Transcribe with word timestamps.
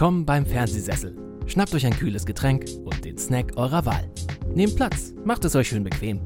Willkommen 0.00 0.24
beim 0.24 0.46
Fernsehsessel. 0.46 1.14
Schnappt 1.46 1.74
euch 1.74 1.84
ein 1.84 1.92
kühles 1.92 2.24
Getränk 2.24 2.64
und 2.86 3.04
den 3.04 3.18
Snack 3.18 3.58
eurer 3.58 3.84
Wahl. 3.84 4.10
Nehmt 4.54 4.74
Platz, 4.74 5.12
macht 5.26 5.44
es 5.44 5.54
euch 5.54 5.68
schön 5.68 5.84
bequem. 5.84 6.22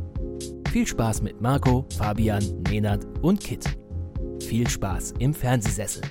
Viel 0.71 0.87
Spaß 0.87 1.23
mit 1.23 1.41
Marco, 1.41 1.85
Fabian, 1.99 2.63
Nenad 2.69 3.05
und 3.21 3.41
Kit. 3.41 3.77
Viel 4.41 4.71
Spaß 4.71 5.15
im 5.19 5.35
Fernsehsessel. 5.35 6.03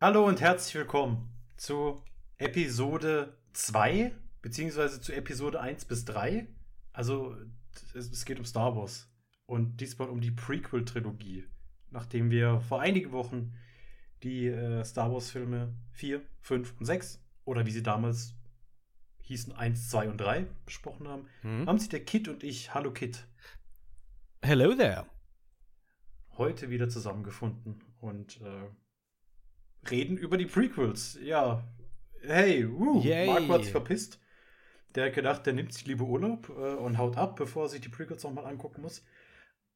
Hallo 0.00 0.28
und 0.28 0.40
herzlich 0.40 0.76
willkommen 0.76 1.28
zu 1.56 2.00
Episode 2.38 3.36
2, 3.54 4.12
beziehungsweise 4.42 5.00
zu 5.00 5.12
Episode 5.12 5.60
1 5.60 5.86
bis 5.86 6.04
3. 6.04 6.46
Also, 6.92 7.34
es, 7.96 8.12
es 8.12 8.24
geht 8.24 8.38
um 8.38 8.44
Star 8.44 8.76
Wars. 8.76 9.08
Und 9.46 9.80
diesmal 9.80 10.08
um 10.08 10.20
die 10.20 10.30
Prequel-Trilogie. 10.30 11.46
Nachdem 11.90 12.30
wir 12.30 12.60
vor 12.60 12.80
einigen 12.80 13.12
Wochen 13.12 13.52
die 14.22 14.46
äh, 14.46 14.84
Star 14.84 15.12
Wars-Filme 15.12 15.74
4, 15.92 16.22
5 16.40 16.74
und 16.80 16.86
6 16.86 17.22
oder 17.44 17.66
wie 17.66 17.70
sie 17.70 17.82
damals 17.82 18.34
hießen 19.22 19.52
1, 19.52 19.90
2 19.90 20.08
und 20.08 20.18
3 20.18 20.46
besprochen 20.64 21.08
haben, 21.08 21.28
Hm? 21.42 21.66
haben 21.66 21.78
sich 21.78 21.88
der 21.90 22.04
Kit 22.04 22.28
und 22.28 22.42
ich, 22.42 22.74
hallo 22.74 22.90
Kit, 22.92 23.26
Hello 24.42 24.74
there. 24.74 25.06
heute 26.36 26.68
wieder 26.70 26.88
zusammengefunden 26.88 27.82
und 28.00 28.40
äh, 28.42 28.68
reden 29.90 30.16
über 30.18 30.36
die 30.36 30.46
Prequels. 30.46 31.18
Ja, 31.22 31.62
hey, 32.22 32.68
woo, 32.70 33.00
Yay. 33.02 33.26
Marco 33.26 33.54
hat 33.54 33.62
sich 33.62 33.72
verpisst. 33.72 34.20
Der 34.94 35.06
hat 35.06 35.14
gedacht, 35.14 35.46
der 35.46 35.54
nimmt 35.54 35.72
sich 35.72 35.86
lieber 35.86 36.04
Urlaub 36.04 36.48
äh, 36.50 36.74
und 36.74 36.98
haut 36.98 37.16
ab, 37.16 37.36
bevor 37.36 37.64
er 37.64 37.68
sich 37.68 37.80
die 37.80 37.88
Prequels 37.88 38.22
nochmal 38.24 38.46
angucken 38.46 38.82
muss. 38.82 39.04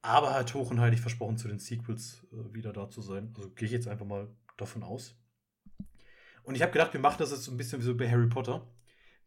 Aber 0.02 0.28
er 0.28 0.40
hat 0.40 0.54
hoch 0.54 0.70
und 0.70 0.80
heilig 0.80 1.00
versprochen, 1.00 1.38
zu 1.38 1.48
den 1.48 1.58
Sequels 1.58 2.26
äh, 2.32 2.54
wieder 2.54 2.72
da 2.72 2.88
zu 2.88 3.02
sein. 3.02 3.32
Also 3.36 3.50
gehe 3.50 3.66
ich 3.66 3.72
jetzt 3.72 3.88
einfach 3.88 4.06
mal 4.06 4.28
davon 4.56 4.82
aus. 4.82 5.16
Und 6.42 6.54
ich 6.54 6.62
habe 6.62 6.72
gedacht, 6.72 6.92
wir 6.92 7.00
machen 7.00 7.16
das 7.18 7.30
jetzt 7.30 7.44
so 7.44 7.50
ein 7.50 7.56
bisschen 7.56 7.80
wie 7.80 7.84
so 7.84 7.96
bei 7.96 8.10
Harry 8.10 8.28
Potter. 8.28 8.66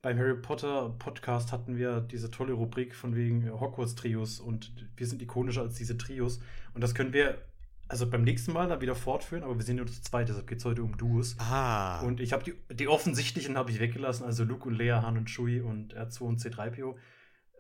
Beim 0.01 0.17
Harry 0.17 0.35
Potter 0.35 0.95
Podcast 0.97 1.51
hatten 1.51 1.77
wir 1.77 2.01
diese 2.01 2.31
tolle 2.31 2.53
Rubrik 2.53 2.95
von 2.95 3.15
wegen 3.15 3.45
äh, 3.45 3.51
Hogwarts-Trios 3.51 4.39
und 4.39 4.73
wir 4.97 5.05
sind 5.05 5.21
ikonischer 5.21 5.61
als 5.61 5.75
diese 5.75 5.97
Trios. 5.97 6.39
Und 6.73 6.81
das 6.81 6.95
können 6.95 7.13
wir 7.13 7.37
also 7.91 8.09
beim 8.09 8.23
nächsten 8.23 8.53
Mal 8.53 8.69
dann 8.69 8.79
wieder 8.79 8.95
fortführen, 8.95 9.43
aber 9.43 9.57
wir 9.57 9.65
sind 9.65 9.75
nur 9.75 9.85
zu 9.85 10.01
zweit, 10.01 10.29
deshalb 10.29 10.47
geht 10.47 10.59
es 10.59 10.65
heute 10.65 10.81
um 10.81 10.95
Duos. 10.97 11.35
Ah. 11.39 11.99
Und 12.01 12.21
ich 12.21 12.31
habe 12.31 12.41
die, 12.43 12.53
die 12.73 12.87
offensichtlichen 12.87 13.57
habe 13.57 13.69
ich 13.69 13.81
weggelassen, 13.81 14.25
also 14.25 14.45
Luke 14.45 14.69
und 14.69 14.75
Leia, 14.75 15.01
Han 15.01 15.17
und 15.17 15.29
Chewie 15.29 15.59
und 15.59 15.93
R2 15.93 16.21
und 16.21 16.39
C3PO. 16.39 16.95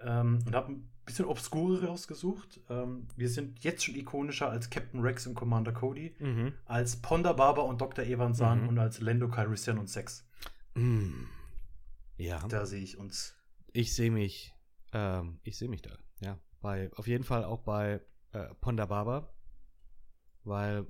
Ähm, 0.03 0.39
und 0.45 0.55
habe 0.55 0.73
ein 0.73 0.89
bisschen 1.05 1.25
obskure 1.25 1.85
rausgesucht. 1.85 2.59
Ähm, 2.69 3.07
wir 3.15 3.29
sind 3.29 3.63
jetzt 3.63 3.83
schon 3.83 3.95
ikonischer 3.95 4.49
als 4.49 4.69
Captain 4.69 5.01
Rex 5.01 5.27
und 5.27 5.35
Commander 5.35 5.71
Cody, 5.71 6.15
mhm. 6.19 6.53
als 6.65 6.97
Ponda 6.97 7.33
Barber 7.33 7.65
und 7.65 7.81
Dr. 7.81 8.05
Evan 8.05 8.33
Zahn 8.33 8.63
Mhm. 8.63 8.69
und 8.69 8.79
als 8.79 8.99
Lando 9.01 9.27
Calrissian 9.29 9.77
und 9.77 9.89
Sex. 9.89 10.25
Mm. 10.75 11.25
Ja. 12.17 12.39
Da 12.47 12.65
sehe 12.65 12.81
ich 12.81 12.97
uns. 12.97 13.35
Ich 13.73 13.93
sehe 13.95 14.11
mich, 14.11 14.53
ähm, 14.93 15.39
ich 15.43 15.57
sehe 15.57 15.69
mich 15.69 15.81
da, 15.81 15.97
ja. 16.19 16.39
Bei, 16.61 16.91
auf 16.95 17.07
jeden 17.07 17.23
Fall 17.23 17.43
auch 17.43 17.61
bei 17.61 18.01
äh, 18.33 18.53
Ponda 18.61 18.85
Baba, 18.85 19.33
weil 20.43 20.85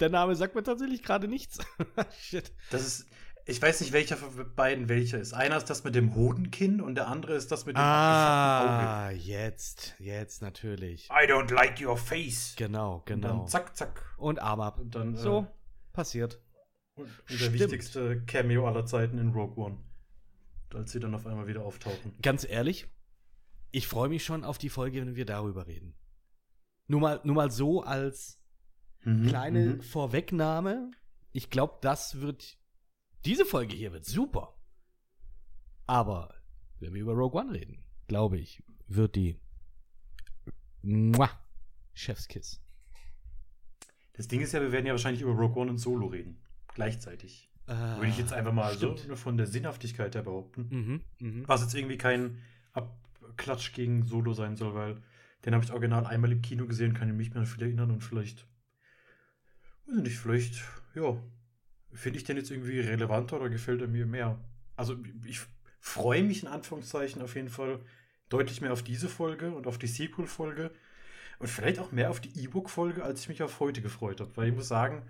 der 0.00 0.10
Name 0.10 0.36
sagt 0.36 0.54
mir 0.54 0.62
tatsächlich 0.62 1.02
gerade 1.02 1.26
nichts. 1.26 1.58
Shit. 2.20 2.52
Das 2.70 2.86
ist, 2.86 3.06
ich 3.48 3.60
weiß 3.60 3.80
nicht, 3.80 3.92
welcher 3.92 4.16
von 4.16 4.54
beiden 4.54 4.88
welcher 4.88 5.18
ist. 5.18 5.32
Einer 5.32 5.56
ist 5.56 5.70
das 5.70 5.82
mit 5.84 5.94
dem 5.94 6.14
Hodenkinn 6.14 6.80
und 6.80 6.94
der 6.94 7.08
andere 7.08 7.34
ist 7.34 7.50
das 7.50 7.66
mit 7.66 7.76
dem 7.76 7.80
Ah, 7.80 9.10
jetzt, 9.10 9.94
jetzt 9.98 10.42
natürlich. 10.42 11.10
Auge. 11.10 11.24
I 11.24 11.26
don't 11.32 11.52
like 11.54 11.80
your 11.80 11.96
face. 11.96 12.54
Genau, 12.56 12.96
Und 12.96 13.06
genau. 13.06 13.28
dann 13.38 13.48
zack, 13.48 13.76
zack. 13.76 14.14
Und 14.18 14.40
Arm 14.40 14.60
ab. 14.60 14.78
Und 14.78 14.94
dann 14.94 15.16
So, 15.16 15.40
Äh, 15.40 15.46
passiert. 15.92 16.40
und, 16.96 17.04
und 17.30 17.40
der 17.40 17.52
wichtigste 17.52 18.22
Cameo 18.24 18.66
aller 18.68 18.84
Zeiten 18.86 19.18
in 19.18 19.30
Rogue 19.30 19.56
One. 19.64 19.78
Als 20.74 20.92
sie 20.92 21.00
dann 21.00 21.14
auf 21.14 21.26
einmal 21.26 21.46
wieder 21.46 21.62
auftauchen. 21.64 22.14
Ganz 22.20 22.46
ehrlich, 22.48 22.86
ich 23.70 23.88
freue 23.88 24.08
mich 24.10 24.24
schon 24.24 24.44
auf 24.44 24.58
die 24.58 24.68
Folge, 24.68 25.00
wenn 25.00 25.16
wir 25.16 25.24
darüber 25.24 25.66
reden. 25.66 25.94
Nur 26.86 27.00
mal, 27.00 27.20
nur 27.24 27.34
mal 27.34 27.50
so 27.50 27.82
als 27.82 28.38
kleine 29.02 29.76
Mhm. 29.76 29.80
Vorwegnahme. 29.82 30.90
Ich 31.32 31.48
glaube, 31.50 31.78
das 31.80 32.20
wird. 32.20 32.58
Diese 33.24 33.44
Folge 33.44 33.76
hier 33.76 33.92
wird 33.92 34.04
super. 34.04 34.54
Aber 35.86 36.34
wenn 36.80 36.94
wir 36.94 37.02
über 37.02 37.14
Rogue 37.14 37.40
One 37.40 37.52
reden, 37.52 37.84
glaube 38.06 38.38
ich, 38.38 38.62
wird 38.86 39.16
die. 39.16 39.38
Mua, 40.82 41.30
Chefskiss. 41.94 42.60
Das 44.12 44.28
Ding 44.28 44.40
ist 44.40 44.52
ja, 44.52 44.60
wir 44.60 44.72
werden 44.72 44.86
ja 44.86 44.92
wahrscheinlich 44.92 45.22
über 45.22 45.32
Rogue 45.32 45.60
One 45.60 45.70
und 45.70 45.78
Solo 45.78 46.06
reden. 46.06 46.40
Gleichzeitig. 46.74 47.48
Würde 47.66 48.08
ich 48.08 48.16
jetzt 48.16 48.32
einfach 48.32 48.52
mal 48.52 48.72
so 48.78 48.92
Stimmt. 48.92 49.08
nur 49.08 49.16
von 49.18 49.36
der 49.36 49.46
Sinnhaftigkeit 49.46 50.14
her 50.14 50.22
behaupten. 50.22 50.68
Mhm, 50.70 51.02
mhm. 51.18 51.48
Was 51.48 51.60
jetzt 51.60 51.74
irgendwie 51.74 51.98
kein 51.98 52.38
Abklatsch 52.72 53.74
gegen 53.74 54.04
Solo 54.04 54.32
sein 54.32 54.56
soll, 54.56 54.74
weil 54.74 55.02
den 55.44 55.54
habe 55.54 55.64
ich 55.64 55.70
original 55.70 56.06
einmal 56.06 56.32
im 56.32 56.40
Kino 56.40 56.66
gesehen, 56.66 56.94
kann 56.94 57.08
ich 57.08 57.14
mich 57.14 57.34
mehr 57.34 57.44
viel 57.44 57.62
erinnern 57.62 57.90
und 57.90 58.02
vielleicht, 58.02 58.46
weiß 59.86 59.98
ich 59.98 60.02
nicht, 60.02 60.18
vielleicht, 60.18 60.64
ja, 60.94 61.22
finde 61.92 62.18
ich 62.18 62.24
den 62.24 62.36
jetzt 62.36 62.50
irgendwie 62.50 62.80
relevanter 62.80 63.36
oder 63.36 63.48
gefällt 63.48 63.80
er 63.80 63.88
mir 63.88 64.06
mehr? 64.06 64.38
Also 64.76 64.96
ich 65.24 65.40
freue 65.80 66.22
mich 66.22 66.42
in 66.42 66.48
Anführungszeichen 66.48 67.22
auf 67.22 67.34
jeden 67.34 67.48
Fall 67.48 67.80
deutlich 68.28 68.60
mehr 68.60 68.72
auf 68.72 68.82
diese 68.82 69.08
Folge 69.08 69.52
und 69.52 69.66
auf 69.66 69.78
die 69.78 69.86
Sequel-Folge 69.86 70.70
und 71.38 71.48
vielleicht 71.48 71.78
auch 71.78 71.92
mehr 71.92 72.10
auf 72.10 72.20
die 72.20 72.44
E-Book-Folge, 72.44 73.02
als 73.04 73.20
ich 73.22 73.28
mich 73.28 73.42
auf 73.42 73.60
heute 73.60 73.80
gefreut 73.80 74.20
habe, 74.20 74.36
weil 74.36 74.48
ich 74.48 74.54
muss 74.54 74.68
sagen, 74.68 75.02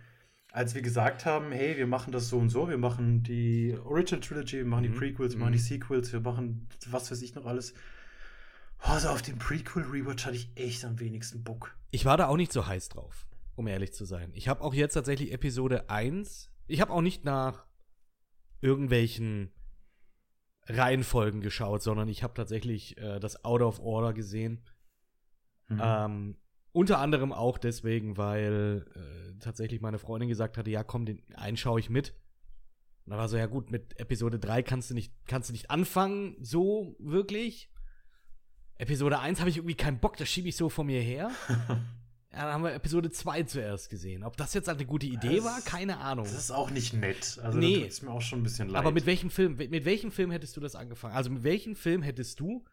als 0.53 0.75
wir 0.75 0.83
gesagt 0.83 1.27
haben, 1.27 1.53
hey, 1.53 1.77
wir 1.77 1.87
machen 1.87 2.13
das 2.13 2.29
so 2.29 2.39
und 2.39 2.49
so, 2.51 2.69
wir 2.69 2.79
machen 2.79 3.23
die 3.23 3.77
Original 3.85 4.21
Trilogy, 4.21 4.59
wir 4.59 4.65
machen 4.65 4.85
die 4.85 4.89
Mhm. 4.91 4.97
Prequels, 4.97 5.33
wir 5.33 5.37
Mhm. 5.39 5.43
machen 5.43 5.53
die 5.53 5.59
Sequels, 5.59 6.13
wir 6.13 6.21
machen 6.21 6.69
was 6.87 7.11
weiß 7.11 7.21
ich 7.23 7.35
noch 7.35 7.45
alles. 7.47 7.75
Also 8.79 9.09
auf 9.09 9.23
den 9.23 9.39
Prequel-Rewatch 9.39 10.25
hatte 10.25 10.37
ich 10.37 10.51
echt 10.55 10.85
am 10.85 11.01
wenigsten 11.01 11.43
Bock. 11.43 11.75
Ich 11.91 12.05
war 12.05 12.17
da 12.17 12.29
auch 12.29 12.37
nicht 12.37 12.53
so 12.53 12.67
heiß 12.67 12.89
drauf, 12.91 13.27
um 13.57 13.67
ehrlich 13.67 13.93
zu 13.93 14.05
sein. 14.05 14.31
Ich 14.35 14.49
habe 14.49 14.63
auch 14.63 14.73
jetzt 14.75 14.95
tatsächlich 14.95 15.33
Episode 15.33 15.91
1. 15.91 16.51
Ich 16.69 16.81
habe 16.81 16.93
auch 16.93 17.01
nicht 17.01 17.25
nach 17.25 17.67
irgendwelchen 18.61 19.53
Reihenfolgen 20.67 21.41
geschaut, 21.41 21.83
sondern 21.83 22.09
ich 22.09 22.23
habe 22.23 22.35
tatsächlich 22.35 22.99
äh, 22.99 23.19
das 23.21 23.45
Out 23.45 23.63
of 23.63 23.81
Order 23.81 24.13
gesehen. 24.13 24.63
Mhm. 25.69 25.81
Ähm, 25.83 26.37
unter 26.73 26.99
anderem 26.99 27.33
auch 27.33 27.59
deswegen, 27.59 28.17
weil 28.17 28.87
äh, 28.95 29.39
tatsächlich 29.39 29.81
meine 29.81 29.99
Freundin 29.99 30.29
gesagt 30.29 30.59
hatte, 30.59 30.71
ja 30.71 30.85
komm, 30.85 31.07
den 31.07 31.23
einen 31.35 31.57
schaue 31.57 31.81
ich 31.81 31.89
mit. 31.89 32.15
Und 33.05 33.13
da 33.13 33.19
war 33.19 33.29
so, 33.29 33.39
ja 33.39 33.47
gut, 33.47 33.71
mit 33.71 33.99
Episode 33.99 34.39
3 34.39 34.63
kannst 34.63 34.91
du 34.91 34.95
nicht, 34.95 35.15
kannst 35.27 35.49
du 35.49 35.53
nicht 35.53 35.71
anfangen, 35.71 36.37
so 36.43 36.95
wirklich. 36.99 37.71
Episode 38.77 39.19
1 39.19 39.41
habe 39.41 39.49
ich 39.51 39.57
irgendwie 39.57 39.75
keinen 39.75 39.99
Bock, 39.99 40.19
das 40.19 40.29
schiebe 40.29 40.49
ich 40.49 40.57
so 40.57 40.69
vor 40.69 40.85
mir 40.85 41.01
her. 41.01 41.31
Ja, 42.31 42.43
dann 42.45 42.53
haben 42.53 42.65
wir 42.65 42.75
Episode 42.75 43.11
2 43.11 43.45
zuerst 43.45 43.89
gesehen. 43.89 44.23
Ob 44.23 44.37
das 44.37 44.53
jetzt 44.53 44.69
halt 44.69 44.79
eine 44.79 44.87
gute 44.87 45.07
Idee 45.07 45.37
Das- 45.37 45.45
war, 45.47 45.61
keine 45.63 45.99
Ahnung. 45.99 46.27
Das 46.27 46.35
ist 46.35 46.51
auch 46.51 46.71
nicht 46.71 46.93
nett. 46.93 47.39
Also 47.43 47.59
Nee. 47.59 47.85
es 47.87 48.03
mir 48.03 48.11
auch 48.11 48.21
schon 48.21 48.41
ein 48.41 48.43
bisschen 48.43 48.69
leid. 48.69 48.79
Aber 48.81 48.93
mit 48.93 49.07
welchem 49.07 49.31
Film, 49.31 49.57
mit 49.57 49.71
mit 49.71 49.85
welchem 49.87 50.13
Film 50.13 50.31
hättest 50.31 50.55
du 50.57 50.61
das 50.61 50.75
angefangen? 50.75 51.15
Also 51.17 51.31
mit 51.31 51.43
welchem 51.43 51.75
Film 51.75 52.03
hättest 52.03 52.39
du 52.41 52.65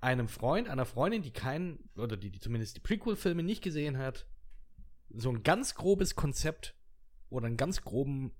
einem 0.00 0.28
Freund, 0.28 0.68
einer 0.68 0.84
Freundin, 0.86 1.22
die 1.22 1.32
keinen, 1.32 1.88
oder 1.96 2.16
die, 2.16 2.30
die 2.30 2.40
zumindest 2.40 2.76
die 2.76 2.80
Prequel-Filme 2.80 3.42
nicht 3.44 3.62
gesehen 3.62 3.96
hat, 3.98 4.26
so 5.10 5.30
ein 5.30 5.42
ganz 5.44 5.74
grobes 5.76 6.14
Konzept 6.16 6.76
oder 7.30 7.46
einen 7.46 7.56
ganz 7.56 7.82
groben 7.82 8.32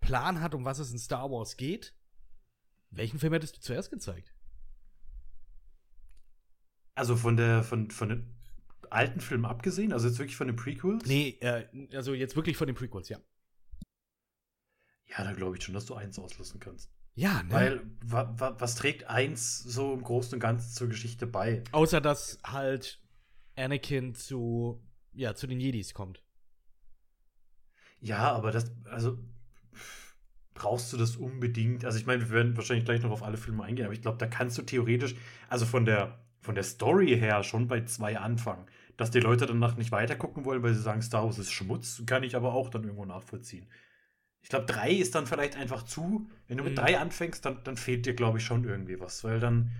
Plan 0.00 0.40
hat, 0.40 0.54
um 0.54 0.64
was 0.64 0.78
es 0.78 0.92
in 0.92 0.98
Star 0.98 1.30
Wars 1.30 1.56
geht, 1.56 1.94
welchen 2.90 3.18
Film 3.18 3.32
hättest 3.34 3.56
du 3.56 3.60
zuerst 3.60 3.90
gezeigt? 3.90 4.32
also 6.94 7.14
von 7.16 7.36
der 7.36 7.62
von, 7.62 7.90
von 7.90 8.08
den 8.08 8.35
alten 8.90 9.20
Filmen 9.20 9.44
abgesehen, 9.44 9.92
also 9.92 10.08
jetzt 10.08 10.18
wirklich 10.18 10.36
von 10.36 10.46
den 10.46 10.56
Prequels? 10.56 11.06
Nee, 11.06 11.38
äh, 11.40 11.66
also 11.94 12.14
jetzt 12.14 12.36
wirklich 12.36 12.56
von 12.56 12.66
den 12.66 12.76
Prequels, 12.76 13.08
ja. 13.08 13.18
Ja, 15.06 15.24
da 15.24 15.32
glaube 15.32 15.56
ich 15.56 15.64
schon, 15.64 15.74
dass 15.74 15.86
du 15.86 15.94
eins 15.94 16.18
auslassen 16.18 16.60
kannst. 16.60 16.90
Ja, 17.14 17.42
ne? 17.42 17.50
Weil 17.50 17.80
wa, 18.04 18.34
wa, 18.38 18.56
was 18.58 18.74
trägt 18.74 19.04
eins 19.04 19.58
so 19.58 19.94
im 19.94 20.02
Großen 20.02 20.34
und 20.34 20.40
Ganzen 20.40 20.74
zur 20.74 20.88
Geschichte 20.88 21.26
bei? 21.26 21.62
Außer 21.72 22.00
dass 22.00 22.38
halt 22.44 23.00
Anakin 23.56 24.14
zu, 24.14 24.84
ja, 25.12 25.34
zu 25.34 25.46
den 25.46 25.60
Jedis 25.60 25.94
kommt. 25.94 26.22
Ja, 28.00 28.32
aber 28.32 28.50
das, 28.50 28.70
also 28.90 29.18
brauchst 30.52 30.92
du 30.92 30.96
das 30.96 31.16
unbedingt? 31.16 31.84
Also 31.84 31.98
ich 31.98 32.06
meine, 32.06 32.22
wir 32.22 32.30
werden 32.30 32.56
wahrscheinlich 32.56 32.84
gleich 32.84 33.02
noch 33.02 33.10
auf 33.10 33.22
alle 33.22 33.38
Filme 33.38 33.64
eingehen, 33.64 33.86
aber 33.86 33.94
ich 33.94 34.02
glaube, 34.02 34.18
da 34.18 34.26
kannst 34.26 34.58
du 34.58 34.62
theoretisch, 34.62 35.14
also 35.48 35.64
von 35.64 35.86
der 35.86 36.18
von 36.46 36.54
der 36.54 36.64
Story 36.64 37.18
her 37.18 37.42
schon 37.42 37.66
bei 37.66 37.84
zwei 37.84 38.18
anfangen. 38.18 38.64
Dass 38.96 39.10
die 39.10 39.20
Leute 39.20 39.46
danach 39.46 39.76
nicht 39.76 39.92
weitergucken 39.92 40.44
wollen, 40.44 40.62
weil 40.62 40.74
sie 40.74 40.80
sagen, 40.82 41.02
Star 41.02 41.24
Wars 41.24 41.38
ist 41.38 41.52
Schmutz, 41.52 42.02
kann 42.06 42.22
ich 42.22 42.34
aber 42.36 42.54
auch 42.54 42.70
dann 42.70 42.84
irgendwo 42.84 43.04
nachvollziehen. 43.04 43.66
Ich 44.42 44.48
glaube, 44.48 44.66
drei 44.66 44.92
ist 44.92 45.14
dann 45.14 45.26
vielleicht 45.26 45.56
einfach 45.56 45.82
zu. 45.82 46.28
Wenn 46.48 46.58
du 46.58 46.64
mit 46.64 46.74
Mhm. 46.74 46.76
drei 46.76 46.98
anfängst, 46.98 47.44
dann, 47.44 47.58
dann 47.64 47.76
fehlt 47.76 48.06
dir, 48.06 48.14
glaube 48.14 48.38
ich, 48.38 48.44
schon 48.44 48.64
irgendwie 48.64 49.00
was, 49.00 49.24
weil 49.24 49.40
dann 49.40 49.72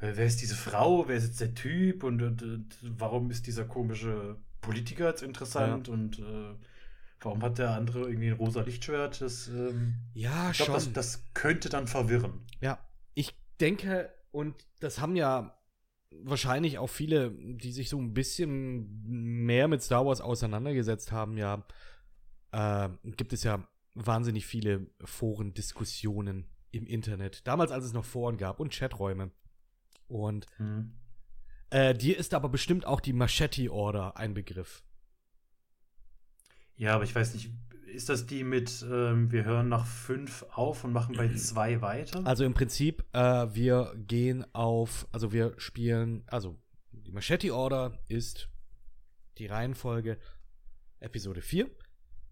äh, 0.00 0.12
wer 0.14 0.26
ist 0.26 0.40
diese 0.42 0.56
Frau, 0.56 1.08
wer 1.08 1.16
ist 1.16 1.24
jetzt 1.26 1.40
der 1.40 1.54
Typ 1.54 2.04
und, 2.04 2.22
und, 2.22 2.42
und 2.42 2.76
warum 2.82 3.30
ist 3.30 3.46
dieser 3.46 3.64
komische 3.64 4.36
Politiker 4.60 5.08
jetzt 5.08 5.22
interessant 5.22 5.88
und 5.88 6.18
äh, 6.18 6.54
warum 7.20 7.42
hat 7.42 7.58
der 7.58 7.70
andere 7.72 8.08
irgendwie 8.08 8.28
ein 8.28 8.34
rosa 8.36 8.62
Lichtschwert? 8.62 9.20
Das, 9.20 9.48
ähm, 9.48 9.94
Ja, 10.14 10.50
ich 10.50 10.56
glaube, 10.56 10.72
schon. 10.80 10.92
das, 10.94 11.16
das 11.16 11.24
könnte 11.34 11.68
dann 11.68 11.86
verwirren. 11.86 12.40
Ja, 12.60 12.78
ich 13.14 13.34
denke, 13.60 14.12
und 14.30 14.54
das 14.80 15.00
haben 15.00 15.16
ja 15.16 15.57
wahrscheinlich 16.10 16.78
auch 16.78 16.88
viele, 16.88 17.30
die 17.32 17.72
sich 17.72 17.88
so 17.88 17.98
ein 17.98 18.14
bisschen 18.14 19.02
mehr 19.44 19.68
mit 19.68 19.82
Star 19.82 20.06
Wars 20.06 20.20
auseinandergesetzt 20.20 21.12
haben, 21.12 21.36
ja, 21.36 21.66
äh, 22.52 22.88
gibt 23.16 23.32
es 23.32 23.42
ja 23.44 23.66
wahnsinnig 23.94 24.46
viele 24.46 24.86
Forendiskussionen 25.04 26.46
im 26.70 26.86
Internet. 26.86 27.46
Damals, 27.46 27.70
als 27.72 27.84
es 27.84 27.92
noch 27.92 28.04
Foren 28.04 28.36
gab 28.36 28.60
und 28.60 28.72
Chaträume. 28.72 29.30
Und 30.06 30.46
Hm. 30.56 30.92
äh, 31.70 31.94
dir 31.94 32.16
ist 32.16 32.34
aber 32.34 32.48
bestimmt 32.48 32.86
auch 32.86 33.00
die 33.00 33.12
Machete 33.12 33.70
Order 33.72 34.16
ein 34.16 34.34
Begriff. 34.34 34.82
Ja, 36.76 36.94
aber 36.94 37.04
ich 37.04 37.14
weiß 37.14 37.34
nicht, 37.34 37.50
ist 37.92 38.08
das 38.08 38.26
die 38.26 38.44
mit, 38.44 38.84
ähm, 38.90 39.30
wir 39.32 39.44
hören 39.44 39.68
nach 39.68 39.86
fünf 39.86 40.44
auf 40.52 40.84
und 40.84 40.92
machen 40.92 41.16
bei 41.16 41.28
zwei 41.34 41.80
weiter? 41.80 42.26
Also 42.26 42.44
im 42.44 42.54
Prinzip, 42.54 43.04
äh, 43.12 43.46
wir 43.54 43.94
gehen 44.06 44.44
auf, 44.54 45.06
also 45.12 45.32
wir 45.32 45.54
spielen, 45.58 46.22
also 46.26 46.56
die 46.92 47.12
Machete 47.12 47.54
Order 47.54 47.98
ist 48.08 48.48
die 49.38 49.46
Reihenfolge 49.46 50.18
Episode 51.00 51.40
4, 51.42 51.70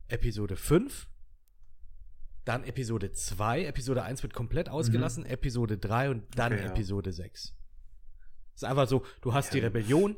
Episode 0.08 0.56
5, 0.56 1.08
dann 2.44 2.62
Episode 2.64 3.12
2, 3.12 3.64
Episode 3.64 4.02
1 4.02 4.22
wird 4.22 4.34
komplett 4.34 4.68
ausgelassen, 4.68 5.24
Episode 5.26 5.78
3 5.78 6.10
und 6.10 6.24
dann 6.38 6.52
Mhm. 6.52 6.58
Okay, 6.58 6.66
ja. 6.66 6.72
Episode 6.72 7.12
6. 7.12 7.54
ist 8.54 8.64
einfach 8.64 8.88
so, 8.88 9.04
du 9.20 9.34
hast 9.34 9.52
die 9.52 9.58
Ja. 9.58 9.64
Rebellion, 9.64 10.16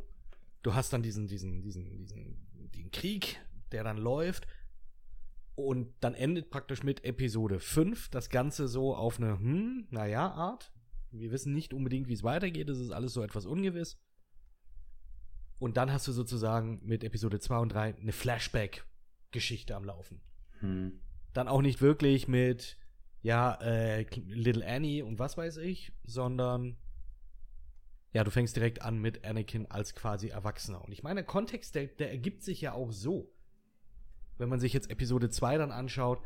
du 0.62 0.75
hast 0.75 0.93
dann 0.93 1.02
diesen, 1.02 1.26
diesen, 1.26 1.62
diesen, 1.62 1.96
diesen, 1.99 2.70
den 2.75 2.91
Krieg, 2.91 3.41
der 3.73 3.84
dann 3.84 3.96
läuft. 3.99 4.46
Und 5.58 5.93
dann 5.99 6.14
endet 6.14 6.50
praktisch 6.50 6.84
mit 6.84 7.05
Episode 7.05 7.58
5 7.58 8.10
das 8.10 8.31
Ganze 8.31 8.69
so 8.69 8.94
auf 8.94 9.19
eine, 9.19 9.40
hm, 9.40 9.88
naja, 9.90 10.31
Art. 10.31 10.72
Wir 11.10 11.32
wissen 11.32 11.52
nicht 11.52 11.75
unbedingt, 11.75 12.06
wie 12.06 12.12
es 12.12 12.22
weitergeht. 12.22 12.70
Es 12.70 12.78
ist 12.78 12.93
alles 12.93 13.12
so 13.12 13.25
etwas 13.25 13.44
ungewiss. 13.44 14.00
Und 15.58 15.76
dann 15.76 15.93
hast 15.93 16.06
du 16.06 16.12
sozusagen 16.12 16.81
mit 16.84 17.02
Episode 17.02 17.40
2 17.40 17.58
und 17.58 17.72
3 17.72 17.96
eine 17.96 18.12
Flashback-Geschichte 18.12 19.75
am 19.75 19.84
Laufen. 19.84 20.20
Hm. 20.60 21.00
Dann 21.32 21.49
auch 21.49 21.60
nicht 21.60 21.81
wirklich 21.81 22.28
mit, 22.28 22.78
ja, 23.22 23.55
äh, 23.55 24.06
Little 24.14 24.64
Annie 24.64 25.02
und 25.02 25.19
was 25.19 25.37
weiß 25.37 25.56
ich, 25.56 25.93
sondern 26.05 26.76
ja, 28.12 28.22
du 28.22 28.31
fängst 28.31 28.55
direkt 28.55 28.81
an 28.81 29.00
mit 29.00 29.25
Anakin 29.25 29.66
als 29.66 29.96
quasi 29.96 30.28
Erwachsener. 30.28 30.84
Und 30.84 30.93
ich 30.93 31.02
meine, 31.02 31.22
der 31.22 31.26
Kontext, 31.26 31.75
der, 31.75 31.88
der 31.88 32.12
ergibt 32.12 32.44
sich 32.44 32.60
ja 32.60 32.75
auch 32.75 32.93
so. 32.93 33.34
Wenn 34.38 34.49
man 34.49 34.61
sich 34.61 34.73
jetzt 34.73 34.90
Episode 34.90 35.31
2 35.31 35.58
dann 35.58 35.73
anschaut, 35.73 36.23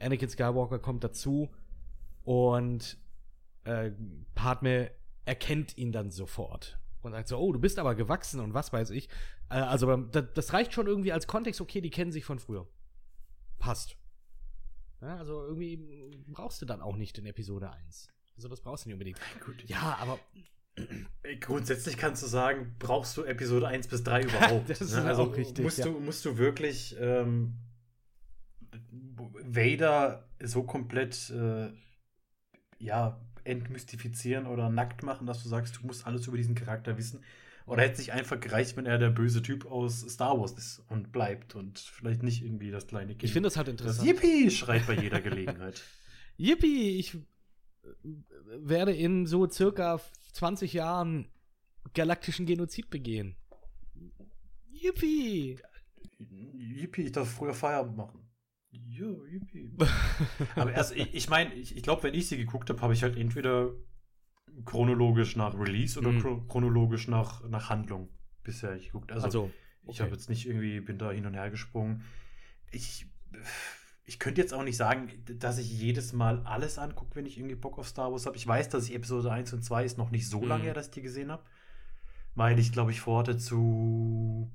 Anakin 0.00 0.28
Skywalker 0.28 0.78
kommt 0.78 1.04
dazu 1.04 1.50
und 2.24 2.98
äh, 3.64 3.92
Padme 4.34 4.90
erkennt 5.24 5.78
ihn 5.78 5.92
dann 5.92 6.10
sofort 6.10 6.78
und 7.02 7.12
sagt 7.12 7.28
so, 7.28 7.38
oh, 7.38 7.52
du 7.52 7.60
bist 7.60 7.78
aber 7.78 7.94
gewachsen 7.94 8.40
und 8.40 8.54
was 8.54 8.72
weiß 8.72 8.90
ich. 8.90 9.08
Äh, 9.48 9.54
also 9.54 9.96
das, 9.96 10.52
reicht 10.52 10.72
schon 10.72 10.86
irgendwie 10.86 11.12
als 11.12 11.26
Kontext, 11.26 11.60
okay, 11.60 11.80
die 11.80 11.90
kennen 11.90 12.12
sich 12.12 12.24
von 12.24 12.38
früher. 12.38 12.66
Passt. 13.58 13.96
Ja, 15.00 15.16
also 15.16 15.44
irgendwie 15.44 15.76
brauchst 16.28 16.62
du 16.62 16.66
dann 16.66 16.80
auch 16.80 16.96
nicht 16.96 17.18
in 17.18 17.26
Episode 17.26 17.70
1. 17.70 18.08
Also 18.36 18.48
das 18.48 18.60
brauchst 18.60 18.84
du 18.84 18.88
nicht 18.88 18.94
unbedingt. 18.94 19.18
Gut. 19.44 19.68
Ja, 19.68 19.98
aber 20.00 20.18
Grundsätzlich 21.40 21.96
kannst 21.96 22.22
du 22.22 22.26
sagen, 22.26 22.74
brauchst 22.78 23.16
du 23.16 23.24
Episode 23.24 23.68
1 23.68 23.88
bis 23.88 24.02
3 24.02 24.22
überhaupt. 24.24 24.70
Das 24.70 24.80
ist 24.80 24.94
ne? 24.94 25.04
also 25.04 25.22
auch 25.24 25.36
richtig, 25.36 25.64
Musst, 25.64 25.78
ja. 25.78 25.84
du, 25.84 26.00
musst 26.00 26.24
du 26.24 26.38
wirklich 26.38 26.96
ähm, 26.98 27.58
Vader 29.44 30.28
so 30.42 30.62
komplett 30.64 31.30
äh, 31.30 31.70
ja, 32.78 33.20
entmystifizieren 33.44 34.46
oder 34.46 34.68
nackt 34.68 35.02
machen, 35.02 35.26
dass 35.26 35.42
du 35.42 35.48
sagst, 35.48 35.76
du 35.76 35.86
musst 35.86 36.06
alles 36.06 36.26
über 36.26 36.36
diesen 36.36 36.54
Charakter 36.54 36.96
wissen. 36.96 37.22
Oder 37.64 37.82
hätte 37.82 37.98
sich 37.98 38.12
einfach 38.12 38.40
gereicht, 38.40 38.76
wenn 38.76 38.86
er 38.86 38.98
der 38.98 39.10
böse 39.10 39.40
Typ 39.40 39.66
aus 39.70 40.00
Star 40.00 40.38
Wars 40.40 40.52
ist 40.52 40.82
und 40.88 41.12
bleibt 41.12 41.54
und 41.54 41.78
vielleicht 41.78 42.22
nicht 42.24 42.42
irgendwie 42.42 42.72
das 42.72 42.88
kleine 42.88 43.12
Kind. 43.12 43.22
ich 43.22 43.32
finde 43.32 43.48
das 43.48 43.56
halt 43.56 43.68
das 43.68 43.72
interessant. 43.72 44.08
Yippie 44.08 44.50
schreit 44.50 44.86
bei 44.86 44.94
jeder 44.94 45.20
Gelegenheit. 45.20 45.80
Yippie, 46.36 46.98
ich 46.98 47.14
äh, 47.14 47.18
werde 48.60 48.92
in 48.94 49.26
so 49.26 49.48
circa 49.48 50.00
20 50.32 50.72
Jahren 50.72 51.28
galaktischen 51.94 52.46
Genozid 52.46 52.90
begehen. 52.90 53.36
Yippie! 54.70 55.58
Yippie, 56.20 57.02
ich 57.02 57.12
darf 57.12 57.28
früher 57.30 57.54
Feierabend 57.54 57.96
machen. 57.96 58.20
Ja, 58.70 59.06
yippie. 59.30 59.70
Aber 60.56 60.72
erst, 60.72 60.96
ich, 60.96 61.14
ich 61.14 61.28
meine, 61.28 61.52
ich, 61.54 61.76
ich 61.76 61.82
glaube, 61.82 62.02
wenn 62.04 62.14
ich 62.14 62.26
sie 62.28 62.36
geguckt 62.36 62.70
habe, 62.70 62.80
habe 62.80 62.94
ich 62.94 63.02
halt 63.02 63.16
entweder 63.16 63.72
chronologisch 64.64 65.36
nach 65.36 65.54
Release 65.58 65.98
oder 65.98 66.10
Mhm. 66.10 66.18
chro- 66.18 66.48
chronologisch 66.48 67.08
nach, 67.08 67.46
nach 67.48 67.70
Handlung 67.70 68.08
bisher 68.44 68.74
ich 68.76 68.86
geguckt. 68.86 69.12
Also, 69.12 69.26
Also, 69.26 69.50
ich 69.88 69.88
okay. 69.88 70.02
habe 70.02 70.12
jetzt 70.12 70.28
nicht 70.30 70.46
irgendwie, 70.46 70.80
bin 70.80 70.98
da 70.98 71.10
hin 71.12 71.26
und 71.26 71.34
her 71.34 71.50
gesprungen. 71.50 72.04
Ich, 72.70 73.06
ich 74.04 74.18
könnte 74.18 74.40
jetzt 74.40 74.52
auch 74.52 74.64
nicht 74.64 74.76
sagen, 74.76 75.10
dass 75.38 75.58
ich 75.58 75.70
jedes 75.70 76.12
Mal 76.12 76.40
alles 76.44 76.78
angucke, 76.78 77.14
wenn 77.16 77.26
ich 77.26 77.38
irgendwie 77.38 77.54
Bock 77.54 77.78
auf 77.78 77.88
Star 77.88 78.10
Wars 78.10 78.26
habe. 78.26 78.36
Ich 78.36 78.46
weiß, 78.46 78.68
dass 78.68 78.84
ich 78.88 78.94
Episode 78.94 79.30
1 79.30 79.52
und 79.52 79.62
2 79.62 79.84
ist 79.84 79.98
noch 79.98 80.10
nicht 80.10 80.28
so 80.28 80.40
Mhm. 80.40 80.48
lange 80.48 80.64
her, 80.64 80.74
dass 80.74 80.86
ich 80.86 80.92
die 80.92 81.02
gesehen 81.02 81.30
habe. 81.30 81.44
Weil 82.34 82.58
ich, 82.58 82.72
glaube 82.72 82.90
ich, 82.90 83.00
vorhatte 83.00 83.36
zu 83.36 84.50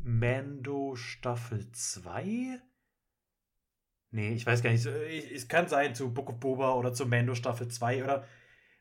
Mando 0.00 0.94
Staffel 0.96 1.70
2. 1.72 2.60
Nee, 4.10 4.32
ich 4.32 4.46
weiß 4.46 4.62
gar 4.62 4.70
nicht. 4.70 4.86
Es 4.86 5.48
kann 5.48 5.68
sein 5.68 5.94
zu 5.94 6.12
Book 6.12 6.30
of 6.30 6.40
Boba 6.40 6.74
oder 6.74 6.92
zu 6.94 7.06
Mando 7.06 7.34
Staffel 7.34 7.68
2 7.68 8.04
oder. 8.04 8.24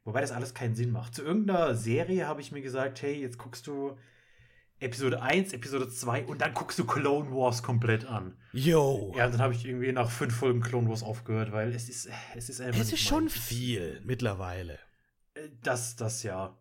Wobei 0.03 0.21
das 0.21 0.31
alles 0.31 0.53
keinen 0.53 0.75
Sinn 0.75 0.91
macht. 0.91 1.15
Zu 1.15 1.23
irgendeiner 1.23 1.75
Serie 1.75 2.27
habe 2.27 2.39
ich 2.39 2.53
mir 2.53 2.61
gesagt, 2.61 3.01
hey, 3.01 3.19
jetzt 3.19 3.37
guckst 3.37 3.67
du 3.67 3.97
Episode 4.79 5.21
1, 5.21 5.53
Episode 5.53 5.89
2 5.89 6.25
und 6.27 6.41
dann 6.41 6.53
guckst 6.53 6.77
du 6.77 6.85
Clone 6.85 7.31
Wars 7.31 7.63
komplett 7.63 8.05
an. 8.05 8.37
Yo! 8.53 9.13
Ja, 9.17 9.27
dann 9.27 9.39
habe 9.41 9.53
ich 9.53 9.65
irgendwie 9.65 9.91
nach 9.91 10.11
fünf 10.11 10.35
Folgen 10.35 10.61
Clone 10.61 10.87
Wars 10.87 11.01
aufgehört, 11.03 11.51
weil 11.51 11.73
es 11.73 11.89
ist, 11.89 12.09
es 12.35 12.49
ist 12.49 12.61
einfach 12.61 12.79
es 12.81 12.93
ist 12.93 13.01
schon 13.01 13.29
viel 13.29 14.01
mittlerweile. 14.05 14.77
Äh, 15.33 15.49
Das, 15.63 15.95
das 15.95 16.21
ja. 16.23 16.55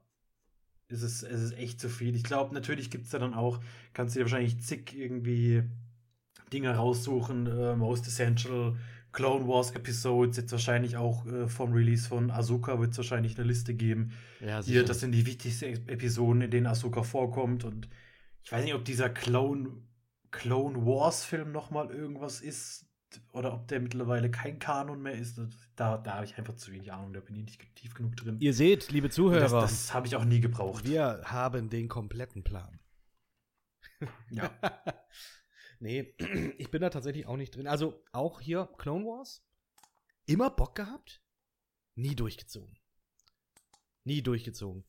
Es 0.88 1.02
ist, 1.02 1.24
es 1.24 1.42
ist 1.42 1.58
echt 1.58 1.80
zu 1.80 1.88
viel. 1.88 2.14
Ich 2.14 2.22
glaube, 2.22 2.54
natürlich 2.54 2.90
gibt 2.90 3.04
es 3.06 3.10
da 3.10 3.18
dann 3.18 3.34
auch, 3.34 3.60
kannst 3.92 4.14
du 4.14 4.20
dir 4.20 4.24
wahrscheinlich 4.24 4.60
zig 4.62 4.94
irgendwie 4.96 5.64
Dinge 6.52 6.74
raussuchen. 6.76 7.46
Äh, 7.48 7.74
Most 7.76 8.06
Essential, 8.06 8.76
Clone 9.12 9.48
Wars 9.48 9.72
Episodes, 9.72 10.36
jetzt 10.36 10.52
wahrscheinlich 10.52 10.96
auch 10.96 11.26
äh, 11.26 11.48
vom 11.48 11.72
Release 11.72 12.08
von 12.08 12.30
Ahsoka 12.30 12.78
wird 12.78 12.92
es 12.92 12.98
wahrscheinlich 12.98 13.36
eine 13.36 13.46
Liste 13.48 13.74
geben. 13.74 14.12
Ja, 14.40 14.62
Hier, 14.62 14.84
das 14.84 15.00
sind 15.00 15.12
die 15.12 15.26
wichtigsten 15.26 15.64
Ep- 15.74 15.90
Episoden, 15.90 16.40
in 16.42 16.50
denen 16.52 16.66
Ahsoka 16.66 17.02
vorkommt. 17.02 17.64
Und 17.64 17.88
ich 18.46 18.52
weiß 18.52 18.64
nicht, 18.64 18.74
ob 18.74 18.84
dieser 18.84 19.10
Clone, 19.10 19.82
Clone 20.30 20.86
Wars 20.86 21.24
Film 21.24 21.50
nochmal 21.50 21.90
irgendwas 21.90 22.40
ist. 22.40 22.86
Oder 23.32 23.52
ob 23.54 23.66
der 23.66 23.80
mittlerweile 23.80 24.30
kein 24.30 24.60
Kanon 24.60 25.02
mehr 25.02 25.14
ist. 25.14 25.40
Da, 25.74 25.98
da 25.98 26.14
habe 26.14 26.26
ich 26.26 26.38
einfach 26.38 26.54
zu 26.54 26.70
wenig 26.70 26.92
Ahnung, 26.92 27.12
da 27.12 27.18
bin 27.18 27.34
ich 27.34 27.44
nicht 27.44 27.74
tief 27.74 27.94
genug 27.94 28.14
drin. 28.16 28.36
Ihr 28.38 28.54
seht, 28.54 28.92
liebe 28.92 29.10
Zuhörer, 29.10 29.40
Das, 29.40 29.50
das 29.50 29.94
habe 29.94 30.06
ich 30.06 30.14
auch 30.14 30.24
nie 30.24 30.38
gebraucht. 30.40 30.84
wir 30.84 31.22
haben 31.24 31.70
den 31.70 31.88
kompletten 31.88 32.44
Plan. 32.44 32.78
Ja. 34.30 34.48
nee, 35.80 36.14
ich 36.58 36.70
bin 36.70 36.82
da 36.82 36.90
tatsächlich 36.90 37.26
auch 37.26 37.36
nicht 37.36 37.56
drin. 37.56 37.66
Also 37.66 38.00
auch 38.12 38.40
hier 38.40 38.68
Clone 38.78 39.04
Wars. 39.06 39.44
Immer 40.26 40.50
Bock 40.50 40.76
gehabt, 40.76 41.20
nie 41.96 42.14
durchgezogen. 42.14 42.78
Nie 44.04 44.22
durchgezogen. 44.22 44.84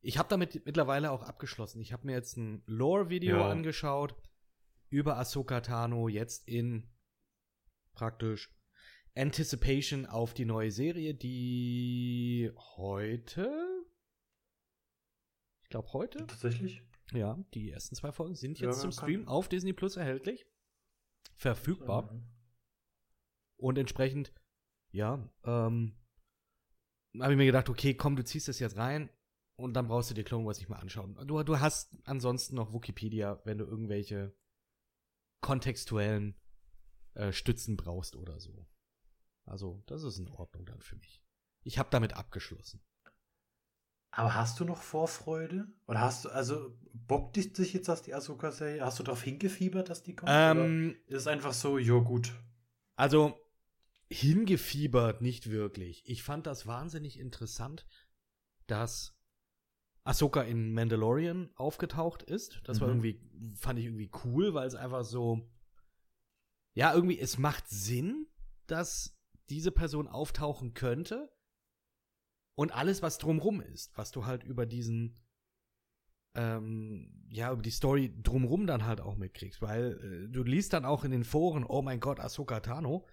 Ich 0.00 0.16
habe 0.18 0.28
damit 0.28 0.64
mittlerweile 0.64 1.10
auch 1.10 1.22
abgeschlossen. 1.22 1.80
Ich 1.80 1.92
habe 1.92 2.06
mir 2.06 2.12
jetzt 2.12 2.36
ein 2.36 2.62
Lore-Video 2.66 3.38
Ja. 3.38 3.50
angeschaut 3.50 4.14
über 4.90 5.18
Ahsoka 5.18 5.60
Tano 5.60 6.08
jetzt 6.08 6.46
in 6.48 6.88
praktisch 7.92 8.54
Anticipation 9.16 10.06
auf 10.06 10.32
die 10.34 10.44
neue 10.44 10.70
Serie, 10.70 11.14
die 11.14 12.50
heute, 12.76 13.50
ich 15.64 15.68
glaube 15.70 15.92
heute, 15.92 16.26
Tatsächlich? 16.26 16.82
ja, 17.12 17.36
die 17.54 17.70
ersten 17.70 17.96
zwei 17.96 18.12
Folgen 18.12 18.36
sind 18.36 18.60
Ja, 18.60 18.68
jetzt 18.68 18.80
zum 18.80 18.90
kann- 18.90 18.98
Stream 18.98 19.28
auf 19.28 19.48
Disney 19.48 19.72
Plus 19.72 19.96
erhältlich. 19.96 20.46
Verfügbar. 21.34 22.14
Und 23.56 23.76
entsprechend, 23.78 24.32
ja, 24.92 25.28
ähm, 25.44 25.96
habe 27.20 27.32
ich 27.32 27.36
mir 27.36 27.46
gedacht, 27.46 27.68
okay, 27.68 27.94
komm, 27.94 28.14
du 28.14 28.24
ziehst 28.24 28.46
das 28.46 28.60
jetzt 28.60 28.76
rein 28.76 29.10
und 29.58 29.74
dann 29.74 29.88
brauchst 29.88 30.08
du 30.08 30.14
dir 30.14 30.22
Clone 30.22 30.46
Wars 30.46 30.58
nicht 30.58 30.68
mehr 30.68 30.78
anschauen. 30.78 31.16
Du, 31.26 31.42
du 31.42 31.58
hast 31.58 31.90
ansonsten 32.04 32.54
noch 32.54 32.72
Wikipedia, 32.72 33.40
wenn 33.44 33.58
du 33.58 33.64
irgendwelche 33.64 34.32
kontextuellen 35.40 36.40
äh, 37.14 37.32
Stützen 37.32 37.76
brauchst 37.76 38.14
oder 38.14 38.38
so. 38.38 38.68
Also, 39.46 39.82
das 39.86 40.04
ist 40.04 40.18
in 40.18 40.28
Ordnung 40.28 40.64
dann 40.64 40.80
für 40.80 40.94
mich. 40.96 41.24
Ich 41.64 41.78
habe 41.78 41.88
damit 41.90 42.12
abgeschlossen. 42.14 42.84
Aber 44.12 44.34
hast 44.34 44.60
du 44.60 44.64
noch 44.64 44.80
Vorfreude? 44.80 45.66
Oder 45.86 46.02
hast 46.02 46.24
du, 46.24 46.28
also, 46.28 46.78
bockt 46.92 47.36
dich 47.36 47.72
jetzt 47.72 47.88
das 47.88 48.02
die 48.02 48.14
Ahsoka-Serie? 48.14 48.84
Hast 48.84 49.00
du 49.00 49.02
darauf 49.02 49.22
hingefiebert, 49.22 49.88
dass 49.88 50.04
die 50.04 50.14
kommt? 50.14 50.30
Ähm, 50.32 50.96
oder 51.08 51.16
ist 51.16 51.26
einfach 51.26 51.52
so, 51.52 51.78
jo, 51.78 52.04
gut. 52.04 52.32
Also, 52.94 53.36
hingefiebert 54.08 55.20
nicht 55.20 55.50
wirklich. 55.50 56.08
Ich 56.08 56.22
fand 56.22 56.46
das 56.46 56.66
wahnsinnig 56.68 57.18
interessant, 57.18 57.86
dass 58.68 59.17
Ahsoka 60.08 60.42
in 60.42 60.72
Mandalorian 60.72 61.50
aufgetaucht 61.56 62.22
ist. 62.22 62.60
Das 62.64 62.80
war 62.80 62.88
Mhm. 62.88 63.04
irgendwie, 63.04 63.56
fand 63.56 63.78
ich 63.78 63.84
irgendwie 63.86 64.10
cool, 64.24 64.54
weil 64.54 64.66
es 64.66 64.74
einfach 64.74 65.04
so, 65.04 65.48
ja, 66.74 66.94
irgendwie, 66.94 67.18
es 67.18 67.36
macht 67.38 67.68
Sinn, 67.68 68.26
dass 68.66 69.16
diese 69.50 69.70
Person 69.70 70.08
auftauchen 70.08 70.72
könnte. 70.74 71.30
Und 72.54 72.72
alles, 72.72 73.02
was 73.02 73.18
drumrum 73.18 73.60
ist, 73.60 73.96
was 73.96 74.10
du 74.10 74.24
halt 74.26 74.42
über 74.44 74.66
diesen, 74.66 75.16
ähm, 76.34 77.24
ja, 77.28 77.52
über 77.52 77.62
die 77.62 77.70
Story 77.70 78.14
drumrum 78.22 78.66
dann 78.66 78.84
halt 78.86 79.00
auch 79.00 79.16
mitkriegst, 79.16 79.60
weil 79.62 80.24
äh, 80.26 80.28
du 80.32 80.42
liest 80.42 80.72
dann 80.72 80.84
auch 80.84 81.04
in 81.04 81.10
den 81.10 81.24
Foren, 81.24 81.64
oh 81.64 81.82
mein 81.82 82.00
Gott, 82.00 82.18
Ahsoka 82.20 82.60
Tano. 82.60 83.06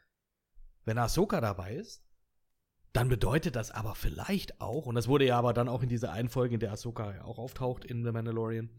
Wenn 0.85 0.97
Ahsoka 0.97 1.41
dabei 1.41 1.75
ist, 1.75 2.03
dann 2.95 3.09
bedeutet 3.09 3.55
das 3.55 3.71
aber 3.71 3.95
vielleicht 3.95 4.61
auch, 4.61 4.85
und 4.85 4.95
das 4.95 5.07
wurde 5.07 5.25
ja 5.25 5.37
aber 5.37 5.53
dann 5.53 5.67
auch 5.67 5.83
in 5.83 5.89
dieser 5.89 6.11
einen 6.11 6.29
Folge, 6.29 6.55
in 6.55 6.59
der 6.59 6.71
Ahsoka 6.71 7.13
ja 7.13 7.23
auch 7.23 7.37
auftaucht 7.37 7.85
in 7.85 8.03
The 8.03 8.11
Mandalorian, 8.11 8.69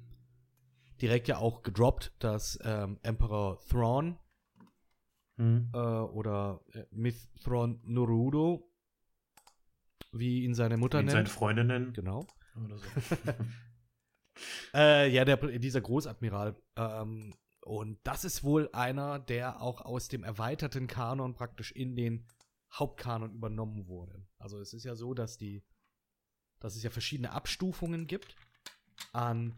direkt 1.01 1.29
ja 1.29 1.39
auch 1.39 1.63
gedroppt, 1.63 2.13
dass 2.19 2.59
ähm, 2.63 2.99
Emperor 3.03 3.59
Thrawn 3.69 4.19
Hm. 5.39 5.69
äh, 5.75 5.77
oder 5.79 6.61
äh, 6.73 6.85
Myth 6.93 7.29
Thrawn 7.45 7.79
Norudo, 7.85 8.73
wie 10.13 10.45
ihn 10.45 10.55
seine 10.55 10.79
Mutter 10.79 10.99
Ihn 11.01 11.09
seine 11.09 11.25
nennt. 11.25 11.29
Freunde 11.29 11.63
nennen. 11.63 11.93
Genau. 11.93 12.27
Oder 12.65 12.79
so. 12.79 12.85
Äh, 14.75 15.11
ja, 15.11 15.25
der, 15.25 15.37
dieser 15.37 15.81
Großadmiral. 15.81 16.57
Ähm, 16.77 17.35
und 17.63 17.99
das 18.05 18.25
ist 18.25 18.45
wohl 18.45 18.69
einer, 18.73 19.19
der 19.19 19.63
auch 19.63 19.81
aus 19.81 20.09
dem 20.09 20.25
erweiterten 20.25 20.87
Kanon 20.87 21.35
praktisch 21.35 21.73
in 21.73 21.97
den 21.97 22.27
Hauptkanon 22.79 23.35
übernommen 23.35 23.87
wurde. 23.89 24.27
Also 24.39 24.61
es 24.61 24.73
ist 24.73 24.85
ja 24.85 24.95
so, 24.95 25.15
dass 25.15 25.39
die, 25.39 25.65
dass 26.61 26.77
es 26.77 26.83
ja 26.83 26.91
verschiedene 26.91 27.33
Abstufungen 27.33 28.07
gibt 28.07 28.37
an 29.13 29.57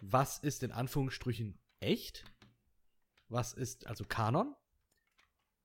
was 0.00 0.38
ist 0.38 0.62
in 0.62 0.72
Anführungsstrichen 0.72 1.58
echt, 1.80 2.24
was 3.28 3.52
ist 3.52 3.86
also 3.86 4.04
Kanon. 4.04 4.54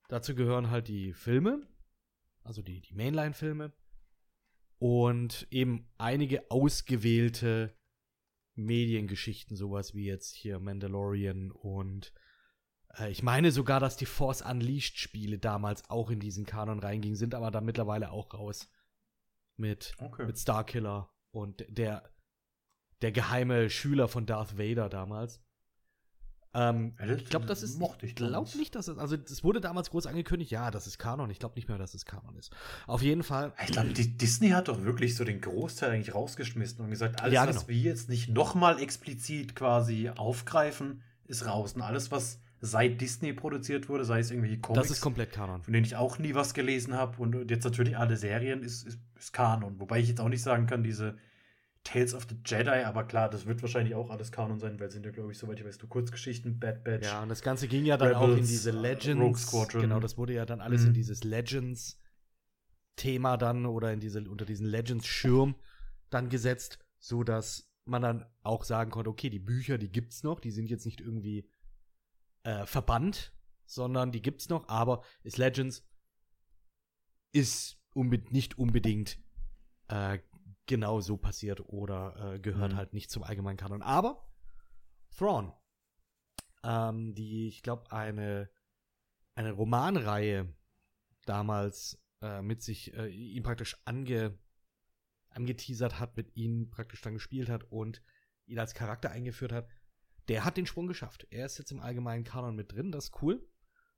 Dazu 0.08 0.34
gehören 0.34 0.70
halt 0.70 0.88
die 0.88 1.13
Filme, 1.13 1.68
also 2.44 2.62
die, 2.62 2.82
die 2.82 2.96
Mainline-Filme 2.96 3.74
und 4.79 5.48
eben 5.51 5.88
einige 5.98 6.50
ausgewählte 6.50 7.75
Mediengeschichten, 8.56 9.56
sowas 9.56 9.94
wie 9.94 10.06
jetzt 10.06 10.36
hier 10.36 10.60
Mandalorian 10.60 11.51
und 11.51 12.13
ich 13.08 13.24
meine 13.24 13.51
sogar, 13.51 13.79
dass 13.79 13.98
die 13.98 14.06
Force 14.06 14.41
Unleashed 14.41 14.98
Spiele 14.98 15.38
damals 15.38 15.89
auch 15.89 16.10
in 16.10 16.20
diesen 16.20 16.46
Kanon 16.46 16.79
reingingen, 16.79 17.15
sind 17.15 17.34
aber 17.36 17.51
dann 17.51 17.65
mittlerweile 17.65 18.12
auch 18.12 18.34
raus 18.34 18.70
mit, 19.58 19.96
Okay. 20.00 20.25
mit 20.25 20.38
Starkiller 20.38 21.10
und 21.32 21.65
der, 21.70 22.03
der 23.01 23.12
geheime 23.12 23.70
Schüler 23.70 24.08
von 24.08 24.25
Darth 24.25 24.58
Vader 24.58 24.89
damals. 24.89 25.41
Ähm, 26.51 26.96
ich 27.15 27.25
glaube, 27.29 27.46
das 27.46 27.62
ist. 27.62 27.77
mochte 27.77 28.08
ich 28.08 28.15
glaube 28.15 28.50
nicht, 28.58 28.74
dass 28.74 28.88
es. 28.88 28.98
Also, 28.98 29.15
es 29.15 29.44
wurde 29.44 29.62
damals 29.62 29.91
groß 29.91 30.08
angekündigt, 30.08 30.50
ja, 30.50 30.72
das 30.72 30.88
ist 30.88 30.98
Kanon. 30.98 31.29
Ich 31.29 31.38
glaube 31.38 31.53
nicht 31.56 31.68
mehr, 31.68 31.77
dass 31.77 31.94
es 31.94 32.06
Kanon 32.06 32.36
ist. 32.38 32.51
Auf 32.88 33.03
jeden 33.03 33.22
Fall. 33.22 33.53
Ich 33.63 33.72
glaube, 33.72 33.89
Disney 33.94 34.50
hat 34.50 34.68
doch 34.68 34.82
wirklich 34.82 35.15
so 35.15 35.24
den 35.24 35.41
Großteil 35.41 35.91
eigentlich 35.91 36.15
rausgeschmissen 36.15 36.84
und 36.84 36.89
gesagt, 36.89 37.22
alles, 37.22 37.36
Ja, 37.36 37.48
was 37.48 37.58
genau. 37.58 37.68
wir 37.68 37.75
jetzt 37.77 38.10
nicht 38.10 38.29
nochmal 38.29 38.82
explizit 38.82 39.56
quasi 39.56 40.10
aufgreifen, 40.10 41.03
ist 41.25 41.46
raus. 41.46 41.74
Und 41.74 41.84
alles, 41.84 42.10
was 42.10 42.39
seit 42.61 42.99
Disney 42.99 43.31
produziert 43.33 43.87
wurde, 43.89 44.03
sei 44.05 44.19
es 44.19 44.31
irgendwelche 44.31 44.59
Comics, 44.59 44.87
Das 44.87 44.91
ist 44.97 45.01
komplett 45.01 45.31
Kanon. 45.31 45.63
von 45.63 45.73
denen 45.73 45.85
ich 45.85 45.95
auch 45.95 46.19
nie 46.19 46.35
was 46.35 46.53
gelesen 46.53 46.93
habe 46.93 47.21
und 47.21 47.49
jetzt 47.49 47.63
natürlich 47.63 47.97
alle 47.97 48.17
Serien, 48.17 48.61
ist, 48.63 48.85
ist, 48.85 48.99
ist 49.17 49.31
Kanon. 49.33 49.79
Wobei 49.79 49.99
ich 49.99 50.09
jetzt 50.09 50.19
auch 50.19 50.27
nicht 50.29 50.41
sagen 50.41 50.67
kann, 50.67 50.83
diese 50.83 51.17
Tales 51.85 52.13
of 52.13 52.27
the 52.29 52.35
Jedi, 52.45 52.83
aber 52.83 53.05
klar, 53.05 53.29
das 53.29 53.45
wird 53.45 53.61
wahrscheinlich 53.61 53.95
auch 53.95 54.09
alles 54.09 54.31
Kanon 54.33 54.59
sein, 54.59 54.77
weil 54.79 54.87
es 54.87 54.93
sind 54.93 55.05
ja, 55.05 55.11
glaube 55.11 55.31
ich, 55.31 55.37
soweit 55.37 55.57
ich 55.59 55.65
weiß, 55.65 55.79
nur 55.79 55.87
Kurzgeschichten, 55.89 56.59
Bad 56.59 56.83
Batch. 56.83 57.07
Ja, 57.07 57.23
und 57.23 57.29
das 57.29 57.41
Ganze 57.41 57.69
ging 57.69 57.85
ja 57.85 57.95
dann 57.95 58.13
auch 58.15 58.25
in 58.25 58.31
Rebels, 58.31 58.49
diese 58.49 58.71
äh, 58.71 58.73
Legends. 58.73 59.21
Rogue 59.23 59.37
Squadron. 59.37 59.81
Genau, 59.83 59.99
das 60.01 60.17
wurde 60.17 60.33
ja 60.33 60.45
dann 60.45 60.59
alles 60.59 60.81
Mhm. 60.81 60.87
in 60.89 60.93
dieses 60.95 61.23
Legends-Thema 61.23 63.37
dann 63.37 63.65
oder 63.65 63.93
in 63.93 63.99
diese, 63.99 64.21
unter 64.29 64.45
diesen 64.45 64.67
Legends-Schirm 64.67 65.55
dann 66.09 66.29
gesetzt, 66.29 66.79
so 66.99 67.23
dass 67.23 67.69
man 67.85 68.01
dann 68.01 68.25
auch 68.43 68.63
sagen 68.65 68.91
konnte, 68.91 69.09
okay, 69.09 69.29
die 69.29 69.39
Bücher, 69.39 69.77
die 69.77 69.91
gibt's 69.91 70.23
noch, 70.23 70.39
die 70.39 70.51
sind 70.51 70.69
jetzt 70.69 70.85
nicht 70.85 71.01
irgendwie 71.01 71.47
äh, 72.43 72.65
verbannt, 72.65 73.34
sondern 73.65 74.12
die 74.12 74.22
gibt's 74.22 74.50
noch, 74.50 74.67
aber 74.67 75.03
ist 75.24 75.38
Legends 75.38 75.88
ist 77.31 77.77
unbe 77.93 78.17
nicht 78.31 78.58
unbedingt 78.58 79.19
äh, 79.88 80.19
genau 80.65 81.01
so 81.01 81.17
passiert 81.17 81.62
oder 81.62 82.36
äh, 82.36 82.39
gehört 82.39 82.74
Mhm. 82.74 82.77
halt 82.77 82.93
nicht 82.93 83.10
zum 83.12 83.24
allgemeinen 83.24 83.58
Kanon. 83.58 83.81
Aber 83.81 84.31
Thrawn, 85.15 85.53
ähm, 86.63 87.13
die, 87.13 87.48
ich 87.48 87.63
glaube, 87.63 87.91
eine, 87.91 88.50
eine 89.36 89.51
Romanreihe 89.51 90.53
damals 91.25 92.01
äh, 92.22 92.41
mit 92.41 92.62
sich, 92.62 92.93
äh, 92.93 93.08
ihn 93.08 93.43
praktisch 93.43 93.77
ange, 93.86 94.38
angeteasert 95.29 96.00
hat, 96.00 96.17
mit 96.17 96.36
ihm 96.36 96.69
praktisch 96.69 97.01
dann 97.01 97.13
gespielt 97.13 97.50
hat 97.50 97.63
und 97.72 98.01
ihn 98.46 98.60
als 98.60 98.74
Charakter 98.74 99.12
eingeführt 99.12 99.51
hat, 99.51 99.67
der 100.29 100.45
hat 100.45 100.57
den 100.57 100.65
Sprung 100.65 100.88
geschafft. 100.88 101.27
Er 101.31 101.45
ist 101.45 101.57
jetzt 101.57 101.71
im 101.71 101.81
allgemeinen 101.81 102.24
Kanon 102.24 102.55
mit 102.55 102.71
drin, 102.71 102.91
das 102.91 103.05
ist 103.05 103.21
cool. 103.21 103.45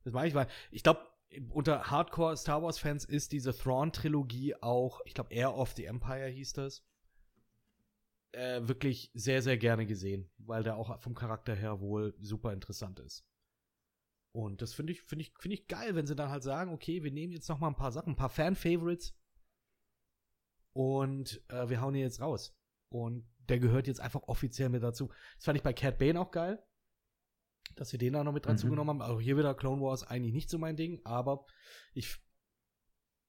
Das 0.04 0.14
meine 0.14 0.28
ich, 0.28 0.34
weil 0.34 0.48
ich 0.72 0.82
glaube, 0.84 1.06
unter 1.50 1.92
Hardcore 1.92 2.36
Star 2.36 2.64
Wars 2.64 2.80
Fans 2.80 3.06
ist 3.06 3.32
diese 3.32 3.56
Thrawn-Trilogie 3.56 4.56
auch, 4.62 5.02
ich 5.06 5.14
glaube, 5.14 5.34
Air 5.34 5.56
of 5.56 5.74
the 5.74 5.86
Empire 5.86 6.28
hieß 6.28 6.54
das, 6.54 6.84
äh, 8.34 8.62
wirklich 8.64 9.12
sehr, 9.14 9.42
sehr 9.42 9.58
gerne 9.58 9.86
gesehen, 9.86 10.30
weil 10.38 10.64
der 10.64 10.78
auch 10.78 11.00
vom 11.02 11.16
Charakter 11.16 11.54
her 11.54 11.82
wohl 11.82 12.16
super 12.20 12.54
interessant 12.54 13.00
ist. 13.00 13.26
Und 14.34 14.62
das 14.62 14.74
finde 14.74 14.94
ich, 14.94 15.02
finde 15.02 15.24
ich, 15.24 15.34
finde 15.38 15.56
ich 15.56 15.68
geil, 15.68 15.96
wenn 15.96 16.08
sie 16.08 16.16
dann 16.16 16.30
halt 16.30 16.44
sagen, 16.44 16.72
okay, 16.72 17.04
wir 17.04 17.12
nehmen 17.12 17.34
jetzt 17.34 17.50
noch 17.50 17.60
mal 17.60 17.68
ein 17.68 17.76
paar 17.76 17.92
Sachen, 17.92 18.14
ein 18.14 18.18
paar 18.18 18.30
Fan-Favorites 18.30 19.14
und 20.74 21.44
äh, 21.50 21.68
wir 21.68 21.82
hauen 21.82 21.96
ihn 21.96 22.02
jetzt 22.02 22.22
raus. 22.22 22.56
Und 22.90 23.30
der 23.50 23.60
gehört 23.60 23.88
jetzt 23.88 24.00
einfach 24.00 24.24
offiziell 24.24 24.70
mit 24.70 24.84
dazu. 24.84 25.10
Das 25.36 25.46
fand 25.46 25.58
ich 25.58 25.64
bei 25.64 25.74
Cat 25.74 25.98
Bane 26.00 26.20
auch 26.20 26.32
geil, 26.32 26.64
dass 27.76 27.90
sie 27.90 27.98
den 27.98 28.14
da 28.14 28.24
noch 28.24 28.34
mit 28.34 28.46
dazu 28.46 28.68
Mhm. 28.68 28.72
genommen 28.72 29.02
haben. 29.02 29.12
Auch 29.12 29.20
hier 29.22 29.38
wieder 29.38 29.54
Clone 29.56 29.82
Wars 29.82 30.04
eigentlich 30.04 30.34
nicht 30.34 30.50
so 30.50 30.58
mein 30.58 30.76
Ding, 30.76 31.02
aber 31.04 31.46
ich 31.94 32.18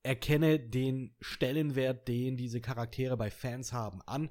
erkenne 0.02 0.58
den 0.58 1.14
Stellenwert, 1.20 2.08
den 2.08 2.36
diese 2.36 2.60
Charaktere 2.60 3.16
bei 3.16 3.30
Fans 3.30 3.72
haben, 3.72 4.02
an 4.02 4.30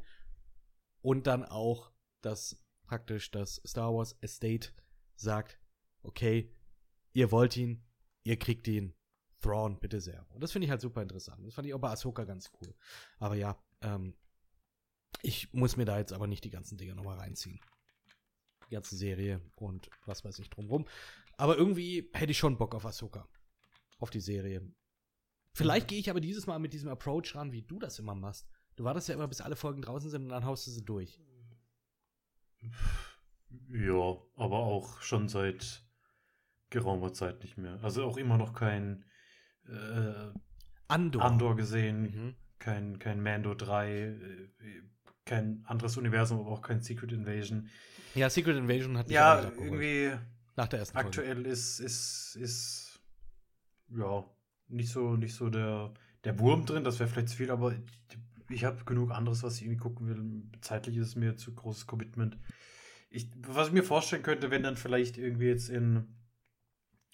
und 1.02 1.28
dann 1.28 1.46
auch, 1.46 1.92
dass 2.22 2.62
praktisch 2.86 3.32
das 3.32 3.62
Star 3.66 3.94
Wars 3.94 4.18
Estate 4.22 4.70
sagt, 5.16 5.60
okay, 6.04 6.54
ihr 7.14 7.32
wollt 7.32 7.56
ihn, 7.56 7.86
ihr 8.24 8.38
kriegt 8.38 8.68
ihn, 8.68 8.94
Thrawn, 9.40 9.80
bitte 9.80 10.02
sehr. 10.02 10.28
Und 10.32 10.44
das 10.44 10.52
finde 10.52 10.66
ich 10.66 10.72
halt 10.72 10.82
super 10.82 11.02
interessant. 11.02 11.46
Das 11.48 11.54
fand 11.56 11.68
ich 11.68 11.74
auch 11.74 11.80
bei 11.80 11.90
Ahsoka 11.90 12.26
ganz 12.26 12.52
cool. 12.62 12.76
Aber 13.18 13.36
ja, 13.36 13.58
ähm, 13.82 14.14
ich 15.22 15.54
muss 15.54 15.78
mir 15.78 15.86
da 15.86 15.98
jetzt 15.98 16.14
aber 16.14 16.28
nicht 16.28 16.44
die 16.44 16.50
ganzen 16.50 16.78
Dinge 16.78 16.96
nochmal 16.96 17.18
reinziehen. 17.18 17.60
Die 18.70 18.74
ganze 18.76 18.96
Serie 18.96 19.42
und 19.56 19.90
was 20.06 20.24
weiß 20.24 20.40
ich 20.40 20.50
drumrum. 20.50 20.88
Aber 21.38 21.58
irgendwie 21.58 22.10
hätte 22.14 22.32
ich 22.32 22.38
schon 22.38 22.58
Bock 22.58 22.76
auf 22.76 22.86
Ahsoka. 22.86 23.28
Auf 24.00 24.10
die 24.10 24.20
Serie. 24.22 24.62
Vielleicht 25.54 25.88
gehe 25.88 26.00
ich 26.00 26.10
aber 26.10 26.22
dieses 26.22 26.48
Mal 26.48 26.60
mit 26.60 26.74
diesem 26.74 26.90
Approach 26.90 27.36
ran, 27.36 27.52
wie 27.52 27.64
du 27.64 27.78
das 27.80 28.00
immer 28.00 28.16
machst. 28.16 28.48
Du 28.78 28.84
wartest 28.86 29.10
ja 29.10 29.16
immer, 29.16 29.28
bis 29.28 29.42
alle 29.42 29.56
Folgen 29.58 29.82
draußen 29.82 30.10
sind 30.10 30.24
und 30.24 30.30
dann 30.30 30.46
haust 30.46 30.66
du 30.66 30.72
sie 30.72 30.86
durch. 30.86 31.20
Ja, 33.70 34.18
aber 34.36 34.60
auch 34.60 35.02
schon 35.02 35.28
seit 35.28 35.84
geraumer 36.70 37.14
Zeit 37.14 37.42
nicht 37.44 37.58
mehr. 37.58 37.80
Also 37.84 38.06
auch 38.06 38.18
immer 38.18 38.38
noch 38.38 38.54
kein 38.54 39.04
äh, 39.68 40.32
Andor. 40.88 41.24
Andor 41.24 41.56
gesehen, 41.56 42.02
Mhm. 42.04 42.36
kein, 42.60 43.00
kein 43.00 43.22
Mando 43.22 43.54
3, 43.54 43.92
äh, 43.92 44.50
kein 45.26 45.64
anderes 45.66 45.98
Universum, 45.98 46.40
aber 46.40 46.50
auch 46.50 46.62
kein 46.62 46.82
Secret 46.82 47.12
Invasion. 47.12 47.70
Ja, 48.16 48.30
Secret 48.30 48.58
Invasion 48.58 48.98
hat 48.98 49.08
mich 49.08 49.16
Ja, 49.16 49.42
irgendwie 49.44 50.12
Nach 50.56 50.68
der 50.68 50.80
ersten 50.80 50.94
Folge. 50.94 51.08
aktuell 51.08 51.46
ist, 51.46 51.80
ist, 51.80 52.36
ist 52.36 53.00
ja 53.96 54.26
nicht 54.68 54.90
so, 54.92 55.16
nicht 55.16 55.36
so 55.36 55.50
der, 55.50 55.94
der 56.24 56.40
Wurm 56.40 56.66
drin, 56.66 56.84
das 56.84 57.00
wäre 57.00 57.10
vielleicht 57.10 57.30
zu 57.30 57.38
viel, 57.38 57.52
aber 57.52 57.74
ich, 57.74 57.80
ich 58.50 58.64
habe 58.66 58.84
genug 58.84 59.12
anderes, 59.12 59.44
was 59.44 59.58
ich 59.58 59.64
irgendwie 59.64 59.80
gucken 59.80 60.08
will. 60.08 60.60
Zeitlich 60.62 60.98
ist 60.98 61.08
es 61.08 61.16
mir 61.16 61.38
zu 61.38 61.54
großes 61.54 61.88
Commitment. 61.88 62.38
Ich, 63.10 63.30
was 63.48 63.68
ich 63.68 63.74
mir 63.74 63.84
vorstellen 63.84 64.24
könnte, 64.24 64.52
wenn 64.52 64.64
dann 64.64 64.78
vielleicht 64.78 65.18
irgendwie 65.18 65.48
jetzt 65.48 65.70
in 65.70 66.08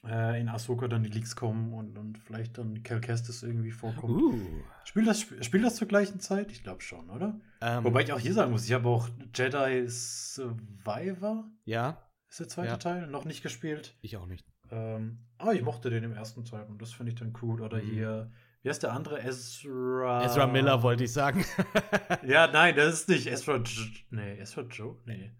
äh, 0.06 0.40
in 0.40 0.50
Ahsoka 0.50 0.88
dann 0.88 1.04
die 1.04 1.10
Leaks 1.10 1.36
kommen 1.36 1.74
und, 1.74 1.98
und 1.98 2.18
vielleicht 2.18 2.58
dann 2.58 2.84
Cal 2.84 3.02
Kestis 3.02 3.44
irgendwie 3.44 3.72
vorkommt. 3.72 4.14
Uh. 4.22 4.40
Spielt, 4.86 5.08
das, 5.08 5.22
spielt 5.22 5.64
das 5.64 5.76
zur 5.76 5.88
gleichen 5.88 6.20
Zeit? 6.20 6.52
Ich 6.52 6.64
glaube 6.64 6.82
schon, 6.82 7.10
oder? 7.10 7.40
Ähm, 7.62 7.84
Wobei 7.84 8.02
ich 8.04 8.14
auch 8.14 8.20
hier 8.20 8.34
sagen 8.34 8.52
muss, 8.52 8.66
ich 8.66 8.74
habe 8.74 8.88
auch 8.88 9.10
Jedi 9.36 9.88
Survivor, 9.88 11.46
Ja, 11.66 11.98
ist 12.30 12.40
der 12.40 12.48
zweite 12.48 12.70
Ja. 12.70 12.78
Teil, 12.78 13.08
noch 13.08 13.26
nicht 13.26 13.42
gespielt. 13.44 13.96
ich 14.02 14.18
auch 14.18 14.28
nicht. 14.28 14.46
Ähm, 14.70 15.20
aber 15.38 15.54
ich 15.54 15.62
mochte 15.62 15.90
den 15.90 16.04
im 16.04 16.12
ersten 16.14 16.44
Teil 16.46 16.66
und 16.66 16.82
das 16.82 16.92
finde 16.94 17.12
ich 17.14 17.18
dann 17.20 17.34
cool. 17.42 17.62
Oder 17.62 17.78
Mhm. 17.78 17.90
hier, 17.90 18.32
wie 18.64 18.70
heißt 18.70 18.84
der 18.84 18.92
andere? 18.94 19.22
Ezra. 19.24 20.24
Ezra 20.26 20.46
Miller 20.48 20.84
wollte 20.84 21.04
ich 21.06 21.14
sagen. 21.14 21.46
Ja, 22.26 22.48
nein, 22.48 22.76
das 22.76 22.94
ist 22.94 23.10
nicht 23.10 23.28
Ezra. 23.28 23.58
J 23.58 23.90
nee, 24.10 24.38
Ezra 24.40 24.64
Joe? 24.64 24.98
Nee. 25.06 25.32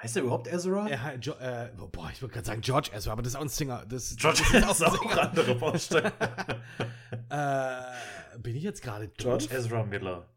Heißt 0.00 0.14
der 0.14 0.22
überhaupt 0.22 0.46
Ezra? 0.46 0.88
Er 0.88 1.02
hat 1.02 1.26
jo 1.26 1.32
äh, 1.34 1.72
boah, 1.76 2.08
ich 2.12 2.22
wollte 2.22 2.34
gerade 2.34 2.46
sagen 2.46 2.60
George 2.60 2.90
Ezra, 2.94 3.12
aber 3.12 3.22
das 3.22 3.32
ist 3.32 3.36
auch 3.36 3.42
ein 3.42 3.48
Singer. 3.48 3.84
Das, 3.86 4.14
George 4.16 4.42
das 4.52 4.78
ist 4.78 4.86
auch 4.86 4.92
ein 4.92 5.08
Singer. 5.08 5.22
andere 5.22 5.54
Baustelle. 5.56 6.12
äh, 7.30 8.38
bin 8.38 8.54
ich 8.54 8.62
jetzt 8.62 8.80
gerade 8.80 9.08
George? 9.08 9.48
Ezra 9.50 9.82
Miller. 9.82 10.28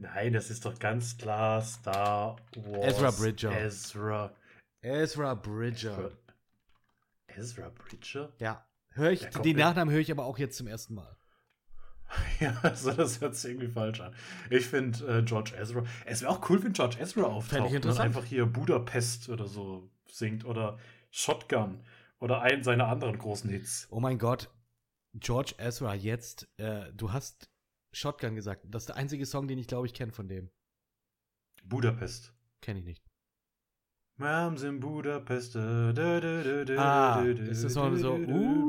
Nein, 0.00 0.32
das 0.32 0.50
ist 0.50 0.64
doch 0.64 0.76
ganz 0.78 1.16
klar 1.16 1.62
Star 1.62 2.36
Wars. 2.56 2.94
Ezra 2.94 3.10
Bridger. 3.12 3.60
Ezra. 3.60 4.34
Ezra 4.80 5.34
Bridger. 5.34 6.10
Ezra 7.28 7.70
Bridger? 7.70 8.32
Ja. 8.38 8.66
Höre 8.90 9.10
ich, 9.10 9.28
den 9.28 9.56
Nachnamen 9.56 9.92
höre 9.92 10.00
ich 10.00 10.10
aber 10.10 10.24
auch 10.24 10.38
jetzt 10.38 10.56
zum 10.56 10.66
ersten 10.66 10.94
Mal. 10.94 11.16
Ja, 12.40 12.56
also 12.62 12.92
das 12.92 13.20
hört 13.20 13.34
sich 13.36 13.50
irgendwie 13.52 13.68
falsch 13.68 14.00
an. 14.00 14.14
Ich 14.50 14.66
finde 14.66 15.18
äh, 15.18 15.22
George 15.22 15.52
Ezra. 15.56 15.82
Es 16.04 16.22
wäre 16.22 16.30
auch 16.32 16.48
cool, 16.50 16.62
wenn 16.62 16.72
George 16.72 16.96
Ezra 17.00 17.22
auftaucht 17.24 17.68
und 17.70 17.74
interessant. 17.74 18.06
einfach 18.06 18.24
hier 18.24 18.46
Budapest 18.46 19.28
oder 19.28 19.46
so 19.46 19.90
singt 20.10 20.44
oder 20.44 20.78
Shotgun 21.10 21.80
oder 22.20 22.42
einen 22.42 22.62
seiner 22.64 22.88
anderen 22.88 23.18
großen 23.18 23.50
Hits. 23.50 23.86
Oh 23.90 24.00
mein 24.00 24.18
Gott. 24.18 24.50
George 25.14 25.54
Ezra 25.58 25.94
jetzt, 25.94 26.48
äh, 26.58 26.92
du 26.92 27.12
hast 27.12 27.48
Shotgun 27.92 28.34
gesagt. 28.34 28.64
Das 28.68 28.82
ist 28.82 28.88
der 28.88 28.96
einzige 28.96 29.26
Song, 29.26 29.46
den 29.46 29.58
ich 29.58 29.68
glaube 29.68 29.86
ich 29.86 29.94
kenne 29.94 30.12
von 30.12 30.26
dem. 30.28 30.50
Budapest. 31.64 32.34
Kenne 32.60 32.80
ich 32.80 32.84
nicht. 32.84 33.04
Mams 34.16 34.62
in 34.62 34.80
Budapest. 34.80 35.54
Da, 35.54 35.92
da, 35.92 36.20
da, 36.20 36.64
da, 36.64 36.74
Ah, 36.76 37.22
ist 37.22 37.64
das 37.64 37.74
da, 37.74 37.90
so- 37.90 37.96
so, 37.96 38.14
uh. 38.14 38.68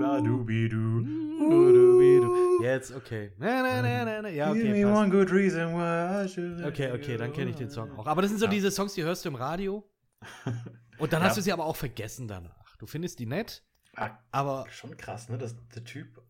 Jetzt, 2.65 2.91
okay. 2.93 3.31
Na, 3.37 3.61
na, 3.61 3.81
na, 3.81 4.05
na, 4.05 4.21
na. 4.23 4.29
Ja, 4.29 4.53
Give 4.53 4.63
okay, 4.69 4.73
me 4.83 4.89
passt. 4.89 5.01
one 5.01 5.09
good 5.11 5.31
reason 5.31 5.73
why 5.73 6.25
I 6.25 6.27
should 6.27 6.63
Okay, 6.65 6.91
okay, 6.91 7.17
dann 7.17 7.31
kenne 7.33 7.49
ich 7.51 7.55
den 7.57 7.69
Song 7.69 7.91
auch. 7.97 8.07
Aber 8.07 8.21
das 8.21 8.31
sind 8.31 8.39
so 8.39 8.45
Ja. 8.45 8.51
diese 8.51 8.71
Songs, 8.71 8.93
die 8.93 9.03
hörst 9.03 9.23
du 9.25 9.29
im 9.29 9.35
Radio. 9.35 9.87
Und 10.97 11.13
dann 11.13 11.21
Ja. 11.21 11.27
hast 11.29 11.37
du 11.37 11.41
sie 11.41 11.51
aber 11.51 11.65
auch 11.65 11.75
vergessen 11.75 12.27
danach. 12.27 12.75
Du 12.77 12.87
findest 12.87 13.19
die 13.19 13.25
nett, 13.25 13.63
Ah, 13.97 14.17
aber 14.31 14.65
schon 14.71 14.97
krass, 14.97 15.29
ne, 15.29 15.37
dass 15.37 15.55
der 15.73 15.83
Typ 15.83 16.21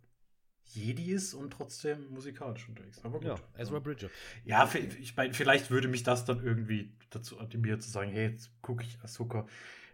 Jedi 0.65 1.11
ist 1.11 1.33
und 1.33 1.51
trotzdem 1.51 2.09
musikalisch 2.11 2.67
unterwegs. 2.67 2.99
Aber 3.03 3.19
gut. 3.19 3.27
ja, 3.27 3.35
Ezra 3.57 3.79
Bridger. 3.79 4.09
Ja, 4.43 4.65
vi- 4.65 4.95
ich 4.99 5.15
meine, 5.15 5.33
vielleicht 5.33 5.71
würde 5.71 5.87
mich 5.87 6.03
das 6.03 6.25
dann 6.25 6.43
irgendwie 6.43 6.95
dazu 7.11 7.39
animieren 7.39 7.79
zu 7.81 7.89
sagen, 7.89 8.11
hey, 8.11 8.29
jetzt 8.31 8.51
gucke 8.61 8.83
ich 8.83 8.99
Ahsoka. 9.01 9.47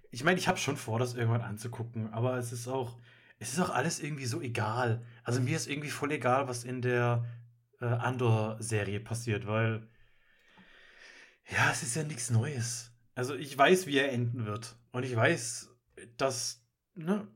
Ich 0.09 0.23
meine, 0.23 0.39
ich 0.39 0.47
habe 0.47 0.57
schon 0.57 0.75
vor, 0.77 0.97
das 0.99 1.13
irgendwann 1.13 1.41
anzugucken, 1.41 2.11
aber 2.11 2.37
es 2.37 2.51
ist 2.51 2.67
auch, 2.67 2.97
es 3.39 3.53
ist 3.53 3.59
auch 3.59 3.69
alles 3.69 4.01
irgendwie 4.01 4.25
so 4.25 4.41
egal. 4.41 5.05
Also 5.31 5.41
mir 5.43 5.55
ist 5.55 5.67
irgendwie 5.67 5.89
voll 5.89 6.11
egal, 6.11 6.47
was 6.47 6.63
in 6.63 6.81
der 6.81 7.25
äh, 7.79 7.85
Andor-Serie 7.85 8.99
passiert, 8.99 9.47
weil 9.47 9.87
ja, 11.49 11.71
es 11.71 11.83
ist 11.83 11.95
ja 11.95 12.03
nichts 12.03 12.29
Neues. 12.29 12.91
Also 13.15 13.35
ich 13.35 13.57
weiß, 13.57 13.87
wie 13.87 13.97
er 13.97 14.11
enden 14.11 14.45
wird 14.45 14.75
und 14.91 15.03
ich 15.03 15.15
weiß, 15.15 15.69
dass 16.17 16.65
ne, 16.95 17.27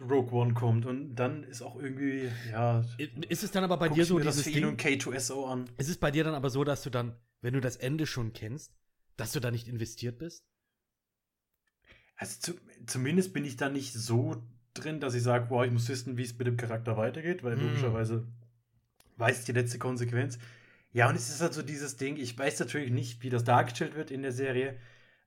Rogue 0.00 0.32
One 0.32 0.54
kommt 0.54 0.84
und 0.86 1.14
dann 1.14 1.42
ist 1.42 1.62
auch 1.62 1.76
irgendwie, 1.76 2.30
ja, 2.50 2.84
Ist 2.98 3.42
es 3.42 3.50
dann 3.50 3.64
aber 3.64 3.78
bei 3.78 3.88
dir 3.88 4.04
so 4.04 4.18
das 4.18 4.36
dieses 4.36 4.46
ihn 4.48 4.54
Ding? 4.54 4.66
und 4.66 4.80
K2SO 4.80 5.46
an. 5.46 5.70
Ist 5.78 5.88
es 5.88 5.96
bei 5.98 6.10
dir 6.10 6.24
dann 6.24 6.34
aber 6.34 6.50
so, 6.50 6.64
dass 6.64 6.82
du 6.82 6.90
dann, 6.90 7.16
wenn 7.40 7.54
du 7.54 7.60
das 7.60 7.76
Ende 7.76 8.06
schon 8.06 8.32
kennst, 8.32 8.74
dass 9.16 9.32
du 9.32 9.40
da 9.40 9.50
nicht 9.50 9.68
investiert 9.68 10.18
bist? 10.18 10.44
Also 12.16 12.40
zu, 12.40 12.60
zumindest 12.86 13.32
bin 13.32 13.46
ich 13.46 13.56
da 13.56 13.70
nicht 13.70 13.94
so 13.94 14.42
drin, 14.74 15.00
dass 15.00 15.14
ich 15.14 15.22
sage, 15.22 15.46
boah, 15.46 15.64
ich 15.64 15.72
muss 15.72 15.88
wissen, 15.88 16.16
wie 16.16 16.22
es 16.24 16.36
mit 16.38 16.46
dem 16.46 16.56
Charakter 16.56 16.96
weitergeht, 16.96 17.42
weil 17.44 17.56
Mm. 17.56 17.60
logischerweise 17.60 18.26
weiß 19.18 19.44
die 19.44 19.52
letzte 19.52 19.78
Konsequenz. 19.78 20.38
Ja, 20.92 21.08
und 21.08 21.14
es 21.16 21.28
ist 21.30 21.40
halt 21.40 21.54
so 21.54 21.62
dieses 21.62 21.96
Ding, 21.96 22.16
ich 22.16 22.36
weiß 22.38 22.58
natürlich 22.60 22.90
nicht, 22.90 23.22
wie 23.22 23.30
das 23.30 23.44
dargestellt 23.44 23.94
wird 23.94 24.10
in 24.10 24.22
der 24.22 24.32
Serie, 24.32 24.76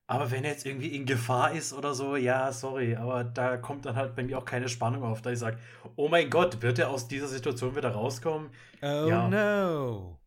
aber 0.08 0.32
wenn 0.32 0.44
er 0.44 0.52
jetzt 0.52 0.66
irgendwie 0.66 0.96
in 0.96 1.06
Gefahr 1.06 1.54
ist 1.54 1.74
oder 1.74 1.94
so, 1.94 2.16
ja, 2.18 2.52
sorry, 2.52 2.96
aber 2.96 3.24
da 3.24 3.58
kommt 3.58 3.86
dann 3.86 3.96
halt 3.96 4.16
bei 4.16 4.24
mir 4.24 4.38
auch 4.38 4.46
keine 4.46 4.68
Spannung 4.70 5.04
auf, 5.04 5.22
da 5.22 5.32
ich 5.32 5.40
sage, 5.40 5.58
oh 5.96 6.10
mein 6.10 6.30
Gott, 6.30 6.62
wird 6.62 6.80
er 6.80 6.90
aus 6.90 7.08
dieser 7.08 7.28
Situation 7.30 7.76
wieder 7.76 7.92
rauskommen? 7.92 8.50
Oh 8.82 9.08
Ja. 9.10 9.28
no. 9.30 10.20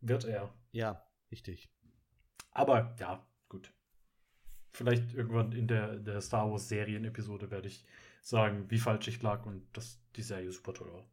Wird 0.00 0.24
er. 0.24 0.52
Ja, 0.72 1.02
richtig. 1.30 1.68
Aber 2.52 2.94
ja. 2.98 3.24
Vielleicht 4.72 5.12
irgendwann 5.14 5.52
in 5.52 5.68
der, 5.68 5.96
der 5.98 6.20
Star 6.20 6.50
Wars 6.50 6.68
Serien-Episode 6.68 7.50
werde 7.50 7.68
ich 7.68 7.84
sagen, 8.22 8.70
wie 8.70 8.78
falsch 8.78 9.08
ich 9.08 9.20
lag 9.22 9.44
und 9.44 9.66
dass 9.76 10.00
die 10.16 10.22
Serie 10.22 10.50
super 10.50 10.72
toll 10.72 10.92
war. 10.92 11.06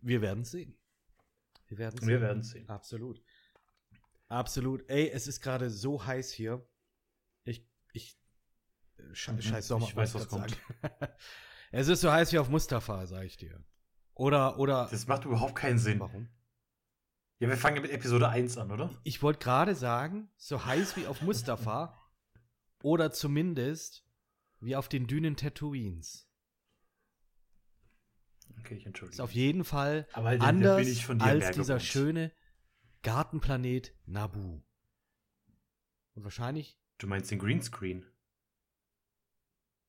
Wir 0.00 0.20
werden 0.20 0.44
sehen. 0.44 0.76
Wir 1.68 1.78
werden 1.78 1.98
sehen. 1.98 2.08
Wir 2.08 2.20
werden 2.20 2.42
sehen. 2.42 2.68
Absolut. 2.68 3.22
Absolut. 4.28 4.88
Ey, 4.88 5.10
es 5.10 5.26
ist 5.26 5.40
gerade 5.40 5.70
so 5.70 6.04
heiß 6.04 6.32
hier. 6.32 6.66
Ich, 7.44 7.66
ich, 7.92 8.18
äh, 8.96 9.14
sche 9.14 9.32
Mhm, 9.32 9.42
scheiß 9.42 9.68
Sommer. 9.68 9.86
ich 9.86 9.94
weiß, 9.94 10.14
was 10.14 10.24
sagen. 10.30 10.54
es 11.70 11.88
ist 11.88 12.00
so 12.00 12.10
heiß 12.10 12.32
wie 12.32 12.38
auf 12.38 12.48
Mustafa, 12.48 13.06
sag 13.06 13.24
ich 13.24 13.36
dir. 13.36 13.62
Oder, 14.14 14.58
oder. 14.58 14.88
Das 14.90 15.06
macht 15.06 15.24
überhaupt 15.24 15.54
keinen 15.54 15.78
Sinn. 15.78 16.00
warum? 16.00 16.28
Ja, 17.38 17.48
wir 17.48 17.56
fangen 17.56 17.76
ja 17.76 17.82
mit 17.82 17.90
Episode 17.90 18.28
1 18.28 18.56
an, 18.58 18.70
oder? 18.70 18.90
Ich 19.02 19.22
wollte 19.22 19.40
gerade 19.40 19.74
sagen, 19.74 20.30
so 20.36 20.64
heiß 20.64 20.96
wie 20.96 21.06
auf 21.06 21.22
Mustafa. 21.22 21.98
Oder 22.82 23.12
zumindest 23.12 24.04
wie 24.60 24.76
auf 24.76 24.88
den 24.88 25.06
Dünen 25.06 25.36
Tatooines. 25.36 26.28
Okay, 28.60 28.76
ich 28.76 28.86
entschuldige. 28.86 29.14
Ist 29.14 29.20
auf 29.20 29.32
jeden 29.32 29.64
Fall 29.64 30.06
dann 30.14 30.40
anders 30.40 31.08
als 31.20 31.50
dieser 31.50 31.74
gewohnt. 31.74 31.82
schöne 31.82 32.32
Gartenplanet 33.02 33.94
Nabu. 34.06 34.62
Und 36.14 36.24
wahrscheinlich 36.24 36.78
Du 36.98 37.06
meinst 37.08 37.30
den 37.30 37.38
Greenscreen? 37.40 38.06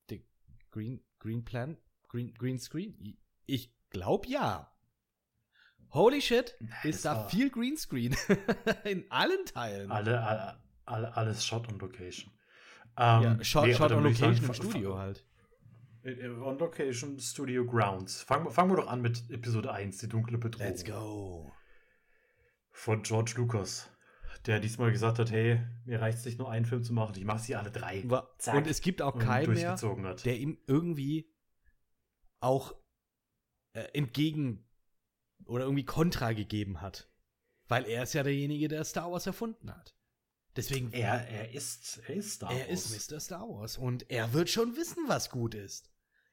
der 0.09 0.19
Green, 0.71 1.03
Green 1.19 1.45
Plan? 1.45 1.77
Green, 2.07 2.33
Green 2.33 2.57
Screen? 2.57 3.17
Ich 3.45 3.71
glaube 3.89 4.27
ja. 4.27 4.71
Holy 5.91 6.21
shit, 6.21 6.57
ist 6.83 7.05
da 7.05 7.27
viel 7.27 7.51
Greenscreen. 7.51 8.15
In 8.83 9.05
allen 9.11 9.45
Teilen. 9.45 9.91
Alle, 9.91 10.23
alle, 10.23 10.59
alle, 10.85 11.15
alles 11.15 11.45
Shot 11.45 11.71
on 11.71 11.77
Location. 11.77 12.32
Ähm, 12.97 13.23
ja, 13.23 13.43
Shot, 13.43 13.65
nee, 13.65 13.73
Shot 13.73 13.91
on 13.91 14.03
Location 14.03 14.45
im 14.45 14.53
Studio 14.53 14.97
halt. 14.97 15.25
äh, 16.03 16.27
On 16.29 16.57
Location 16.59 17.19
Studio 17.19 17.65
Grounds. 17.65 18.21
Fangen, 18.21 18.45
wir- 18.45 18.51
fangen 18.51 18.71
wir 18.71 18.77
doch 18.77 18.87
an 18.87 19.01
mit 19.01 19.29
Episode 19.29 19.71
1, 19.71 19.97
die 19.99 20.07
dunkle 20.09 20.37
Bedrohung. 20.37 20.67
Let's 20.67 20.85
go. 20.85 21.51
Von 22.71 23.03
George 23.03 23.33
Lucas. 23.37 23.89
Der 24.45 24.59
diesmal 24.59 24.91
gesagt 24.91 25.19
hat, 25.19 25.31
hey, 25.31 25.61
mir 25.85 26.01
reicht 26.01 26.17
es 26.17 26.25
nicht 26.25 26.37
nur 26.37 26.49
einen 26.51 26.65
Film 26.65 26.83
zu 26.83 26.91
machen, 26.93 27.13
ich 27.15 27.23
mache 27.23 27.39
sie 27.39 27.55
alle 27.55 27.71
drei. 27.71 28.03
Zack. 28.39 28.55
Und 28.55 28.67
es 28.67 28.81
gibt 28.81 29.01
auch 29.01 29.17
keinen 29.17 29.53
mehr, 29.53 29.77
hat. 29.77 30.25
der 30.25 30.37
ihm 30.37 30.57
irgendwie 30.67 31.31
auch 32.41 32.75
äh, 33.73 33.83
entgegen 33.93 34.67
oder 35.45 35.63
irgendwie 35.63 35.85
Kontra 35.85 36.33
gegeben 36.33 36.81
hat. 36.81 37.09
Weil 37.69 37.85
er 37.85 38.03
ist 38.03 38.13
ja 38.13 38.23
derjenige, 38.23 38.67
der 38.67 38.83
Star 38.83 39.11
Wars 39.11 39.25
erfunden 39.25 39.71
hat. 39.73 39.95
Deswegen, 40.55 40.91
er, 40.91 41.27
er, 41.27 41.27
er 41.27 41.51
ist, 41.53 42.01
er 42.07 42.15
ist 42.15 42.33
Star 42.33 42.51
Wars. 42.51 42.91
ist 42.91 43.11
Mr. 43.11 43.19
Star 43.19 43.49
Wars 43.49 43.77
und 43.77 44.09
er 44.11 44.33
wird 44.33 44.49
schon 44.49 44.75
wissen, 44.75 45.03
was 45.07 45.29
gut 45.29 45.55
ist. 45.55 45.89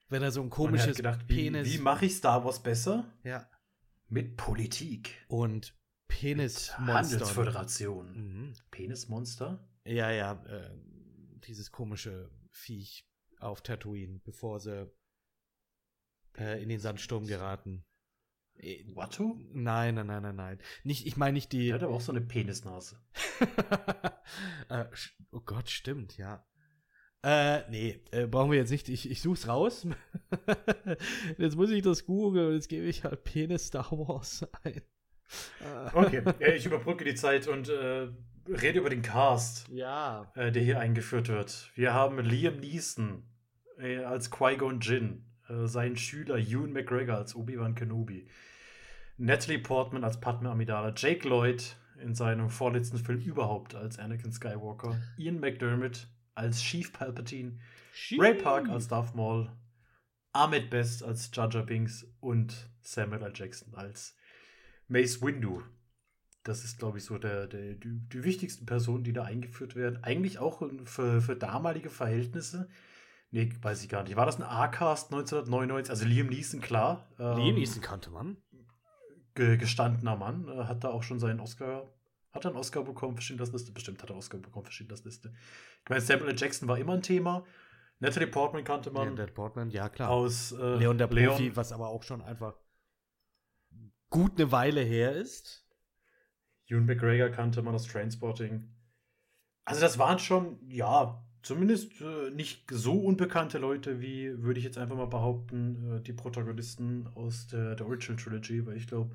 Wenn 0.09 0.23
er 0.23 0.31
so 0.33 0.43
ein 0.43 0.49
er 0.49 0.51
komisches 0.51 0.97
gedacht, 0.97 1.21
wie, 1.29 1.45
Penis. 1.45 1.73
wie 1.73 1.79
mache 1.79 2.07
ich 2.07 2.17
Star 2.17 2.45
Wars 2.45 2.63
besser? 2.63 3.11
ja. 3.25 3.49
Mit 4.13 4.37
Politik. 4.37 5.25
Und 5.29 5.73
Penismonster. 6.09 6.95
Handelsföderation. 6.95 8.13
Mhm. 8.13 8.55
Penismonster? 8.73 9.71
Ja, 9.85 10.11
ja, 10.11 10.33
äh, 10.47 10.71
dieses 11.47 11.71
komische 11.71 12.29
Viech 12.51 13.09
auf 13.39 13.63
Tatooine, 13.63 14.21
bevor 14.25 14.59
sie 14.59 14.91
äh, 16.37 16.61
in 16.61 16.69
den 16.69 16.81
Sandsturm 16.81 17.27
geraten. 17.27 17.85
Äh, 18.63 18.85
Watto? 18.95 19.39
Nein, 19.53 19.95
nein, 19.95 20.07
nein, 20.07 20.23
nein, 20.23 20.37
nein. 20.37 20.59
Nicht, 20.85 21.07
ich 21.07 21.17
meine 21.17 21.35
nicht 21.35 21.53
die. 21.53 21.67
Der 21.67 21.75
hat 21.77 21.83
aber 21.83 21.95
auch 21.95 22.01
so 22.01 22.13
eine 22.13 22.21
Penisnase. 22.21 22.97
äh, 24.69 24.85
oh 25.33 25.41
Gott, 25.41 25.71
stimmt, 25.71 26.17
ja. 26.19 26.45
Äh, 27.23 27.69
nee, 27.71 28.03
äh, 28.13 28.27
brauchen 28.27 28.51
wir 28.51 28.59
jetzt 28.59 28.71
nicht. 28.71 28.89
Ich, 28.89 29.11
ich 29.11 29.21
such's 29.21 29.47
raus. 29.47 29.87
jetzt 31.39 31.57
muss 31.57 31.71
ich 31.71 31.83
das 31.83 32.07
googeln 32.07 32.49
und 32.49 32.55
jetzt 32.55 32.69
gebe 32.69 32.87
ich 32.87 33.05
halt 33.05 33.25
Penis 33.25 33.67
Star 33.67 33.91
Wars 33.93 34.47
ein. 34.63 34.77
Äh, 34.77 34.83
Okay, 35.95 36.23
äh, 36.41 36.57
ich 36.57 36.67
überbrücke 36.67 37.05
die 37.05 37.15
Zeit 37.15 37.47
und 37.47 37.69
äh, 37.69 38.09
rede 38.49 38.79
über 38.81 38.91
den 38.91 39.03
Cast, 39.03 39.69
Ja. 39.69 40.33
äh, 40.35 40.51
der 40.51 40.63
hier 40.63 40.81
eingeführt 40.81 41.29
wird. 41.29 41.71
Wir 41.75 41.93
haben 41.95 42.19
Liam 42.19 42.57
Neeson 42.59 43.25
als 44.07 44.31
Qui-Gon 44.31 44.81
Jinn, 44.81 45.25
äh, 45.49 45.67
sein 45.67 45.97
Schüler 45.97 46.37
Ewan 46.37 46.73
McGregor 46.73 47.17
als 47.17 47.35
Obi-Wan 47.35 47.75
Kenobi, 47.75 48.29
Natalie 49.21 49.59
Portman 49.59 50.03
als 50.03 50.19
Padme 50.19 50.49
Amidala, 50.49 50.95
Jake 50.97 51.29
Lloyd 51.29 51.77
in 52.03 52.15
seinem 52.15 52.49
vorletzten 52.49 52.97
Film 52.97 53.21
überhaupt 53.21 53.75
als 53.75 53.99
Anakin 53.99 54.33
Skywalker, 54.33 54.99
Ian 55.19 55.41
McDermott 55.41 56.09
als 56.35 56.63
Chief 56.63 56.91
Palpatine, 56.91 57.59
Ray 58.19 58.33
Park 58.33 58.71
als 58.71 58.89
Darth 58.89 59.15
Maul, 59.15 59.51
Ahmed 60.33 60.71
Best 60.71 61.03
als 61.05 61.31
Jar 61.35 61.51
Jar 61.51 61.65
Binks 61.65 62.07
und 62.21 62.71
Samuel 62.81 63.23
L. 63.23 63.33
Jackson 63.35 63.75
als 63.75 64.17
Mace 64.89 65.21
Windu. 65.21 65.63
Das 66.43 66.65
ist, 66.65 66.79
glaube 66.79 66.97
ich, 66.97 67.05
so 67.05 67.19
der, 67.19 67.47
der, 67.47 67.75
die, 67.75 68.01
die 68.09 68.25
wichtigsten 68.25 68.65
Personen, 68.65 69.05
die 69.05 69.13
da 69.13 69.25
eingeführt 69.25 69.77
werden. 69.77 70.03
Eigentlich 70.03 70.39
auch 70.39 70.63
für, 70.85 71.21
für 71.21 71.37
damalige 71.37 71.91
Verhältnisse. 71.91 72.71
Nee, 73.33 73.51
weiß 73.61 73.83
ich 73.83 73.91
gar 73.91 74.03
nicht. 74.03 74.17
War 74.17 74.25
das 74.25 74.39
ein 74.39 74.45
A-Cast 74.45 75.13
1999? 75.13 75.91
Also 75.91 76.07
Liam 76.07 76.29
Neeson, 76.29 76.63
klar. 76.63 77.07
Ähm, 77.19 77.37
Liam 77.37 77.55
Neeson 77.57 77.83
kannte 77.83 78.11
man. 78.11 78.39
Ge 79.41 79.57
gestandener 79.57 80.17
Mann. 80.17 80.49
Äh, 80.49 80.65
hat 80.65 80.85
da 80.85 80.91
auch 80.91 81.03
schon 81.03 81.19
seinen 81.19 81.41
Oscar. 81.41 81.89
Hat 82.31 82.45
er 82.45 82.51
einen 82.51 82.59
Oscar 82.59 82.83
bekommen 82.85 83.17
für 83.17 83.23
Schindlers 83.23 83.53
Liste? 83.53 83.73
Bestimmt 83.73 84.03
hat 84.03 84.11
er 84.11 84.17
Oscar 84.17 84.37
bekommen 84.37 84.67
für 84.67 84.73
Schindlers 84.73 85.03
Liste. 85.05 85.33
Ich 85.83 85.89
meine, 85.89 86.03
Samuel 86.03 86.29
L. 86.29 86.37
Jackson 86.39 86.69
war 86.69 86.77
immer 86.79 86.93
ein 86.93 87.03
Thema. 87.03 87.45
Natalie 88.01 88.27
Portman 88.27 88.65
kannte 88.65 88.91
man. 88.91 89.17
Leon 89.17 89.35
Portman, 89.35 89.71
ja 89.71 89.89
klar. 89.89 90.11
Aus 90.11 90.53
äh, 90.53 90.75
Leon 90.77 90.99
der 90.99 91.07
Profi, 91.07 91.45
Leon. 91.45 91.57
was 91.57 91.73
aber 91.73 91.89
auch 91.89 92.03
schon 92.03 92.21
einfach 92.21 92.55
gut 94.11 94.39
eine 94.39 94.53
Weile 94.53 94.83
her 94.83 95.13
ist. 95.17 95.67
Ewan 96.67 96.85
McGregor 96.85 97.31
kannte 97.31 97.63
man 97.63 97.75
aus 97.75 97.87
Trainspotting. 97.87 98.69
Also 99.65 99.81
das 99.81 99.99
waren 99.99 100.19
schon, 100.19 100.61
ja, 100.69 101.25
zumindest 101.43 102.01
äh, 102.01 102.31
nicht 102.31 102.65
so 102.71 102.95
unbekannte 103.01 103.59
Leute 103.59 104.01
wie, 104.01 104.43
würde 104.43 104.59
ich 104.59 104.65
jetzt 104.65 104.79
einfach 104.79 104.97
mal 104.97 105.07
behaupten, 105.07 105.99
äh, 105.99 106.01
die 106.01 106.13
Protagonisten 106.13 107.09
aus 107.15 107.47
der, 107.49 107.75
der 107.75 107.87
Original 107.87 108.23
Trilogy, 108.23 108.67
weil 108.67 108.77
ich 108.77 108.87
glaube, 108.87 109.11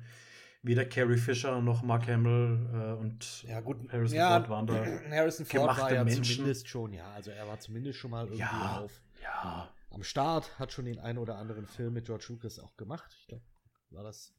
weder 0.62 0.84
Carrie 0.84 1.18
Fisher 1.18 1.60
noch 1.60 1.82
Mark 1.82 2.08
Hamill 2.08 2.68
äh, 2.72 3.00
und 3.00 3.44
ja, 3.44 3.60
gut, 3.60 3.76
Harrison 3.92 4.16
ja, 4.16 4.38
Ford 4.38 4.50
waren 4.50 4.66
da. 4.66 4.74
Harrison 5.10 5.46
Ford 5.46 5.78
war 5.78 5.92
ja 5.92 6.04
Menschen. 6.04 6.24
zumindest 6.24 6.68
schon, 6.68 6.92
ja, 6.92 7.10
also 7.12 7.30
er 7.30 7.46
war 7.46 7.60
zumindest 7.60 7.98
schon 7.98 8.10
mal 8.10 8.24
irgendwie 8.24 8.40
ja, 8.40 8.80
auf. 8.80 9.00
Ja. 9.22 9.70
Am 9.90 10.02
Start 10.02 10.58
hat 10.58 10.72
schon 10.72 10.84
den 10.84 10.98
einen 10.98 11.18
oder 11.18 11.38
anderen 11.38 11.66
Film 11.66 11.94
mit 11.94 12.06
George 12.06 12.26
Lucas 12.28 12.58
auch 12.58 12.76
gemacht. 12.76 13.16
Ich 13.20 13.28
glaube, 13.28 13.44
war 13.90 14.02
das 14.02 14.34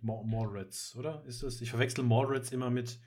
Moritz, 0.00 0.94
oder? 0.96 1.24
Ist 1.26 1.42
das? 1.42 1.60
Ich 1.60 1.70
verwechsel 1.70 2.04
Moritz 2.04 2.52
immer 2.52 2.70
mit. 2.70 2.98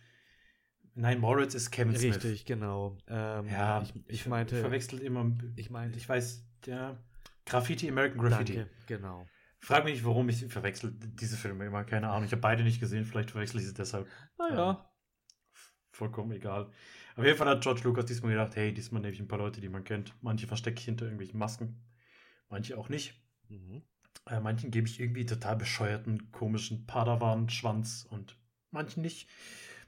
Nein, 0.99 1.21
Moritz 1.21 1.55
ist 1.55 1.71
Kevin 1.71 1.95
Smith. 1.95 2.15
Richtig, 2.15 2.45
genau. 2.45 2.97
Ähm, 3.07 3.47
ja, 3.47 3.81
ich, 3.81 3.93
ich 4.07 4.27
meinte. 4.27 4.55
Ich 4.55 4.61
verwechsel 4.61 4.99
immer. 4.99 5.31
Ich 5.55 5.69
meinte. 5.69 5.97
Ich 5.97 6.09
weiß, 6.09 6.45
der 6.65 7.01
Graffiti, 7.45 7.87
American 7.89 8.19
Graffiti. 8.19 8.55
Danke, 8.55 8.69
genau. 8.85 9.25
Frag 9.59 9.85
mich 9.85 9.93
nicht, 9.93 10.05
warum 10.05 10.27
ich 10.27 10.45
verwechsel 10.47 10.91
diese 10.93 11.37
Filme 11.37 11.65
immer. 11.65 11.85
Keine 11.85 12.09
Ahnung. 12.09 12.25
Ich 12.25 12.31
habe 12.31 12.41
beide 12.41 12.63
nicht 12.63 12.81
gesehen. 12.81 13.05
Vielleicht 13.05 13.31
verwechsel 13.31 13.61
ich 13.61 13.67
sie 13.67 13.73
deshalb. 13.73 14.07
Naja. 14.37 14.71
Ähm, 14.71 14.77
vollkommen 15.91 16.31
egal. 16.33 16.69
Auf 17.15 17.23
jeden 17.23 17.37
Fall 17.37 17.47
hat 17.47 17.61
George 17.61 17.81
Lucas 17.85 18.05
diesmal 18.05 18.33
gedacht: 18.33 18.57
hey, 18.57 18.73
diesmal 18.73 19.01
nehme 19.01 19.13
ich 19.13 19.21
ein 19.21 19.27
paar 19.29 19.39
Leute, 19.39 19.61
die 19.61 19.69
man 19.69 19.85
kennt. 19.85 20.13
Manche 20.21 20.47
verstecke 20.47 20.79
ich 20.79 20.85
hinter 20.85 21.05
irgendwelchen 21.05 21.39
Masken. 21.39 21.81
Manche 22.49 22.77
auch 22.77 22.89
nicht. 22.89 23.13
Mhm. 23.47 23.83
Äh, 24.25 24.41
manchen 24.41 24.69
gebe 24.69 24.87
ich 24.87 24.99
irgendwie 24.99 25.25
total 25.25 25.55
bescheuerten, 25.55 26.29
komischen 26.33 26.85
Padawan-Schwanz 26.87 28.05
und 28.09 28.37
manchen 28.71 29.01
nicht. 29.01 29.29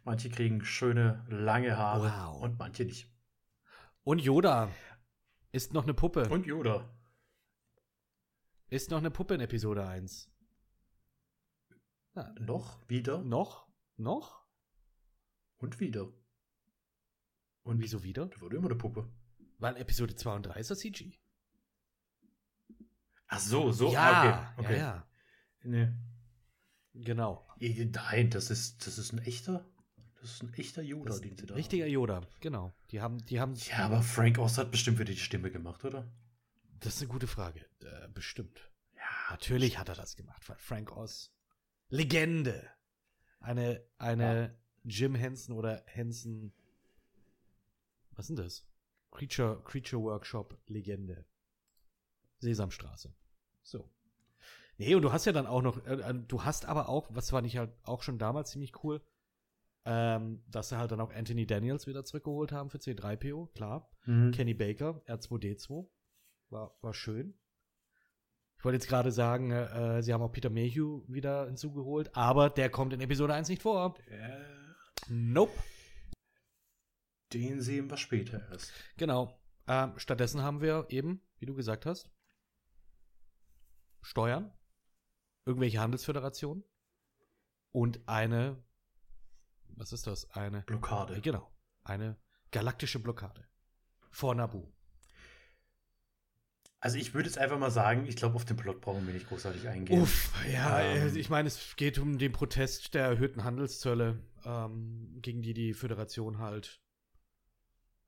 Manche 0.03 0.29
kriegen 0.29 0.65
schöne, 0.65 1.25
lange 1.29 1.77
Haare 1.77 2.11
wow. 2.33 2.41
und 2.41 2.57
manche 2.57 2.85
nicht. 2.85 3.11
Und 4.03 4.19
Yoda 4.19 4.69
ist 5.51 5.73
noch 5.73 5.83
eine 5.83 5.93
Puppe. 5.93 6.27
Und 6.29 6.45
Yoda. 6.45 6.89
Ist 8.69 8.89
noch 8.89 8.97
eine 8.97 9.11
Puppe 9.11 9.35
in 9.35 9.41
Episode 9.41 9.85
1. 9.85 10.31
Ja. 12.15 12.33
Noch? 12.39 12.89
Wieder? 12.89 13.21
Noch? 13.21 13.67
Noch? 13.97 14.43
Und 15.57 15.79
wieder. 15.79 16.11
Und 17.63 17.79
wieso 17.79 18.03
wieder? 18.03 18.25
Da 18.25 18.41
wurde 18.41 18.57
immer 18.57 18.67
eine 18.67 18.77
Puppe. 18.77 19.07
Weil 19.59 19.77
Episode 19.77 20.15
2 20.15 20.35
und 20.35 20.45
3 20.47 20.59
ist 20.59 20.71
das 20.71 20.79
CG. 20.79 21.13
Ach 23.27 23.39
so, 23.39 23.71
so. 23.71 23.91
Ja, 23.91 24.01
ah, 24.01 24.53
okay. 24.57 24.65
okay. 24.65 24.77
Ja, 24.77 24.95
ja. 24.95 25.07
Nee. 25.63 25.93
Genau. 26.93 27.47
Nein, 27.59 28.29
das 28.31 28.49
ist, 28.49 28.85
das 28.85 28.97
ist 28.97 29.13
ein 29.13 29.19
echter. 29.19 29.70
Das 30.21 30.33
ist 30.33 30.43
ein 30.43 30.53
echter 30.53 30.83
Yoda, 30.83 31.17
den 31.17 31.35
sie 31.35 31.47
da 31.47 31.55
Richtiger 31.55 31.85
haben. 31.85 31.91
Yoda, 31.91 32.21
genau. 32.41 32.71
Die 32.91 33.01
haben, 33.01 33.25
die 33.25 33.39
haben. 33.39 33.55
Ja, 33.55 33.85
aber 33.85 34.03
Frank 34.03 34.37
Oz 34.37 34.59
hat 34.59 34.69
bestimmt 34.69 34.99
wieder 34.99 35.11
die 35.11 35.17
Stimme 35.17 35.49
gemacht, 35.49 35.83
oder? 35.83 36.07
Das 36.79 36.95
ist 36.95 37.01
eine 37.01 37.09
gute 37.09 37.25
Frage. 37.25 37.65
Äh, 37.79 38.07
bestimmt. 38.13 38.69
Ja. 38.95 39.01
Natürlich 39.31 39.79
hat 39.79 39.89
er 39.89 39.95
das 39.95 40.15
gemacht. 40.15 40.43
Frank 40.43 40.95
Oz. 40.95 41.33
Legende. 41.89 42.69
Eine, 43.39 43.83
eine 43.97 44.23
ja. 44.23 44.55
Jim 44.83 45.15
Henson 45.15 45.55
oder 45.55 45.83
Henson. 45.87 46.53
Was 48.11 48.27
sind 48.27 48.37
das? 48.37 48.67
Creature, 49.09 49.63
Creature 49.63 50.03
Workshop 50.03 50.55
Legende. 50.67 51.25
Sesamstraße. 52.37 53.11
So. 53.63 53.89
Nee, 54.77 54.93
und 54.93 55.01
du 55.01 55.11
hast 55.11 55.25
ja 55.25 55.31
dann 55.31 55.47
auch 55.47 55.63
noch, 55.63 55.83
äh, 55.85 55.95
äh, 55.95 56.13
du 56.13 56.43
hast 56.43 56.65
aber 56.65 56.89
auch, 56.89 57.07
was 57.11 57.31
fand 57.31 57.47
ich 57.47 57.57
halt 57.57 57.71
auch 57.83 58.03
schon 58.03 58.19
damals 58.19 58.51
ziemlich 58.51 58.83
cool, 58.83 59.01
ähm, 59.85 60.43
dass 60.47 60.69
sie 60.69 60.77
halt 60.77 60.91
dann 60.91 61.01
auch 61.01 61.11
Anthony 61.11 61.45
Daniels 61.45 61.87
wieder 61.87 62.03
zurückgeholt 62.03 62.51
haben 62.51 62.69
für 62.69 62.77
C3PO, 62.77 63.51
klar. 63.53 63.89
Mhm. 64.05 64.31
Kenny 64.31 64.53
Baker, 64.53 65.01
R2D2. 65.07 65.87
War, 66.49 66.77
war 66.81 66.93
schön. 66.93 67.37
Ich 68.57 68.65
wollte 68.65 68.75
jetzt 68.75 68.89
gerade 68.89 69.11
sagen, 69.11 69.51
äh, 69.51 70.03
sie 70.03 70.13
haben 70.13 70.21
auch 70.21 70.31
Peter 70.31 70.51
Mayhew 70.51 71.03
wieder 71.07 71.47
hinzugeholt, 71.47 72.15
aber 72.15 72.49
der 72.49 72.69
kommt 72.69 72.93
in 72.93 73.01
Episode 73.01 73.33
1 73.33 73.49
nicht 73.49 73.63
vor. 73.63 73.95
Der 74.07 74.45
nope. 75.09 75.51
Den 77.33 77.61
sehen 77.61 77.89
wir 77.89 77.97
später 77.97 78.47
erst. 78.51 78.71
Genau. 78.97 79.39
Ähm, 79.67 79.93
stattdessen 79.97 80.43
haben 80.43 80.61
wir 80.61 80.85
eben, 80.89 81.21
wie 81.39 81.45
du 81.45 81.55
gesagt 81.55 81.85
hast, 81.85 82.11
Steuern, 84.01 84.51
irgendwelche 85.45 85.79
Handelsföderationen 85.79 86.63
und 87.71 88.07
eine, 88.07 88.63
was 89.75 89.93
ist 89.93 90.07
das? 90.07 90.29
Eine 90.31 90.61
Blockade. 90.61 91.15
Äh, 91.15 91.21
genau, 91.21 91.51
eine 91.83 92.17
galaktische 92.51 92.99
Blockade 92.99 93.45
vor 94.11 94.35
Nabu. 94.35 94.67
Also 96.83 96.97
ich 96.97 97.13
würde 97.13 97.29
jetzt 97.29 97.37
einfach 97.37 97.59
mal 97.59 97.69
sagen, 97.69 98.07
ich 98.07 98.15
glaube, 98.15 98.35
auf 98.35 98.45
den 98.45 98.57
Plot 98.57 98.81
brauchen 98.81 99.05
wir 99.05 99.13
nicht 99.13 99.29
großartig 99.29 99.67
eingehen. 99.67 100.01
Uff, 100.01 100.33
ja, 100.51 100.81
ähm, 100.81 101.15
ich 101.15 101.29
meine, 101.29 101.47
es 101.47 101.75
geht 101.75 101.99
um 101.99 102.17
den 102.17 102.31
Protest 102.31 102.95
der 102.95 103.05
erhöhten 103.05 103.43
Handelszölle, 103.43 104.19
ähm, 104.45 105.19
gegen 105.21 105.43
die 105.43 105.53
die 105.53 105.75
Föderation 105.75 106.39
halt 106.39 106.81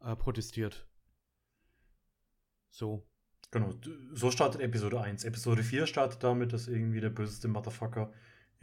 äh, 0.01 0.15
protestiert. 0.15 0.87
So. 2.71 3.07
Genau, 3.51 3.71
so 4.13 4.31
startet 4.31 4.61
Episode 4.61 4.99
1. 4.99 5.23
Episode 5.25 5.61
4 5.61 5.85
startet 5.85 6.23
damit, 6.23 6.53
dass 6.53 6.67
irgendwie 6.67 6.99
der 6.99 7.11
böseste 7.11 7.47
Motherfucker 7.47 8.11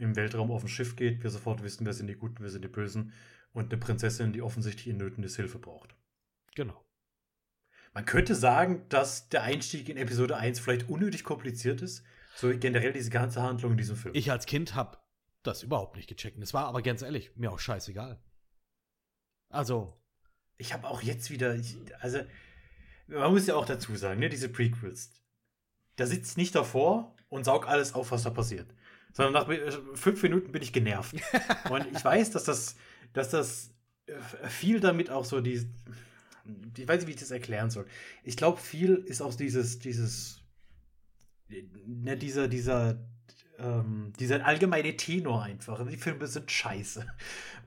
im 0.01 0.15
Weltraum 0.15 0.51
auf 0.51 0.63
ein 0.63 0.67
Schiff 0.67 0.95
geht. 0.95 1.23
Wir 1.23 1.29
sofort 1.29 1.63
wissen, 1.63 1.85
wer 1.85 1.93
sind 1.93 2.07
die 2.07 2.15
Guten, 2.15 2.43
wer 2.43 2.49
sind 2.49 2.63
die 2.63 2.69
Bösen. 2.69 3.13
Und 3.53 3.71
eine 3.71 3.79
Prinzessin, 3.79 4.33
die 4.33 4.41
offensichtlich 4.41 4.87
in 4.87 4.97
Nöten 4.97 5.21
des 5.21 5.35
Hilfe 5.35 5.59
braucht. 5.59 5.95
Genau. 6.55 6.85
Man 7.93 8.05
könnte 8.05 8.35
sagen, 8.35 8.85
dass 8.89 9.29
der 9.29 9.43
Einstieg 9.43 9.89
in 9.89 9.97
Episode 9.97 10.37
1 10.37 10.59
vielleicht 10.59 10.89
unnötig 10.89 11.23
kompliziert 11.23 11.81
ist. 11.81 12.03
So 12.35 12.57
generell 12.57 12.93
diese 12.93 13.09
ganze 13.09 13.41
Handlung 13.41 13.73
in 13.73 13.77
diesem 13.77 13.97
Film. 13.97 14.15
Ich 14.15 14.31
als 14.31 14.45
Kind 14.45 14.75
habe 14.75 14.97
das 15.43 15.63
überhaupt 15.63 15.97
nicht 15.97 16.07
gecheckt. 16.07 16.41
Es 16.41 16.53
war 16.53 16.67
aber 16.67 16.81
ganz 16.81 17.01
ehrlich, 17.01 17.35
mir 17.35 17.51
auch 17.51 17.59
scheißegal. 17.59 18.21
Also. 19.49 19.97
Ich 20.57 20.73
habe 20.73 20.87
auch 20.87 21.01
jetzt 21.01 21.29
wieder, 21.31 21.59
also 21.99 22.19
man 23.07 23.31
muss 23.31 23.47
ja 23.47 23.55
auch 23.55 23.65
dazu 23.65 23.95
sagen, 23.95 24.19
ne, 24.19 24.29
diese 24.29 24.47
Prequels, 24.47 25.11
da 25.95 26.05
sitzt 26.05 26.37
nicht 26.37 26.55
davor 26.55 27.15
und 27.29 27.43
saugt 27.43 27.67
alles 27.67 27.93
auf, 27.93 28.11
was 28.11 28.23
da 28.23 28.29
passiert. 28.29 28.73
Sondern 29.13 29.33
nach 29.33 29.49
äh, 29.49 29.71
fünf 29.93 30.21
Minuten 30.23 30.51
bin 30.51 30.61
ich 30.61 30.73
genervt. 30.73 31.15
und 31.69 31.85
ich 31.91 32.03
weiß, 32.03 32.31
dass 32.31 32.43
das, 32.45 32.75
dass 33.13 33.29
das 33.29 33.71
äh, 34.07 34.47
viel 34.47 34.79
damit 34.79 35.09
auch 35.09 35.25
so 35.25 35.41
die, 35.41 35.67
ich 36.77 36.87
weiß 36.87 36.99
nicht, 36.99 37.07
wie 37.07 37.11
ich 37.11 37.19
das 37.19 37.31
erklären 37.31 37.69
soll. 37.69 37.85
Ich 38.23 38.37
glaube, 38.37 38.59
viel 38.59 38.95
ist 38.95 39.21
auch 39.21 39.33
dieses, 39.35 39.79
dieses, 39.79 40.41
ne, 41.85 42.17
dieser, 42.17 42.47
dieser, 42.47 42.97
ähm, 43.59 44.13
dieser 44.19 44.45
allgemeine 44.45 44.95
Tenor 44.97 45.43
einfach. 45.43 45.85
Die 45.87 45.97
Filme 45.97 46.25
sind 46.27 46.49
scheiße. 46.49 47.05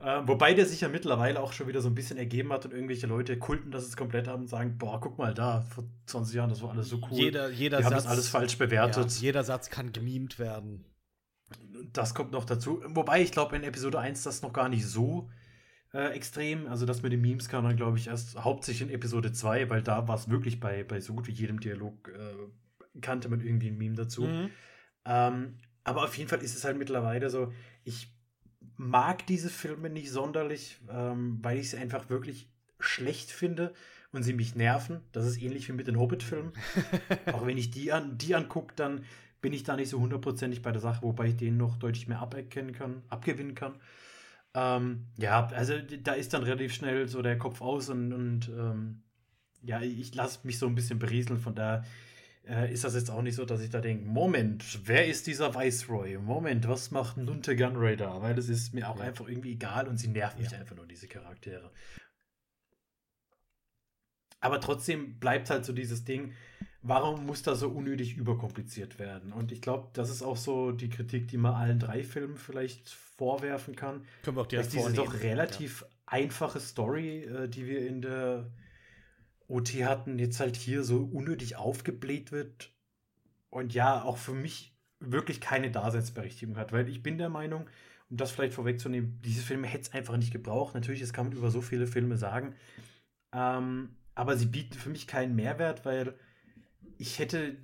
Ähm, 0.03 0.27
wobei 0.27 0.53
der 0.53 0.65
sich 0.65 0.81
ja 0.81 0.89
mittlerweile 0.89 1.39
auch 1.39 1.53
schon 1.53 1.67
wieder 1.67 1.81
so 1.81 1.87
ein 1.87 1.95
bisschen 1.95 2.17
ergeben 2.17 2.51
hat 2.51 2.65
und 2.65 2.73
irgendwelche 2.73 3.07
Leute 3.07 3.39
kulten 3.39 3.71
das 3.71 3.85
es 3.85 3.95
komplett 3.95 4.27
haben 4.27 4.43
und 4.43 4.47
sagen, 4.49 4.77
boah, 4.77 4.99
guck 4.99 5.17
mal 5.17 5.33
da, 5.33 5.61
vor 5.61 5.85
20 6.07 6.35
Jahren, 6.35 6.49
das 6.49 6.61
war 6.61 6.71
alles 6.71 6.89
so 6.89 6.97
cool. 7.09 7.17
Jeder, 7.17 7.49
jeder 7.49 7.77
Satz, 7.77 7.85
haben 7.85 7.95
das 7.95 8.07
alles 8.07 8.27
falsch 8.27 8.57
bewertet. 8.57 9.11
Ja, 9.11 9.21
jeder 9.21 9.43
Satz 9.43 9.69
kann 9.69 9.93
gemimt 9.93 10.37
werden. 10.37 10.83
Das 11.93 12.13
kommt 12.13 12.31
noch 12.31 12.45
dazu. 12.45 12.81
Wobei 12.87 13.21
ich 13.21 13.31
glaube, 13.31 13.55
in 13.55 13.63
Episode 13.63 13.99
1 13.99 14.23
das 14.23 14.41
noch 14.41 14.53
gar 14.53 14.69
nicht 14.69 14.85
so 14.85 15.29
äh, 15.93 16.13
extrem. 16.13 16.67
Also 16.67 16.85
das 16.85 17.01
mit 17.01 17.13
den 17.13 17.21
Memes 17.21 17.49
kam 17.49 17.63
dann, 17.63 17.77
glaube 17.77 17.97
ich, 17.97 18.07
erst 18.07 18.43
hauptsächlich 18.43 18.89
in 18.89 18.93
Episode 18.93 19.31
2, 19.31 19.69
weil 19.69 19.81
da 19.81 20.07
war 20.07 20.15
es 20.15 20.29
wirklich 20.29 20.59
bei, 20.59 20.83
bei 20.83 20.99
so 20.99 21.13
gut 21.13 21.27
wie 21.27 21.31
jedem 21.31 21.59
Dialog, 21.59 22.09
äh, 22.09 22.99
kannte 23.01 23.29
man 23.29 23.41
irgendwie 23.41 23.69
ein 23.69 23.77
Meme 23.77 23.95
dazu. 23.95 24.23
Mhm. 24.23 24.49
Ähm, 25.05 25.57
aber 25.83 26.03
auf 26.03 26.17
jeden 26.17 26.29
Fall 26.29 26.41
ist 26.41 26.55
es 26.55 26.65
halt 26.65 26.77
mittlerweile 26.77 27.29
so, 27.29 27.53
ich 27.83 28.13
mag 28.77 29.25
diese 29.27 29.49
Filme 29.49 29.89
nicht 29.89 30.11
sonderlich, 30.11 30.79
ähm, 30.89 31.39
weil 31.41 31.59
ich 31.59 31.69
sie 31.69 31.77
einfach 31.77 32.09
wirklich 32.09 32.49
schlecht 32.79 33.31
finde 33.31 33.73
und 34.11 34.23
sie 34.23 34.33
mich 34.33 34.55
nerven. 34.55 35.01
Das 35.11 35.25
ist 35.25 35.41
ähnlich 35.41 35.67
wie 35.67 35.73
mit 35.73 35.87
den 35.87 35.99
Hobbit-Filmen. 35.99 36.53
Auch 37.31 37.45
wenn 37.45 37.57
ich 37.57 37.71
die, 37.71 37.91
an, 37.91 38.17
die 38.17 38.35
angucke, 38.35 38.73
dann 38.75 39.05
bin 39.45 39.53
ich 39.53 39.61
da 39.61 39.75
nicht 39.75 39.89
so 39.89 39.99
hundertprozentig 39.99 40.63
bei 40.63 40.71
der 40.71 40.81
Sache, 40.81 41.03
wobei 41.03 41.27
ich 41.27 41.37
denen 41.37 41.57
noch 41.57 41.77
deutlich 41.77 42.07
mehr 42.07 42.19
aberkennen 42.19 42.71
kann, 42.71 43.03
abgewinnen 43.09 43.53
kann. 43.53 43.75
Ähm, 44.55 45.05
ja, 45.17 45.45
also 45.49 45.75
da 46.01 46.13
ist 46.13 46.33
dann 46.33 46.41
relativ 46.41 46.73
schnell 46.73 47.07
so 47.07 47.21
der 47.21 47.37
Kopf 47.37 47.61
aus 47.61 47.89
und, 47.89 48.11
und 48.11 48.49
ähm, 48.49 49.03
ja, 49.61 49.81
ich 49.81 50.15
lasse 50.15 50.39
mich 50.47 50.57
so 50.57 50.65
ein 50.65 50.73
bisschen 50.73 50.97
berieseln. 50.97 51.37
Von 51.39 51.53
da 51.53 51.83
äh, 52.47 52.73
ist 52.73 52.85
das 52.85 52.95
jetzt 52.95 53.11
auch 53.11 53.21
nicht 53.21 53.35
so, 53.35 53.45
dass 53.45 53.61
ich 53.61 53.69
da 53.69 53.81
denke, 53.81 54.03
Moment, 54.03 54.79
wer 54.85 55.05
ist 55.05 55.27
dieser 55.27 55.53
Viceroy? 55.53 56.17
Moment, 56.17 56.67
was 56.67 56.89
macht 56.89 57.17
Nunte 57.17 57.55
Gunraider? 57.55 58.23
Weil 58.23 58.33
das 58.33 58.49
ist 58.49 58.73
mir 58.73 58.89
auch 58.89 58.97
Ja. 58.97 59.03
einfach 59.03 59.27
irgendwie 59.27 59.51
egal 59.51 59.87
und 59.87 59.97
sie 59.99 60.07
nerven 60.07 60.41
mich 60.41 60.53
Ja. 60.53 60.57
einfach 60.57 60.75
nur, 60.75 60.87
diese 60.87 61.07
Charaktere. 61.07 61.69
Aber 64.39 64.59
trotzdem 64.59 65.19
bleibt 65.19 65.51
halt 65.51 65.65
so 65.65 65.71
dieses 65.71 66.03
Ding, 66.03 66.33
warum 66.87 67.25
muss 67.25 67.41
das 67.41 67.59
so 67.59 67.69
unnötig 67.69 68.15
überkompliziert 68.15 68.99
werden? 68.99 69.33
Und 69.33 69.51
ich 69.51 69.61
glaube, 69.61 69.89
das 69.93 70.09
ist 70.09 70.21
auch 70.21 70.37
so 70.37 70.71
die 70.71 70.89
Kritik, 70.89 71.27
die 71.27 71.37
man 71.37 71.55
allen 71.55 71.79
drei 71.79 72.03
Filmen 72.03 72.37
vielleicht 72.37 72.89
vorwerfen 72.89 73.75
kann. 73.75 74.05
Können 74.23 74.37
wir 74.37 74.41
auch 74.41 74.45
Dass 74.45 74.69
direkt 74.69 74.73
diese 74.73 74.83
vornehmen. 74.83 75.05
doch 75.05 75.21
relativ 75.21 75.85
einfache 76.05 76.59
Story, 76.59 77.23
äh, 77.23 77.49
die 77.49 77.65
wir 77.65 77.87
in 77.87 78.01
der 78.01 78.51
OT 79.47 79.69
hatten, 79.83 80.19
jetzt 80.19 80.39
halt 80.39 80.55
hier 80.55 80.83
so 80.83 81.03
unnötig 81.11 81.55
aufgebläht 81.55 82.31
wird 82.31 82.71
und 83.49 83.73
ja, 83.73 84.03
auch 84.03 84.17
für 84.17 84.33
mich 84.33 84.75
wirklich 84.99 85.41
keine 85.41 85.71
Daseinsberechtigung 85.71 86.57
hat, 86.57 86.71
weil 86.71 86.89
ich 86.89 87.03
bin 87.03 87.17
der 87.17 87.29
Meinung, 87.29 87.67
um 88.09 88.17
das 88.17 88.31
vielleicht 88.31 88.53
vorwegzunehmen, 88.53 89.19
diese 89.23 89.41
Filme 89.41 89.67
hätte 89.67 89.83
es 89.83 89.93
einfach 89.93 90.17
nicht 90.17 90.31
gebraucht. 90.31 90.75
Natürlich, 90.75 91.01
das 91.01 91.13
kann 91.13 91.27
man 91.27 91.37
über 91.37 91.49
so 91.49 91.61
viele 91.61 91.87
Filme 91.87 92.17
sagen. 92.17 92.55
Ähm, 93.33 93.95
aber 94.13 94.37
sie 94.37 94.45
bieten 94.45 94.75
für 94.75 94.89
mich 94.89 95.07
keinen 95.07 95.35
Mehrwert, 95.35 95.85
weil 95.85 96.15
ich 96.97 97.19
hätte, 97.19 97.57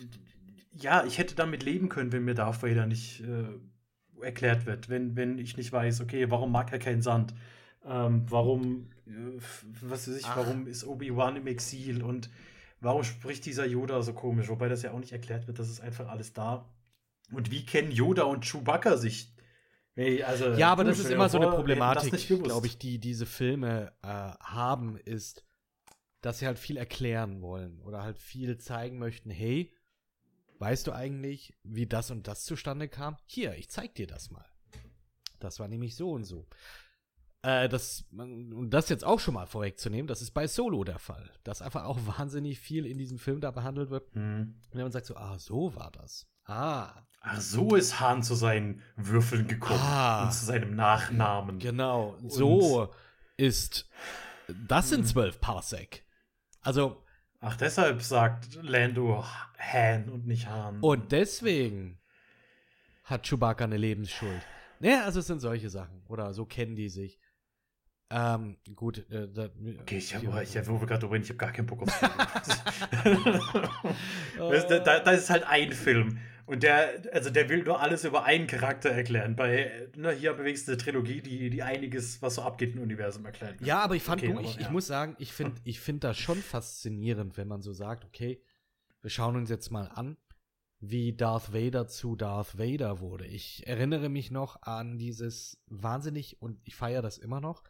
ja, 0.73 1.03
ich 1.05 1.17
hätte 1.17 1.35
damit 1.35 1.63
leben 1.63 1.89
können, 1.89 2.11
wenn 2.11 2.25
mir 2.25 2.33
Darth 2.33 2.63
Vader 2.63 2.85
nicht 2.85 3.21
äh, 3.21 4.23
erklärt 4.23 4.65
wird, 4.65 4.89
wenn, 4.89 5.15
wenn 5.15 5.37
ich 5.37 5.57
nicht 5.57 5.71
weiß, 5.71 6.01
okay, 6.01 6.29
warum 6.29 6.51
mag 6.51 6.71
er 6.71 6.79
keinen 6.79 7.01
Sand? 7.01 7.33
Ähm, 7.85 8.25
warum, 8.29 8.89
äh, 9.07 9.11
was 9.81 10.07
weiß 10.07 10.17
ich, 10.17 10.25
Ach. 10.25 10.37
warum 10.37 10.67
ist 10.67 10.85
Obi-Wan 10.85 11.35
im 11.35 11.47
Exil 11.47 12.03
und 12.03 12.29
warum 12.79 13.03
spricht 13.03 13.45
dieser 13.45 13.65
Yoda 13.65 14.01
so 14.01 14.13
komisch? 14.13 14.49
Wobei 14.49 14.69
das 14.69 14.83
ja 14.83 14.91
auch 14.91 14.99
nicht 14.99 15.11
erklärt 15.11 15.47
wird, 15.47 15.59
das 15.59 15.69
ist 15.69 15.81
einfach 15.81 16.07
alles 16.07 16.33
da. 16.33 16.69
Und 17.31 17.51
wie 17.51 17.65
kennen 17.65 17.91
Yoda 17.91 18.23
und 18.23 18.45
Chewbacca 18.45 18.97
sich? 18.97 19.33
Also, 20.25 20.53
Ja, 20.53 20.71
aber 20.71 20.83
das 20.83 20.99
ist 20.99 21.09
immer 21.09 21.29
so 21.29 21.37
eine 21.37 21.49
Problematik, 21.49 22.13
glaube 22.43 22.67
ich, 22.67 22.77
die 22.77 22.97
diese 22.99 23.25
Filme 23.25 23.91
äh, 24.01 24.07
haben, 24.07 24.97
ist, 24.97 25.43
dass 26.21 26.39
sie 26.39 26.45
halt 26.47 26.59
viel 26.59 26.77
erklären 26.77 27.41
wollen 27.41 27.81
oder 27.81 28.03
halt 28.03 28.17
viel 28.17 28.57
zeigen 28.57 28.99
möchten. 28.99 29.29
Hey, 29.29 29.73
weißt 30.59 30.87
du 30.87 30.91
eigentlich, 30.91 31.53
wie 31.63 31.87
das 31.87 32.11
und 32.11 32.27
das 32.27 32.43
zustande 32.45 32.87
kam? 32.87 33.17
Hier, 33.25 33.55
ich 33.55 33.69
zeig 33.69 33.95
dir 33.95 34.07
das 34.07 34.29
mal. 34.31 34.45
Das 35.39 35.59
war 35.59 35.67
nämlich 35.67 35.95
so 35.95 36.11
und 36.11 36.23
so. 36.23 36.47
Äh, 37.41 37.67
das, 37.67 38.05
um 38.11 38.69
das 38.69 38.89
jetzt 38.89 39.03
auch 39.03 39.19
schon 39.19 39.33
mal 39.33 39.47
vorwegzunehmen, 39.47 40.05
das 40.05 40.21
ist 40.21 40.31
bei 40.31 40.45
Solo 40.45 40.83
der 40.83 40.99
Fall. 40.99 41.31
Dass 41.43 41.63
einfach 41.63 41.85
auch 41.85 41.99
wahnsinnig 42.05 42.59
viel 42.59 42.85
in 42.85 42.99
diesem 42.99 43.17
Film 43.17 43.41
da 43.41 43.49
behandelt 43.49 43.89
wird. 43.89 44.13
Hm. 44.13 44.55
Und 44.69 44.75
wenn 44.75 44.83
man 44.83 44.91
sagt 44.91 45.07
so, 45.07 45.15
ah, 45.15 45.39
so 45.39 45.75
war 45.75 45.89
das. 45.91 46.27
Ah, 46.45 47.03
Ach, 47.23 47.39
so 47.39 47.75
ist 47.75 47.99
Hahn 47.99 48.21
zu 48.23 48.35
seinen 48.35 48.81
Würfeln 48.95 49.47
gekommen 49.47 49.79
Ah. 49.79 50.25
und 50.25 50.33
zu 50.33 50.45
seinem 50.45 50.75
Nachnamen. 50.75 51.59
Genau, 51.59 52.15
so 52.27 52.91
ist. 53.37 53.87
Das 54.67 54.89
sind 54.89 55.07
zwölf 55.07 55.39
Parsec. 55.39 56.03
Also, 56.61 57.03
Ach, 57.39 57.55
deshalb 57.57 58.01
sagt 58.03 58.59
Lando 58.61 59.25
Han 59.57 60.09
und 60.09 60.27
nicht 60.27 60.47
Hahn. 60.47 60.79
und 60.81 61.11
deswegen 61.11 61.99
hat 63.03 63.27
Chewbacca 63.27 63.63
eine 63.63 63.77
Lebensschuld. 63.77 64.41
Naja, 64.79 65.03
also 65.05 65.19
es 65.19 65.27
sind 65.27 65.39
solche 65.39 65.69
Sachen. 65.69 66.03
Oder 66.07 66.33
so 66.33 66.45
kennen 66.45 66.75
die 66.75 66.89
sich. 66.89 67.19
Ähm, 68.09 68.57
gut, 68.75 69.09
äh, 69.09 69.27
da, 69.31 69.49
Okay, 69.81 69.97
ich 69.97 70.13
habe, 70.13 70.43
ich 70.43 70.57
hab, 70.57 70.67
wo 70.67 70.79
wir 70.81 70.87
gerade 70.87 71.09
reden, 71.09 71.23
ich 71.23 71.29
habe 71.29 71.37
gar 71.37 71.51
keinen 71.51 71.65
Bock 71.65 71.83
auf 71.83 71.99
das, 74.37 74.67
da, 74.67 74.79
da, 74.79 74.99
das 74.99 75.21
ist 75.21 75.29
halt 75.29 75.43
ein 75.45 75.71
Film. 75.71 76.19
Und 76.45 76.63
der, 76.63 77.01
also 77.13 77.29
der 77.29 77.49
will 77.49 77.63
nur 77.63 77.79
alles 77.79 78.03
über 78.03 78.23
einen 78.25 78.47
Charakter 78.47 78.89
erklären. 78.89 79.35
Bei, 79.35 79.89
ne, 79.95 80.11
hier 80.11 80.33
bewegst 80.33 80.67
du 80.67 80.73
eine 80.73 80.81
Trilogie, 80.81 81.21
die, 81.21 81.49
die 81.49 81.63
einiges, 81.63 82.21
was 82.21 82.35
so 82.35 82.41
abgeht 82.41 82.75
im 82.75 82.81
Universum 82.81 83.25
erklärt. 83.25 83.61
Ja, 83.61 83.79
aber 83.79 83.95
ich 83.95 84.03
fand, 84.03 84.23
Okay, 84.23 84.33
du, 84.33 84.39
ich, 84.39 84.57
ich 84.57 84.65
ja. 84.65 84.71
muss 84.71 84.87
sagen, 84.87 85.15
ich 85.19 85.33
finde 85.33 85.61
ich 85.63 85.79
find 85.79 86.03
das 86.03 86.17
schon 86.17 86.37
faszinierend, 86.37 87.37
wenn 87.37 87.47
man 87.47 87.61
so 87.61 87.73
sagt, 87.73 88.05
okay, 88.05 88.41
wir 89.01 89.09
schauen 89.09 89.35
uns 89.35 89.49
jetzt 89.49 89.71
mal 89.71 89.87
an, 89.87 90.17
wie 90.79 91.15
Darth 91.15 91.53
Vader 91.53 91.87
zu 91.87 92.15
Darth 92.15 92.57
Vader 92.57 92.99
wurde. 92.99 93.25
Ich 93.27 93.67
erinnere 93.67 94.09
mich 94.09 94.31
noch 94.31 94.61
an 94.63 94.97
dieses 94.97 95.61
wahnsinnig, 95.67 96.41
und 96.41 96.59
ich 96.63 96.75
feiere 96.75 97.01
das 97.01 97.17
immer 97.17 97.39
noch, 97.39 97.63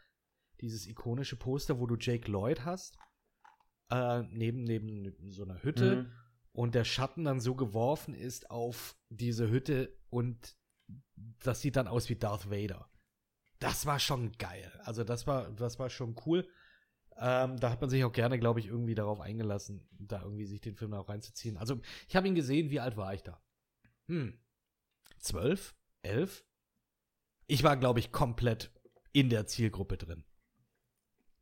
dieses 0.62 0.88
ikonische 0.88 1.36
Poster, 1.36 1.80
wo 1.80 1.88
du 1.88 1.98
Jake 2.00 2.32
Lloyd 2.32 2.64
hast, 2.66 2.98
äh, 3.90 4.22
neben, 4.30 4.64
neben 4.64 5.14
so 5.30 5.44
einer 5.44 5.62
Hütte 5.64 5.96
Mhm. 6.04 6.12
Und 6.54 6.76
der 6.76 6.84
Schatten 6.84 7.24
dann 7.24 7.40
so 7.40 7.56
geworfen 7.56 8.14
ist 8.14 8.50
auf 8.52 8.98
diese 9.10 9.50
Hütte 9.50 9.98
und 10.10 10.56
das 11.44 11.62
sieht 11.62 11.76
dann 11.76 11.88
aus 11.88 12.10
wie 12.10 12.16
Darth 12.16 12.50
Vader. 12.50 12.90
Das 13.60 13.86
war 13.86 14.00
schon 14.00 14.32
geil. 14.34 14.72
Also 14.84 15.04
das 15.04 15.28
war, 15.28 15.52
das 15.52 15.80
war 15.80 15.90
schon 15.90 16.16
cool. 16.26 16.48
Ähm, 17.18 17.58
da 17.60 17.70
hat 17.70 17.82
man 17.82 17.90
sich 17.90 18.04
auch 18.04 18.12
gerne, 18.12 18.40
glaube 18.40 18.60
ich, 18.60 18.66
irgendwie 18.68 18.96
darauf 18.96 19.20
eingelassen, 19.20 19.88
da 19.92 20.24
irgendwie 20.24 20.46
sich 20.46 20.62
den 20.62 20.76
Film 20.76 20.94
auch 20.94 21.10
reinzuziehen. 21.10 21.58
Also 21.58 21.80
ich 22.08 22.16
habe 22.16 22.28
ihn 22.28 22.36
gesehen, 22.36 22.72
wie 22.72 22.80
alt 22.80 22.98
war 22.98 23.14
ich 23.14 23.22
da? 23.22 23.40
Hm. 24.08 24.40
Zwölf? 25.20 25.76
Elf? 26.02 26.44
Ich 27.46 27.64
war, 27.64 27.78
glaube 27.78 28.00
ich, 28.00 28.12
komplett 28.12 28.72
in 29.12 29.30
der 29.30 29.46
Zielgruppe 29.46 29.98
drin. 29.98 30.24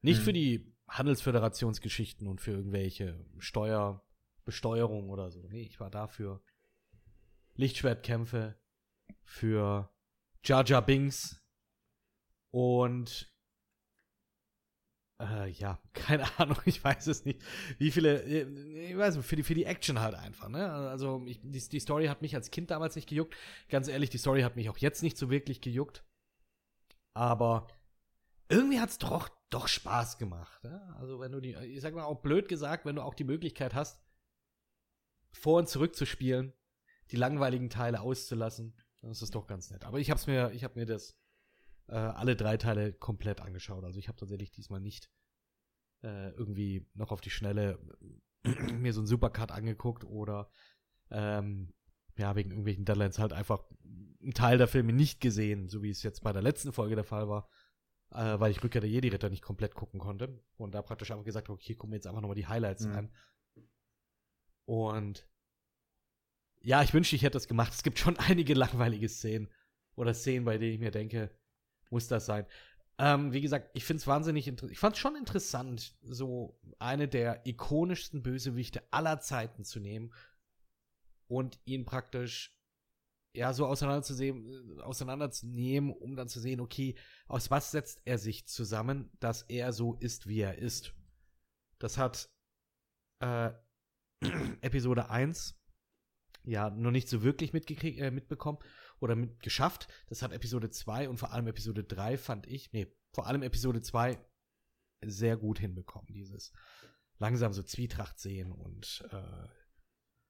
Nicht 0.02 0.20
Mhm. 0.20 0.24
für 0.24 0.34
die 0.34 0.76
Handelsföderationsgeschichten 0.90 2.28
und 2.28 2.42
für 2.42 2.52
irgendwelche 2.52 3.24
Steuer, 3.38 4.04
Besteuerung 4.50 5.10
oder 5.10 5.30
so. 5.30 5.48
Nee, 5.48 5.62
ich 5.62 5.80
war 5.80 5.92
dafür 5.92 6.42
Lichtschwertkämpfe, 7.56 8.56
für 9.30 9.94
Jar 10.44 10.82
Binks 10.82 11.40
und 12.52 13.32
äh, 15.22 15.50
ja, 15.50 15.80
keine 15.94 16.40
Ahnung, 16.40 16.58
ich 16.66 16.84
weiß 16.84 17.08
es 17.08 17.26
nicht. 17.26 17.42
Wie 17.78 17.92
viele, 17.92 18.24
äh, 18.24 18.90
ich 18.90 18.98
weiß 18.98 19.18
nicht, 19.18 19.26
für 19.28 19.36
die, 19.36 19.44
für 19.44 19.54
die 19.54 19.66
Action 19.66 20.00
halt 20.00 20.16
einfach, 20.16 20.50
ne? 20.50 20.72
Also, 20.72 21.24
ich, 21.28 21.40
die, 21.44 21.60
die 21.60 21.80
Story 21.80 22.08
hat 22.08 22.22
mich 22.22 22.36
als 22.36 22.50
Kind 22.50 22.72
damals 22.72 22.96
nicht 22.96 23.08
gejuckt. 23.08 23.36
Ganz 23.70 23.88
ehrlich, 23.88 24.10
die 24.10 24.18
Story 24.18 24.42
hat 24.42 24.56
mich 24.56 24.70
auch 24.70 24.78
jetzt 24.78 25.04
nicht 25.04 25.18
so 25.18 25.30
wirklich 25.30 25.62
gejuckt. 25.62 26.04
Aber 27.14 27.68
irgendwie 28.48 28.80
hat's 28.80 28.98
doch, 28.98 29.30
doch 29.50 29.68
Spaß 29.68 30.18
gemacht. 30.18 30.64
Ne? 30.64 30.96
Also, 30.98 31.20
wenn 31.20 31.32
du 31.32 31.40
die, 31.40 31.54
ich 31.54 31.82
sag 31.82 31.94
mal 31.94 32.04
auch 32.04 32.22
blöd 32.22 32.48
gesagt, 32.48 32.86
wenn 32.86 32.96
du 32.96 33.04
auch 33.04 33.14
die 33.14 33.26
Möglichkeit 33.26 33.76
hast, 33.76 34.02
vor 35.32 35.60
und 35.60 35.70
zurück 35.70 35.96
zu 35.96 36.06
spielen, 36.06 36.54
die 37.12 37.16
langweiligen 37.18 37.70
Teile 37.70 38.02
auszulassen, 38.02 38.76
dann 39.02 39.12
ist 39.12 39.22
das 39.22 39.32
doch 39.32 39.48
ganz 39.48 39.72
nett. 39.72 39.86
Aber 39.86 40.00
ich 40.00 40.12
hab's 40.12 40.28
mir, 40.28 40.52
ich 40.52 40.64
hab 40.64 40.76
mir 40.76 40.86
das 40.86 41.18
äh, 41.88 41.96
alle 41.96 42.36
drei 42.36 42.58
Teile 42.58 42.94
komplett 42.94 43.42
angeschaut. 43.42 43.84
Also 43.84 44.00
ich 44.00 44.08
habe 44.08 44.18
tatsächlich 44.18 44.52
diesmal 44.52 44.80
nicht 44.80 45.10
äh, 46.04 46.30
irgendwie 46.32 46.88
noch 46.94 47.12
auf 47.12 47.22
die 47.22 47.30
Schnelle 47.30 47.80
mir 48.44 48.94
so 48.94 49.02
einen 49.02 49.08
Supercut 49.08 49.52
angeguckt 49.52 50.04
oder 50.04 50.50
ähm, 51.12 51.74
ja, 52.18 52.36
wegen 52.36 52.52
irgendwelchen 52.52 52.86
Deadlines 52.86 53.18
halt 53.20 53.34
einfach 53.34 53.64
einen 54.22 54.34
Teil 54.34 54.58
der 54.58 54.68
Filme 54.68 54.94
nicht 54.94 55.22
gesehen, 55.22 55.70
so 55.70 55.82
wie 55.82 55.90
es 55.90 56.04
jetzt 56.04 56.22
bei 56.22 56.34
der 56.34 56.42
letzten 56.42 56.74
Folge 56.74 56.96
der 56.96 57.06
Fall 57.06 57.30
war, 57.30 57.50
äh, 58.12 58.40
weil 58.40 58.52
ich 58.52 58.62
Rückkehr 58.64 58.82
der 58.82 58.90
Jedi-Ritter 58.90 59.30
nicht 59.30 59.42
komplett 59.42 59.74
gucken 59.74 60.00
konnte 60.00 60.42
und 60.58 60.76
da 60.76 60.82
praktisch 60.82 61.12
einfach 61.12 61.26
gesagt 61.26 61.48
habe, 61.48 61.56
okay, 61.58 61.76
gucken 61.76 61.92
wir 61.92 61.98
jetzt 61.98 62.08
einfach 62.08 62.22
nochmal 62.22 62.36
die 62.36 62.48
Highlights 62.48 62.86
Mhm. 62.86 62.96
an. 62.96 63.12
Und 64.70 65.28
ja, 66.62 66.84
ich 66.84 66.94
wünschte, 66.94 67.16
ich 67.16 67.24
hätte 67.24 67.38
das 67.38 67.48
gemacht. 67.48 67.74
Es 67.74 67.82
gibt 67.82 67.98
schon 67.98 68.18
einige 68.20 68.54
langweilige 68.54 69.10
Szenen 69.10 69.50
oder 69.96 70.14
Szenen, 70.14 70.46
bei 70.46 70.60
denen 70.60 70.74
ich 70.74 70.80
mir 70.80 70.92
denke, 70.92 71.32
muss 71.90 72.08
das 72.08 72.28
sein. 72.28 72.46
Ähm, 73.00 73.34
wie 73.34 73.42
gesagt, 73.42 73.72
ich 73.74 73.84
finde 73.84 74.02
es 74.02 74.06
wahnsinnig 74.06 74.48
interessant. 74.48 74.72
Ich 74.72 74.78
fand 74.78 74.96
es 74.96 75.00
schon 75.00 75.16
interessant, 75.16 75.98
so 76.04 76.60
eine 76.78 77.08
der 77.08 77.48
ikonischsten 77.48 78.22
Bösewichte 78.22 78.84
aller 78.92 79.20
Zeiten 79.22 79.64
zu 79.64 79.80
nehmen 79.80 80.14
und 81.28 81.60
ihn 81.66 81.86
praktisch 81.86 82.56
ja, 83.34 83.54
so 83.54 83.66
auseinanderzusehen, 83.66 84.82
auseinanderzunehmen, 84.82 85.92
um 85.92 86.16
dann 86.16 86.28
zu 86.28 86.40
sehen, 86.40 86.60
okay, 86.60 86.94
aus 87.28 87.50
was 87.50 87.72
setzt 87.72 88.02
er 88.06 88.20
sich 88.20 88.48
zusammen, 88.48 89.10
dass 89.20 89.42
er 89.44 89.74
so 89.74 89.96
ist, 89.96 90.28
wie 90.28 90.42
er 90.42 90.60
ist. 90.60 90.94
Das 91.80 91.98
hat 91.98 92.30
äh, 93.22 93.52
Episode 94.62 95.10
1 95.10 95.56
ja 96.44 96.70
noch 96.70 96.92
nicht 96.92 97.10
so 97.10 97.24
wirklich 97.24 97.54
mitgekriegt, 97.54 98.00
äh, 98.00 98.12
mitbekommen 98.12 98.60
oder 99.00 99.16
mit 99.16 99.42
geschafft. 99.42 99.88
Das 100.08 100.22
hat 100.22 100.32
Episode 100.32 100.70
2 100.70 101.10
und 101.10 101.18
vor 101.18 101.32
allem 101.32 101.48
Episode 101.48 101.84
3 101.84 102.18
fand 102.18 102.48
ich, 102.48 102.72
nee, 102.74 102.88
vor 103.14 103.28
allem 103.28 103.44
Episode 103.44 103.82
2 103.82 104.20
sehr 105.02 105.38
gut 105.38 105.60
hinbekommen. 105.60 106.12
Dieses 106.14 106.52
langsam 107.18 107.54
so 107.54 107.64
Zwietracht 107.64 108.20
sehen 108.20 108.52
und 108.52 109.08
äh, 109.12 109.48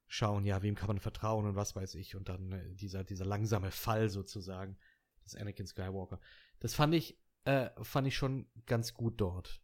schauen, 0.07 0.45
ja, 0.45 0.61
wem 0.61 0.75
kann 0.75 0.87
man 0.87 0.99
vertrauen 0.99 1.45
und 1.45 1.55
was 1.55 1.75
weiß 1.75 1.95
ich. 1.95 2.15
Und 2.15 2.29
dann 2.29 2.51
äh, 2.51 2.75
dieser, 2.75 3.03
dieser 3.03 3.25
langsame 3.25 3.71
Fall 3.71 4.09
sozusagen 4.09 4.77
des 5.23 5.35
Anakin 5.35 5.67
Skywalker. 5.67 6.19
Das 6.59 6.73
fand 6.73 6.93
ich, 6.95 7.19
äh, 7.45 7.69
fand 7.83 8.07
ich 8.07 8.17
schon 8.17 8.49
ganz 8.65 8.93
gut 8.93 9.21
dort. 9.21 9.61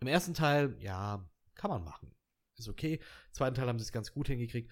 Im 0.00 0.08
ersten 0.08 0.34
Teil, 0.34 0.76
ja, 0.80 1.28
kann 1.54 1.70
man 1.70 1.84
machen. 1.84 2.14
Ist 2.58 2.68
okay. 2.68 2.94
Im 2.94 3.32
zweiten 3.32 3.54
Teil 3.56 3.68
haben 3.68 3.78
sie 3.78 3.84
es 3.84 3.92
ganz 3.92 4.12
gut 4.12 4.28
hingekriegt. 4.28 4.70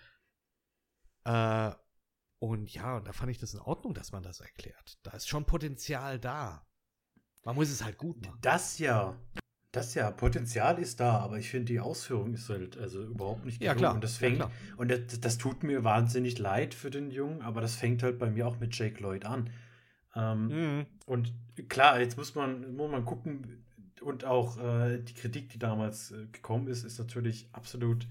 Äh, 1.25 1.73
und 2.39 2.73
ja, 2.73 2.97
und 2.97 3.07
da 3.07 3.13
fand 3.13 3.31
ich 3.31 3.39
das 3.39 3.55
in 3.55 3.61
Ordnung, 3.61 3.95
dass 3.95 4.13
man 4.13 4.23
das 4.23 4.41
erklärt. 4.41 4.99
Da 5.03 5.11
ist 5.13 5.29
schon 5.29 5.45
Potenzial 5.45 6.19
da. 6.19 6.67
Man 7.45 7.55
muss 7.57 7.71
es 7.71 7.85
halt 7.85 7.99
gut 7.99 8.25
machen. 8.25 8.39
Das 8.43 8.79
ja. 8.79 9.19
Das 9.73 9.95
ja, 9.95 10.11
Potenzial 10.11 10.81
ist 10.81 10.99
da, 10.99 11.19
aber 11.19 11.39
ich 11.39 11.49
finde, 11.49 11.67
die 11.67 11.79
Ausführung 11.79 12.35
ist 12.35 12.49
halt 12.49 12.77
also 12.77 13.05
überhaupt 13.05 13.45
nicht 13.45 13.63
Ja, 13.63 13.75
klar. 13.77 13.95
Und 13.95 14.03
das 14.03 14.17
fängt, 14.17 14.39
ja, 14.39 14.47
klar. 14.47 14.59
und 14.79 14.91
das, 14.91 15.21
das 15.21 15.39
tut 15.39 15.63
mir 15.63 15.85
wahnsinnig 15.85 16.39
leid 16.41 16.75
für 16.75 16.91
den 16.91 17.13
Jungen, 17.13 17.41
aber 17.43 17.61
das 17.61 17.77
fängt 17.77 18.03
halt 18.03 18.19
bei 18.19 18.31
mir 18.31 18.49
auch 18.49 18.59
mit 18.59 18.77
Jake 18.77 19.01
Lloyd 19.01 19.25
an. 19.25 19.51
Ähm, 20.17 20.49
Mhm. 20.49 20.87
Und 21.07 21.33
klar, 21.69 22.01
jetzt 22.01 22.17
muss 22.17 22.35
man, 22.35 22.75
muss 22.75 22.91
man 22.91 23.05
gucken, 23.05 23.65
und 24.03 24.25
auch 24.25 24.59
äh, 24.59 24.99
die 24.99 25.15
Kritik, 25.15 25.49
die 25.51 25.59
damals 25.59 26.11
äh, 26.13 26.27
gekommen 26.33 26.69
ist, 26.69 26.85
ist 26.85 26.99
natürlich 26.99 27.49
absolut 27.53 28.07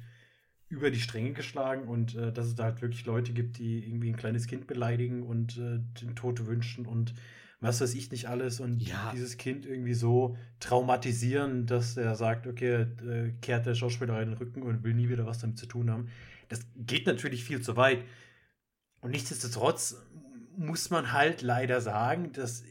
über 0.69 0.91
die 0.91 0.99
Stränge 0.99 1.33
geschlagen 1.33 1.87
und 1.87 2.15
äh, 2.15 2.31
dass 2.31 2.47
es 2.47 2.55
da 2.55 2.65
halt 2.65 2.81
wirklich 2.81 3.05
Leute 3.05 3.33
gibt, 3.33 3.57
die 3.57 3.85
irgendwie 3.87 4.09
ein 4.09 4.17
kleines 4.17 4.45
Kind 4.47 4.67
beleidigen 4.67 5.23
und 5.23 5.57
äh, 5.57 5.79
den 6.01 6.15
Tod 6.15 6.45
wünschen 6.45 6.85
und 6.85 7.13
was 7.59 7.81
weiß 7.81 7.93
ich 7.95 8.11
nicht 8.11 8.27
alles 8.29 8.59
und 8.59 8.81
Ja. 8.81 9.11
dieses 9.13 9.37
Kind 9.37 9.65
irgendwie 9.65 9.93
so 9.93 10.37
traumatisieren, 10.59 11.65
dass 11.65 11.97
er 11.97 12.15
sagt, 12.15 12.47
okay, 12.47 12.85
äh, 13.05 13.31
kehrt 13.41 13.65
der 13.65 13.75
Schauspielerei 13.75 14.23
den 14.23 14.35
Rücken 14.35 14.61
und 14.61 14.83
will 14.83 14.93
nie 14.93 15.09
wieder 15.09 15.25
was 15.25 15.39
damit 15.39 15.57
zu 15.57 15.65
tun 15.65 15.89
haben. 15.89 16.07
Das 16.47 16.61
geht 16.77 17.05
natürlich 17.05 17.43
viel 17.43 17.61
zu 17.61 17.75
weit. 17.75 18.03
Und 19.01 19.11
nichtsdestotrotz 19.11 19.97
muss 20.57 20.89
man 20.89 21.13
halt 21.13 21.41
leider 21.41 21.81
sagen, 21.81 22.31
dass 22.33 22.63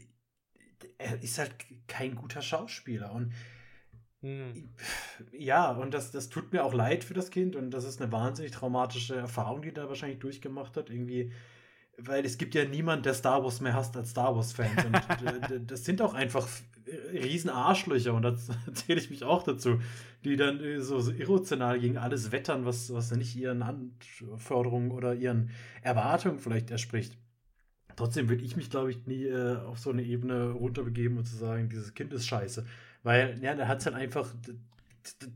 er 0.97 1.21
ist 1.21 1.37
halt 1.37 1.53
kein 1.87 2.15
guter 2.15 2.41
Schauspieler. 2.41 3.11
Und 3.11 3.33
Mhm. 4.21 4.69
ja, 5.31 5.71
und 5.71 5.93
das, 5.93 6.11
das 6.11 6.29
tut 6.29 6.51
mir 6.51 6.63
auch 6.63 6.73
leid 6.73 7.03
für 7.03 7.13
das 7.13 7.31
Kind 7.31 7.55
und 7.55 7.71
das 7.71 7.85
ist 7.85 8.01
eine 8.01 8.11
wahnsinnig 8.11 8.51
traumatische 8.51 9.15
Erfahrung, 9.15 9.61
die 9.61 9.69
er 9.69 9.75
da 9.75 9.87
wahrscheinlich 9.87 10.19
durchgemacht 10.19 10.75
hat. 10.75 10.89
Irgendwie, 10.89 11.31
weil 11.97 12.25
es 12.25 12.37
gibt 12.37 12.53
ja 12.55 12.65
niemand, 12.65 13.05
der 13.05 13.13
Star 13.13 13.43
Wars 13.43 13.61
mehr 13.61 13.73
hasst 13.73 13.95
als 13.95 14.11
Star 14.11 14.35
Wars-Fans. 14.35 14.85
Und 14.85 15.71
das 15.71 15.85
sind 15.85 16.01
auch 16.01 16.13
einfach 16.13 16.47
riesen 17.13 17.49
Arschlöcher 17.49 18.13
und 18.13 18.23
da 18.23 18.35
zähle 18.73 18.99
ich 18.99 19.09
mich 19.09 19.23
auch 19.23 19.43
dazu, 19.43 19.79
die 20.25 20.35
dann 20.35 20.59
äh, 20.59 20.81
so, 20.81 20.99
so 20.99 21.11
irrational 21.11 21.79
gegen 21.79 21.97
alles 21.97 22.31
wettern, 22.31 22.65
was, 22.65 22.91
was 22.93 23.11
nicht 23.11 23.35
ihren 23.35 23.61
Anforderungen 23.61 24.91
oder 24.91 25.13
ihren 25.13 25.51
Erwartungen 25.81 26.39
vielleicht 26.39 26.71
entspricht. 26.71 27.17
Trotzdem 27.99 28.29
würde 28.29 28.45
ich 28.45 28.55
mich, 28.55 28.69
glaube 28.69 28.91
ich, 28.91 29.07
nie 29.07 29.25
äh, 29.25 29.57
auf 29.57 29.77
so 29.77 29.89
eine 29.89 30.01
Ebene 30.01 30.51
runterbegeben 30.51 31.17
und 31.17 31.25
zu 31.25 31.35
sagen, 31.35 31.67
dieses 31.67 31.93
Kind 31.93 32.13
ist 32.13 32.27
scheiße. 32.27 32.65
Weil, 33.03 33.37
ja, 33.43 33.53
der 33.55 33.67
hat 33.67 33.79
es 33.79 33.87
halt 33.87 33.95
einfach. 33.97 34.33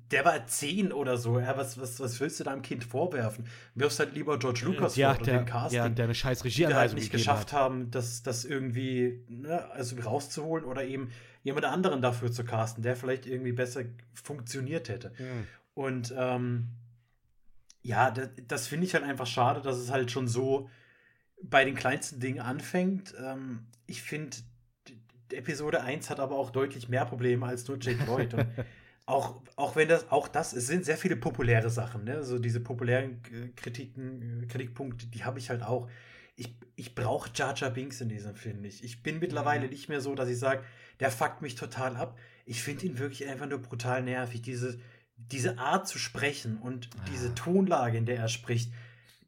Der 0.09 0.23
war 0.23 0.47
zehn 0.47 0.93
oder 0.93 1.17
so. 1.17 1.41
Ja, 1.41 1.57
was, 1.57 1.77
was, 1.77 1.99
was 1.99 2.17
willst 2.21 2.39
du 2.39 2.45
deinem 2.45 2.61
Kind 2.61 2.85
vorwerfen? 2.85 3.47
Wirfst 3.75 3.99
halt 3.99 4.13
lieber 4.13 4.39
George 4.39 4.61
Lucas 4.63 4.95
ja, 4.95 5.13
vor 5.13 5.25
der, 5.25 5.39
den 5.39 5.45
Casting, 5.45 5.77
ja, 5.77 5.89
der 5.89 6.05
eine 6.05 6.15
scheiß 6.15 6.41
die 6.41 6.61
da 6.61 6.75
halt 6.75 6.93
nicht 6.93 7.11
geschafft 7.11 7.51
hat. 7.51 7.59
haben, 7.59 7.91
das, 7.91 8.23
das 8.23 8.45
irgendwie 8.45 9.25
ne, 9.27 9.69
also 9.71 9.97
rauszuholen 9.99 10.63
oder 10.63 10.85
eben 10.85 11.09
jemand 11.43 11.65
anderen 11.65 12.01
dafür 12.01 12.31
zu 12.31 12.45
casten, 12.45 12.81
der 12.81 12.95
vielleicht 12.95 13.25
irgendwie 13.25 13.51
besser 13.51 13.81
funktioniert 14.13 14.87
hätte. 14.87 15.11
Mhm. 15.19 15.47
Und 15.73 16.13
ähm, 16.17 16.69
ja, 17.81 18.09
das, 18.09 18.29
das 18.47 18.67
finde 18.67 18.85
ich 18.85 18.93
halt 18.93 19.03
einfach 19.03 19.27
schade, 19.27 19.61
dass 19.61 19.75
es 19.75 19.91
halt 19.91 20.11
schon 20.11 20.29
so 20.29 20.69
bei 21.49 21.65
den 21.65 21.75
kleinsten 21.75 22.19
Dingen 22.19 22.39
anfängt. 22.39 23.13
Ähm, 23.23 23.65
ich 23.85 24.01
finde, 24.01 24.35
Episode 25.31 25.81
1 25.81 26.09
hat 26.09 26.19
aber 26.19 26.35
auch 26.35 26.51
deutlich 26.51 26.89
mehr 26.89 27.05
Probleme 27.05 27.45
als 27.45 27.67
nur 27.67 27.77
Jake 27.79 28.03
Lloyd. 28.05 28.33
Und 28.33 28.47
auch, 29.05 29.41
auch 29.55 29.75
wenn 29.75 29.87
das, 29.89 30.11
auch 30.11 30.27
das, 30.27 30.53
es 30.53 30.67
sind 30.67 30.85
sehr 30.85 30.97
viele 30.97 31.15
populäre 31.15 31.69
Sachen, 31.69 32.03
ne? 32.03 32.23
So 32.23 32.39
diese 32.39 32.59
populären 32.59 33.21
äh, 33.33 33.49
Kritiken, 33.55 34.43
äh, 34.43 34.45
Kritikpunkte, 34.47 35.07
die 35.07 35.23
habe 35.23 35.39
ich 35.39 35.49
halt 35.49 35.63
auch. 35.63 35.89
Ich, 36.35 36.55
ich 36.75 36.95
brauche 36.95 37.29
Jar 37.35 37.53
Jar 37.55 37.69
Binks 37.69 38.01
in 38.01 38.09
diesem 38.09 38.35
Film 38.35 38.61
nicht. 38.61 38.83
Ich 38.83 39.03
bin 39.03 39.19
mittlerweile 39.19 39.65
Mhm. 39.65 39.69
nicht 39.69 39.87
mehr 39.89 40.01
so, 40.01 40.15
dass 40.15 40.29
ich 40.29 40.39
sage, 40.39 40.63
der 40.99 41.11
fuckt 41.11 41.41
mich 41.43 41.55
total 41.55 41.95
ab. 41.95 42.17
Ich 42.45 42.63
finde 42.63 42.85
ihn 42.87 42.97
wirklich 42.97 43.27
einfach 43.27 43.47
nur 43.47 43.59
brutal 43.59 44.01
nervig. 44.03 44.41
Diese, 44.41 44.79
diese 45.15 45.59
Art 45.59 45.87
zu 45.87 45.99
sprechen 45.99 46.57
und 46.57 46.89
Ah. 46.97 47.05
diese 47.11 47.35
Tonlage, 47.35 47.97
in 47.99 48.05
der 48.07 48.17
er 48.17 48.27
spricht, 48.29 48.71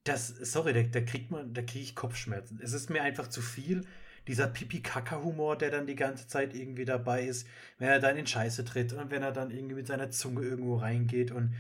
das, 0.06 0.28
sorry, 0.30 0.72
da, 0.74 0.82
da 0.84 1.02
kriegt 1.02 1.32
man, 1.32 1.54
da 1.54 1.62
kriege 1.62 1.84
ich 1.84 1.96
Kopfschmerzen. 1.96 2.60
Es 2.64 2.72
ist 2.74 2.90
mir 2.90 3.02
einfach 3.04 3.28
zu 3.28 3.42
viel. 3.42 3.82
Dieser 4.28 4.48
Pipi-Kaka-Humor, 4.48 5.58
der 5.58 5.70
dann 5.70 5.86
die 5.86 5.96
ganze 5.96 6.28
Zeit 6.28 6.56
irgendwie 6.56 6.86
dabei 6.86 7.26
ist, 7.26 7.46
wenn 7.78 7.90
er 7.90 8.00
dann 8.00 8.16
in 8.18 8.26
Scheiße 8.26 8.66
tritt 8.66 8.94
und 8.94 9.12
wenn 9.12 9.22
er 9.22 9.32
dann 9.32 9.52
irgendwie 9.52 9.76
mit 9.76 9.88
seiner 9.88 10.10
Zunge 10.10 10.42
irgendwo 10.42 10.78
reingeht 10.78 11.32
und 11.32 11.54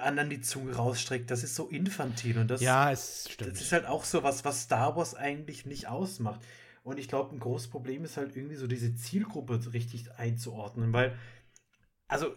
anderen 0.00 0.28
die 0.28 0.42
Zunge 0.42 0.74
rausstreckt, 0.74 1.30
das 1.30 1.42
ist 1.42 1.54
so 1.54 1.68
infantil 1.68 2.36
und 2.38 2.50
das, 2.50 2.60
Ja, 2.60 2.92
es 2.92 3.28
stimmt. 3.30 3.52
das 3.52 3.62
ist 3.62 3.72
halt 3.72 3.86
auch 3.86 4.04
so 4.04 4.22
was, 4.22 4.44
was 4.44 4.62
Star 4.64 4.96
Wars 4.96 5.14
eigentlich 5.14 5.64
nicht 5.64 5.88
ausmacht. 5.88 6.40
Und 6.84 6.98
ich 6.98 7.08
glaube, 7.08 7.34
ein 7.34 7.38
großes 7.38 7.68
Problem 7.68 8.04
ist 8.04 8.16
halt 8.18 8.36
irgendwie 8.36 8.56
so 8.56 8.66
diese 8.66 8.94
Zielgruppe 8.94 9.60
richtig 9.72 10.12
einzuordnen, 10.18 10.92
weil, 10.92 11.16
also 12.08 12.34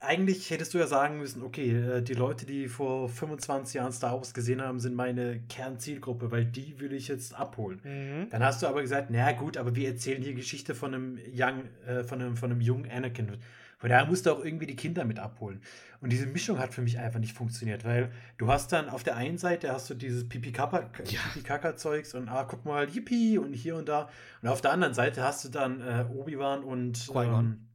eigentlich 0.00 0.50
hättest 0.50 0.74
du 0.74 0.78
ja 0.78 0.86
sagen 0.86 1.18
müssen, 1.18 1.42
okay, 1.42 1.70
äh, 1.70 2.02
die 2.02 2.14
Leute, 2.14 2.46
die 2.46 2.68
vor 2.68 3.08
25 3.08 3.74
Jahren 3.74 3.92
Star 3.92 4.16
Wars 4.16 4.32
gesehen 4.32 4.62
haben, 4.62 4.78
sind 4.80 4.94
meine 4.94 5.40
Kernzielgruppe, 5.48 6.30
weil 6.30 6.44
die 6.44 6.78
will 6.80 6.92
ich 6.92 7.08
jetzt 7.08 7.34
abholen. 7.34 7.80
Mhm. 7.82 8.30
Dann 8.30 8.44
hast 8.44 8.62
du 8.62 8.66
aber 8.66 8.82
gesagt, 8.82 9.08
na 9.10 9.32
gut, 9.32 9.56
aber 9.56 9.74
wir 9.74 9.88
erzählen 9.88 10.22
hier 10.22 10.34
Geschichte 10.34 10.74
von 10.74 10.94
einem 10.94 11.18
young, 11.34 11.64
äh, 11.86 12.04
von 12.04 12.20
einem, 12.20 12.36
von 12.36 12.50
einem 12.50 12.60
jungen 12.60 12.90
Anakin. 12.90 13.38
Von 13.78 13.90
daher 13.90 14.06
musst 14.06 14.26
du 14.26 14.32
auch 14.32 14.44
irgendwie 14.44 14.66
die 14.66 14.74
Kinder 14.74 15.04
mit 15.04 15.20
abholen. 15.20 15.60
Und 16.00 16.10
diese 16.10 16.26
Mischung 16.26 16.58
hat 16.58 16.74
für 16.74 16.82
mich 16.82 16.98
einfach 16.98 17.20
nicht 17.20 17.32
funktioniert, 17.32 17.84
weil 17.84 18.10
du 18.36 18.48
hast 18.48 18.72
dann 18.72 18.88
auf 18.88 19.04
der 19.04 19.14
einen 19.16 19.38
Seite 19.38 19.70
hast 19.70 19.88
du 19.88 19.94
dieses 19.94 20.28
Pipi-Kaka-Zeugs 20.28 22.14
und 22.14 22.28
ah, 22.28 22.44
guck 22.44 22.64
mal, 22.64 22.88
Yippie 22.88 23.38
und 23.38 23.52
hier 23.52 23.76
und 23.76 23.88
da. 23.88 24.08
Und 24.42 24.48
auf 24.48 24.60
der 24.60 24.72
anderen 24.72 24.94
Seite 24.94 25.22
hast 25.22 25.44
du 25.44 25.48
dann 25.48 25.80
äh, 25.80 26.06
Obi-Wan 26.12 26.64
und 26.64 27.06
Qui-Gon. 27.06 27.44
ähm, 27.44 27.67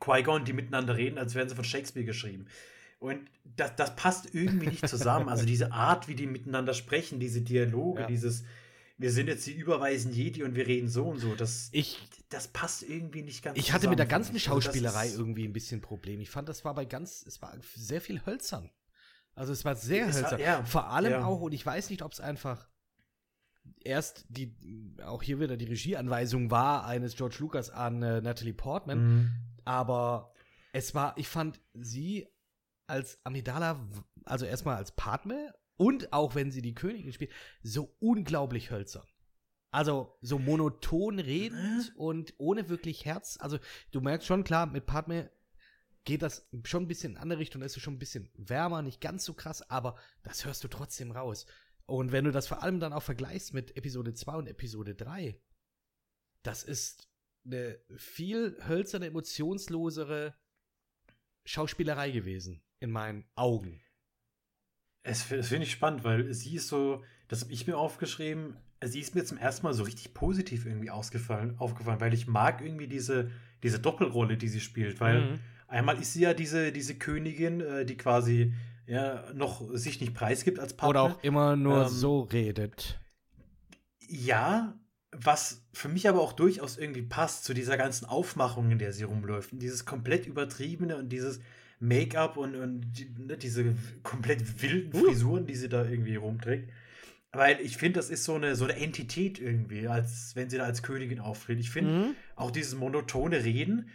Qui-Gon, 0.00 0.44
die 0.44 0.52
miteinander 0.52 0.96
reden, 0.96 1.18
als 1.18 1.34
wären 1.34 1.48
sie 1.48 1.54
von 1.54 1.64
Shakespeare 1.64 2.04
geschrieben. 2.06 2.46
Und 2.98 3.20
das, 3.44 3.76
das 3.76 3.94
passt 3.94 4.34
irgendwie 4.34 4.68
nicht 4.68 4.88
zusammen. 4.88 5.28
Also 5.28 5.44
diese 5.44 5.72
Art, 5.72 6.08
wie 6.08 6.14
die 6.14 6.26
miteinander 6.26 6.72
sprechen, 6.74 7.20
diese 7.20 7.42
Dialoge, 7.42 8.02
Ja. 8.02 8.06
dieses, 8.06 8.44
wir 8.98 9.12
sind 9.12 9.26
jetzt 9.28 9.46
die 9.46 9.52
überweisen 9.52 10.12
Jedi 10.12 10.42
und 10.42 10.54
wir 10.56 10.66
reden 10.66 10.88
so 10.88 11.06
und 11.08 11.18
so, 11.18 11.34
das, 11.34 11.68
Ich, 11.72 12.00
das 12.30 12.48
passt 12.48 12.82
irgendwie 12.82 13.22
nicht 13.22 13.42
ganz 13.44 13.58
ich 13.58 13.72
hatte 13.74 13.88
mit 13.88 13.98
der 13.98 14.06
zusammen, 14.06 14.22
ganzen. 14.24 14.34
Also 14.36 14.62
Schauspielerei 14.62 15.06
ist- 15.08 15.18
irgendwie 15.18 15.44
ein 15.46 15.52
bisschen 15.52 15.82
Problem. 15.82 16.20
Ich 16.20 16.30
fand, 16.30 16.48
das 16.48 16.64
war 16.64 16.74
bei 16.74 16.86
ganz, 16.86 17.22
es 17.26 17.42
war 17.42 17.54
sehr 17.74 18.00
viel 18.00 18.24
hölzern. 18.24 18.70
Also 19.34 19.52
es 19.52 19.66
war 19.66 19.76
sehr 19.76 20.06
Es 20.08 20.14
war- 20.16 20.22
hölzern. 20.30 20.40
ja, 20.40 20.64
Vor 20.64 20.90
allem 20.90 21.12
ja. 21.12 21.24
auch, 21.26 21.42
und 21.42 21.52
ich 21.52 21.64
weiß 21.66 21.90
nicht, 21.90 22.00
ob 22.02 22.12
es 22.12 22.20
einfach 22.20 22.66
erst 23.84 24.24
die, 24.30 24.54
auch 25.04 25.22
hier 25.22 25.40
wieder 25.40 25.56
die 25.56 25.66
Regieanweisung 25.66 26.50
war 26.50 26.86
eines 26.86 27.16
George 27.16 27.36
Lucas 27.40 27.68
an 27.70 28.02
äh, 28.02 28.20
Natalie 28.22 28.54
Portman, 28.54 28.98
Mhm. 28.98 29.30
Aber 29.66 30.32
es 30.72 30.94
war, 30.94 31.18
ich 31.18 31.28
fand 31.28 31.60
sie 31.74 32.26
als 32.86 33.18
Amidala, 33.24 33.84
also 34.24 34.46
erstmal 34.46 34.76
als 34.76 34.92
Padme 34.92 35.52
und 35.76 36.12
auch 36.12 36.34
wenn 36.34 36.50
sie 36.50 36.62
die 36.62 36.74
Königin 36.74 37.12
spielt, 37.12 37.32
so 37.62 37.94
unglaublich 37.98 38.70
hölzern. 38.70 39.06
Also 39.72 40.16
so 40.22 40.38
monoton 40.38 41.18
redend 41.18 41.92
und 41.96 42.34
ohne 42.38 42.68
wirklich 42.68 43.04
Herz. 43.04 43.36
Also 43.40 43.58
du 43.90 44.00
merkst 44.00 44.26
schon, 44.26 44.44
klar, 44.44 44.66
mit 44.66 44.86
Padme 44.86 45.30
geht 46.04 46.22
das 46.22 46.48
schon 46.64 46.84
ein 46.84 46.88
bisschen 46.88 47.12
in 47.12 47.16
eine 47.16 47.22
andere 47.22 47.40
Richtung, 47.40 47.62
ist 47.62 47.74
sie 47.74 47.80
schon 47.80 47.94
ein 47.94 47.98
bisschen 47.98 48.30
wärmer, 48.34 48.80
nicht 48.80 49.00
ganz 49.00 49.24
so 49.24 49.34
krass, 49.34 49.68
aber 49.68 49.96
das 50.22 50.44
hörst 50.44 50.62
du 50.62 50.68
trotzdem 50.68 51.10
raus. 51.10 51.46
Und 51.86 52.12
wenn 52.12 52.24
du 52.24 52.30
das 52.30 52.46
vor 52.46 52.62
allem 52.62 52.78
dann 52.78 52.92
auch 52.92 53.02
vergleichst 53.02 53.52
mit 53.52 53.76
Episode 53.76 54.14
2 54.14 54.36
und 54.36 54.46
Episode 54.46 54.94
3, 54.94 55.40
das 56.42 56.62
ist 56.62 57.08
eine 57.46 57.78
viel 57.96 58.56
hölzerne, 58.66 59.06
emotionslosere 59.06 60.34
Schauspielerei 61.44 62.10
gewesen, 62.10 62.62
in 62.80 62.90
meinen 62.90 63.24
Augen. 63.36 63.82
Es, 65.02 65.30
es 65.30 65.48
finde 65.48 65.64
ich 65.64 65.70
spannend, 65.72 66.02
weil 66.04 66.34
sie 66.34 66.56
ist 66.56 66.68
so 66.68 67.04
das 67.28 67.42
habe 67.42 67.52
ich 67.52 67.66
mir 67.66 67.76
aufgeschrieben, 67.76 68.56
sie 68.84 69.00
ist 69.00 69.14
mir 69.14 69.24
zum 69.24 69.38
ersten 69.38 69.66
Mal 69.66 69.74
so 69.74 69.82
richtig 69.82 70.14
positiv 70.14 70.66
irgendwie 70.66 70.90
ausgefallen, 70.90 71.56
aufgefallen, 71.58 72.00
weil 72.00 72.14
ich 72.14 72.26
mag 72.26 72.60
irgendwie 72.60 72.86
diese, 72.86 73.30
diese 73.62 73.80
Doppelrolle, 73.80 74.36
die 74.36 74.48
sie 74.48 74.60
spielt, 74.60 75.00
weil 75.00 75.22
Mhm. 75.22 75.40
einmal 75.66 76.00
ist 76.00 76.12
sie 76.12 76.22
ja 76.22 76.34
diese, 76.34 76.72
diese 76.72 76.94
Königin, 76.96 77.60
äh, 77.60 77.84
die 77.84 77.96
quasi 77.96 78.52
ja 78.86 79.32
noch 79.34 79.68
sich 79.72 80.00
nicht 80.00 80.14
preisgibt 80.14 80.60
als 80.60 80.74
Partner. 80.74 80.90
Oder 80.90 81.02
auch 81.16 81.24
immer 81.24 81.56
nur 81.56 81.82
Ähm, 81.82 81.88
so 81.88 82.20
redet. 82.20 83.00
Ja, 84.08 84.78
was 85.22 85.62
für 85.72 85.88
mich 85.88 86.08
aber 86.08 86.20
auch 86.20 86.32
durchaus 86.32 86.76
irgendwie 86.78 87.02
passt 87.02 87.44
zu 87.44 87.54
dieser 87.54 87.76
ganzen 87.76 88.04
Aufmachung, 88.06 88.70
in 88.70 88.78
der 88.78 88.92
sie 88.92 89.04
rumläuft. 89.04 89.52
Und 89.52 89.60
dieses 89.60 89.84
komplett 89.84 90.26
übertriebene 90.26 90.96
und 90.96 91.10
dieses 91.10 91.40
Make-up 91.80 92.36
und, 92.36 92.54
und 92.56 92.86
ne, 93.26 93.36
diese 93.36 93.74
komplett 94.02 94.62
wilden 94.62 94.94
Uh. 94.94 95.04
Frisuren, 95.06 95.46
die 95.46 95.54
sie 95.54 95.68
da 95.68 95.84
irgendwie 95.84 96.16
rumträgt. 96.16 96.70
Weil 97.32 97.60
ich 97.60 97.76
finde, 97.76 97.98
das 97.98 98.08
ist 98.08 98.24
so 98.24 98.34
eine, 98.34 98.56
so 98.56 98.64
eine 98.64 98.76
Entität 98.76 99.38
irgendwie, 99.38 99.88
als 99.88 100.34
wenn 100.36 100.48
sie 100.48 100.56
da 100.56 100.64
als 100.64 100.82
Königin 100.82 101.20
auftritt. 101.20 101.58
Ich 101.60 101.70
finde, 101.70 101.90
Mhm. 101.92 102.14
auch 102.34 102.50
dieses 102.50 102.74
monotone 102.74 103.44
Reden, 103.44 103.90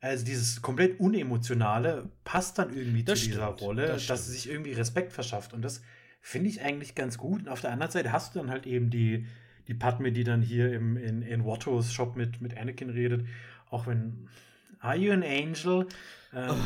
also 0.00 0.24
dieses 0.24 0.62
komplett 0.62 0.98
unemotionale, 1.00 2.10
passt 2.24 2.58
dann 2.58 2.74
irgendwie 2.74 3.02
Das 3.04 3.18
zu 3.20 3.26
dieser 3.26 3.46
stimmt, 3.48 3.60
Rolle, 3.62 3.86
das 3.88 4.06
dass 4.06 4.26
sie 4.26 4.32
sich 4.32 4.48
irgendwie 4.48 4.72
Respekt 4.72 5.12
verschafft. 5.12 5.52
Und 5.52 5.62
das 5.62 5.82
finde 6.22 6.48
ich 6.48 6.62
eigentlich 6.62 6.94
ganz 6.94 7.18
gut. 7.18 7.42
Und 7.42 7.48
auf 7.48 7.60
der 7.60 7.70
anderen 7.72 7.92
Seite 7.92 8.12
hast 8.12 8.34
du 8.34 8.38
dann 8.38 8.50
halt 8.50 8.66
eben 8.66 8.88
die, 8.90 9.26
die 9.68 9.74
Padme, 9.74 10.12
die 10.12 10.24
dann 10.24 10.42
hier 10.42 10.72
im, 10.72 10.96
in, 10.96 11.22
in 11.22 11.44
Wattos 11.44 11.92
Shop 11.92 12.16
mit, 12.16 12.40
mit 12.40 12.56
Anakin 12.56 12.90
redet. 12.90 13.26
Auch 13.70 13.86
wenn, 13.86 14.28
are 14.80 14.96
you 14.96 15.12
an 15.12 15.22
angel? 15.22 15.86
Ähm, 16.32 16.56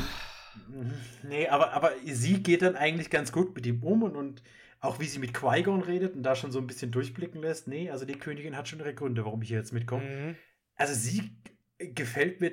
Nee, 1.22 1.48
aber, 1.48 1.72
aber 1.72 1.92
sie 2.04 2.42
geht 2.42 2.62
dann 2.62 2.76
eigentlich 2.76 3.10
ganz 3.10 3.32
gut 3.32 3.54
mit 3.54 3.66
ihm 3.66 3.82
um 3.82 4.02
und, 4.02 4.16
und 4.16 4.42
auch 4.80 4.98
wie 4.98 5.06
sie 5.06 5.18
mit 5.18 5.34
Qui-Gon 5.34 5.82
redet 5.82 6.14
und 6.14 6.22
da 6.22 6.34
schon 6.34 6.52
so 6.52 6.58
ein 6.58 6.66
bisschen 6.66 6.90
durchblicken 6.90 7.40
lässt. 7.40 7.68
Nee, 7.68 7.90
also 7.90 8.04
die 8.04 8.18
Königin 8.18 8.56
hat 8.56 8.68
schon 8.68 8.78
ihre 8.78 8.94
Gründe, 8.94 9.24
warum 9.24 9.42
ich 9.42 9.48
hier 9.48 9.58
jetzt 9.58 9.72
mitkomme. 9.72 10.04
Mhm. 10.04 10.36
Also 10.76 10.94
sie 10.94 11.30
gefällt 11.78 12.40
mir, 12.40 12.52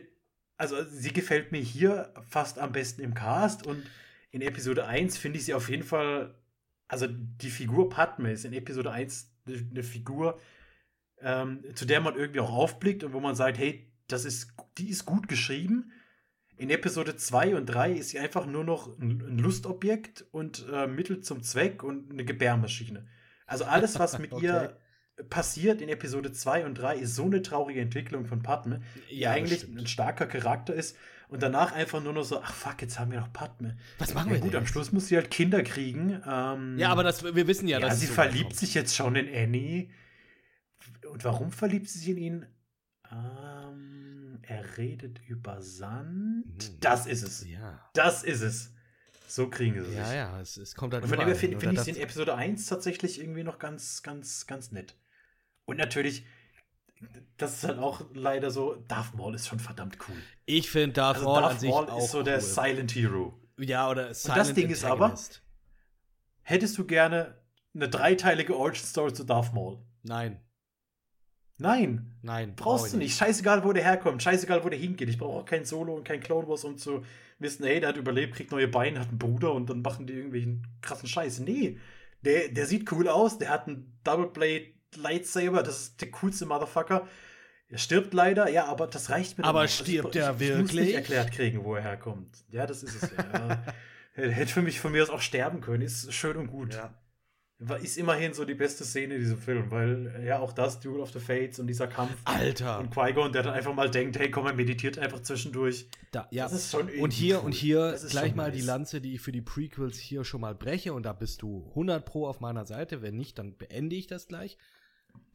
also 0.58 0.84
sie 0.84 1.14
gefällt 1.14 1.52
mir 1.52 1.62
hier 1.62 2.14
fast 2.30 2.60
am 2.60 2.72
besten 2.72 3.02
im 3.02 3.14
Cast 3.14 3.66
und 3.66 3.84
in 4.32 4.42
Episode 4.42 4.86
1 4.86 5.18
finde 5.18 5.40
ich 5.40 5.46
sie 5.46 5.54
auf 5.54 5.70
jeden 5.70 5.84
Fall, 5.84 6.36
also 6.88 7.08
die 7.08 7.50
Figur 7.50 7.90
Padme 7.90 8.32
ist 8.32 8.46
in 8.46 8.54
Episode 8.54 8.92
1 8.92 9.34
eine 9.48 9.84
Figur, 9.84 10.40
ähm, 11.22 11.64
zu 11.76 11.86
der 11.86 12.02
man 12.02 12.16
irgendwie 12.16 12.40
auch 12.40 12.52
aufblickt 12.52 13.04
und 13.04 13.14
wo 13.14 13.20
man 13.20 13.36
sagt, 13.36 13.58
hey, 13.58 13.92
das 14.08 14.26
ist, 14.26 14.54
die 14.78 14.90
ist 14.90 15.06
gut 15.06 15.28
geschrieben. 15.28 15.92
In 16.56 16.70
Episode 16.70 17.16
2 17.16 17.56
und 17.56 17.68
3 17.68 17.94
ist 17.94 18.10
sie 18.10 18.20
einfach 18.20 18.46
nur 18.46 18.64
noch 18.64 18.98
ein, 19.00 19.38
Lustobjekt 19.38 20.26
und 20.32 20.66
äh, 20.72 20.88
Mittel 20.88 21.22
zum 21.22 21.44
Zweck 21.44 21.84
und 21.84 22.12
eine 22.12 22.26
Gebärmaschine. 22.26 23.08
Also 23.46 23.66
alles, 23.66 24.00
was 24.00 24.18
mit 24.18 24.32
ihr 24.42 24.78
passiert 25.30 25.82
in 25.82 25.90
Episode 25.90 26.32
2 26.32 26.66
und 26.66 26.76
3, 26.76 26.98
ist 26.98 27.16
so 27.16 27.26
eine 27.26 27.42
traurige 27.42 27.82
Entwicklung 27.82 28.26
von 28.26 28.42
Padme, 28.42 28.82
die 29.10 29.20
Ja, 29.20 29.32
eigentlich 29.32 29.68
ein 29.68 29.88
starker 29.88 30.28
Charakter 30.28 30.74
ist 30.74 30.98
und 31.30 31.44
danach 31.44 31.74
einfach 31.74 32.02
nur 32.02 32.14
noch 32.14 32.24
so, 32.24 32.42
ach 32.42 32.54
fuck, 32.54 32.82
jetzt 32.82 33.00
haben 33.00 33.12
wir 33.12 33.20
noch 33.20 33.34
Padme. 33.34 33.78
Was 33.98 34.14
machen 34.14 34.30
Ja, 34.30 34.36
wir 34.36 34.42
gut, 34.42 34.54
denn 34.54 34.62
am? 34.62 34.68
Schluss 34.68 34.92
muss 34.92 35.08
sie 35.08 35.16
halt 35.18 35.30
Kinder 35.30 35.64
kriegen. 35.64 36.22
Ähm, 36.26 36.78
Ja, 36.78 36.90
aber 36.90 37.04
das, 37.04 37.24
wir 37.24 37.48
wissen 37.48 37.68
ja, 37.68 37.80
ja, 37.80 37.88
dass 37.88 38.00
sie 38.00 38.06
es 38.06 38.10
so 38.10 38.16
verliebt 38.16 38.56
sich 38.56 38.74
jetzt 38.74 38.96
schon 38.96 39.16
in 39.16 39.28
Annie. 39.34 39.90
Und 41.12 41.24
warum 41.24 41.52
verliebt 41.52 41.90
sie 41.90 42.00
sich 42.00 42.10
in 42.10 42.18
ihn? 42.18 42.46
Ähm, 43.12 44.40
er 44.44 44.78
redet 44.78 45.20
über 45.28 45.62
Sand. 45.62 46.46
Mhm. 46.46 46.80
Das 46.80 47.06
ist 47.06 47.24
es. 47.24 47.48
Ja. 47.48 47.90
Das 47.94 48.24
ist 48.24 48.42
es. 48.42 48.74
So 49.28 49.50
kriegen 49.50 49.76
sie 49.84 49.90
sich. 49.90 49.98
Ja, 49.98 50.14
ja, 50.14 50.40
es, 50.42 50.56
es 50.56 50.76
kommt 50.76 50.94
halt 50.94 51.04
Und 51.04 51.10
von 51.10 51.20
dem 51.20 51.28
her 51.28 51.36
finde 51.36 51.60
find 51.60 51.78
ich 51.80 51.88
in 51.88 51.98
Episode 51.98 52.36
1 52.36 52.66
tatsächlich 52.68 53.20
irgendwie 53.20 53.44
noch 53.44 53.60
ganz, 53.60 54.02
ganz, 54.02 54.48
ganz 54.48 54.72
nett. 54.72 54.96
Und 55.66 55.78
natürlich, 55.78 56.26
das 57.38 57.56
ist 57.56 57.64
halt 57.64 57.80
auch 57.80 58.02
leider 58.14 58.50
so, 58.52 58.76
Darth 58.88 59.14
Maul 59.16 59.36
ist 59.36 59.48
schon 59.48 59.60
verdammt 59.60 59.98
cool. 60.08 60.16
Ich 60.46 60.70
finde 60.70 60.94
Darth 60.94 61.18
Also 61.18 61.28
Maul 61.28 61.38
an 61.38 61.44
Darth 61.44 61.60
sich 61.60 61.70
Maul 61.70 61.90
auch 61.90 62.04
ist 62.04 62.12
so 62.12 62.24
der 62.24 62.36
cool. 62.36 62.42
Silent 62.42 62.96
Hero. 62.96 63.40
Ja, 63.60 63.90
oder 63.90 64.14
Silent 64.14 64.58
Ding 64.58 64.70
ist 64.70 64.84
aber-. 64.84 65.16
Hättest 66.42 66.78
du 66.78 66.86
gerne 66.86 67.42
eine 67.74 67.90
dreiteilige 67.90 68.56
Origin 68.56 68.86
Story 68.86 69.14
zu 69.14 69.24
Darth 69.24 69.54
Maul? 69.54 69.80
Nein, 70.04 70.40
Nein, 71.60 72.16
nein. 72.22 72.56
brauch 72.56 72.66
Brauchst 72.78 72.86
ich 72.88 72.92
du 72.92 72.98
nicht. 73.00 73.18
Scheißegal, 73.18 73.64
wo 73.64 73.74
der 73.74 73.84
herkommt. 73.84 74.22
Scheißegal, 74.22 74.64
wo 74.64 74.70
der 74.70 74.78
hingeht. 74.78 75.10
Ich 75.10 75.18
brauche 75.18 75.40
auch 75.40 75.46
kein 75.46 75.66
Solo 75.66 75.96
und 75.96 76.04
kein 76.04 76.20
Clone 76.20 76.48
Wars, 76.48 76.64
um 76.64 76.78
zu 76.78 77.04
wissen, 77.40 77.66
hey, 77.66 77.80
der 77.80 77.90
hat 77.90 77.98
überlebt, 77.98 78.36
kriegt 78.36 78.52
neue 78.52 78.68
Beine, 78.68 79.00
hat 79.00 79.10
einen 79.10 79.18
Bruder 79.18 79.54
und 79.54 79.68
dann 79.70 79.82
machen 79.82 80.06
die 80.06 80.14
irgendwelchen 80.14 80.68
krassen 80.82 81.10
Scheiß. 81.10 81.40
Nee, 81.40 81.80
der, 82.22 82.50
der 82.50 82.66
sieht 82.68 82.92
cool 82.92 83.08
aus. 83.08 83.40
Der 83.40 83.50
hat 83.50 83.68
einen 83.68 84.00
Double 84.04 84.28
Blade 84.28 84.68
Lightsaber. 84.96 85.64
Das 85.64 85.82
ist 85.82 86.02
der 86.02 86.12
coolste 86.12 86.46
Motherfucker. 86.46 87.08
Er 87.70 87.78
stirbt 87.78 88.14
leider, 88.14 88.50
ja, 88.50 88.66
aber 88.66 88.88
das 88.88 89.10
reicht 89.10 89.38
mir. 89.38 89.44
Aber 89.44 89.60
auch. 89.60 89.64
Also 89.64 89.84
stirbt 89.84 90.16
ich, 90.16 90.22
er 90.22 90.36
ich, 90.40 90.42
ich 90.42 90.50
muss 90.50 90.60
wirklich? 90.60 90.86
nicht 90.86 90.96
erklärt 90.96 91.32
kriegen, 91.32 91.64
wo 91.64 91.76
er 91.76 91.82
herkommt. 91.82 92.46
Ja, 92.50 92.66
das 92.66 92.84
ist 92.84 93.04
es 93.04 93.12
ja. 93.12 93.64
Er 94.14 94.32
Hätte 94.32 94.54
für 94.54 94.62
mich 94.62 94.80
von 94.80 94.92
mir 94.92 95.04
aus 95.04 95.10
auch 95.10 95.22
sterben 95.22 95.62
können. 95.62 95.84
Ist 95.84 96.14
schön 96.14 96.38
und 96.38 96.48
gut. 96.48 96.74
Ja. 96.74 96.94
Ist 97.82 97.98
immerhin 97.98 98.34
so 98.34 98.46
die 98.46 98.54
beste 98.54 98.86
Szene 98.86 99.16
in 99.16 99.20
diesem 99.20 99.40
Film, 99.40 99.72
weil 99.72 100.24
ja 100.24 100.38
auch 100.38 100.54
das, 100.54 100.80
Duel 100.80 101.02
of 101.02 101.12
the 101.12 101.20
Fates 101.20 101.58
und 101.58 101.66
dieser 101.66 101.88
Kampf. 101.88 102.16
Alter. 102.24 102.80
Und 102.80 102.92
Qui-Gon, 102.92 103.32
der 103.32 103.42
dann 103.42 103.54
einfach 103.54 103.74
mal 103.74 103.90
denkt, 103.90 104.18
hey, 104.20 104.30
komm, 104.30 104.46
er 104.46 104.54
meditiert 104.54 105.00
einfach 105.00 105.22
zwischendurch. 105.22 105.90
Da, 106.12 106.28
ja. 106.30 106.44
Das 106.44 106.54
ist 106.54 106.72
schon 106.72 106.88
irgendwie 106.88 107.02
und 107.02 107.14
hier 107.14 107.40
cool. 107.40 107.46
und 107.46 107.52
hier 107.54 107.94
ist 107.94 108.12
gleich 108.12 108.36
mal 108.36 108.52
die 108.52 108.60
nice. 108.60 108.68
Lanze, 108.68 109.02
die 109.02 109.16
ich 109.16 109.22
für 109.22 109.32
die 109.32 109.42
Prequels 109.42 109.98
hier 109.98 110.24
schon 110.24 110.42
mal 110.42 110.54
breche 110.54 110.94
und 110.94 111.04
da 111.04 111.14
bist 111.14 111.42
du 111.42 111.66
100 111.70 112.06
pro 112.06 112.28
auf 112.28 112.42
meiner 112.42 112.66
Seite. 112.66 113.02
Wenn 113.02 113.16
nicht, 113.16 113.40
dann 113.40 113.58
beende 113.58 113.96
ich 113.96 114.06
das 114.06 114.28
gleich. 114.28 114.58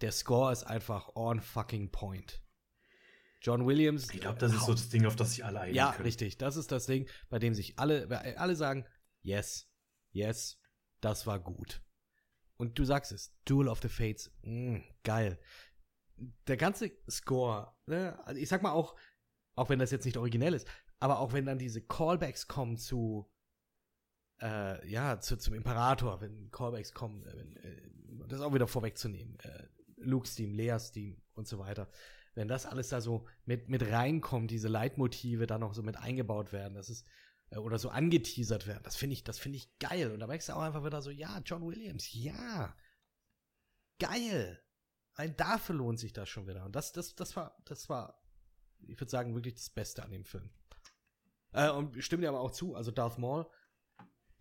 Der 0.00 0.12
Score 0.12 0.52
ist 0.52 0.64
einfach 0.64 1.14
on 1.14 1.40
fucking 1.40 1.90
point. 1.90 2.42
John 3.40 3.66
Williams. 3.66 4.08
Ich 4.12 4.20
glaube, 4.20 4.38
das 4.38 4.52
ist 4.54 4.66
so 4.66 4.72
das 4.72 4.88
Ding, 4.88 5.04
auf 5.06 5.16
das 5.16 5.30
sich 5.32 5.44
alle 5.44 5.60
einigen 5.60 5.76
Ja, 5.76 5.92
können. 5.92 6.04
richtig. 6.04 6.38
Das 6.38 6.56
ist 6.56 6.70
das 6.70 6.86
Ding, 6.86 7.08
bei 7.28 7.38
dem 7.38 7.54
sich 7.54 7.78
alle, 7.78 8.06
bei- 8.06 8.36
alle 8.38 8.54
sagen, 8.54 8.86
yes, 9.22 9.68
yes, 10.12 10.60
das 11.00 11.26
war 11.26 11.40
gut. 11.40 11.82
Und 12.56 12.78
du 12.78 12.84
sagst 12.84 13.10
es, 13.10 13.36
Duel 13.44 13.68
of 13.68 13.80
the 13.82 13.88
Fates, 13.88 14.30
mh, 14.42 14.80
geil. 15.02 15.40
Der 16.46 16.56
ganze 16.56 16.92
Score, 17.10 17.74
ne, 17.86 18.16
also 18.24 18.40
ich 18.40 18.48
sag 18.48 18.62
mal 18.62 18.70
auch, 18.72 18.94
auch 19.56 19.68
wenn 19.68 19.80
das 19.80 19.90
jetzt 19.90 20.04
nicht 20.04 20.16
originell 20.16 20.54
ist, 20.54 20.68
aber 21.00 21.18
auch 21.18 21.32
wenn 21.32 21.44
dann 21.46 21.58
diese 21.58 21.82
Callbacks 21.84 22.46
kommen 22.46 22.76
zu, 22.76 23.28
äh, 24.40 24.88
ja, 24.88 25.20
zu, 25.20 25.36
zum 25.36 25.54
Imperator, 25.54 26.20
wenn 26.20 26.50
Callbacks 26.50 26.92
kommen, 26.92 27.24
äh, 27.24 27.36
wenn, 27.36 27.56
äh, 27.56 28.28
das 28.28 28.40
auch 28.40 28.54
wieder 28.54 28.66
vorwegzunehmen, 28.66 29.38
äh, 29.40 29.66
Luke's 29.96 30.34
Team, 30.34 30.54
Leas 30.54 30.92
Team 30.92 31.20
und 31.34 31.46
so 31.46 31.58
weiter. 31.58 31.88
Wenn 32.34 32.48
das 32.48 32.66
alles 32.66 32.88
da 32.88 33.00
so 33.00 33.26
mit, 33.44 33.68
mit 33.68 33.82
reinkommt, 33.82 34.50
diese 34.50 34.68
Leitmotive 34.68 35.46
da 35.46 35.58
noch 35.58 35.74
so 35.74 35.82
mit 35.82 35.96
eingebaut 35.96 36.52
werden, 36.52 36.74
das 36.74 36.88
ist, 36.88 37.06
äh, 37.50 37.58
oder 37.58 37.78
so 37.78 37.90
angeteasert 37.90 38.66
werden, 38.66 38.82
das 38.84 38.96
finde 38.96 39.14
ich, 39.14 39.24
das 39.24 39.38
finde 39.38 39.58
ich 39.58 39.78
geil. 39.78 40.10
Und 40.10 40.20
da 40.20 40.26
merkst 40.26 40.48
du 40.48 40.54
auch 40.54 40.62
einfach 40.62 40.84
wieder 40.84 41.02
so, 41.02 41.10
ja, 41.10 41.40
John 41.44 41.66
Williams, 41.66 42.12
ja, 42.12 42.74
geil. 43.98 44.62
Ein 45.14 45.36
dafür 45.36 45.76
lohnt 45.76 45.98
sich 45.98 46.12
das 46.12 46.28
schon 46.28 46.46
wieder. 46.46 46.64
Und 46.64 46.74
das, 46.74 46.92
das, 46.92 47.14
das 47.14 47.36
war, 47.36 47.56
das 47.66 47.88
war, 47.88 48.22
ich 48.80 48.98
würde 48.98 49.10
sagen, 49.10 49.34
wirklich 49.34 49.54
das 49.54 49.70
Beste 49.70 50.02
an 50.02 50.10
dem 50.10 50.24
Film. 50.24 50.50
Äh, 51.52 51.70
und 51.70 52.02
stimme 52.02 52.22
dir 52.22 52.30
aber 52.30 52.40
auch 52.40 52.50
zu, 52.50 52.74
also 52.74 52.90
Darth 52.90 53.18
Maul, 53.18 53.46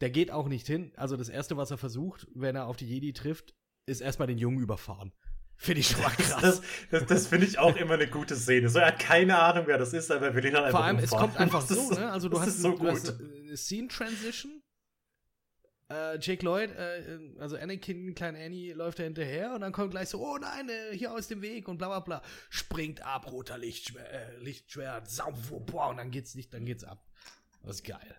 der 0.01 0.09
geht 0.09 0.31
auch 0.31 0.47
nicht 0.47 0.67
hin. 0.67 0.91
Also 0.95 1.15
das 1.15 1.29
Erste, 1.29 1.57
was 1.57 1.71
er 1.71 1.77
versucht, 1.77 2.27
wenn 2.33 2.55
er 2.55 2.65
auf 2.65 2.75
die 2.75 2.87
Jedi 2.87 3.13
trifft, 3.13 3.53
ist 3.85 4.01
erstmal 4.01 4.27
den 4.27 4.37
Jungen 4.37 4.59
überfahren. 4.59 5.13
Finde 5.55 5.81
ich 5.81 5.89
schon 5.89 6.01
mal 6.01 6.09
krass. 6.09 6.41
Das, 6.41 6.61
das, 6.89 7.05
das 7.05 7.27
finde 7.27 7.45
ich 7.45 7.59
auch 7.59 7.75
immer 7.75 7.93
eine 7.93 8.07
gute 8.07 8.35
Szene. 8.35 8.67
So, 8.67 8.79
er 8.79 8.87
hat 8.87 8.99
keine 8.99 9.37
Ahnung, 9.37 9.67
wer 9.67 9.77
das 9.77 9.93
ist, 9.93 10.09
aber 10.09 10.27
er 10.27 10.35
will 10.35 10.43
ihn 10.43 10.53
dann 10.53 10.63
einfach 10.63 10.79
Vor 10.79 10.85
allem, 10.85 10.97
es 10.97 11.11
umfahren. 11.11 11.29
kommt 11.29 11.39
einfach 11.39 11.61
so, 11.67 11.91
ne? 11.91 12.11
Also 12.11 12.29
du 12.29 12.37
das 12.37 12.47
hast, 12.47 12.61
so 12.61 12.71
du 12.71 12.87
hast 12.87 13.13
eine 13.19 13.57
Scene 13.57 13.87
Transition. 13.87 14.63
Äh, 15.91 16.17
Jake 16.19 16.43
Lloyd, 16.43 16.71
äh, 16.71 17.19
also 17.37 17.57
Anakin, 17.57 18.15
klein 18.15 18.35
Annie, 18.35 18.73
läuft 18.73 18.97
da 18.97 19.03
hinterher 19.03 19.53
und 19.53 19.61
dann 19.61 19.71
kommt 19.71 19.91
gleich 19.91 20.09
so, 20.09 20.25
oh 20.25 20.37
nein, 20.39 20.67
äh, 20.69 20.97
hier 20.97 21.13
aus 21.13 21.27
dem 21.27 21.43
Weg 21.43 21.67
und 21.67 21.77
bla 21.77 21.89
bla 21.89 21.99
bla. 21.99 22.21
Springt 22.49 23.05
ab, 23.05 23.31
roter 23.31 23.59
Lichtschwert, 23.59 24.11
äh, 24.11 24.37
Lichtschwert, 24.37 25.11
sau, 25.11 25.31
boah, 25.67 25.89
und 25.89 25.97
dann 25.97 26.09
geht's 26.09 26.33
nicht, 26.33 26.51
dann 26.55 26.65
geht's 26.65 26.83
ab. 26.83 27.05
Das 27.61 27.75
ist 27.75 27.83
geil. 27.83 28.15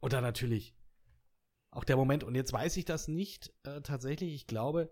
Und 0.00 0.14
dann 0.14 0.22
natürlich 0.22 0.77
auch 1.70 1.84
der 1.84 1.96
Moment, 1.96 2.24
und 2.24 2.34
jetzt 2.34 2.52
weiß 2.52 2.76
ich 2.76 2.84
das 2.84 3.08
nicht 3.08 3.52
äh, 3.64 3.80
tatsächlich, 3.82 4.34
ich 4.34 4.46
glaube, 4.46 4.90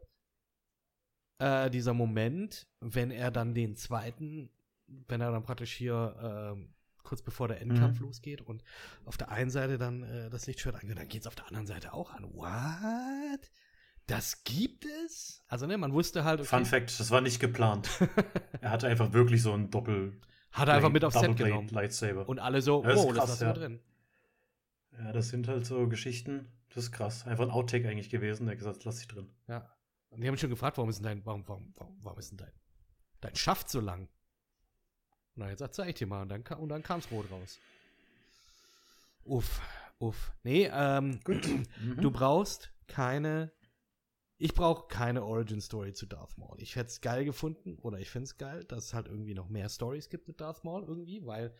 äh, 1.39 1.70
dieser 1.70 1.95
Moment, 1.95 2.66
wenn 2.81 3.11
er 3.11 3.31
dann 3.31 3.55
den 3.55 3.77
zweiten, 3.77 4.51
wenn 4.87 5.20
er 5.20 5.33
dann 5.33 5.43
praktisch 5.43 5.72
hier 5.72 6.53
ähm, 6.55 6.74
kurz 7.03 7.22
bevor 7.22 7.49
der 7.49 7.61
Endkampf 7.61 8.01
Mhm. 8.01 8.07
losgeht 8.07 8.43
und 8.43 8.62
auf 9.05 9.16
der 9.16 9.31
einen 9.31 9.51
Seite 9.51 9.79
dann 9.79 10.03
äh, 10.03 10.29
das 10.31 10.47
Lichtschwert 10.47 10.77
angeht, 10.77 10.99
dann 10.99 11.09
geht's 11.09 11.27
auf 11.27 11.35
der 11.35 11.47
anderen 11.47 11.66
Seite 11.66 11.93
auch 11.93 12.11
an. 12.12 12.24
What? 12.35 13.51
Das 14.07 14.45
gibt 14.45 14.85
es? 15.05 15.43
Also 15.49 15.66
ne, 15.66 15.79
man 15.79 15.93
wusste 15.93 16.24
halt, 16.24 16.41
okay, 16.41 16.49
Fun 16.49 16.64
Fact, 16.64 16.99
das 17.01 17.11
war 17.11 17.20
nicht 17.20 17.41
geplant. 17.41 17.89
er 18.61 18.70
hatte 18.70 18.87
einfach 18.87 19.12
wirklich 19.12 19.43
so 19.43 19.53
einen 19.53 19.70
Doppel 19.70 20.20
hat 20.53 20.68
er 20.68 20.74
einfach 20.74 20.91
mit 20.91 21.05
aufs 21.05 21.20
Set 21.20 21.37
genommen. 21.37 21.68
Lightsaber. 21.68 22.27
Und 22.29 22.39
alle 22.39 22.62
so, 22.62 22.83
Ja, 22.83 22.89
das 22.89 23.01
ist 23.01 23.05
oh, 23.05 23.09
das 23.12 23.18
krass, 23.18 23.29
lassen 23.29 23.43
ja. 23.43 23.49
wir 23.49 23.55
drin. 23.61 23.81
ja, 24.99 25.12
das 25.12 25.29
sind 25.29 25.49
halt 25.49 25.66
so 25.66 25.87
Geschichten. 25.89 26.47
Das 26.75 26.85
ist 26.85 26.93
krass. 26.93 27.27
Einfach 27.27 27.45
ein 27.45 27.51
Outtake 27.51 27.89
eigentlich 27.89 28.11
gewesen. 28.11 28.47
Der 28.47 28.53
hat 28.53 28.59
gesagt, 28.59 28.85
lass 28.85 29.01
ich 29.01 29.09
drin. 29.09 29.31
Ja. 29.49 29.71
Und 30.11 30.21
die 30.21 30.27
haben 30.27 30.35
mich 30.35 30.41
schon 30.41 30.51
gefragt, 30.51 30.77
warum 30.77 30.91
ist 30.91 30.97
denn 30.97 31.05
dein, 31.05 31.27
warum, 31.27 31.47
warum, 31.47 31.73
warum, 31.77 31.97
warum 32.03 32.19
ist 32.19 32.31
denn 32.31 32.39
dein, 32.39 32.53
dein 33.21 33.35
Schaft 33.37 33.69
so 33.69 33.81
lang? 33.81 34.09
Und 35.35 35.41
dann 35.41 35.51
jetzt 35.51 35.75
zeig 35.75 35.89
ich 35.89 35.95
dir 35.97 36.07
mal. 36.07 36.23
Und 36.23 36.29
dann, 36.31 36.43
und 36.43 36.69
dann 36.69 36.83
kam's 36.83 37.11
rot 37.11 37.31
raus. 37.31 37.59
Uff, 39.25 39.61
uff. 39.99 40.33
Nee, 40.43 40.71
ähm, 40.73 41.21
Gut. 41.25 41.47
Mhm. 41.81 42.01
du 42.01 42.11
brauchst 42.11 42.73
keine. 42.87 43.53
Ich 44.39 44.53
brauche 44.53 44.87
keine 44.89 45.25
Origin 45.25 45.62
Story 45.62 45.95
zu 45.95 46.05
Darth 46.05 46.37
Maul. 46.37 46.61
Ich 46.61 46.77
hätte 46.77 46.89
es 46.89 47.01
geil 47.01 47.25
gefunden, 47.25 47.79
oder 47.79 47.99
ich 47.99 48.11
finde 48.11 48.25
es 48.25 48.37
geil, 48.37 48.64
dass 48.64 48.85
es 48.85 48.95
halt 48.95 49.07
irgendwie 49.07 49.33
noch 49.33 49.49
mehr 49.49 49.71
Stories 49.71 50.11
gibt 50.11 50.29
mit 50.29 50.43
Darth 50.43 50.62
Maul 50.62 50.85
irgendwie, 50.85 51.25
weil 51.25 51.55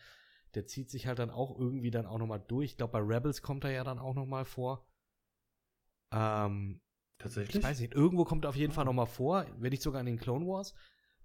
der 0.53 0.67
zieht 0.67 0.91
sich 0.91 1.07
halt 1.07 1.17
dann 1.17 1.31
auch 1.31 1.57
irgendwie 1.57 1.89
dann 1.89 2.05
auch 2.05 2.19
nochmal 2.19 2.39
durch. 2.39 2.71
Ich 2.71 2.77
glaube, 2.77 2.93
bei 2.93 2.99
Rebels 2.99 3.41
kommt 3.41 3.63
er 3.63 3.71
ja 3.71 3.83
dann 3.83 3.97
auch 3.97 4.13
nochmal 4.13 4.45
vor. 4.45 4.87
Ähm, 6.11 6.81
Tatsächlich? 7.17 7.55
ich 7.55 7.63
weiß 7.63 7.79
nicht, 7.79 7.93
irgendwo 7.93 8.25
kommt 8.25 8.45
er 8.45 8.49
auf 8.49 8.55
jeden 8.55 8.73
Fall 8.73 8.85
nochmal 8.85 9.07
vor, 9.07 9.45
wenn 9.57 9.71
nicht 9.71 9.81
sogar 9.81 10.01
in 10.01 10.05
den 10.05 10.17
Clone 10.19 10.45
Wars. 10.45 10.73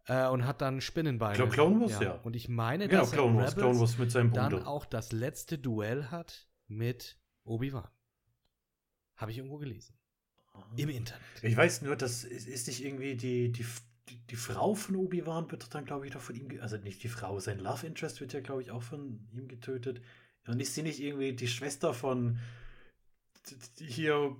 Äh, 0.06 0.26
und 0.28 0.46
hat 0.46 0.60
dann 0.60 0.80
Spinnenbeine. 0.80 1.36
Clo- 1.36 1.48
Clone 1.48 1.80
Wars, 1.80 2.00
ja. 2.00 2.14
Und 2.22 2.34
ich 2.34 2.48
meine, 2.48 2.88
Genau, 2.88 3.02
dass 3.02 3.12
er 3.12 3.18
Clone 3.18 3.38
Wars, 3.38 3.54
Clone 3.54 3.78
Wars 3.78 3.98
mit 3.98 4.10
seinem 4.10 4.32
dann 4.32 4.64
auch 4.64 4.84
das 4.84 5.12
letzte 5.12 5.58
Duell 5.58 6.06
hat 6.10 6.48
mit 6.66 7.20
Obi-Wan. 7.44 7.88
Habe 9.16 9.30
ich 9.30 9.38
irgendwo 9.38 9.58
gelesen. 9.58 9.96
Im 10.76 10.88
Internet. 10.88 11.22
Ich 11.42 11.56
weiß 11.56 11.82
nur, 11.82 11.96
das 11.96 12.24
ist, 12.24 12.66
nicht 12.66 12.84
irgendwie 12.84 13.16
die, 13.16 13.52
die, 13.52 13.64
die, 14.30 14.36
Frau 14.36 14.74
von 14.74 14.96
Obi-Wan 14.96 15.50
wird 15.50 15.72
dann, 15.74 15.84
glaube 15.84 16.06
ich, 16.06 16.12
doch 16.12 16.20
von 16.20 16.34
ihm, 16.34 16.48
also 16.60 16.76
nicht 16.78 17.02
die 17.02 17.08
Frau, 17.08 17.38
sein 17.40 17.58
Love 17.58 17.86
Interest 17.86 18.20
wird 18.20 18.32
ja, 18.32 18.40
glaube 18.40 18.62
ich, 18.62 18.70
auch 18.70 18.82
von 18.82 19.28
ihm 19.32 19.48
getötet. 19.48 20.02
Und 20.46 20.60
ist 20.60 20.74
sie 20.74 20.82
nicht 20.82 21.00
irgendwie 21.00 21.34
die 21.34 21.46
Schwester 21.46 21.94
von 21.94 22.38
hier 23.78 24.36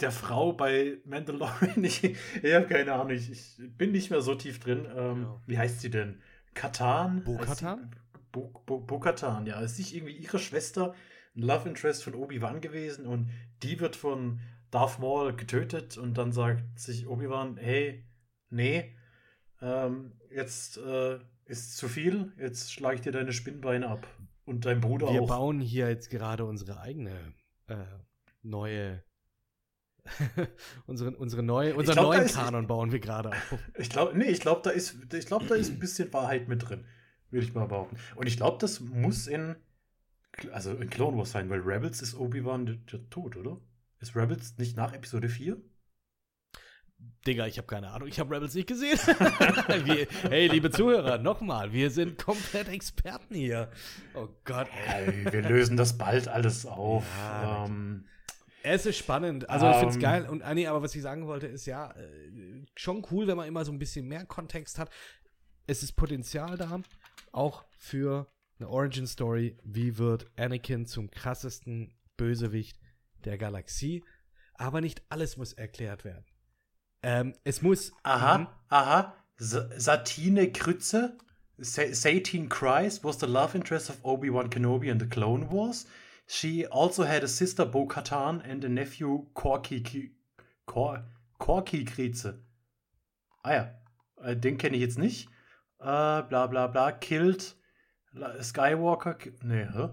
der 0.00 0.10
Frau 0.10 0.52
bei 0.52 0.98
Mandalorian? 1.04 1.82
Ich, 1.84 2.02
ich 2.04 2.54
habe 2.54 2.66
keine 2.66 2.92
Ahnung, 2.94 3.10
ich, 3.10 3.30
ich 3.30 3.56
bin 3.76 3.92
nicht 3.92 4.10
mehr 4.10 4.20
so 4.20 4.34
tief 4.34 4.60
drin. 4.60 4.86
Ähm, 4.96 5.22
Ja. 5.22 5.42
Wie 5.46 5.58
heißt 5.58 5.80
sie 5.80 5.90
denn? 5.90 6.20
Katan? 6.54 7.22
Bo-Katan? 7.24 7.90
Bo- 8.32 8.62
Bo-Katan, 8.66 9.46
ja. 9.46 9.60
Ist 9.60 9.78
nicht 9.78 9.94
irgendwie 9.94 10.16
ihre 10.16 10.38
Schwester 10.38 10.94
ein 11.36 11.42
Love 11.42 11.68
Interest 11.68 12.02
von 12.04 12.14
Obi-Wan 12.14 12.60
gewesen 12.60 13.06
und 13.06 13.30
die 13.62 13.78
wird 13.80 13.96
von 13.96 14.40
Darth 14.70 14.98
Maul 14.98 15.34
getötet 15.34 15.96
und 15.96 16.18
dann 16.18 16.32
sagt 16.32 16.78
sich 16.78 17.06
Obi-Wan, 17.06 17.56
hey, 17.56 18.04
nee, 18.50 18.94
ähm, 19.62 20.12
jetzt 20.30 20.78
äh, 20.78 21.18
ist 21.46 21.76
zu 21.76 21.88
viel, 21.88 22.32
jetzt 22.38 22.72
schlage 22.72 22.96
ich 22.96 23.00
dir 23.00 23.12
deine 23.12 23.32
Spinnbeine 23.32 23.88
ab. 23.88 24.06
Und 24.44 24.64
dein 24.66 24.80
Bruder 24.80 25.12
Wir 25.12 25.22
auch. 25.22 25.28
bauen 25.28 25.60
hier 25.60 25.88
jetzt 25.88 26.10
gerade 26.10 26.44
unsere 26.44 26.80
eigene 26.80 27.34
äh, 27.66 27.76
neue 28.42 29.02
unseren, 30.86 31.14
unsere 31.16 31.42
neue, 31.42 31.74
unseren 31.74 31.94
glaub, 31.96 32.12
neuen 32.14 32.24
ist- 32.24 32.34
Kanon 32.34 32.66
bauen 32.66 32.92
wir 32.92 33.00
gerade 33.00 33.30
auf. 33.30 33.58
Ich 33.78 33.90
glaube, 33.90 34.16
nee, 34.16 34.26
ich 34.26 34.40
glaube, 34.40 34.60
da 34.62 34.70
ist, 34.70 34.96
ich 35.12 35.26
glaube, 35.26 35.46
da 35.46 35.54
ist 35.54 35.70
ein 35.70 35.78
bisschen 35.78 36.12
Wahrheit 36.12 36.48
mit 36.48 36.68
drin, 36.68 36.84
würde 37.30 37.46
ich 37.46 37.54
mal 37.54 37.66
behaupten. 37.66 37.96
Und 38.16 38.26
ich 38.26 38.36
glaube, 38.36 38.58
das 38.60 38.80
muss 38.80 39.26
in, 39.26 39.56
also 40.52 40.72
in 40.74 40.90
Clone 40.90 41.16
Wars 41.16 41.32
sein, 41.32 41.48
weil 41.50 41.60
Rebels 41.60 42.02
ist 42.02 42.14
Obi-Wan 42.14 42.84
der, 42.90 43.08
Tod, 43.10 43.36
oder? 43.36 43.60
Ist 44.00 44.14
Rebels 44.14 44.56
nicht 44.58 44.76
nach 44.76 44.92
Episode 44.92 45.28
4? 45.28 45.56
Digga, 47.26 47.46
ich 47.46 47.58
habe 47.58 47.66
keine 47.66 47.90
Ahnung, 47.90 48.08
ich 48.08 48.18
habe 48.18 48.34
Rebels 48.34 48.54
nicht 48.54 48.66
gesehen. 48.66 48.98
wir, 49.84 50.06
hey, 50.28 50.48
liebe 50.48 50.70
Zuhörer, 50.70 51.18
nochmal, 51.18 51.72
wir 51.72 51.90
sind 51.90 52.18
komplett 52.18 52.68
Experten 52.68 53.34
hier. 53.34 53.70
Oh 54.14 54.28
Gott, 54.44 54.66
ey. 54.88 55.24
Ey, 55.24 55.32
wir 55.32 55.42
lösen 55.42 55.76
das 55.76 55.96
bald 55.96 56.26
alles 56.26 56.66
auf. 56.66 57.04
Ja, 57.16 57.66
ähm, 57.66 58.06
Es 58.68 58.86
ist 58.86 58.96
spannend. 58.98 59.48
Also 59.48 59.68
ich 59.68 59.76
finde 59.76 59.88
es 59.90 59.96
Ähm. 59.96 60.02
geil. 60.02 60.26
Und 60.28 60.42
ah, 60.42 60.54
nee, 60.54 60.66
aber 60.66 60.82
was 60.82 60.94
ich 60.94 61.02
sagen 61.02 61.26
wollte, 61.26 61.46
ist 61.46 61.66
ja 61.66 61.90
äh, 61.92 62.64
schon 62.76 63.04
cool, 63.10 63.26
wenn 63.26 63.36
man 63.36 63.48
immer 63.48 63.64
so 63.64 63.72
ein 63.72 63.78
bisschen 63.78 64.06
mehr 64.06 64.24
Kontext 64.26 64.78
hat. 64.78 64.90
Es 65.66 65.82
ist 65.82 65.92
Potenzial 65.92 66.56
da, 66.56 66.80
auch 67.32 67.64
für 67.76 68.26
eine 68.58 68.68
Origin 68.68 69.06
Story. 69.06 69.56
Wie 69.64 69.98
wird 69.98 70.26
Anakin 70.36 70.86
zum 70.86 71.10
krassesten 71.10 71.94
Bösewicht 72.16 72.78
der 73.24 73.38
Galaxie? 73.38 74.02
Aber 74.54 74.80
nicht 74.80 75.02
alles 75.08 75.36
muss 75.36 75.52
erklärt 75.52 76.04
werden. 76.04 76.24
Ähm, 77.02 77.34
es 77.44 77.62
muss. 77.62 77.92
aha, 78.02 78.38
Mhm. 78.38 78.46
aha. 78.68 79.14
Sa- 79.36 79.68
Satine 79.78 80.50
Krütze, 80.52 81.16
Sa 81.58 81.82
Satine 81.92 82.48
Christ 82.48 83.04
was 83.04 83.20
the 83.20 83.26
love 83.26 83.56
interest 83.56 83.88
of 83.90 83.98
Obi-Wan 84.04 84.48
Kenobi 84.50 84.88
in 84.90 84.98
the 84.98 85.06
Clone 85.08 85.50
Wars. 85.52 85.86
She 86.30 86.66
also 86.66 87.04
had 87.04 87.24
a 87.24 87.28
sister 87.28 87.64
Bo-Katan 87.64 88.42
and 88.44 88.62
a 88.62 88.68
nephew 88.68 89.26
Corky, 89.32 90.12
Cor 90.66 91.02
Corky 91.38 91.84
Krize. 91.86 92.34
Ah 93.42 93.54
ja, 93.54 93.74
äh, 94.22 94.36
den 94.36 94.58
kenne 94.58 94.76
ich 94.76 94.82
jetzt 94.82 94.98
nicht. 94.98 95.28
Äh, 95.78 96.22
bla 96.22 96.46
bla 96.46 96.66
bla, 96.66 96.92
killed 96.92 97.56
Skywalker. 98.42 99.16
Nee, 99.42 99.68
hä? 99.72 99.88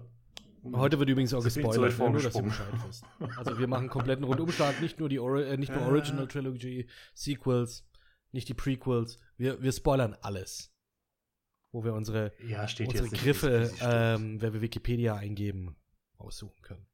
Heute 0.74 0.98
wird 0.98 1.08
übrigens 1.08 1.32
auch 1.32 1.42
gespoilert, 1.42 1.98
weit 1.98 2.06
ne? 2.06 2.10
nur 2.10 2.22
dass 2.22 2.34
ihr. 2.34 2.42
Bescheid 2.42 2.66
wisst. 2.86 3.04
Also 3.38 3.58
wir 3.58 3.66
machen 3.66 3.82
einen 3.82 3.88
kompletten 3.88 4.24
Rundumschlag, 4.24 4.80
nicht 4.82 5.00
nur 5.00 5.08
die 5.08 5.20
Ori 5.20 5.44
äh, 5.44 5.56
nicht 5.56 5.72
nur 5.72 5.80
Ja. 5.80 5.88
Original 5.88 6.26
Trilogy, 6.26 6.86
Sequels, 7.14 7.88
nicht 8.32 8.48
die 8.48 8.54
Prequels. 8.54 9.18
Wir, 9.38 9.62
wir 9.62 9.72
spoilern 9.72 10.16
alles. 10.20 10.70
Wo 11.72 11.82
wir 11.82 11.94
unsere, 11.94 12.32
Ja, 12.46 12.62
unsere. 12.62 13.08
Griffe, 13.08 13.70
ähm, 13.80 14.40
wenn 14.42 14.52
wir 14.52 14.60
Wikipedia 14.60 15.14
eingeben, 15.14 15.76
aussuchen 16.18 16.60
können. 16.62 16.86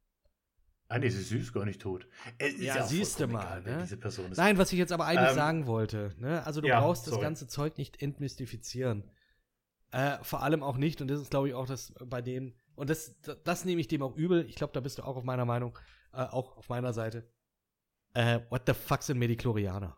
Ah, 0.89 0.99
nee, 0.99 1.09
sie 1.09 1.39
ist 1.39 1.55
gar 1.55 1.65
nicht 1.65 1.81
tot. 1.81 2.07
Es 2.37 2.61
Ja, 2.61 2.85
auch 2.85 2.87
siehst 2.87 3.19
du 3.19 3.27
mal, 3.27 3.41
egal, 3.61 3.77
ne? 3.77 3.83
diese 3.83 3.97
Person 3.97 4.31
ist. 4.31 4.37
Nein, 4.37 4.59
was 4.59 4.73
ich 4.73 4.79
jetzt 4.79 4.93
aber 4.93 5.07
eigentlich 5.07 5.31
Ähm, 5.31 5.35
sagen 5.35 5.67
wollte, 5.67 6.15
ne? 6.19 6.45
Also 6.45 6.61
du 6.61 6.69
ja, 6.69 6.81
brauchst 6.81 7.07
das 7.07 7.15
sorry. 7.15 7.23
ganze 7.25 7.47
Zeug 7.49 7.79
nicht 7.79 8.03
entmystifizieren. 8.03 9.11
Äh, 9.91 10.19
vor 10.23 10.43
allem 10.43 10.63
auch 10.63 10.77
nicht, 10.77 11.01
und 11.01 11.09
das 11.09 11.21
ist, 11.21 11.31
glaube 11.31 11.49
ich, 11.49 11.55
auch 11.55 11.67
das 11.67 11.95
bei 12.05 12.21
dem, 12.21 12.55
und 12.75 12.91
das, 12.91 13.19
das, 13.23 13.43
das 13.43 13.65
nehme 13.65 13.81
ich 13.81 13.89
dem 13.89 14.03
auch 14.03 14.15
übel, 14.17 14.45
ich 14.47 14.55
glaube, 14.57 14.75
da 14.75 14.81
bist 14.81 14.99
du 14.99 15.03
auch 15.03 15.17
auf 15.17 15.25
meiner 15.25 15.47
Meinung, 15.47 15.79
äh, 16.13 16.19
auch 16.25 16.59
auf 16.59 16.69
meiner 16.69 16.93
Seite. 16.93 17.27
Äh, 18.13 18.41
what 18.51 18.65
the 18.67 18.75
fuck 18.75 19.03
sind 19.03 19.19
Mediklorianer? 19.19 19.97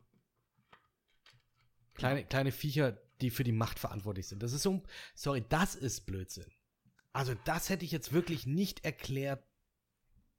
Kleine, 1.95 2.25
kleine 2.25 2.53
Viecher, 2.53 2.99
die 3.21 3.31
für 3.31 3.45
die 3.45 3.53
Macht 3.53 3.79
verantwortlich 3.81 4.29
sind. 4.29 4.43
Das 4.43 4.53
ist 4.53 4.63
so, 4.63 4.83
sorry, 5.15 5.45
das 5.49 5.75
ist 5.75 6.07
Blödsinn. 6.07 6.47
Also 7.15 7.35
das 7.45 7.71
hätte 7.71 7.85
ich 7.85 7.93
jetzt 7.93 8.13
wirklich 8.13 8.45
nicht 8.45 8.85
erklärt 8.85 9.43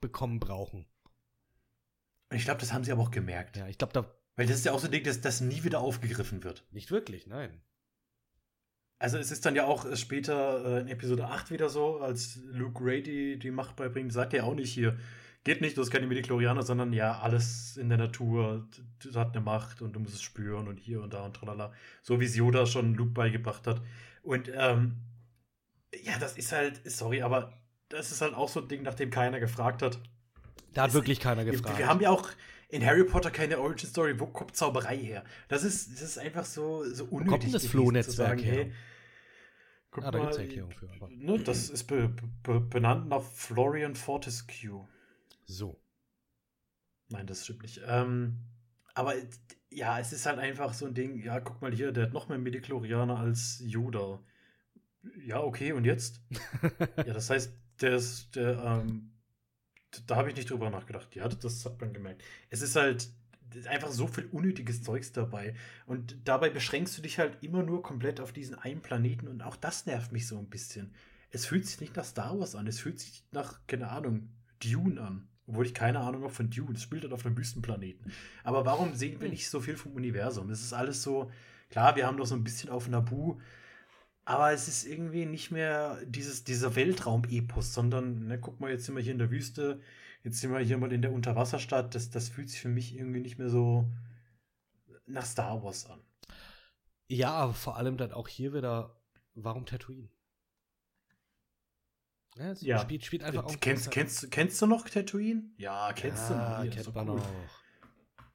bekommen 0.02 0.40
brauchen. 0.40 0.86
Ich 2.32 2.44
glaube, 2.44 2.60
das 2.60 2.74
haben 2.74 2.84
sie 2.84 2.92
aber 2.92 3.02
auch 3.02 3.12
gemerkt. 3.12 3.56
Ja, 3.56 3.68
ich 3.68 3.78
glaube, 3.78 3.94
da 3.94 4.14
Weil 4.36 4.46
das 4.46 4.58
ist 4.58 4.66
ja 4.66 4.74
auch 4.74 4.80
so 4.80 4.88
ein 4.88 4.92
Ding, 4.92 5.04
dass 5.04 5.22
das 5.22 5.42
nie 5.42 5.64
wieder 5.64 5.80
aufgegriffen 5.80 6.44
wird. 6.44 6.66
nicht 6.72 6.92
wirklich, 6.92 7.28
nein. 7.28 7.62
Also 9.00 9.18
es 9.18 9.32
ist 9.32 9.46
dann 9.46 9.56
ja 9.56 9.66
auch 9.66 9.96
später 9.96 10.78
äh, 10.78 10.82
in 10.82 10.88
Episode 10.88 11.28
8 11.28 11.50
wieder 11.50 11.70
so, 11.70 12.00
als 12.00 12.40
Luke 12.46 12.84
Ray 12.84 13.38
die, 13.38 13.52
Macht 13.52 13.76
beibringt, 13.78 14.12
sagt 14.12 14.34
er 14.34 14.46
auch 14.46 14.56
nicht 14.56 14.74
hier, 14.74 14.98
geht 15.44 15.62
nicht, 15.62 15.78
du 15.78 15.82
hast 15.82 15.92
keine 15.92 16.08
Mediklorianer, 16.08 16.64
sondern 16.64 16.92
ja, 16.92 17.20
alles 17.20 17.78
in 17.78 17.88
der 17.88 17.98
Natur 17.98 18.68
hat 19.14 19.36
eine 19.36 19.44
Macht 19.44 19.82
und 19.82 19.94
du 19.94 20.00
musst 20.00 20.16
es 20.16 20.22
spüren 20.22 20.68
und 20.68 20.78
hier 20.78 21.02
und 21.02 21.14
da 21.14 21.26
und 21.26 21.36
tralala. 21.36 21.74
So 22.02 22.20
wie 22.20 22.26
es 22.26 22.36
Yoda 22.36 22.66
schon 22.66 22.96
Luke 22.96 23.12
beigebracht 23.12 23.68
hat. 23.68 23.82
Und 24.24 24.52
ähm, 24.54 24.98
ja, 26.04 26.18
das 26.20 26.38
ist 26.38 26.52
halt, 26.52 26.82
sorry, 26.90 27.22
aber 27.22 27.54
das 27.90 28.12
ist 28.12 28.22
halt 28.22 28.34
auch 28.34 28.50
so 28.50 28.62
ein 28.62 28.68
Ding, 28.68 28.84
nach 28.84 28.96
dem 28.96 29.10
keiner 29.10 29.40
gefragt 29.40 29.82
hat. 29.82 30.00
Da 30.74 30.84
hat 30.84 30.90
Es- 30.90 30.94
wirklich 30.96 31.20
keiner 31.20 31.46
Wir, 31.46 31.54
gefragt. 31.54 31.78
wir 31.78 31.88
haben 31.88 32.02
ja 32.02 32.10
auch 32.10 32.30
in 32.70 32.86
Harry 32.86 33.04
Potter 33.06 33.32
keine 33.32 33.60
Origin 33.60 33.88
Story. 33.90 34.20
Wo 34.20 34.26
kommt 34.28 34.56
Zauberei 34.56 34.98
her? 34.98 35.24
Das 35.48 35.64
ist, 35.64 35.92
das 35.94 36.02
ist 36.02 36.18
einfach 36.18 36.46
so, 36.46 36.84
so 36.86 37.06
unnötig. 37.06 37.28
kommt 37.30 37.44
denn 37.44 37.52
das 37.54 37.66
Flohnetzwerk 37.68 38.42
her? 38.44 38.54
Hey, 38.66 38.74
guck 39.92 40.04
Ah, 40.04 40.12
da 40.12 40.18
mal, 40.18 40.24
gibt's 40.26 40.38
eine 40.38 40.48
Erklärung 40.48 40.72
für, 40.72 40.90
aber- 40.92 41.10
Ne, 41.10 41.40
das 41.40 41.70
ist 41.70 41.86
be, 41.86 42.14
be, 42.44 42.60
benannt 42.60 43.08
nach 43.08 43.22
Florian 43.24 43.96
Fortescue. 43.96 44.88
so. 45.46 45.80
Nein, 47.10 47.28
das 47.28 47.44
stimmt 47.44 47.62
nicht. 47.62 47.82
Ähm, 47.86 48.40
aber 48.96 49.14
ja, 49.70 50.00
es 50.00 50.12
ist 50.12 50.26
halt 50.26 50.40
einfach 50.40 50.74
so 50.74 50.88
ein 50.88 50.94
Ding. 50.96 51.22
Ja, 51.24 51.40
guck 51.40 51.62
mal 51.62 51.72
hier, 51.72 51.92
der 51.92 52.06
hat 52.08 52.14
noch 52.14 52.30
mehr 52.30 52.40
Mediklorianer 52.40 53.20
als 53.20 53.62
Yoda. 53.64 54.20
Ja, 55.26 55.42
okay, 55.42 55.72
und 55.72 55.86
jetzt? 55.86 56.22
ja, 56.98 57.14
das 57.14 57.30
heißt, 57.30 57.54
der 57.82 57.96
ist, 57.96 58.36
der, 58.36 58.64
ähm, 58.64 59.12
da 60.08 60.16
habe 60.16 60.30
ich 60.30 60.36
nicht 60.36 60.50
drüber 60.50 60.70
nachgedacht. 60.70 61.16
Ja, 61.16 61.28
das 61.28 61.66
hat 61.66 61.80
man 61.80 61.94
gemerkt. 61.94 62.24
Es 62.50 62.62
ist 62.62 62.76
halt 62.76 63.10
einfach 63.68 63.92
so 63.92 64.08
viel 64.08 64.26
unnötiges 64.32 64.84
Zeugs 64.84 65.12
dabei. 65.12 65.56
Und 65.86 66.18
dabei 66.28 66.50
beschränkst 66.50 66.98
du 66.98 67.02
dich 67.02 67.20
halt 67.20 67.38
immer 67.42 67.64
nur 67.64 67.82
komplett 67.82 68.20
auf 68.20 68.34
diesen 68.34 68.56
einen 68.56 68.82
Planeten. 68.82 69.28
Und 69.28 69.42
auch 69.42 69.56
das 69.56 69.86
nervt 69.86 70.12
mich 70.12 70.28
so 70.28 70.38
ein 70.38 70.50
bisschen. 70.50 70.94
Es 71.32 71.46
fühlt 71.46 71.66
sich 71.66 71.80
nicht 71.80 71.96
nach 71.96 72.06
Star 72.06 72.38
Wars 72.38 72.56
an. 72.56 72.68
Es 72.68 72.80
fühlt 72.80 73.00
sich 73.00 73.24
nach, 73.32 73.60
keine 73.68 73.90
Ahnung, 73.90 74.30
Dune 74.60 75.00
an. 75.02 75.28
Obwohl 75.48 75.66
ich 75.66 75.74
keine 75.74 76.00
Ahnung 76.00 76.24
habe 76.24 76.34
von 76.34 76.50
Dune. 76.50 76.76
Es 76.76 76.82
spielt 76.82 77.04
halt 77.04 77.14
auf 77.14 77.26
einem 77.26 77.38
Wüstenplaneten. 77.38 78.12
Aber 78.44 78.66
warum 78.66 78.94
sehen 78.96 79.22
wir 79.22 79.30
nicht 79.30 79.50
so 79.50 79.60
viel 79.60 79.78
vom 79.78 79.94
Universum? 79.94 80.50
Es 80.50 80.62
ist 80.62 80.74
alles 80.74 81.04
so, 81.04 81.32
klar, 81.70 81.96
wir 81.96 82.08
haben 82.08 82.18
doch 82.18 82.26
so 82.26 82.36
ein 82.36 82.44
bisschen 82.44 82.70
auf 82.70 82.88
Nabu, 82.88 83.38
aber 84.26 84.52
es 84.52 84.68
ist 84.68 84.86
irgendwie 84.86 85.26
nicht 85.26 85.52
mehr 85.52 86.00
dieses, 86.06 86.44
dieser 86.44 86.76
Weltraum-Epos, 86.76 87.74
sondern, 87.74 88.26
ne, 88.26 88.40
guck 88.40 88.60
mal, 88.60 88.72
jetzt 88.72 88.86
sind 88.86 88.96
wir 88.96 89.04
hier 89.04 89.12
in 89.12 89.20
der 89.20 89.30
Wüste, 89.30 89.80
jetzt 90.24 90.42
sind 90.42 90.52
wir 90.52 90.60
hier 90.60 90.80
mal 90.80 90.92
in 90.92 91.04
der 91.04 91.14
Unterwasserstadt. 91.14 91.94
Das, 91.94 92.10
das 92.10 92.30
fühlt 92.30 92.50
sich 92.50 92.60
für 92.60 92.70
mich 92.70 92.96
irgendwie 92.98 93.20
nicht 93.20 93.38
mehr 93.38 93.50
so, 93.50 93.88
nach 95.06 95.26
Star 95.26 95.64
Wars 95.64 95.86
an. 95.86 96.00
Ja, 97.08 97.34
aber 97.34 97.54
vor 97.54 97.78
allem 97.78 97.98
dann 97.98 98.12
auch 98.12 98.28
hier 98.28 98.52
wieder, 98.52 99.00
warum 99.36 99.68
Tatooine? 99.68 100.10
Ja, 102.36 102.52
es 102.52 102.62
ja. 102.62 102.80
Spielt, 102.80 103.06
spielt 103.06 103.24
einfach 103.24 103.46
auch. 103.46 103.60
Kennst, 103.60 103.92
kennst, 103.92 104.32
kennst 104.32 104.60
du 104.62 104.66
noch 104.66 104.90
Tatooine? 104.90 105.44
Ja, 105.58 105.94
kennst 105.94 106.32
ja, 106.32 106.64
du 106.64 106.66
noch. 106.66 106.76
Kennt 106.76 106.96
man 106.96 107.10
cool. 107.10 107.16
noch. 107.18 107.30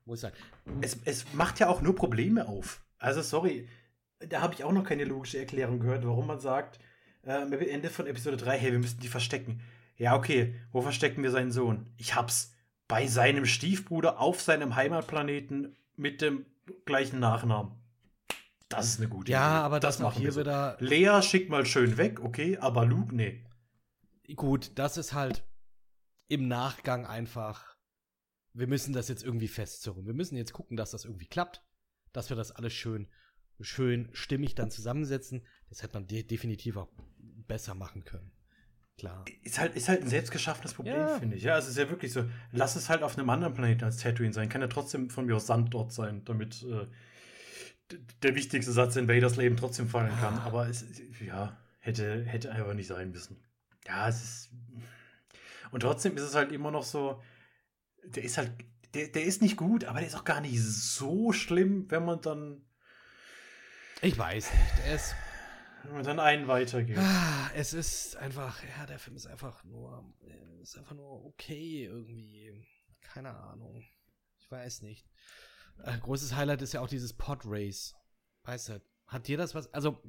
Muss 0.05 0.21
sein. 0.21 0.33
Es, 0.81 0.99
es 1.05 1.33
macht 1.35 1.59
ja 1.59 1.69
auch 1.69 1.83
nur 1.83 1.97
Probleme 1.97 2.47
auf. 2.47 2.83
Also, 2.99 3.23
sorry, 3.23 3.69
da 4.29 4.41
habe 4.41 4.55
ich 4.55 4.65
auch 4.65 4.73
noch 4.73 4.85
keine 4.85 5.05
logische 5.05 5.39
Erklärung 5.39 5.81
gehört, 5.81 6.07
warum 6.07 6.27
man 6.27 6.41
sagt, 6.41 6.79
äh, 7.23 7.33
am 7.33 7.53
Ende 7.53 7.91
von 7.91 8.07
Episode 8.07 8.37
3, 8.37 8.59
hey, 8.59 8.73
wir 8.73 8.79
müssen 8.79 9.01
die 9.01 9.09
verstecken. 9.09 9.61
Ja, 9.97 10.17
okay, 10.17 10.55
wo 10.73 10.81
verstecken 10.81 11.23
wir 11.23 11.31
seinen 11.31 11.53
Sohn? 11.53 11.93
Ich 11.97 12.15
hab's. 12.15 12.55
Bei 12.89 13.07
seinem 13.07 13.47
Stiefbruder 13.47 14.19
auf 14.19 14.41
seinem 14.41 14.75
Heimatplaneten 14.75 15.77
mit 15.95 16.21
dem 16.23 16.47
gleichen 16.87 17.21
Nachnamen. 17.21 17.73
Das 18.69 18.87
ist 18.87 18.99
eine 18.99 19.09
gute 19.09 19.31
ja, 19.31 19.39
Idee. 19.39 19.47
Ja, 19.47 19.63
aber 19.63 19.81
das, 19.81 19.97
das 19.97 20.03
machen 20.03 20.23
wir 20.23 20.33
so. 20.33 20.41
wieder. 20.41 20.77
Lea 20.81 21.21
schickt 21.23 21.51
mal 21.51 21.67
schön 21.67 21.97
weg, 21.99 22.21
okay, 22.21 22.59
aber 22.59 22.85
Luke, 22.87 23.15
nee. 23.15 23.45
Gut, 24.35 24.73
das 24.77 24.97
ist 24.97 25.13
halt 25.13 25.45
im 26.29 26.49
Nachgang 26.49 27.07
einfach. 27.07 27.77
Wir 28.55 28.67
müssen 28.67 28.93
das 28.93 29.09
jetzt 29.09 29.23
irgendwie 29.23 29.49
festzurren. 29.49 30.07
Wir 30.07 30.15
müssen 30.15 30.37
jetzt 30.37 30.53
gucken, 30.53 30.77
dass 30.77 30.91
das 30.91 31.05
irgendwie 31.05 31.27
klappt, 31.27 31.63
dass 32.13 32.31
wir 32.31 32.37
das 32.37 32.51
alles 32.51 32.73
schön, 32.73 33.09
schön 33.61 34.09
stimmig 34.13 34.55
dann 34.55 34.71
zusammensetzen. 34.71 35.43
Das 35.69 35.83
hätte 35.83 35.95
man 35.95 36.07
de 36.07 36.23
definitiv 36.23 36.77
auch 36.77 36.89
besser 37.47 37.75
machen 37.75 38.05
können. 38.05 38.33
Klar. 39.01 39.25
Ist 39.43 39.59
halt, 39.59 39.77
ist 39.77 39.89
halt 39.89 40.03
ein 40.03 40.09
selbstgeschaffenes 40.09 40.75
Problem, 40.75 40.95
ja. 40.95 41.19
finde 41.19 41.37
ich. 41.37 41.43
Ja, 41.43 41.57
es 41.57 41.67
ist 41.67 41.79
ja 41.79 41.89
wirklich 41.89 42.13
so. 42.13 42.25
Lass 42.53 42.77
es 42.77 42.91
halt 42.91 43.03
auf 43.03 43.17
einem 43.17 43.31
anderen 43.31 43.55
Planeten 43.55 43.85
als 43.85 43.97
Tatooine 43.97 44.35
sein. 44.35 44.51
Kann 44.51 44.61
ja 44.61 44.67
trotzdem 44.67 45.09
von 45.09 45.25
mir 45.25 45.37
aus 45.37 45.47
Sand 45.47 45.73
dort 45.73 45.91
sein, 45.91 46.23
damit 46.27 46.63
äh, 46.65 46.87
der 48.23 48.35
wichtigste 48.35 48.73
Satz 48.73 48.97
in 48.97 49.09
Vaders 49.09 49.37
Leben 49.37 49.57
trotzdem 49.57 49.89
fallen 49.89 50.15
kann. 50.21 50.35
Ah. 50.35 50.45
Aber 50.45 50.69
es, 50.69 50.85
ja, 51.25 51.57
hätte, 51.79 52.25
hätte 52.25 52.53
einfach 52.53 52.75
nicht 52.75 52.89
sein 52.89 53.11
müssen. 53.11 53.43
Ja, 53.87 54.09
es 54.09 54.23
ist. 54.23 54.51
Und 55.71 55.81
trotzdem 55.81 56.17
ist 56.17 56.23
es 56.23 56.35
halt 56.35 56.53
immer 56.53 56.71
noch 56.71 56.85
so. 56.85 57.23
Der 58.05 58.23
ist 58.23 58.37
halt. 58.37 58.53
Der, 58.93 59.09
der 59.09 59.25
ist 59.25 59.41
nicht 59.41 59.57
gut, 59.57 59.85
aber 59.85 60.01
der 60.01 60.09
ist 60.09 60.17
auch 60.17 60.25
gar 60.25 60.41
nicht 60.41 60.61
so 60.63 61.33
schlimm, 61.33 61.91
wenn 61.91 62.05
man 62.05 62.21
dann. 62.21 62.61
Ich 64.03 64.17
weiß 64.17 64.53
nicht. 64.53 65.15
Wenn 65.83 65.93
man 65.95 66.05
dann 66.05 66.21
einen 66.21 66.49
weitergeht. 66.49 66.99
Ah, 66.99 67.51
es 67.55 67.73
ist 67.73 68.17
einfach, 68.17 68.63
ja, 68.63 68.87
der 68.87 68.99
Film 68.99 69.17
ist 69.17 69.27
einfach 69.27 69.65
nur, 69.65 70.15
ist 70.61 70.77
einfach 70.77 70.95
nur 70.95 71.25
okay 71.25 71.85
irgendwie. 71.85 72.53
Keine 73.01 73.35
Ahnung. 73.35 73.83
Ich 74.39 74.51
weiß 74.51 74.83
nicht. 74.83 75.07
Äh, 75.85 75.99
großes 75.99 76.35
Highlight 76.35 76.63
ist 76.63 76.75
ja 76.75 76.81
auch 76.81 76.89
dieses 76.89 77.13
Pod 77.13 77.41
Race. 77.45 77.95
Weißt 78.45 78.71
du, 78.71 78.83
hat 79.07 79.29
dir 79.29 79.37
das 79.37 79.55
was? 79.55 79.73
Also, 79.73 80.03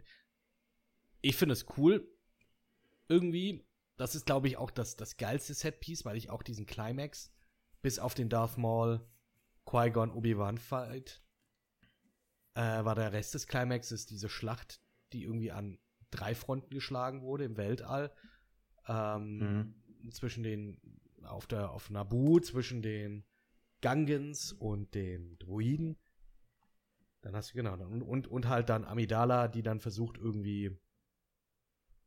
ich 1.22 1.36
finde 1.36 1.54
es 1.54 1.66
cool. 1.78 2.08
Irgendwie. 3.08 3.66
Das 3.98 4.16
ist, 4.16 4.26
glaube 4.26 4.48
ich, 4.48 4.58
auch 4.58 4.72
das, 4.72 4.96
das 4.96 5.18
geilste 5.18 5.54
Setpiece, 5.54 6.06
weil 6.06 6.18
ich 6.18 6.30
auch 6.30 6.44
diesen 6.44 6.66
Climax 6.66 7.32
bis 7.82 8.00
auf 8.00 8.14
den 8.14 8.30
Darth 8.30 8.58
Maul 8.58 9.06
Qui-Gon 9.66 10.12
Obi-Wan 10.12 10.58
Fight 10.58 11.22
äh, 12.54 12.84
war 12.84 12.96
der 12.96 13.14
Rest 13.14 13.34
des 13.34 13.48
Climaxes 13.48 14.06
diese 14.06 14.30
Schlacht, 14.30 14.82
die 15.14 15.24
irgendwie 15.24 15.52
an 15.52 15.80
drei 16.10 16.36
Fronten 16.36 16.70
geschlagen 16.70 17.22
wurde 17.22 17.46
im 17.46 17.58
Weltall. 17.58 18.14
Ähm, 18.88 19.38
mhm. 20.02 20.12
Zwischen 20.12 20.44
den, 20.44 20.82
auf 21.24 21.48
der, 21.48 21.72
auf 21.72 21.90
Naboo, 21.90 22.40
zwischen 22.40 22.82
den 22.82 23.24
Gangans 23.82 24.52
und 24.54 24.94
den 24.96 25.38
Druiden. 25.38 25.98
Dann 27.22 27.36
hast 27.36 27.52
du, 27.52 27.56
genau, 27.56 27.74
und, 27.74 28.02
und, 28.02 28.28
und 28.28 28.48
halt 28.48 28.70
dann 28.70 28.84
Amidala, 28.84 29.48
die 29.48 29.62
dann 29.62 29.80
versucht 29.80 30.18
irgendwie, 30.18 30.76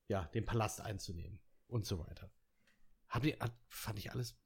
ja, 0.09 0.24
den 0.26 0.45
Palast 0.45 0.80
einzunehmen 0.80 1.40
und 1.66 1.86
so 1.86 2.01
weiter. 2.01 2.32
Hab 3.09 3.22
fand 3.68 3.99
ich 3.99 4.11
alles 4.11 4.36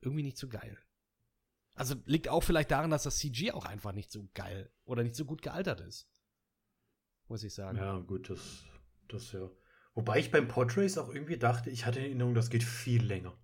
irgendwie 0.00 0.22
nicht 0.22 0.38
so 0.38 0.48
geil. 0.48 0.78
Also 1.78 1.94
liegt 2.06 2.28
auch 2.28 2.42
vielleicht 2.42 2.70
daran, 2.70 2.90
dass 2.90 3.04
das 3.04 3.18
CG 3.18 3.52
auch 3.52 3.64
einfach 3.64 3.92
nicht 3.92 4.10
so 4.10 4.28
geil 4.34 4.70
oder 4.84 5.02
nicht 5.02 5.14
so 5.14 5.24
gut 5.24 5.42
gealtert 5.42 5.80
ist 5.80 6.08
muss 7.28 7.44
ich 7.44 7.54
sagen. 7.54 7.78
Ja, 7.78 7.98
gut, 7.98 8.30
das, 8.30 8.64
das 9.08 9.32
ja. 9.32 9.48
Wobei 9.94 10.18
ich 10.18 10.30
beim 10.30 10.48
Portraits 10.48 10.98
auch 10.98 11.12
irgendwie 11.12 11.38
dachte, 11.38 11.70
ich 11.70 11.86
hatte 11.86 11.98
in 11.98 12.06
Erinnerung, 12.06 12.34
das 12.34 12.50
geht 12.50 12.62
viel 12.62 13.04
länger. 13.04 13.36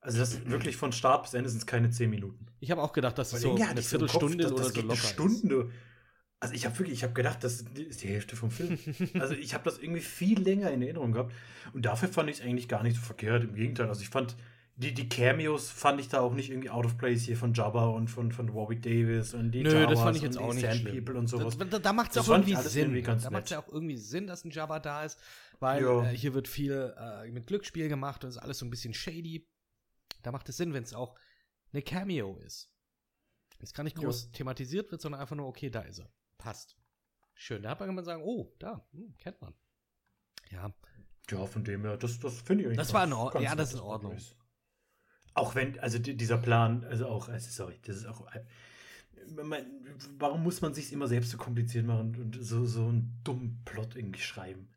Also 0.00 0.18
das 0.18 0.32
ist 0.32 0.50
wirklich 0.50 0.76
von 0.76 0.92
Start 0.92 1.24
bis 1.24 1.34
Ende 1.34 1.50
sind 1.50 1.58
es 1.58 1.66
keine 1.66 1.90
zehn 1.90 2.08
Minuten. 2.08 2.46
Ich 2.58 2.70
habe 2.70 2.82
auch 2.82 2.92
gedacht, 2.92 3.18
dass 3.18 3.32
es 3.32 3.42
so 3.42 3.54
eine 3.54 3.82
Viertelstunde 3.82 4.44
Kopf, 4.44 4.56
das, 4.56 4.72
das 4.72 4.72
oder 4.72 4.80
so 4.80 4.80
locker 4.80 4.92
eine 4.92 5.36
Stunde. 5.36 5.70
Also 6.40 6.54
ich 6.54 6.64
habe 6.64 6.78
wirklich, 6.78 6.98
ich 6.98 7.02
habe 7.02 7.12
gedacht, 7.12 7.44
das 7.44 7.60
ist 7.60 8.02
die 8.02 8.08
Hälfte 8.08 8.34
vom 8.34 8.50
Film. 8.50 8.78
also 9.20 9.34
ich 9.34 9.52
habe 9.52 9.64
das 9.64 9.78
irgendwie 9.78 10.00
viel 10.00 10.40
länger 10.40 10.70
in 10.70 10.80
Erinnerung 10.80 11.12
gehabt 11.12 11.34
und 11.74 11.84
dafür 11.84 12.08
fand 12.08 12.30
ich 12.30 12.38
es 12.38 12.42
eigentlich 12.42 12.66
gar 12.66 12.82
nicht 12.82 12.96
so 12.96 13.02
verkehrt. 13.02 13.44
Im 13.44 13.54
Gegenteil, 13.54 13.88
also 13.88 14.00
ich 14.00 14.08
fand 14.08 14.36
die, 14.80 14.94
die 14.94 15.08
Cameos 15.10 15.68
fand 15.68 16.00
ich 16.00 16.08
da 16.08 16.20
auch 16.20 16.32
nicht 16.32 16.48
irgendwie 16.48 16.70
out 16.70 16.86
of 16.86 16.96
place 16.96 17.22
hier 17.22 17.36
von 17.36 17.52
Jabba 17.52 17.88
und 17.88 18.08
von, 18.08 18.32
von 18.32 18.54
Warwick 18.54 18.80
Davis 18.80 19.34
und 19.34 19.52
die 19.52 19.62
Nö, 19.62 19.74
Jawas 19.74 19.90
das 19.90 20.00
fand 20.00 20.16
ich 20.16 20.22
jetzt 20.22 20.38
auch 20.38 20.54
nicht 20.54 20.64
Sand 20.64 20.84
People 20.84 21.18
und 21.18 21.26
sowas. 21.26 21.58
Da, 21.58 21.66
da, 21.66 21.78
da 21.78 21.92
macht 21.92 22.12
es 22.12 22.18
auch 22.18 22.28
irgendwie 22.28 22.56
Sinn. 22.56 22.94
Irgendwie 22.94 23.22
da 23.22 23.30
macht 23.30 23.44
es 23.44 23.50
ja 23.50 23.60
auch 23.60 23.68
irgendwie 23.68 23.98
Sinn, 23.98 24.26
dass 24.26 24.42
ein 24.44 24.50
Jabba 24.50 24.80
da 24.80 25.04
ist, 25.04 25.20
weil 25.58 25.84
äh, 25.84 26.16
hier 26.16 26.32
wird 26.32 26.48
viel 26.48 26.94
äh, 26.98 27.30
mit 27.30 27.46
Glücksspiel 27.46 27.88
gemacht 27.88 28.24
und 28.24 28.30
ist 28.30 28.38
alles 28.38 28.58
so 28.58 28.64
ein 28.64 28.70
bisschen 28.70 28.94
shady. 28.94 29.46
Da 30.22 30.32
macht 30.32 30.48
es 30.48 30.56
Sinn, 30.56 30.72
wenn 30.72 30.82
es 30.82 30.94
auch 30.94 31.14
eine 31.72 31.82
Cameo 31.82 32.38
ist. 32.38 32.72
Es 33.58 33.74
gar 33.74 33.84
nicht 33.84 33.96
groß 33.96 34.24
ja. 34.24 34.30
thematisiert 34.32 34.90
wird, 34.90 35.02
sondern 35.02 35.20
einfach 35.20 35.36
nur, 35.36 35.46
okay, 35.46 35.68
da 35.68 35.82
ist 35.82 35.98
er. 35.98 36.10
Passt. 36.38 36.78
Schön. 37.34 37.62
Da 37.62 37.70
hat 37.70 37.80
man 37.80 38.04
sagen, 38.04 38.22
oh, 38.24 38.54
da, 38.58 38.86
hm, 38.92 39.14
kennt 39.18 39.42
man. 39.42 39.52
Ja. 40.50 40.72
Ja, 41.30 41.46
von 41.46 41.62
dem 41.62 41.82
her, 41.82 41.98
das, 41.98 42.18
das 42.18 42.40
finde 42.40 42.62
ich 42.62 42.68
eigentlich. 42.68 42.78
Das 42.78 42.94
war 42.94 43.04
in 43.04 43.12
Ordnung. 43.12 43.42
Ja, 43.42 43.54
das 43.54 43.68
ist 43.68 43.74
in 43.74 43.80
Ordnung. 43.80 44.16
Ist. 44.16 44.39
Auch 45.34 45.54
wenn, 45.54 45.78
also 45.80 45.98
dieser 45.98 46.38
Plan, 46.38 46.84
also 46.84 47.06
auch, 47.06 47.28
also 47.28 47.50
sorry, 47.50 47.78
das 47.84 47.96
ist 47.96 48.06
auch. 48.06 48.26
Äh, 48.34 48.42
warum 50.18 50.42
muss 50.42 50.60
man 50.60 50.74
sich 50.74 50.92
immer 50.92 51.06
selbst 51.06 51.30
so 51.30 51.38
kompliziert 51.38 51.86
machen 51.86 52.16
und 52.16 52.38
so, 52.40 52.66
so 52.66 52.80
einen 52.80 53.20
dummen 53.22 53.62
Plot 53.64 53.96
irgendwie 53.96 54.20
schreiben? 54.20 54.68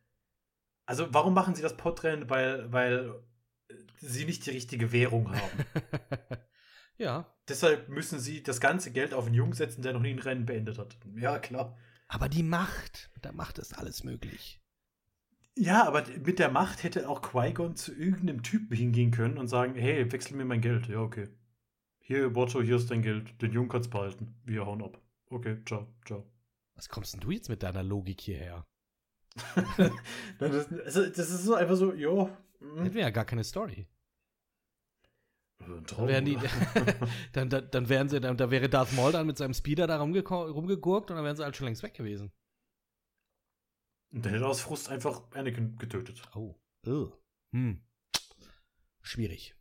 Also, 0.86 1.14
warum 1.14 1.34
machen 1.34 1.56
sie 1.56 1.62
das 1.62 1.78
Podrennen? 1.78 2.30
Weil, 2.30 2.72
weil 2.72 3.14
sie 4.00 4.26
nicht 4.26 4.46
die 4.46 4.52
richtige 4.52 4.92
Währung 4.92 5.32
haben. 5.32 5.66
ja. 6.98 7.34
Deshalb 7.48 7.90
müssen 7.90 8.20
sie 8.20 8.44
das 8.44 8.60
ganze 8.60 8.92
Geld 8.92 9.14
auf 9.14 9.26
einen 9.26 9.36
Jungen 9.36 9.54
setzen, 9.54 9.82
der 9.82 9.94
noch 9.94 10.02
nie 10.02 10.12
ein 10.12 10.20
Rennen 10.20 10.46
beendet 10.46 10.78
hat. 10.78 10.98
Ja, 11.16 11.40
klar. 11.40 11.78
Aber 12.08 12.30
die 12.30 12.44
Macht, 12.44 13.10
da 13.22 13.32
Macht 13.32 13.58
ist 13.58 13.78
alles 13.78 14.04
möglich. 14.04 14.63
Ja, 15.56 15.86
aber 15.86 16.04
mit 16.26 16.40
der 16.40 16.50
Macht 16.50 16.84
hätte 16.84 17.08
auch 17.08 17.22
Qui-Gon 17.22 17.76
zu 17.76 17.94
irgendeinem 17.94 18.42
Typen 18.42 18.76
hingehen 18.76 19.12
können 19.12 19.38
und 19.38 19.48
sagen, 19.48 19.76
hey, 19.76 20.12
wechsel 20.12 20.36
mir 20.36 20.46
mein 20.46 20.62
Geld. 20.62 20.88
Ja, 20.88 21.00
okay. 21.00 21.30
Hier, 22.00 22.36
Watto, 22.36 22.62
hier 22.62 22.78
ist 22.78 22.90
dein 22.90 23.02
Geld. 23.02 23.42
Den 23.42 23.54
Jungen 23.54 23.70
kannst 23.70 23.92
behalten. 23.92 24.36
Wir 24.44 24.66
hauen 24.66 24.82
ab. 24.82 25.00
Okay, 25.30 25.58
ciao, 25.66 25.88
ciao. 26.06 26.26
Was 26.76 26.90
kommst 26.90 27.14
denn 27.14 27.22
du 27.22 27.32
jetzt 27.32 27.50
mit 27.50 27.62
deiner 27.62 27.84
Logik 27.84 28.20
hierher? 28.22 28.66
das, 30.40 30.72
also, 30.72 31.06
das 31.06 31.30
ist 31.30 31.44
so 31.44 31.54
einfach 31.56 31.76
so, 31.76 31.94
ja. 31.94 32.30
Hm. 32.60 32.84
Hätten 32.84 32.96
wir 32.96 33.02
ja 33.02 33.10
gar 33.10 33.26
keine 33.26 33.44
Story. 33.44 33.88
Traum, 35.60 35.86
dann, 35.86 36.08
wären 36.08 36.26
die, 36.26 36.38
dann, 37.32 37.50
dann, 37.50 37.70
dann 37.72 37.90
wären 37.90 38.10
sie, 38.10 38.20
dann, 38.20 38.36
da 38.36 38.52
wäre 38.52 38.68
Darth 38.70 38.92
Maul 38.94 39.12
dann 39.12 39.28
mit 39.28 39.38
seinem 39.38 39.54
Speeder 39.54 39.88
da 39.88 39.98
rumgegurkt 39.98 41.10
und 41.10 41.16
dann 41.16 41.24
wären 41.24 41.38
sie 41.38 41.44
halt 41.44 41.56
schon 41.56 41.66
längst 41.66 41.84
weg 41.84 41.94
gewesen. 41.94 42.32
Und 44.14 44.24
dann 44.26 44.32
hätte 44.34 44.46
er 44.46 44.50
aus 44.50 44.62
Frust 44.62 44.90
einfach 44.90 45.24
Anakin 45.32 45.76
getötet. 45.78 46.22
Oh. 46.36 46.56
Hm. 47.52 47.84
Schwierig. 49.02 49.56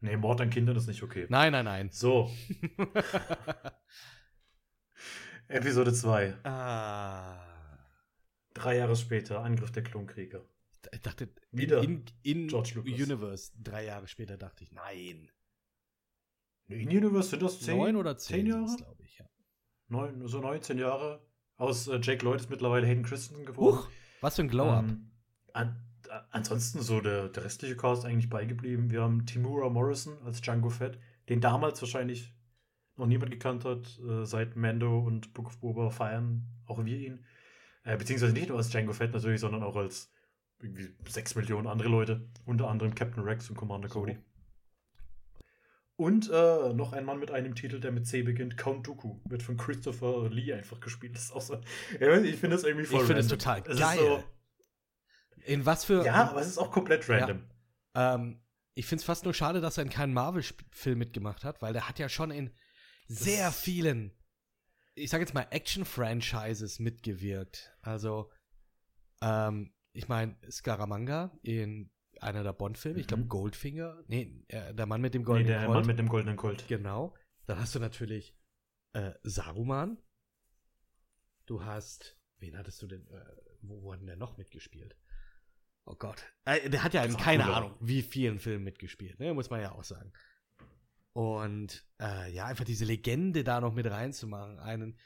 Nee, 0.00 0.16
Mord 0.16 0.40
an 0.40 0.50
Kindern 0.50 0.76
ist 0.76 0.86
nicht 0.86 1.02
okay. 1.02 1.26
Nein, 1.28 1.52
nein, 1.52 1.66
nein. 1.66 1.90
So. 1.90 2.30
Episode 5.48 5.92
2. 5.92 6.44
Ah. 6.44 7.42
Drei 8.54 8.78
Jahre 8.78 8.96
später, 8.96 9.42
Angriff 9.42 9.70
der 9.70 9.82
Klonkrieger. 9.82 10.48
Ich 10.92 11.00
dachte, 11.00 11.28
wieder 11.50 11.82
in, 11.82 12.04
in 12.22 12.48
George 12.48 12.72
Lucas. 12.74 12.92
Universe, 12.92 13.52
drei 13.60 13.84
Jahre 13.84 14.08
später 14.08 14.38
dachte 14.38 14.64
ich, 14.64 14.72
nein. 14.72 15.30
In 16.68 16.88
Universe 16.88 17.30
sind 17.30 17.42
das 17.42 17.60
zehn, 17.60 17.76
Neun 17.76 17.96
oder 17.96 18.16
zehn, 18.16 18.36
zehn 18.36 18.46
Jahre? 18.46 18.76
glaube 18.76 19.02
ich, 19.02 19.18
ja. 19.18 19.28
Neun, 19.88 20.26
so 20.26 20.40
19 20.40 20.78
Jahre. 20.78 21.25
Aus 21.56 21.88
äh, 21.88 21.98
Jake 22.02 22.24
Lloyd 22.24 22.40
ist 22.40 22.50
mittlerweile 22.50 22.86
Hayden 22.86 23.04
Christensen 23.04 23.46
geworden. 23.46 23.78
Huch, 23.78 23.88
was 24.20 24.36
für 24.36 24.42
ein 24.42 24.48
Glow-Up. 24.48 24.84
Ähm, 24.84 25.10
an, 25.52 25.76
ansonsten 26.30 26.82
so 26.82 27.00
der, 27.00 27.28
der 27.28 27.44
restliche 27.44 27.76
Cast 27.76 28.04
eigentlich 28.04 28.28
beigeblieben. 28.28 28.90
Wir 28.90 29.02
haben 29.02 29.26
Timura 29.26 29.68
Morrison 29.68 30.14
als 30.24 30.40
Django 30.40 30.68
Fett, 30.68 30.98
den 31.28 31.40
damals 31.40 31.80
wahrscheinlich 31.80 32.34
noch 32.96 33.06
niemand 33.06 33.30
gekannt 33.30 33.64
hat. 33.64 33.98
Äh, 33.98 34.24
seit 34.24 34.56
Mando 34.56 34.98
und 34.98 35.34
Book 35.34 35.46
of 35.46 35.58
Boba 35.58 35.90
feiern 35.90 36.46
auch 36.66 36.84
wir 36.84 36.98
ihn. 36.98 37.24
Äh, 37.84 37.96
beziehungsweise 37.96 38.32
nicht 38.32 38.48
nur 38.48 38.58
als 38.58 38.70
Django 38.70 38.92
Fett 38.92 39.12
natürlich, 39.12 39.40
sondern 39.40 39.62
auch 39.62 39.76
als 39.76 40.12
irgendwie 40.60 40.88
sechs 41.08 41.34
Millionen 41.34 41.66
andere 41.66 41.88
Leute. 41.88 42.28
Unter 42.44 42.68
anderem 42.68 42.94
Captain 42.94 43.22
Rex 43.22 43.48
und 43.50 43.56
Commander 43.56 43.88
Cody. 43.88 44.18
Und 45.98 46.28
äh, 46.30 46.72
noch 46.74 46.92
ein 46.92 47.04
Mann 47.06 47.18
mit 47.18 47.30
einem 47.30 47.54
Titel, 47.54 47.80
der 47.80 47.90
mit 47.90 48.06
C 48.06 48.22
beginnt, 48.22 48.58
Count 48.58 48.86
Dooku, 48.86 49.18
wird 49.24 49.42
von 49.42 49.56
Christopher 49.56 50.28
Lee 50.28 50.52
einfach 50.52 50.78
gespielt. 50.80 51.14
Das 51.14 51.24
ist 51.24 51.32
auch 51.32 51.40
so, 51.40 51.58
ich 51.92 52.36
finde 52.36 52.50
das 52.56 52.64
irgendwie 52.64 52.84
voll 52.84 53.00
Ich 53.00 53.06
finde 53.06 53.20
es 53.22 53.28
total 53.28 53.62
Es 53.66 53.78
geil. 53.78 53.98
so- 53.98 54.24
in 55.44 55.64
was 55.64 55.84
für. 55.84 56.04
ja, 56.04 56.28
aber 56.30 56.40
es 56.40 56.48
ist 56.48 56.58
auch 56.58 56.70
komplett 56.72 57.08
random. 57.08 57.48
Ähm, 57.94 58.42
ich 58.74 58.84
finde 58.84 59.00
es 59.00 59.04
fast 59.06 59.24
nur 59.24 59.32
schade, 59.32 59.60
dass 59.62 59.78
er 59.78 59.84
in 59.84 59.90
keinem 59.90 60.12
Marvel-Film 60.12 60.98
mitgemacht 60.98 61.44
hat, 61.44 61.62
weil 61.62 61.72
der 61.72 61.88
hat 61.88 61.98
ja 61.98 62.08
schon 62.10 62.30
in 62.30 62.52
sehr 63.08 63.46
Das- 63.46 63.60
vielen, 63.60 64.12
ich 64.94 65.08
sage 65.08 65.22
jetzt 65.22 65.32
mal, 65.34 65.46
Action-Franchises 65.50 66.78
mitgewirkt. 66.80 67.72
Also, 67.80 68.30
ähm, 69.22 69.72
ich 69.92 70.08
meine, 70.08 70.36
Scaramanga 70.50 71.30
in 71.42 71.90
einer 72.22 72.42
der 72.42 72.52
Bond-Filme, 72.52 72.98
ich 73.00 73.06
glaube 73.06 73.24
Mhm. 73.24 73.28
Goldfinger, 73.28 74.02
nee, 74.08 74.44
äh, 74.48 74.74
der 74.74 74.86
Mann 74.86 75.00
mit 75.00 75.14
dem 75.14 75.22
Nee, 75.22 75.26
goldenen 75.26 75.48
der 75.58 75.66
Colt. 75.66 75.76
Mann 75.78 75.86
mit 75.86 75.98
dem 75.98 76.08
goldenen 76.08 76.36
Colt. 76.36 76.66
Genau. 76.68 77.14
Dann 77.46 77.58
hast 77.58 77.74
du 77.74 77.78
natürlich 77.78 78.36
äh, 78.92 79.12
Saruman. 79.22 79.98
Du 81.46 81.64
hast, 81.64 82.18
wen 82.38 82.56
hattest 82.58 82.82
du 82.82 82.86
denn, 82.86 83.06
äh, 83.08 83.24
wo, 83.62 83.82
wo 83.82 83.92
hat 83.92 84.00
denn 84.00 84.06
der 84.06 84.16
noch 84.16 84.36
mitgespielt? 84.36 84.96
Oh 85.84 85.94
Gott. 85.94 86.24
Äh, 86.44 86.68
der 86.70 86.82
hat 86.82 86.94
ja 86.94 87.04
in 87.04 87.16
keine 87.16 87.44
Ahnung, 87.44 87.76
wie 87.80 88.02
vielen 88.02 88.38
Filmen 88.40 88.64
mitgespielt, 88.64 89.20
ne? 89.20 89.32
muss 89.34 89.50
man 89.50 89.60
ja 89.60 89.72
auch 89.72 89.84
sagen. 89.84 90.12
Und 91.12 91.86
äh, 92.00 92.32
ja, 92.32 92.46
einfach 92.46 92.64
diese 92.64 92.84
Legende 92.84 93.44
da 93.44 93.60
noch 93.60 93.72
mit 93.72 93.86
reinzumachen, 93.86 94.58
einen, 94.58 94.98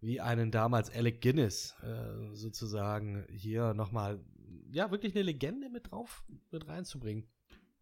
wie 0.00 0.20
einen 0.20 0.50
damals 0.50 0.90
Alec 0.90 1.20
Guinness, 1.22 1.74
äh, 1.82 2.34
sozusagen, 2.34 3.26
hier 3.30 3.72
nochmal, 3.74 4.22
ja, 4.70 4.90
wirklich 4.90 5.14
eine 5.14 5.22
Legende 5.22 5.68
mit 5.68 5.90
drauf, 5.90 6.24
mit 6.50 6.68
reinzubringen. 6.68 7.26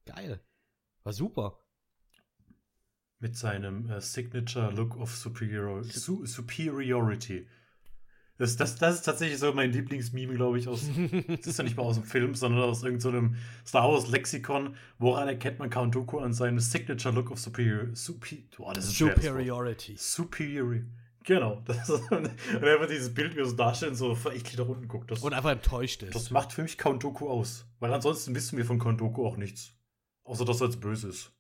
Geil. 0.07 0.41
War 1.03 1.13
super. 1.13 1.59
Mit 3.19 3.37
seinem 3.37 3.89
äh, 3.91 4.01
Signature 4.01 4.71
Look 4.73 4.97
of 4.97 5.15
Superior 5.15 5.83
Su 5.85 6.27
Superiority. 6.27 7.47
Das, 8.37 8.57
das, 8.57 8.77
das 8.77 8.97
ist 8.97 9.03
tatsächlich 9.03 9.39
so 9.39 9.53
mein 9.53 9.71
Lieblingsmeme, 9.71 10.35
glaube 10.35 10.59
ich, 10.59 10.67
aus. 10.67 10.83
Das 11.29 11.47
ist 11.47 11.59
ja 11.59 11.65
nicht 11.65 11.77
mal 11.77 11.85
aus 11.85 11.95
dem 11.95 12.05
Film, 12.05 12.35
sondern 12.35 12.65
aus 12.65 12.83
irgendeinem 12.83 13.37
Star 13.65 13.91
Wars 13.91 14.09
Lexikon. 14.09 14.75
Woran 14.99 15.29
erkennt 15.29 15.61
man 15.61 15.71
Count 15.71 15.95
Dooku 15.95 16.19
an 16.19 16.33
seinem 16.33 16.59
Signature 16.59 17.15
Look 17.15 17.31
of 17.31 17.39
Superior. 17.39 17.95
Supi 17.95 18.49
oh. 18.59 18.73
Superiority. 18.79 19.95
Superior. 19.97 20.83
Genau. 21.25 21.63
Das 21.67 21.89
ist, 21.89 22.11
und 22.13 22.27
einfach 22.53 22.87
dieses 22.89 23.13
Bild, 23.13 23.35
wie 23.35 23.41
er 23.41 23.47
so 23.47 23.57
darstellt 23.57 23.93
und 23.93 23.97
so 23.99 24.15
verächtlich 24.15 24.57
nach 24.59 24.69
unten 24.69 24.87
guckt. 24.89 25.11
Das, 25.11 25.23
Und 25.23 25.33
einfach 25.35 25.51
enttäuscht 25.51 26.03
ist. 26.03 26.15
das 26.15 26.31
macht 26.31 26.53
für 26.53 26.63
mich 26.63 26.79
Count 26.79 27.03
Dooku 27.03 27.29
aus. 27.29 27.67
Weil 27.81 27.93
ansonsten 27.93 28.35
wissen 28.35 28.57
wir 28.59 28.65
von 28.65 28.79
Count 28.79 29.01
Dooku 29.01 29.27
auch 29.27 29.37
nichts. 29.37 29.73
Außer, 30.25 30.45
dass 30.45 30.61
er 30.61 30.69
jetzt 30.69 30.81
böse 30.81 31.09
ist. 31.09 31.33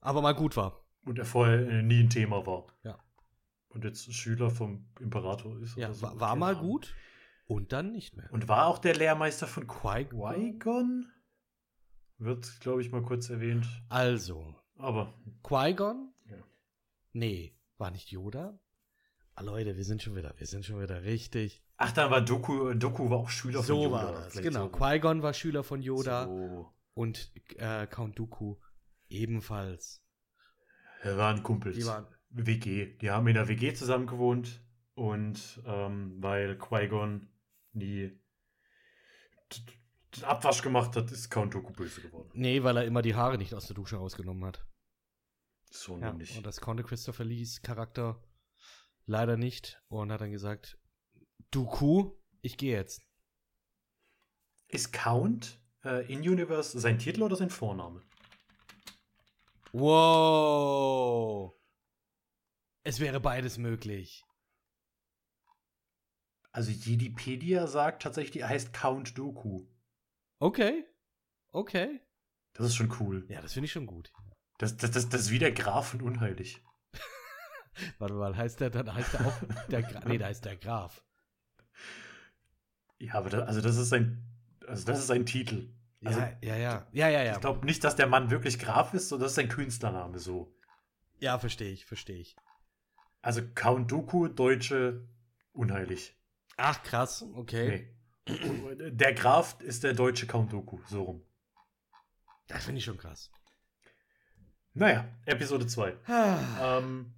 aber 0.00 0.20
mal 0.22 0.34
gut 0.34 0.56
war. 0.56 0.84
Und 1.04 1.18
er 1.18 1.24
vorher 1.24 1.60
äh, 1.68 1.82
nie 1.82 2.00
ein 2.00 2.10
Thema 2.10 2.44
war. 2.46 2.66
Ja. 2.84 2.98
Und 3.68 3.84
jetzt 3.84 4.12
Schüler 4.12 4.50
vom 4.50 4.86
Imperator 5.00 5.58
ist. 5.60 5.76
Ja, 5.76 5.92
so. 5.92 6.02
war, 6.02 6.20
war 6.20 6.36
mal 6.36 6.54
Ahnung. 6.56 6.68
gut 6.70 6.94
und 7.46 7.72
dann 7.72 7.92
nicht 7.92 8.16
mehr. 8.16 8.28
Und 8.32 8.48
war 8.48 8.66
auch 8.66 8.78
der 8.78 8.94
Lehrmeister 8.96 9.46
von 9.46 9.66
Qui-Gon? 9.66 10.34
Qui-Gon? 10.34 11.06
Wird, 12.18 12.60
glaube 12.60 12.82
ich, 12.82 12.90
mal 12.92 13.02
kurz 13.02 13.30
erwähnt. 13.30 13.66
Also, 13.88 14.54
Aber 14.76 15.14
Qui-Gon? 15.42 16.12
Ja. 16.26 16.36
Nee, 17.12 17.54
war 17.78 17.90
nicht 17.90 18.10
Yoda? 18.10 18.58
Ah, 19.40 19.42
Leute, 19.42 19.74
wir 19.74 19.84
sind 19.84 20.02
schon 20.02 20.14
wieder, 20.16 20.34
wir 20.36 20.46
sind 20.46 20.66
schon 20.66 20.82
wieder 20.82 21.02
richtig. 21.02 21.62
Ach, 21.78 21.90
dann 21.92 22.10
war 22.10 22.20
Doku, 22.20 22.74
Doku 22.74 23.08
war 23.08 23.16
auch 23.16 23.30
Schüler 23.30 23.60
von 23.60 23.66
so 23.66 23.84
Yoda. 23.84 23.92
war 24.04 24.12
das, 24.12 24.34
genau. 24.34 24.64
so. 24.64 24.68
Qui-Gon 24.68 25.22
war 25.22 25.32
Schüler 25.32 25.64
von 25.64 25.80
Yoda 25.80 26.26
So. 26.26 26.70
und 26.92 27.32
äh, 27.56 27.86
Count 27.86 28.18
Dooku 28.18 28.56
ebenfalls. 29.08 30.02
Wir 31.02 31.16
waren 31.16 31.42
Kumpels. 31.42 31.74
Die 31.74 31.86
waren, 31.86 32.06
WG. 32.28 32.98
Die 32.98 33.10
haben 33.10 33.26
in 33.28 33.34
der 33.34 33.48
WG 33.48 33.72
zusammen 33.72 34.06
gewohnt 34.06 34.62
und 34.92 35.62
ähm, 35.64 36.18
weil 36.20 36.58
Qui-Gon 36.58 37.26
nie 37.72 38.20
Abwasch 40.20 40.60
gemacht 40.60 40.96
hat, 40.96 41.10
ist 41.12 41.30
Count 41.30 41.54
Dooku 41.54 41.72
böse 41.72 42.02
geworden. 42.02 42.28
nee, 42.34 42.62
weil 42.62 42.76
er 42.76 42.84
immer 42.84 43.00
die 43.00 43.14
Haare 43.14 43.38
nicht 43.38 43.54
aus 43.54 43.66
der 43.68 43.74
Dusche 43.74 43.96
rausgenommen 43.96 44.44
hat. 44.44 44.66
So 45.70 45.96
Ja, 45.98 46.10
nämlich. 46.10 46.36
und 46.36 46.44
das 46.44 46.60
konnte 46.60 46.82
Christopher 46.82 47.24
Lees 47.24 47.62
Charakter 47.62 48.22
leider 49.10 49.36
nicht 49.36 49.82
und 49.88 50.12
hat 50.12 50.20
dann 50.20 50.30
gesagt, 50.30 50.78
Dooku, 51.50 52.12
ich 52.40 52.56
gehe 52.56 52.76
jetzt. 52.76 53.02
Ist 54.68 54.92
Count 54.92 55.60
äh, 55.84 56.10
in 56.10 56.20
Universe 56.20 56.78
sein 56.78 56.98
Titel 56.98 57.22
oder 57.22 57.34
sein 57.34 57.50
Vorname? 57.50 58.02
Wow. 59.72 61.52
Es 62.84 63.00
wäre 63.00 63.20
beides 63.20 63.58
möglich. 63.58 64.24
Also 66.52 66.70
Jedipedia 66.70 67.66
sagt 67.66 68.02
tatsächlich, 68.02 68.42
er 68.42 68.48
heißt 68.48 68.72
Count 68.72 69.18
Dooku. 69.18 69.66
Okay. 70.38 70.84
Okay. 71.50 72.00
Das 72.52 72.66
ist 72.66 72.76
schon 72.76 72.94
cool. 73.00 73.26
Ja, 73.28 73.40
das 73.40 73.54
finde 73.54 73.66
ich 73.66 73.72
schon 73.72 73.86
gut. 73.86 74.12
Das, 74.58 74.76
das, 74.76 74.92
das, 74.92 75.08
das 75.08 75.22
ist 75.22 75.30
wie 75.30 75.38
der 75.38 75.52
Graf 75.52 75.88
von 75.88 76.00
Unheilig. 76.00 76.62
Warte 77.98 78.14
mal, 78.14 78.36
heißt 78.36 78.60
der, 78.60 78.70
dann 78.70 78.92
heißt 78.92 79.14
der 79.14 79.26
auch 79.26 79.34
der 79.68 79.82
Graf. 79.82 80.04
Nee, 80.04 80.18
da 80.18 80.26
heißt 80.26 80.44
der 80.44 80.56
Graf. 80.56 81.02
Ja, 82.98 83.14
aber 83.14 83.30
da, 83.30 83.40
also 83.40 83.60
das 83.60 83.76
ist 83.76 83.88
sein, 83.88 84.22
also 84.66 84.84
das 84.84 84.98
ist 85.00 85.06
sein 85.06 85.24
Titel. 85.24 85.72
Also 86.04 86.20
ja, 86.20 86.36
ja, 86.42 86.56
ja. 86.56 86.86
Ja, 86.92 87.08
ja, 87.08 87.22
ja. 87.22 87.34
ich 87.34 87.40
glaube 87.40 87.64
nicht, 87.66 87.84
dass 87.84 87.96
der 87.96 88.06
Mann 88.06 88.30
wirklich 88.30 88.58
Graf 88.58 88.94
ist, 88.94 89.08
sondern 89.08 89.24
das 89.24 89.32
ist 89.32 89.36
sein 89.36 89.48
Künstlername 89.48 90.18
so. 90.18 90.54
Ja, 91.18 91.38
verstehe 91.38 91.70
ich, 91.70 91.84
verstehe 91.84 92.18
ich. 92.18 92.36
Also 93.22 93.42
Count 93.54 93.90
Dooku, 93.90 94.28
Deutsche, 94.28 95.06
Unheilig. 95.52 96.16
Ach, 96.56 96.82
krass, 96.82 97.24
okay. 97.34 97.94
Nee. 98.26 98.90
Der 98.90 99.12
Graf 99.14 99.60
ist 99.60 99.82
der 99.82 99.92
deutsche 99.92 100.26
Count 100.26 100.52
Dooku, 100.52 100.78
so 100.86 101.02
rum. 101.02 101.22
Das 102.48 102.64
finde 102.64 102.78
ich 102.78 102.84
schon 102.84 102.96
krass. 102.96 103.30
Naja, 104.72 105.08
Episode 105.26 105.66
2. 105.66 105.96
Ah. 106.06 106.78
Ähm, 106.78 107.12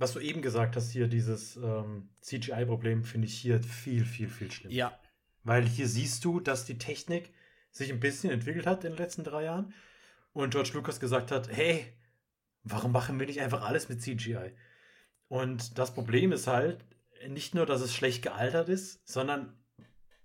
was 0.00 0.12
du 0.14 0.20
eben 0.20 0.40
gesagt 0.42 0.76
hast, 0.76 0.90
hier 0.90 1.08
dieses 1.08 1.56
ähm, 1.56 2.08
CGI-Problem, 2.22 3.04
finde 3.04 3.26
ich 3.26 3.34
hier 3.34 3.62
viel, 3.62 4.04
viel, 4.04 4.28
viel 4.28 4.50
schlimmer. 4.50 4.74
Ja, 4.74 4.98
Weil 5.44 5.66
hier 5.66 5.86
siehst 5.86 6.24
du, 6.24 6.40
dass 6.40 6.64
die 6.64 6.78
Technik 6.78 7.32
sich 7.70 7.92
ein 7.92 8.00
bisschen 8.00 8.30
entwickelt 8.30 8.66
hat 8.66 8.84
in 8.84 8.92
den 8.92 8.98
letzten 8.98 9.24
drei 9.24 9.44
Jahren 9.44 9.74
und 10.32 10.50
George 10.50 10.70
Lucas 10.74 11.00
gesagt 11.00 11.30
hat, 11.30 11.48
hey, 11.54 11.92
warum 12.62 12.92
machen 12.92 13.20
wir 13.20 13.26
nicht 13.26 13.40
einfach 13.40 13.62
alles 13.62 13.88
mit 13.88 14.00
CGI? 14.02 14.52
Und 15.28 15.78
das 15.78 15.94
Problem 15.94 16.32
ist 16.32 16.46
halt 16.46 16.84
nicht 17.28 17.54
nur, 17.54 17.66
dass 17.66 17.82
es 17.82 17.94
schlecht 17.94 18.22
gealtert 18.22 18.68
ist, 18.68 19.06
sondern 19.06 19.56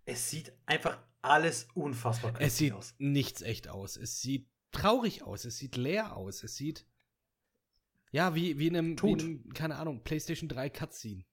es 0.06 0.30
sieht 0.30 0.54
einfach 0.66 0.98
alles 1.22 1.68
unfassbar 1.74 2.32
es 2.32 2.38
künstlich 2.38 2.70
sieht 2.70 2.74
aus. 2.74 2.96
nichts 2.98 3.42
echt 3.42 3.68
aus. 3.68 3.98
Es 3.98 4.22
sieht 4.22 4.48
traurig 4.72 5.24
aus. 5.24 5.44
Es 5.46 5.58
sieht 5.58 5.76
leer 5.76 6.16
aus. 6.16 6.44
Es 6.44 6.56
sieht. 6.56 6.86
Ja, 8.12 8.36
wie, 8.36 8.58
wie 8.60 8.68
in 8.68 8.78
einem, 8.78 9.02
wie 9.02 9.12
in 9.12 9.20
einem, 9.20 9.54
keine 9.54 9.76
Ahnung, 9.76 10.04
PlayStation 10.04 10.48
3 10.48 10.70
Cutscene. 10.70 11.26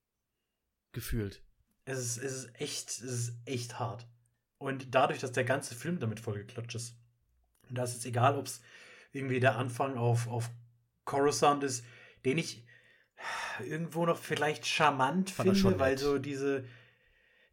Gefühlt. 0.91 1.41
Es 1.85 1.99
ist, 1.99 2.17
es 2.17 2.33
ist 2.33 2.61
echt, 2.61 2.89
es 2.89 3.01
ist 3.01 3.33
echt 3.45 3.79
hart. 3.79 4.07
Und 4.57 4.95
dadurch, 4.95 5.19
dass 5.19 5.31
der 5.31 5.43
ganze 5.43 5.75
Film 5.75 5.99
damit 5.99 6.19
vollgeklatscht 6.19 6.75
ist, 6.75 6.95
und 7.69 7.77
da 7.77 7.83
ist 7.83 7.97
es 7.97 8.05
egal, 8.05 8.37
ob 8.37 8.47
es 8.47 8.61
irgendwie 9.11 9.39
der 9.39 9.57
Anfang 9.57 9.97
auf, 9.97 10.27
auf 10.27 10.49
Coruscant 11.05 11.63
ist, 11.63 11.85
den 12.25 12.37
ich 12.37 12.65
irgendwo 13.65 14.05
noch 14.05 14.17
vielleicht 14.17 14.65
charmant 14.65 15.29
Fand 15.29 15.49
finde, 15.49 15.59
schon 15.59 15.79
weil 15.79 15.97
so 15.97 16.17
diese, 16.17 16.65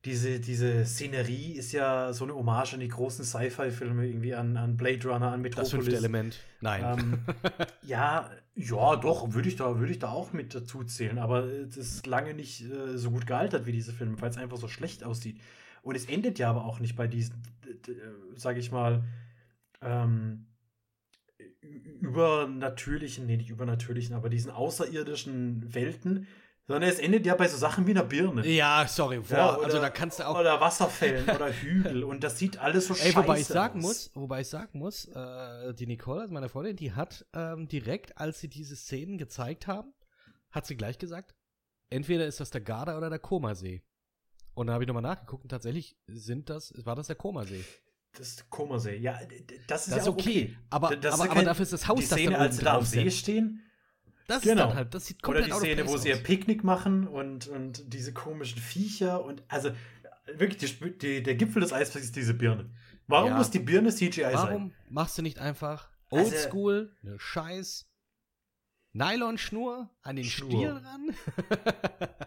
diese, 0.04 0.40
diese 0.40 0.86
Szenerie 0.86 1.52
ist 1.52 1.72
ja 1.72 2.12
so 2.12 2.24
eine 2.24 2.34
Hommage 2.34 2.74
an 2.74 2.80
die 2.80 2.88
großen 2.88 3.24
Sci-Fi-Filme, 3.24 4.06
irgendwie 4.06 4.34
an, 4.34 4.56
an 4.56 4.76
Blade 4.76 5.06
Runner, 5.08 5.32
an 5.32 5.42
Das 5.42 5.56
Metropolis. 5.56 5.70
fünfte 5.70 5.96
Element. 5.96 6.40
Nein. 6.60 6.98
Ähm, 6.98 7.24
ja, 7.82 8.30
ja, 8.60 8.96
doch, 8.96 9.32
würde 9.32 9.48
ich, 9.48 9.56
da, 9.56 9.78
würde 9.78 9.92
ich 9.92 9.98
da 9.98 10.10
auch 10.10 10.32
mit 10.32 10.54
dazu 10.54 10.84
zählen. 10.84 11.18
Aber 11.18 11.44
es 11.44 11.76
ist 11.76 12.06
lange 12.06 12.34
nicht 12.34 12.62
äh, 12.62 12.96
so 12.96 13.10
gut 13.10 13.26
gealtert 13.26 13.66
wie 13.66 13.72
diese 13.72 13.92
Filme, 13.92 14.20
weil 14.20 14.30
es 14.30 14.36
einfach 14.36 14.56
so 14.56 14.68
schlecht 14.68 15.04
aussieht. 15.04 15.40
Und 15.82 15.94
es 15.94 16.06
endet 16.06 16.38
ja 16.38 16.50
aber 16.50 16.64
auch 16.64 16.78
nicht 16.78 16.96
bei 16.96 17.06
diesen, 17.06 17.42
sage 18.36 18.60
ich 18.60 18.70
mal, 18.70 19.04
ähm, 19.80 20.46
übernatürlichen, 22.00 23.26
nee, 23.26 23.36
nicht 23.36 23.50
übernatürlichen, 23.50 24.14
aber 24.14 24.28
diesen 24.28 24.50
außerirdischen 24.50 25.74
Welten, 25.74 26.26
sondern 26.70 26.88
es 26.90 26.98
endet 26.98 27.26
ja 27.26 27.34
bei 27.34 27.48
so 27.48 27.56
Sachen 27.56 27.86
wie 27.86 27.90
einer 27.90 28.04
Birne. 28.04 28.46
ja, 28.46 28.86
sorry. 28.88 29.18
Boah, 29.18 29.36
Ja, 29.36 29.48
also 29.50 29.64
oder- 29.64 29.80
da 29.80 29.90
kannst 29.90 30.18
du 30.20 30.26
auch. 30.28 30.38
Oder 30.38 30.60
Wasserfällen 30.60 31.28
oder 31.28 31.52
Hügel. 31.52 32.04
Und 32.04 32.22
das 32.22 32.38
sieht 32.38 32.58
alles 32.58 32.86
so 32.86 32.94
Ey, 32.94 33.00
scheiße 33.12 33.16
wobei 33.16 33.40
ich 33.40 33.46
sagen 33.46 33.78
aus. 33.80 33.84
muss, 33.84 34.10
wobei 34.14 34.40
ich 34.42 34.48
sagen 34.48 34.78
muss, 34.78 35.06
äh, 35.06 35.74
die 35.74 35.86
Nicole, 35.86 36.22
also 36.22 36.32
meine 36.34 36.48
Freundin, 36.48 36.76
die 36.76 36.92
hat 36.92 37.26
ähm, 37.34 37.66
direkt, 37.68 38.16
als 38.18 38.40
sie 38.40 38.48
diese 38.48 38.76
Szenen 38.76 39.18
gezeigt 39.18 39.66
haben, 39.66 39.92
hat 40.50 40.66
sie 40.66 40.76
gleich 40.76 40.98
gesagt, 40.98 41.34
entweder 41.90 42.26
ist 42.26 42.40
das 42.40 42.50
der 42.50 42.60
Garda 42.60 42.96
oder 42.96 43.10
der 43.10 43.18
Komasee. 43.18 43.82
Und 44.54 44.66
dann 44.66 44.74
habe 44.74 44.84
ich 44.84 44.88
nochmal 44.88 45.02
nachgeguckt 45.02 45.44
und 45.44 45.48
tatsächlich 45.50 45.96
sind 46.06 46.50
das, 46.50 46.72
war 46.84 46.94
das 46.96 47.06
der 47.08 47.16
Komasee. 47.16 47.64
das 48.16 48.48
Komasee. 48.50 48.96
Ja, 48.96 49.18
das 49.22 49.28
ist 49.28 49.70
Das 49.70 49.86
ist 49.88 49.96
ja 49.96 50.02
auch 50.02 50.08
okay. 50.08 50.54
okay. 50.54 50.58
Aber, 50.70 50.96
Das 50.96 51.14
ist 51.14 51.20
aber, 51.20 51.24
ja 51.26 51.30
aber 51.32 51.44
dafür 51.44 51.62
ist 51.62 51.72
das 51.72 51.86
Haus, 51.88 52.00
die 52.00 52.08
das 52.08 52.18
Szene, 52.18 52.30
da 52.32 52.38
als 52.38 52.48
oben 52.54 52.58
sie 52.58 52.64
da 52.64 52.76
am 52.76 52.84
See 52.84 53.10
stehen. 53.10 53.62
Das 54.30 54.42
Genau. 54.42 54.62
ist 54.64 54.68
dann 54.70 54.74
halt, 54.76 54.94
das 54.94 55.06
sieht 55.06 55.16
Oder 55.18 55.40
komplett 55.40 55.46
die 55.46 55.52
out 55.52 55.58
of 55.58 55.64
Szene, 55.66 55.88
wo 55.88 55.96
sie 55.96 56.08
ihr 56.08 56.14
aus. 56.16 56.22
Picknick 56.22 56.64
machen 56.64 57.06
und, 57.08 57.48
und 57.48 57.92
diese 57.92 58.12
komischen 58.12 58.60
Viecher 58.60 59.24
und 59.24 59.42
also 59.48 59.70
wirklich 60.34 60.58
die, 60.78 60.98
die, 60.98 61.22
der 61.22 61.34
Gipfel 61.34 61.60
des 61.60 61.72
Eisbergs 61.72 62.06
ist 62.06 62.16
diese 62.16 62.34
Birne. 62.34 62.70
Warum 63.08 63.30
Ja. 63.30 63.36
muss 63.36 63.50
die 63.50 63.58
Birne 63.58 63.90
CGI 63.92 64.22
sein? 64.22 64.32
Warum 64.34 64.72
machst 64.88 65.18
du 65.18 65.22
nicht 65.22 65.38
einfach 65.40 65.90
Also- 66.10 66.24
oldschool 66.32 66.94
eine 67.02 67.18
scheiß 67.18 67.86
Nylonschnur 68.92 69.90
an 70.02 70.16
den 70.16 70.24
Schnur. 70.24 70.50
Stiel 70.50 70.70
ran? 70.70 71.14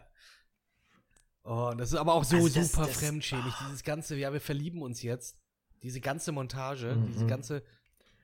oh, 1.43 1.73
das 1.77 1.91
ist 1.91 1.97
aber 1.97 2.13
auch 2.13 2.23
so 2.23 2.37
Also 2.37 2.49
das- 2.59 2.71
super 2.71 2.87
das- 2.87 2.97
fremdschämig. 2.97 3.53
Dieses 3.67 3.83
ganze, 3.83 4.15
ja, 4.15 4.31
wir 4.33 4.41
verlieben 4.41 4.81
uns 4.81 5.01
jetzt. 5.01 5.37
Diese 5.81 5.99
ganze 5.99 6.31
Montage, 6.31 6.95
Mhm. 6.95 7.07
diese 7.07 7.25
ganze 7.27 7.63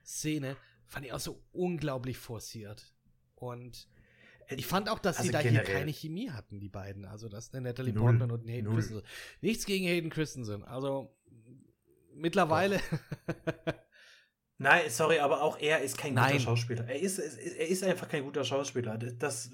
Szene 0.04 0.56
fand 0.86 1.06
ich 1.06 1.12
auch 1.12 1.20
so 1.20 1.42
unglaublich 1.52 2.16
forciert. 2.18 2.92
Und 3.40 3.88
ich 4.48 4.66
fand 4.66 4.88
auch, 4.88 4.98
dass 4.98 5.16
sie 5.16 5.22
Also 5.22 5.32
da 5.32 5.38
hier 5.40 5.62
keine 5.62 5.92
Chemie 5.92 6.30
hatten, 6.30 6.60
die 6.60 6.68
beiden. 6.68 7.04
Also, 7.04 7.28
dass 7.28 7.50
der 7.50 7.60
Natalie 7.60 7.92
Null. 7.92 8.02
Portman 8.02 8.30
und 8.30 8.48
Hayden 8.48 8.64
Null. 8.64 8.76
Christensen. 8.76 9.06
Nichts 9.40 9.66
gegen 9.66 9.86
Hayden 9.86 10.10
Christensen. 10.10 10.64
Also, 10.64 11.14
mittlerweile. 12.14 12.80
Nein, 14.58 14.90
sorry, 14.90 15.20
aber 15.20 15.42
auch 15.42 15.58
er 15.58 15.80
ist 15.80 15.96
kein 15.96 16.14
Nein. 16.14 16.32
guter 16.32 16.44
Schauspieler. 16.44 16.86
Er 16.86 17.00
ist, 17.00 17.18
er 17.18 17.68
ist 17.68 17.82
einfach 17.82 18.08
kein 18.08 18.24
guter 18.24 18.44
Schauspieler. 18.44 18.98
Das 18.98 19.50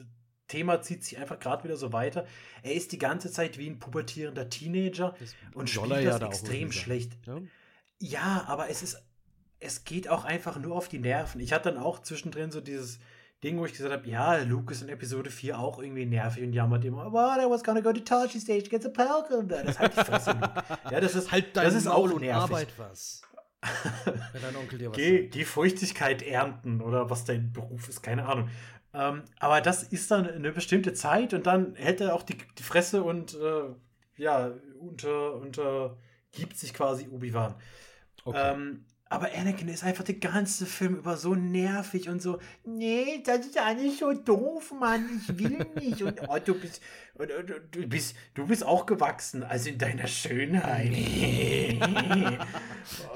Thema 0.49 0.82
zieht 0.82 1.05
sich 1.05 1.18
einfach 1.18 1.39
gerade 1.39 1.64
wieder 1.64 1.76
so 1.76 1.93
weiter. 1.93 2.26
Er 2.62 2.74
ist 2.74 2.91
die 2.93 2.99
ganze 2.99 3.30
Zeit 3.30 3.59
wie 3.59 3.68
ein 3.68 3.78
pubertierender 3.78 4.49
Teenager 4.49 5.14
Das 5.18 5.34
und 5.55 5.70
spielt 5.70 5.93
er 5.93 6.01
ja 6.01 6.11
das 6.11 6.20
da 6.20 6.26
extrem 6.26 6.72
schlecht. 6.72 7.18
Ja? 7.26 7.41
Ja, 7.99 8.45
aber 8.49 8.68
es 8.68 8.82
ist, 8.82 9.03
es 9.61 9.84
geht 9.84 10.09
auch 10.09 10.24
einfach 10.24 10.59
nur 10.59 10.76
auf 10.76 10.89
die 10.89 10.99
Nerven. 10.99 11.41
Ich 11.41 11.53
hatte 11.53 11.72
dann 11.72 11.82
auch 11.82 12.01
zwischendrin 12.01 12.51
so 12.51 12.61
dieses 12.61 12.99
Ding, 13.47 13.61
wo 13.61 13.64
ich 13.64 13.72
gesagt 13.74 13.92
habe, 13.92 14.09
ja, 14.09 14.38
Luke 14.38 14.72
ist 14.72 14.82
in 14.82 14.88
Episode 14.88 15.30
4 15.30 15.57
auch 15.57 15.78
irgendwie 15.78 16.05
nervig 16.05 16.42
und 16.42 16.53
jammert 16.53 16.84
immer, 16.84 17.12
well, 17.12 17.38
I 17.38 17.49
was 17.49 17.62
gonna 17.62 17.80
go 17.80 17.92
to 17.92 18.01
Tashi 18.01 18.40
Stage, 18.40 18.68
get 18.68 18.82
the 18.82 18.90
Falcon. 18.92 19.47
Das 19.47 19.62
ist 19.68 19.78
halt 19.78 19.97
die 19.97 20.05
Fresse, 20.05 20.32
Luke. 20.32 20.64
Ja, 20.90 21.01
das 21.01 21.14
ist, 21.14 21.30
Halt 21.30 21.57
dein 21.57 21.64
das 21.66 21.74
ist 21.74 21.86
auch 21.86 22.11
und 22.11 22.20
nervig. 22.22 22.42
Arbeit 22.42 22.68
was. 22.76 23.22
Wenn 24.32 24.42
dein 24.42 24.57
Onkel 24.57 24.80
dir 24.80 24.90
was 24.90 24.97
Geh, 24.97 25.22
sagt. 25.22 25.34
geh 25.34 25.44
Feuchtigkeit 25.44 26.22
ernten 26.22 26.80
oder 26.80 27.09
was 27.09 27.24
dein 27.24 27.53
Beruf 27.53 27.88
ist, 27.88 28.03
keine 28.03 28.26
Ahnung. 28.26 28.49
Ähm, 28.92 29.22
aber 29.38 29.61
das 29.61 29.84
ist 29.84 30.11
dann 30.11 30.28
eine 30.28 30.51
bestimmte 30.51 30.92
Zeit 30.92 31.32
und 31.32 31.47
dann 31.47 31.76
hält 31.76 32.01
er 32.01 32.14
auch 32.14 32.24
die, 32.24 32.36
die 32.59 32.62
Fresse 32.64 33.05
und 33.05 33.34
äh, 33.34 33.62
ja, 34.16 34.51
unter, 34.80 35.34
untergibt 35.34 36.57
sich 36.59 36.74
quasi 36.74 37.07
Obi-Wan. 37.09 37.55
Okay. 38.24 38.55
Ähm, 38.55 38.86
aber 39.09 39.28
Anakin 39.32 39.68
ist 39.68 39.84
einfach 39.84 40.02
den 40.02 40.18
ganzen 40.18 40.66
Film 40.66 40.96
über 40.96 41.16
so 41.16 41.36
nervig 41.36 42.09
und 42.09 42.20
so, 42.20 42.40
nee, 42.64 43.22
das 43.24 43.46
ist 43.46 43.57
alles 43.59 44.00
so 44.00 44.12
doof, 44.12 44.74
Mann, 44.78 45.20
ich 45.22 45.38
will 45.38 45.64
nicht. 45.80 46.02
Und 46.02 46.20
oh, 46.28 46.36
du 46.44 46.54
bist, 46.59 46.82
und, 47.14 47.30
und, 47.30 47.50
und, 47.52 47.74
du 47.74 47.86
bist, 47.86 48.16
du 48.34 48.46
bist 48.48 48.64
auch 48.64 48.84
gewachsen, 48.84 49.44
also 49.44 49.68
in 49.70 49.78
deiner 49.78 50.09
Schönheit. 50.09 50.92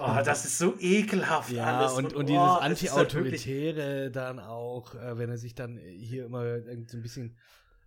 oh, 0.00 0.18
das 0.24 0.44
ist 0.44 0.58
so 0.58 0.76
ekelhaft 0.78 1.50
ja, 1.50 1.80
alles. 1.80 1.92
und, 1.94 2.14
und 2.14 2.16
oh, 2.16 2.22
dieses 2.22 2.38
wirklich- 2.40 2.92
Anti-Autoritäre 2.92 4.10
dann 4.12 4.38
auch, 4.38 4.94
äh, 4.94 5.18
wenn 5.18 5.28
er 5.28 5.38
sich 5.38 5.56
dann 5.56 5.76
hier 5.76 6.26
immer 6.26 6.60
so 6.86 6.98
ein 6.98 7.02
bisschen 7.02 7.36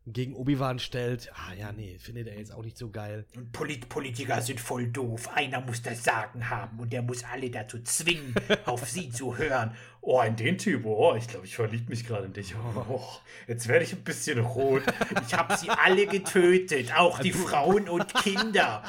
gegen 0.06 0.36
Obi-Wan 0.36 0.80
stellt. 0.80 1.32
Ah 1.34 1.54
ja, 1.54 1.72
nee, 1.72 1.98
findet 2.00 2.28
er 2.28 2.38
jetzt 2.38 2.54
auch 2.54 2.64
nicht 2.64 2.78
so 2.78 2.90
geil. 2.90 3.26
Und 3.36 3.52
Polit 3.52 3.88
Politiker 3.88 4.42
sind 4.42 4.60
voll 4.60 4.88
doof. 4.88 5.30
Einer 5.34 5.62
muss 5.62 5.82
das 5.82 6.04
Sagen 6.04 6.50
haben 6.50 6.80
und 6.80 6.92
der 6.92 7.02
muss 7.02 7.24
alle 7.24 7.50
dazu 7.50 7.82
zwingen, 7.82 8.36
auf 8.66 8.90
sie 8.90 9.10
zu 9.10 9.38
hören. 9.38 9.76
Oh, 10.02 10.22
in 10.22 10.36
den 10.36 10.58
Typ, 10.58 10.86
oh, 10.86 11.16
ich 11.16 11.30
glaube, 11.30 11.46
ich 11.46 11.56
verliebe 11.56 11.90
mich 11.90 12.06
gerade 12.06 12.26
in 12.26 12.34
dich. 12.34 12.54
Oh, 12.90 13.02
jetzt 13.48 13.70
werde 13.70 13.86
ich 13.86 13.94
ein 13.94 14.04
bisschen 14.04 14.40
rot. 14.40 14.84
Ich 15.26 15.34
habe 15.34 15.56
sie 15.56 15.70
alle 15.70 16.06
getötet, 16.08 16.94
auch 16.94 17.20
die 17.20 17.32
Frauen 17.32 17.88
und 17.88 18.14
Kinder. 18.16 18.84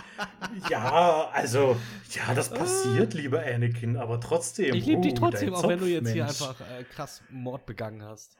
Ja, 0.68 1.30
also, 1.32 1.76
ja, 2.10 2.34
das 2.34 2.50
passiert, 2.50 3.14
lieber 3.14 3.44
Anakin, 3.44 3.96
aber 3.96 4.18
trotzdem. 4.20 4.74
Ich 4.74 4.86
liebe 4.86 5.02
dich 5.02 5.12
oh, 5.12 5.18
trotzdem, 5.18 5.52
dein 5.52 5.54
auch 5.54 5.68
wenn 5.68 5.78
du 5.78 5.86
jetzt 5.86 6.10
hier 6.10 6.26
Zopfmensch. 6.26 6.60
einfach 6.60 6.80
äh, 6.80 6.84
krass 6.84 7.22
Mord 7.30 7.64
begangen 7.64 8.02
hast. 8.02 8.36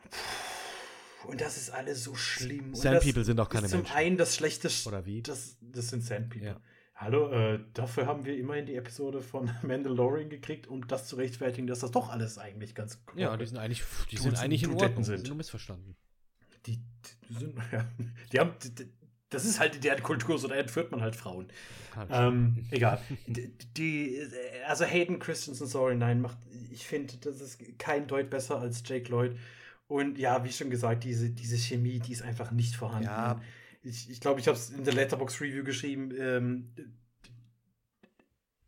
Und 1.26 1.40
das 1.40 1.56
ist 1.56 1.70
alles 1.70 2.04
so 2.04 2.14
schlimm. 2.14 2.68
Und 2.68 2.76
Sand 2.76 2.96
das 2.96 3.04
People 3.04 3.24
sind 3.24 3.38
doch 3.38 3.48
keine 3.48 3.68
zum 3.68 3.80
Menschen. 3.80 3.96
einen 3.96 4.16
das 4.16 4.36
Schlechteste. 4.36 4.88
Oder 4.88 5.06
wie? 5.06 5.22
Das, 5.22 5.56
das 5.60 5.88
sind 5.88 6.04
Sand 6.04 6.30
People. 6.30 6.48
Ja. 6.48 6.60
Hallo, 6.96 7.30
äh, 7.32 7.58
dafür 7.72 8.06
haben 8.06 8.24
wir 8.24 8.38
immerhin 8.38 8.66
die 8.66 8.76
Episode 8.76 9.20
von 9.20 9.50
Mandalorian 9.62 10.28
gekriegt, 10.30 10.68
um 10.68 10.86
das 10.86 11.08
zu 11.08 11.16
rechtfertigen, 11.16 11.66
dass 11.66 11.80
das 11.80 11.90
doch 11.90 12.08
alles 12.08 12.38
eigentlich 12.38 12.74
ganz 12.74 13.00
Ja, 13.16 13.36
die 13.36 13.46
sind 13.46 13.58
eigentlich, 13.58 13.82
die 14.10 14.16
sind 14.16 14.36
zum 14.36 14.44
eigentlich 14.44 14.62
in 14.62 14.74
Ordnung. 14.74 15.02
sind. 15.02 15.14
Die 15.14 15.18
sind 15.18 15.28
nur 15.28 15.36
missverstanden. 15.36 15.96
die, 16.66 16.80
die 17.28 17.34
sind, 17.34 17.56
ja, 17.72 17.84
die 18.32 18.38
haben, 18.38 18.52
die, 18.62 18.86
das 19.30 19.44
ist 19.44 19.58
halt 19.58 19.82
deren 19.82 20.02
Kultur, 20.02 20.38
so 20.38 20.46
da 20.46 20.54
entführt 20.54 20.92
man 20.92 21.02
halt 21.02 21.16
Frauen. 21.16 21.48
Ähm, 22.10 22.66
egal. 22.70 23.00
Die, 23.26 23.52
die, 23.76 24.20
also 24.66 24.84
Hayden 24.84 25.18
Christensen, 25.18 25.66
sorry, 25.66 25.96
nein, 25.96 26.20
macht, 26.20 26.38
ich 26.70 26.86
finde, 26.86 27.16
das 27.16 27.40
ist 27.40 27.58
kein 27.78 28.06
Deut 28.06 28.30
besser 28.30 28.60
als 28.60 28.82
Jake 28.86 29.10
Lloyd. 29.10 29.36
Und 29.94 30.18
ja, 30.18 30.42
wie 30.44 30.50
schon 30.50 30.70
gesagt, 30.70 31.04
diese, 31.04 31.30
diese 31.30 31.56
Chemie, 31.56 32.00
die 32.00 32.10
ist 32.12 32.22
einfach 32.22 32.50
nicht 32.50 32.74
vorhanden. 32.74 33.04
Ja. 33.04 33.40
Ich 33.82 34.02
glaube, 34.06 34.12
ich, 34.12 34.20
glaub, 34.20 34.38
ich 34.40 34.48
habe 34.48 34.56
es 34.58 34.70
in 34.70 34.82
der 34.82 34.94
Letterbox 34.94 35.40
Review 35.40 35.62
geschrieben. 35.62 36.10
Ähm, 36.18 36.72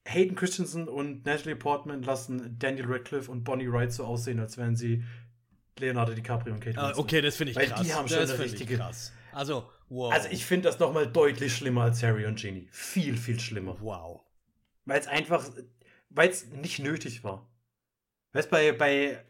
Hayden 0.06 0.36
Christensen 0.36 0.86
und 0.88 1.24
Natalie 1.26 1.56
Portman 1.56 2.02
lassen 2.02 2.56
Daniel 2.60 2.86
Radcliffe 2.86 3.28
und 3.30 3.42
Bonnie 3.42 3.68
Wright 3.72 3.92
so 3.92 4.04
aussehen, 4.04 4.38
als 4.38 4.56
wären 4.56 4.76
sie 4.76 5.02
Leonardo 5.78 6.14
DiCaprio 6.14 6.54
und 6.54 6.60
Kate 6.60 6.78
Ah, 6.78 6.88
Winslet. 6.90 7.04
okay, 7.04 7.20
das 7.22 7.36
finde 7.36 7.50
ich 7.50 7.56
Weil 7.56 7.66
krass. 7.66 7.82
die 7.82 7.92
haben 7.92 8.08
schon 8.08 8.18
das 8.18 8.30
eine 8.30 8.44
richtige- 8.44 8.76
krass. 8.76 9.12
Also, 9.32 9.68
wow. 9.88 10.12
Also 10.12 10.28
ich 10.30 10.46
finde 10.46 10.68
das 10.68 10.78
noch 10.78 10.92
mal 10.94 11.06
deutlich 11.10 11.56
schlimmer 11.56 11.82
als 11.82 12.02
Harry 12.04 12.24
und 12.26 12.38
Ginny. 12.38 12.68
Viel, 12.70 13.16
viel 13.16 13.40
schlimmer. 13.40 13.76
Wow. 13.80 14.20
Weil 14.84 15.00
es 15.00 15.08
einfach, 15.08 15.44
weil 16.10 16.28
es 16.30 16.46
nicht 16.46 16.78
nötig 16.78 17.24
war. 17.24 17.50
Weißt 18.32 18.48
bei, 18.48 18.70
bei 18.72 19.24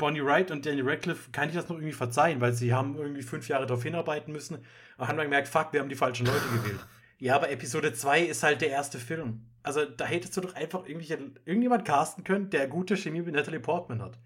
Bonnie 0.00 0.24
Wright 0.24 0.50
und 0.50 0.64
Daniel 0.64 0.88
Radcliffe 0.88 1.30
kann 1.30 1.50
ich 1.50 1.54
das 1.54 1.68
noch 1.68 1.76
irgendwie 1.76 1.92
verzeihen, 1.92 2.40
weil 2.40 2.54
sie 2.54 2.72
haben 2.72 2.96
irgendwie 2.96 3.22
fünf 3.22 3.48
Jahre 3.48 3.66
darauf 3.66 3.82
hinarbeiten 3.82 4.32
müssen 4.32 4.56
und 4.96 5.06
haben 5.06 5.18
dann 5.18 5.26
gemerkt, 5.26 5.46
fuck, 5.46 5.74
wir 5.74 5.80
haben 5.80 5.90
die 5.90 5.94
falschen 5.94 6.26
Leute 6.26 6.48
gewählt. 6.48 6.80
Ja, 7.22 7.36
aber 7.36 7.50
Episode 7.50 7.92
2 7.92 8.22
ist 8.22 8.42
halt 8.42 8.62
der 8.62 8.70
erste 8.70 8.98
Film. 8.98 9.44
Also 9.62 9.84
da 9.84 10.06
hättest 10.06 10.38
du 10.38 10.40
doch 10.40 10.54
einfach 10.54 10.86
irgendjemand 10.88 11.84
casten 11.84 12.24
können, 12.24 12.48
der 12.48 12.66
gute 12.66 12.96
Chemie 12.96 13.20
mit 13.20 13.34
Natalie 13.34 13.60
Portman 13.60 14.00
hat. 14.00 14.18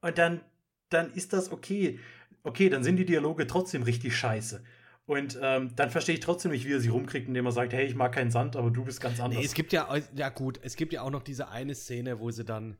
Und 0.00 0.16
dann, 0.16 0.40
dann 0.88 1.12
ist 1.12 1.34
das 1.34 1.52
okay. 1.52 2.00
Okay, 2.42 2.70
dann 2.70 2.84
sind 2.84 2.96
die 2.96 3.04
Dialoge 3.04 3.46
trotzdem 3.46 3.82
richtig 3.82 4.16
scheiße. 4.16 4.64
Und 5.04 5.38
ähm, 5.42 5.76
dann 5.76 5.90
verstehe 5.90 6.14
ich 6.14 6.22
trotzdem 6.22 6.52
nicht, 6.52 6.66
wie 6.66 6.72
er 6.72 6.80
sie 6.80 6.88
rumkriegt, 6.88 7.28
indem 7.28 7.44
er 7.44 7.52
sagt, 7.52 7.74
hey, 7.74 7.84
ich 7.84 7.94
mag 7.94 8.12
keinen 8.12 8.30
Sand, 8.30 8.56
aber 8.56 8.70
du 8.70 8.82
bist 8.82 9.02
ganz 9.02 9.20
anders. 9.20 9.38
Nee, 9.38 9.44
es 9.44 9.52
gibt 9.52 9.74
ja, 9.74 9.94
ja 10.14 10.30
gut, 10.30 10.58
es 10.62 10.76
gibt 10.76 10.94
ja 10.94 11.02
auch 11.02 11.10
noch 11.10 11.22
diese 11.22 11.48
eine 11.48 11.74
Szene, 11.74 12.18
wo 12.18 12.30
sie 12.30 12.46
dann, 12.46 12.78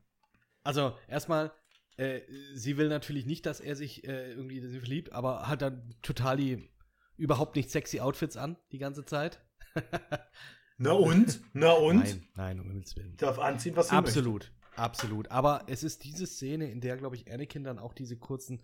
also 0.63 0.97
erstmal, 1.07 1.51
äh, 1.97 2.21
sie 2.53 2.77
will 2.77 2.89
natürlich 2.89 3.25
nicht, 3.25 3.45
dass 3.45 3.59
er 3.59 3.75
sich 3.75 4.05
äh, 4.07 4.31
irgendwie 4.31 4.59
sie 4.59 4.79
verliebt, 4.79 5.13
aber 5.13 5.47
hat 5.47 5.61
dann 5.61 5.95
total 6.01 6.37
die 6.37 6.69
überhaupt 7.17 7.55
nicht 7.55 7.71
sexy 7.71 7.99
Outfits 7.99 8.35
an, 8.35 8.57
die 8.71 8.79
ganze 8.79 9.05
Zeit. 9.05 9.41
Na 10.77 10.91
und? 10.91 11.39
Na 11.53 11.71
und? 11.71 12.03
Nein, 12.03 12.27
nein, 12.35 12.59
um 12.59 12.67
Himmels 12.67 12.95
Willen. 12.97 13.15
Darf 13.15 13.39
anziehen, 13.39 13.77
was 13.77 13.89
sie 13.89 13.95
Absolut, 13.95 14.51
absolut. 14.75 15.31
Aber 15.31 15.63
es 15.67 15.83
ist 15.83 16.03
diese 16.03 16.27
Szene, 16.27 16.69
in 16.69 16.81
der, 16.81 16.97
glaube 16.97 17.15
ich, 17.15 17.31
Anakin 17.31 17.63
dann 17.63 17.79
auch 17.79 17.93
diese 17.93 18.17
kurzen, 18.17 18.61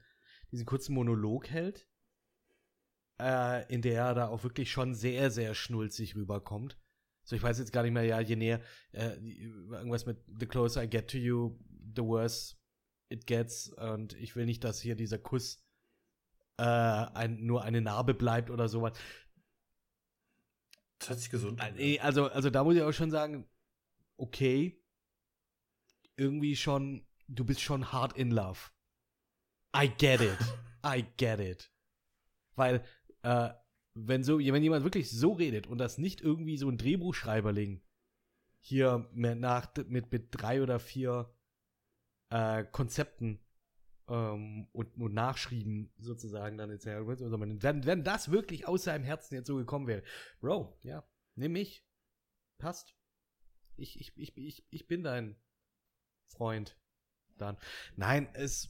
diesen 0.51 0.65
kurzen 0.65 0.93
Monolog 0.93 1.49
hält, 1.49 1.87
äh, 3.17 3.65
in 3.73 3.81
der 3.81 4.03
er 4.03 4.13
da 4.13 4.27
auch 4.27 4.43
wirklich 4.43 4.71
schon 4.71 4.93
sehr, 4.93 5.31
sehr 5.31 5.53
schnulzig 5.55 6.15
rüberkommt. 6.17 6.77
So, 7.23 7.37
ich 7.37 7.43
weiß 7.43 7.59
jetzt 7.59 7.71
gar 7.71 7.83
nicht 7.83 7.93
mehr, 7.93 8.03
ja, 8.03 8.19
je 8.19 8.35
näher, 8.35 8.61
äh, 8.91 9.15
irgendwas 9.15 10.05
mit 10.05 10.17
The 10.37 10.47
closer 10.47 10.83
I 10.83 10.89
get 10.89 11.09
to 11.11 11.17
you, 11.17 11.57
the 11.95 12.03
worse 12.03 12.55
it 13.11 13.27
gets. 13.27 13.69
Und 13.69 14.13
ich 14.13 14.35
will 14.35 14.45
nicht, 14.45 14.63
dass 14.63 14.81
hier 14.81 14.95
dieser 14.95 15.19
Kuss 15.19 15.63
äh, 16.57 16.63
ein, 16.63 17.45
nur 17.45 17.63
eine 17.63 17.81
Narbe 17.81 18.13
bleibt 18.13 18.49
oder 18.49 18.67
sowas. 18.67 18.97
Das 20.99 21.09
hört 21.09 21.19
sich 21.19 21.29
gesund. 21.29 21.61
Nee, 21.75 21.99
also, 21.99 22.27
also 22.27 22.49
da 22.49 22.63
muss 22.63 22.75
ich 22.75 22.83
auch 22.83 22.91
schon 22.91 23.11
sagen, 23.11 23.49
okay, 24.17 24.79
irgendwie 26.15 26.55
schon, 26.55 27.05
du 27.27 27.43
bist 27.43 27.61
schon 27.61 27.91
hard 27.91 28.15
in 28.15 28.31
love. 28.31 28.59
I 29.75 29.89
get 29.89 30.21
it. 30.21 30.37
I 30.85 31.05
get 31.17 31.39
it. 31.39 31.71
Weil, 32.55 32.83
äh, 33.23 33.49
wenn 33.93 34.23
so, 34.23 34.39
wenn 34.39 34.63
jemand 34.63 34.83
wirklich 34.83 35.09
so 35.09 35.33
redet 35.33 35.67
und 35.67 35.77
das 35.77 35.97
nicht 35.97 36.21
irgendwie 36.21 36.57
so 36.57 36.69
ein 36.69 36.77
Drehbuchschreiberling 36.77 37.81
hier 38.59 39.09
nach, 39.13 39.73
mit, 39.87 40.11
mit 40.11 40.27
drei 40.31 40.61
oder 40.61 40.79
vier 40.79 41.33
äh, 42.31 42.65
Konzepten 42.71 43.39
ähm, 44.07 44.67
und, 44.71 44.97
und 44.97 45.13
Nachschrieben 45.13 45.93
sozusagen 45.99 46.57
dann 46.57 46.71
jetzt 46.71 46.83
sondern 46.83 47.61
wenn, 47.61 47.85
wenn 47.85 48.03
das 48.03 48.31
wirklich 48.31 48.67
aus 48.67 48.85
seinem 48.85 49.03
Herzen 49.03 49.35
jetzt 49.35 49.47
so 49.47 49.57
gekommen 49.57 49.87
wäre, 49.87 50.03
Bro, 50.39 50.79
ja, 50.83 51.07
nimm 51.35 51.51
mich. 51.51 51.85
Passt. 52.57 52.95
Ich, 53.75 53.99
ich, 53.99 54.13
ich, 54.17 54.37
ich, 54.37 54.67
ich 54.69 54.87
bin 54.87 55.03
dein 55.03 55.35
Freund. 56.27 56.77
Dann. 57.37 57.57
Nein, 57.95 58.29
es, 58.33 58.69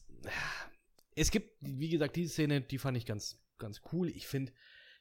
es 1.16 1.30
gibt, 1.32 1.57
wie 1.59 1.89
gesagt, 1.89 2.16
diese 2.16 2.32
Szene, 2.32 2.62
die 2.62 2.78
fand 2.78 2.97
ich 2.97 3.05
ganz, 3.05 3.43
ganz 3.57 3.82
cool. 3.91 4.09
Ich 4.09 4.28
finde, 4.28 4.53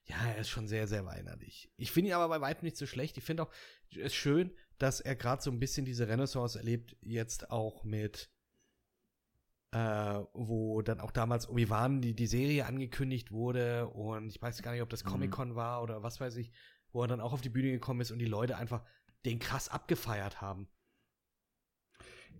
ja, 0.05 0.17
er 0.27 0.39
ist 0.39 0.49
schon 0.49 0.67
sehr, 0.67 0.89
sehr 0.89 1.05
weinerlich. 1.05 1.73
Ich 1.77 1.93
finde 1.93 2.11
ihn 2.11 2.15
aber 2.15 2.29
bei 2.29 2.41
weitem 2.41 2.65
nicht 2.65 2.77
so 2.77 2.87
schlecht. 2.87 3.17
Ich 3.17 3.25
finde 3.25 3.45
auch 3.45 3.53
es 3.97 4.15
schön, 4.15 4.53
dass 4.79 5.01
er 5.01 5.15
gerade 5.15 5.43
so 5.43 5.51
ein 5.51 5.61
bisschen 5.61 5.85
diese 5.85 6.09
Renaissance 6.09 6.59
erlebt, 6.59 6.97
jetzt 7.01 7.51
auch 7.51 7.85
mit, 7.85 8.33
äh, 9.73 10.21
wo 10.33 10.83
dann 10.83 11.01
auch 11.01 11.12
damals 11.12 11.49
Obi-Wan 11.49 12.01
die, 12.01 12.14
die 12.14 12.27
Serie 12.27 12.66
angekündigt 12.66 13.31
wurde 13.31 13.89
und 13.89 14.29
ich 14.29 14.43
weiß 14.43 14.61
gar 14.62 14.73
nicht, 14.73 14.83
ob 14.83 14.91
das 14.91 15.05
mhm. 15.05 15.11
Comic-Con 15.11 15.55
war 15.55 15.83
oder 15.83 16.03
was 16.03 16.21
weiß 16.21 16.37
ich, 16.37 16.51
wo 16.93 17.03
er 17.03 17.09
dann 17.09 17.21
auch 17.21 17.33
auf 17.33 17.41
die 17.41 17.51
Bühne 17.51 17.71
gekommen 17.71 18.01
ist 18.01 18.11
und 18.11 18.18
die 18.18 18.27
Leute 18.27 18.57
einfach 18.57 18.83
den 19.25 19.39
krass 19.39 19.68
abgefeiert 19.68 20.41
haben. 20.41 20.68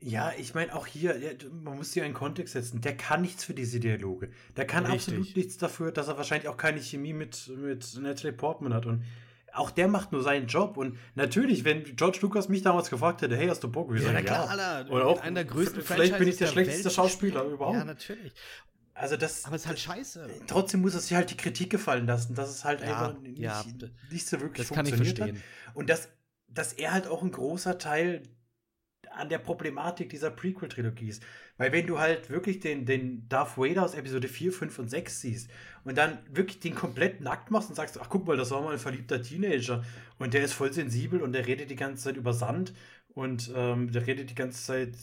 Ja, 0.03 0.33
ich 0.39 0.55
meine 0.55 0.75
auch 0.75 0.87
hier, 0.87 1.37
man 1.63 1.77
muss 1.77 1.93
hier 1.93 2.05
einen 2.05 2.15
Kontext 2.15 2.55
setzen. 2.55 2.81
Der 2.81 2.97
kann 2.97 3.21
nichts 3.21 3.45
für 3.45 3.53
diese 3.53 3.81
Dialoge. 3.81 4.31
Der 4.57 4.67
kann 4.67 4.87
Richtig. 4.87 5.15
absolut 5.15 5.37
nichts 5.37 5.59
dafür, 5.59 5.93
dass 5.93 6.09
er 6.09 6.17
wahrscheinlich 6.17 6.49
auch 6.49 6.57
keine 6.57 6.81
Chemie 6.81 7.13
mit, 7.13 7.49
mit 7.49 7.99
Natalie 8.01 8.33
Portman 8.33 8.73
hat. 8.73 8.87
Und 8.87 9.05
auch 9.53 9.71
der 9.71 9.89
macht 9.89 10.13
nur 10.13 10.23
seinen 10.23 10.47
Job. 10.47 10.77
Und 10.77 10.99
natürlich, 11.15 11.65
wenn 11.65 11.85
George 11.97 12.19
Lucas 12.23 12.49
mich 12.49 12.63
damals 12.63 12.91
gefragt 12.91 13.23
hätte, 13.23 13.37
hey, 13.37 13.49
hast 13.49 13.63
du 13.63 13.69
Bock? 13.71 13.93
Wir 13.93 14.01
ja, 14.01 14.13
sagen, 14.13 14.25
klar, 14.25 14.45
ja. 14.45 14.51
Alter. 14.51 14.93
Oder 14.93 15.07
auch, 15.07 15.21
einer 15.21 15.45
der 15.45 15.45
größten 15.45 15.83
Vielleicht 15.83 16.19
bin 16.19 16.29
ich 16.29 16.37
der, 16.37 16.47
der 16.47 16.53
schlechteste 16.53 16.85
Welt 16.87 16.95
Schauspieler 16.95 17.45
überhaupt. 17.45 17.77
Ja, 17.77 17.85
natürlich. 17.85 18.33
Also 18.95 19.17
das, 19.17 19.47
aber 19.47 19.57
es 19.57 19.63
ist 19.63 19.69
halt 19.69 19.79
scheiße. 19.79 20.29
Trotzdem 20.47 20.83
muss 20.83 20.95
es 20.95 21.09
sich 21.09 21.17
halt 21.17 21.31
die 21.31 21.37
Kritik 21.37 21.71
gefallen 21.71 22.07
lassen, 22.07 22.35
dass 22.35 22.51
es 22.51 22.65
halt 22.65 22.81
ja, 22.83 22.89
einfach 22.89 23.19
nicht, 23.21 23.39
ja, 23.39 23.65
nicht 24.11 24.27
so 24.27 24.41
wirklich 24.41 24.67
das 24.69 24.77
funktioniert 24.77 25.17
kann 25.17 25.29
ich 25.29 25.37
verstehen. 25.37 25.37
Hat. 25.69 25.77
Und 25.77 25.89
dass, 25.89 26.09
dass 26.49 26.75
er 26.75 26.93
halt 26.93 27.07
auch 27.07 27.23
ein 27.23 27.31
großer 27.31 27.79
Teil 27.79 28.23
an 29.21 29.29
der 29.29 29.39
Problematik 29.39 30.09
dieser 30.11 30.31
Prequel-Trilogie 30.31 31.09
ist. 31.09 31.23
Weil 31.59 31.73
wenn 31.73 31.87
du 31.87 31.99
halt 31.99 32.31
wirklich 32.31 32.61
den, 32.61 32.87
den 32.87 33.29
Darth 33.29 33.59
Vader 33.59 33.85
aus 33.85 33.95
Episode 33.95 34.29
4, 34.29 34.53
5 34.53 34.79
und 34.79 34.89
6 34.89 35.21
siehst 35.21 35.51
und 35.85 35.97
dann 35.97 36.19
wirklich 36.31 36.61
den 36.61 36.75
komplett 36.75 37.21
nackt 37.21 37.51
machst 37.51 37.69
und 37.69 37.75
sagst, 37.75 38.01
ach 38.01 38.09
guck 38.09 38.27
mal, 38.27 38.37
das 38.37 38.51
war 38.51 38.63
mal 38.63 38.73
ein 38.73 38.79
verliebter 38.79 39.23
Teenager 39.23 39.85
und 40.19 40.35
der 40.35 40.43
ist 40.43 40.55
voll 40.55 40.73
sensibel 40.73 41.23
und 41.23 41.33
der 41.33 41.47
redet 41.47 41.71
die 41.71 41.77
ganze 41.77 42.05
Zeit 42.05 42.17
über 42.17 42.33
Sand 42.33 42.73
und 43.15 43.51
ähm, 43.55 43.93
der 43.93 44.07
redet 44.07 44.31
die 44.31 44.35
ganze 44.35 44.65
Zeit 44.65 44.95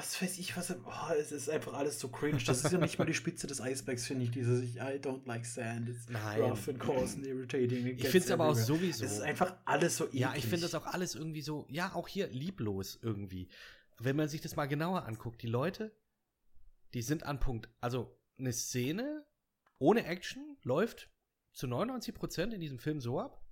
was 0.00 0.22
weiß 0.22 0.38
ich, 0.38 0.56
was. 0.56 0.70
Oh, 0.70 1.12
es 1.18 1.30
ist 1.30 1.50
einfach 1.50 1.74
alles 1.74 2.00
so 2.00 2.08
cringe. 2.08 2.42
Das 2.42 2.64
ist 2.64 2.72
ja 2.72 2.78
nicht 2.78 2.98
mal 2.98 3.04
die 3.04 3.12
Spitze 3.12 3.46
des 3.46 3.60
Eisbergs, 3.60 4.06
finde 4.06 4.24
ich. 4.24 4.30
Dieses 4.30 4.62
I 4.74 4.98
don't 4.98 5.26
like 5.26 5.44
sand. 5.44 5.90
It's 5.90 6.08
Nein. 6.08 6.40
rough 6.40 6.68
and 6.68 6.80
coarse 6.80 7.16
and 7.16 7.26
irritating. 7.26 7.86
ich 7.86 8.08
finde 8.08 8.26
es 8.26 8.30
aber 8.30 8.48
auch 8.48 8.54
sowieso. 8.54 9.04
Es 9.04 9.12
ist 9.12 9.20
einfach 9.20 9.56
alles 9.66 9.98
so 9.98 10.06
eklig. 10.06 10.20
Ja, 10.20 10.34
ich 10.34 10.46
finde 10.46 10.62
das 10.62 10.74
auch 10.74 10.86
alles 10.86 11.14
irgendwie 11.14 11.42
so, 11.42 11.66
ja, 11.68 11.94
auch 11.94 12.08
hier 12.08 12.28
lieblos 12.28 12.98
irgendwie. 13.02 13.48
Wenn 13.98 14.16
man 14.16 14.28
sich 14.28 14.40
das 14.40 14.56
mal 14.56 14.66
genauer 14.66 15.04
anguckt, 15.04 15.42
die 15.42 15.48
Leute, 15.48 15.94
die 16.94 17.02
sind 17.02 17.24
an 17.24 17.38
Punkt. 17.38 17.68
Also, 17.80 18.18
eine 18.38 18.54
Szene 18.54 19.26
ohne 19.78 20.06
Action 20.06 20.56
läuft 20.62 21.10
zu 21.52 21.66
99 21.66 22.14
Prozent 22.14 22.54
in 22.54 22.60
diesem 22.60 22.78
Film 22.78 23.00
so 23.00 23.20
ab. 23.20 23.44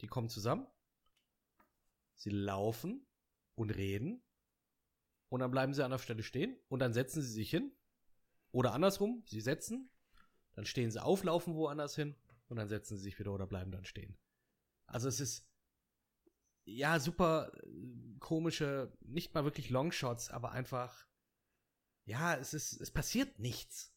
Die 0.00 0.08
kommen 0.08 0.28
zusammen. 0.28 0.66
Sie 2.16 2.30
laufen 2.30 3.06
und 3.54 3.70
reden 3.70 4.20
und 5.32 5.40
dann 5.40 5.50
bleiben 5.50 5.72
sie 5.72 5.82
an 5.82 5.90
der 5.90 5.98
Stelle 5.98 6.22
stehen 6.22 6.58
und 6.68 6.80
dann 6.80 6.92
setzen 6.92 7.22
sie 7.22 7.32
sich 7.32 7.48
hin. 7.48 7.72
Oder 8.50 8.74
andersrum, 8.74 9.22
sie 9.24 9.40
setzen, 9.40 9.90
dann 10.52 10.66
stehen 10.66 10.90
sie 10.90 11.02
auf, 11.02 11.24
laufen 11.24 11.54
woanders 11.54 11.94
hin 11.94 12.14
und 12.48 12.58
dann 12.58 12.68
setzen 12.68 12.98
sie 12.98 13.04
sich 13.04 13.18
wieder 13.18 13.32
oder 13.32 13.46
bleiben 13.46 13.72
dann 13.72 13.86
stehen. 13.86 14.18
Also 14.86 15.08
es 15.08 15.20
ist 15.20 15.48
ja 16.66 17.00
super 17.00 17.50
äh, 17.64 18.18
komische, 18.18 18.92
nicht 19.00 19.32
mal 19.32 19.44
wirklich 19.44 19.70
Longshots, 19.70 20.28
aber 20.28 20.52
einfach 20.52 21.06
ja, 22.04 22.34
es 22.34 22.52
ist 22.52 22.78
es 22.78 22.90
passiert 22.90 23.38
nichts. 23.38 23.96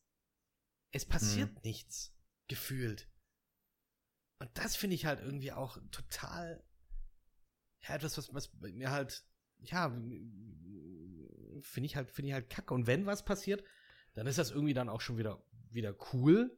Es 0.91 1.05
passiert 1.05 1.49
hm. 1.49 1.61
nichts 1.65 2.15
gefühlt. 2.47 3.11
Und 4.39 4.57
das 4.57 4.77
finde 4.77 4.95
ich 4.95 5.05
halt 5.05 5.19
irgendwie 5.19 5.51
auch 5.51 5.77
total 5.91 6.63
ja, 7.81 7.95
etwas, 7.95 8.17
was, 8.17 8.33
was 8.33 8.53
mir 8.53 8.91
halt 8.91 9.27
ja, 9.59 9.89
finde 11.61 11.85
ich 11.85 11.95
halt, 11.95 12.11
finde 12.11 12.29
ich 12.29 12.33
halt 12.33 12.49
kacke. 12.49 12.73
Und 12.73 12.87
wenn 12.87 13.05
was 13.05 13.25
passiert, 13.25 13.63
dann 14.13 14.27
ist 14.27 14.37
das 14.37 14.51
irgendwie 14.51 14.73
dann 14.73 14.89
auch 14.89 15.01
schon 15.01 15.17
wieder, 15.17 15.43
wieder 15.69 15.95
cool. 16.13 16.57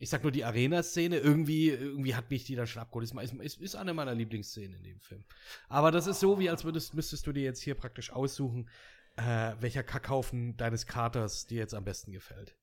Ich 0.00 0.10
sag 0.10 0.22
nur 0.22 0.30
die 0.30 0.44
Arena-Szene, 0.44 1.18
irgendwie, 1.18 1.70
irgendwie 1.70 2.14
hat 2.14 2.30
mich 2.30 2.44
die 2.44 2.54
dann 2.54 2.68
schon 2.68 2.82
abgeholt. 2.82 3.10
Ist, 3.10 3.34
ist, 3.34 3.60
ist 3.60 3.74
eine 3.74 3.94
meiner 3.94 4.14
Lieblingsszenen 4.14 4.76
in 4.76 4.84
dem 4.84 5.00
Film. 5.00 5.24
Aber 5.68 5.90
das 5.90 6.06
ist 6.06 6.20
so, 6.20 6.38
wie 6.38 6.50
als 6.50 6.64
würdest, 6.64 6.94
müsstest 6.94 7.26
du 7.26 7.32
dir 7.32 7.42
jetzt 7.42 7.62
hier 7.62 7.74
praktisch 7.74 8.12
aussuchen, 8.12 8.68
äh, 9.16 9.54
welcher 9.58 9.82
Kackhaufen 9.82 10.56
deines 10.56 10.86
Katers 10.86 11.46
dir 11.46 11.58
jetzt 11.58 11.74
am 11.74 11.84
besten 11.84 12.12
gefällt. 12.12 12.56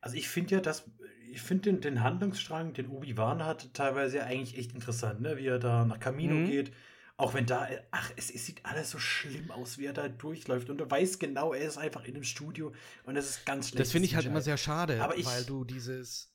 Also 0.00 0.16
ich 0.16 0.28
finde 0.28 0.56
ja, 0.56 0.60
dass 0.60 0.90
ich 1.30 1.40
finde 1.42 1.72
den, 1.72 1.80
den 1.80 2.02
Handlungsstrang, 2.02 2.72
den 2.72 2.88
Obi-Wan 2.88 3.44
hat, 3.44 3.72
teilweise 3.74 4.18
ja 4.18 4.24
eigentlich 4.24 4.56
echt 4.56 4.72
interessant, 4.72 5.20
ne? 5.20 5.36
Wie 5.36 5.46
er 5.46 5.58
da 5.58 5.84
nach 5.84 5.98
Camino 5.98 6.34
mhm. 6.34 6.46
geht 6.46 6.72
auch 7.18 7.32
wenn 7.32 7.46
da, 7.46 7.68
ach, 7.92 8.12
es, 8.16 8.30
es, 8.30 8.44
sieht 8.44 8.64
alles 8.64 8.90
so 8.90 8.98
schlimm 8.98 9.50
aus, 9.50 9.78
wie 9.78 9.86
er 9.86 9.94
da 9.94 10.08
durchläuft. 10.08 10.68
Und 10.68 10.78
du 10.78 10.90
weißt 10.90 11.18
genau, 11.18 11.54
er 11.54 11.66
ist 11.66 11.78
einfach 11.78 12.04
in 12.04 12.14
einem 12.14 12.24
Studio 12.24 12.74
und 13.04 13.16
es 13.16 13.30
ist 13.30 13.46
ganz 13.46 13.68
schlecht. 13.68 13.80
Das 13.80 13.92
finde 13.92 14.06
ich 14.06 14.14
halt 14.14 14.26
immer 14.26 14.42
sehr 14.42 14.58
schade, 14.58 15.02
Aber 15.02 15.16
ich, 15.16 15.24
weil 15.24 15.44
du 15.44 15.64
dieses. 15.64 16.30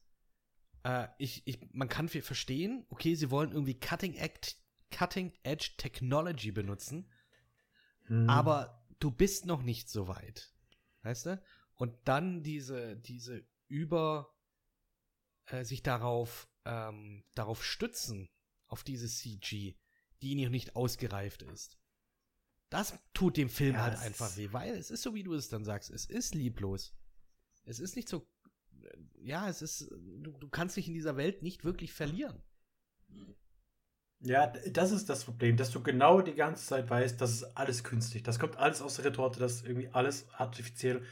Äh, 0.83 1.07
ich, 1.19 1.45
ich, 1.45 1.59
man 1.71 1.87
kann 1.87 2.09
viel 2.09 2.23
verstehen, 2.23 2.85
okay, 2.89 3.13
sie 3.13 3.29
wollen 3.29 3.51
irgendwie 3.51 3.79
Cutting, 3.79 4.15
Act, 4.15 4.57
Cutting 4.89 5.33
Edge 5.43 5.71
Technology 5.77 6.51
benutzen, 6.51 7.11
hm. 8.07 8.27
aber 8.27 8.83
du 8.99 9.11
bist 9.11 9.45
noch 9.45 9.61
nicht 9.61 9.89
so 9.89 10.07
weit. 10.07 10.51
Weißt 11.03 11.27
du? 11.27 11.43
Und 11.75 11.95
dann 12.05 12.41
diese, 12.41 12.95
diese 12.95 13.45
über 13.67 14.35
äh, 15.45 15.63
sich 15.63 15.83
darauf, 15.83 16.49
ähm, 16.65 17.23
darauf 17.35 17.63
stützen, 17.63 18.29
auf 18.67 18.83
dieses 18.83 19.19
CG 19.19 19.75
die 20.21 20.35
noch 20.35 20.51
nicht 20.51 20.75
ausgereift 20.75 21.43
ist. 21.43 21.77
Das 22.69 22.97
tut 23.13 23.37
dem 23.37 23.49
Film 23.49 23.75
ja, 23.75 23.83
halt 23.83 23.99
einfach 23.99 24.37
weh, 24.37 24.49
weil 24.51 24.73
es 24.73 24.91
ist 24.91 25.01
so, 25.01 25.13
wie 25.13 25.23
du 25.23 25.33
es 25.33 25.49
dann 25.49 25.65
sagst, 25.65 25.89
es 25.89 26.05
ist 26.05 26.35
lieblos. 26.35 26.95
Es 27.65 27.79
ist 27.79 27.95
nicht 27.95 28.07
so, 28.07 28.27
ja, 29.19 29.49
es 29.49 29.61
ist, 29.61 29.89
du, 29.91 30.31
du 30.31 30.49
kannst 30.49 30.77
dich 30.77 30.87
in 30.87 30.93
dieser 30.93 31.17
Welt 31.17 31.43
nicht 31.43 31.65
wirklich 31.65 31.91
verlieren. 31.91 32.41
Ja, 34.23 34.47
das 34.47 34.91
ist 34.91 35.09
das 35.09 35.25
Problem, 35.25 35.57
dass 35.57 35.71
du 35.71 35.81
genau 35.81 36.21
die 36.21 36.35
ganze 36.35 36.65
Zeit 36.65 36.89
weißt, 36.89 37.19
das 37.19 37.31
ist 37.31 37.43
alles 37.57 37.83
künstlich. 37.83 38.23
Das 38.23 38.39
kommt 38.39 38.55
alles 38.57 38.81
aus 38.81 38.95
der 38.95 39.05
Retorte, 39.05 39.39
das 39.39 39.55
ist 39.55 39.65
irgendwie 39.65 39.89
alles 39.89 40.29
artifiziell. 40.29 41.03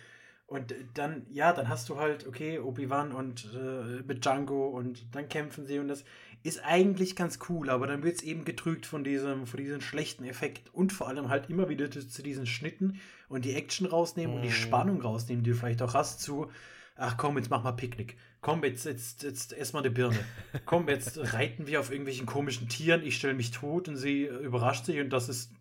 Und 0.50 0.74
dann, 0.96 1.28
ja, 1.30 1.54
dann 1.54 1.70
hast 1.70 1.90
du 1.90 1.98
halt, 1.98 2.26
okay, 2.26 2.58
Obi-Wan 2.58 3.12
und 3.12 3.48
äh, 3.54 4.02
mit 4.08 4.26
Django 4.26 4.68
und 4.70 5.06
dann 5.14 5.30
kämpfen 5.30 5.68
sie 5.68 5.78
und 5.78 5.88
das 5.88 6.04
ist 6.42 6.66
eigentlich 6.66 7.16
ganz 7.16 7.38
cool, 7.50 7.70
aber 7.70 7.86
dann 7.86 8.02
wird 8.02 8.16
es 8.16 8.24
eben 8.24 8.46
getrügt 8.46 8.88
von 8.88 9.04
diesem, 9.04 9.46
von 9.46 9.60
diesem 9.60 9.80
schlechten 9.80 10.24
Effekt 10.24 10.74
und 10.74 10.92
vor 10.92 11.08
allem 11.08 11.30
halt 11.30 11.52
immer 11.52 11.70
wieder 11.70 11.92
zu, 11.92 12.08
zu 12.08 12.24
diesen 12.24 12.48
Schnitten 12.48 13.00
und 13.28 13.46
die 13.46 13.54
Action 13.54 13.86
rausnehmen 13.86 14.34
mm. 14.34 14.38
und 14.38 14.42
die 14.42 14.50
mhm. 14.50 14.54
Spannung 14.54 15.02
rausnehmen, 15.02 15.44
die 15.44 15.52
du 15.52 15.56
vielleicht 15.56 15.84
auch 15.84 15.94
hast 15.94 16.22
zu, 16.22 16.50
ach 16.96 17.16
komm, 17.18 17.38
jetzt 17.38 17.52
mach 17.52 17.64
mal 17.64 17.74
Picknick. 17.74 18.18
Komm, 18.42 18.64
jetzt, 18.64 18.86
jetzt, 18.86 19.22
jetzt 19.22 19.54
ess 19.54 19.74
mal 19.74 19.82
eine 19.82 19.92
Birne. 19.92 20.18
komm, 20.66 20.90
jetzt 20.90 21.20
reiten 21.34 21.68
wir 21.68 21.80
auf 21.80 21.92
irgendwelchen 21.92 22.26
komischen 22.26 22.70
Tieren, 22.70 23.04
ich 23.04 23.18
stelle 23.18 23.36
mich 23.36 23.52
tot 23.52 23.88
und 23.88 23.98
sie 23.98 24.24
überrascht 24.24 24.86
sich 24.86 25.00
und 25.00 25.12
das 25.12 25.30
ist 25.30 25.52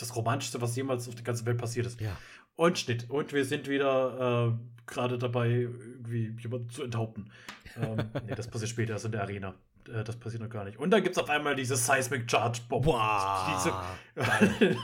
das 0.00 0.16
Romantischste, 0.16 0.60
was 0.60 0.74
jemals 0.76 1.08
auf 1.08 1.14
der 1.14 1.24
ganzen 1.24 1.46
Welt 1.46 1.58
passiert 1.58 1.86
ist. 1.86 2.00
Ja. 2.00 2.16
Und 2.58 2.76
Schnitt. 2.76 3.08
Und 3.08 3.32
wir 3.32 3.44
sind 3.44 3.68
wieder 3.68 4.48
äh, 4.48 4.82
gerade 4.84 5.16
dabei, 5.16 5.48
irgendwie 5.48 6.34
jemanden 6.40 6.68
zu 6.70 6.82
enthaupten. 6.82 7.30
ähm, 7.80 8.10
nee, 8.26 8.34
das 8.34 8.48
passiert 8.48 8.70
später, 8.70 8.94
erst 8.94 9.04
in 9.04 9.12
der 9.12 9.22
Arena. 9.22 9.54
Äh, 9.86 10.02
das 10.02 10.16
passiert 10.16 10.42
noch 10.42 10.50
gar 10.50 10.64
nicht. 10.64 10.76
Und 10.76 10.90
dann 10.90 11.04
gibt 11.04 11.16
es 11.16 11.22
auf 11.22 11.30
einmal 11.30 11.54
diese 11.54 11.76
Seismic 11.76 12.28
Charge 12.28 12.58
Bomb. 12.68 12.84
Boah, 12.84 13.72
diese, 14.16 14.76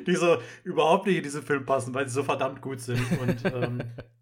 diese 0.06 0.40
überhaupt 0.64 1.06
nicht 1.06 1.18
in 1.18 1.22
diesen 1.22 1.42
Film 1.42 1.66
passen, 1.66 1.92
weil 1.92 2.08
sie 2.08 2.14
so 2.14 2.22
verdammt 2.22 2.62
gut 2.62 2.80
sind. 2.80 3.04
Und 3.20 3.44
ähm, 3.44 3.82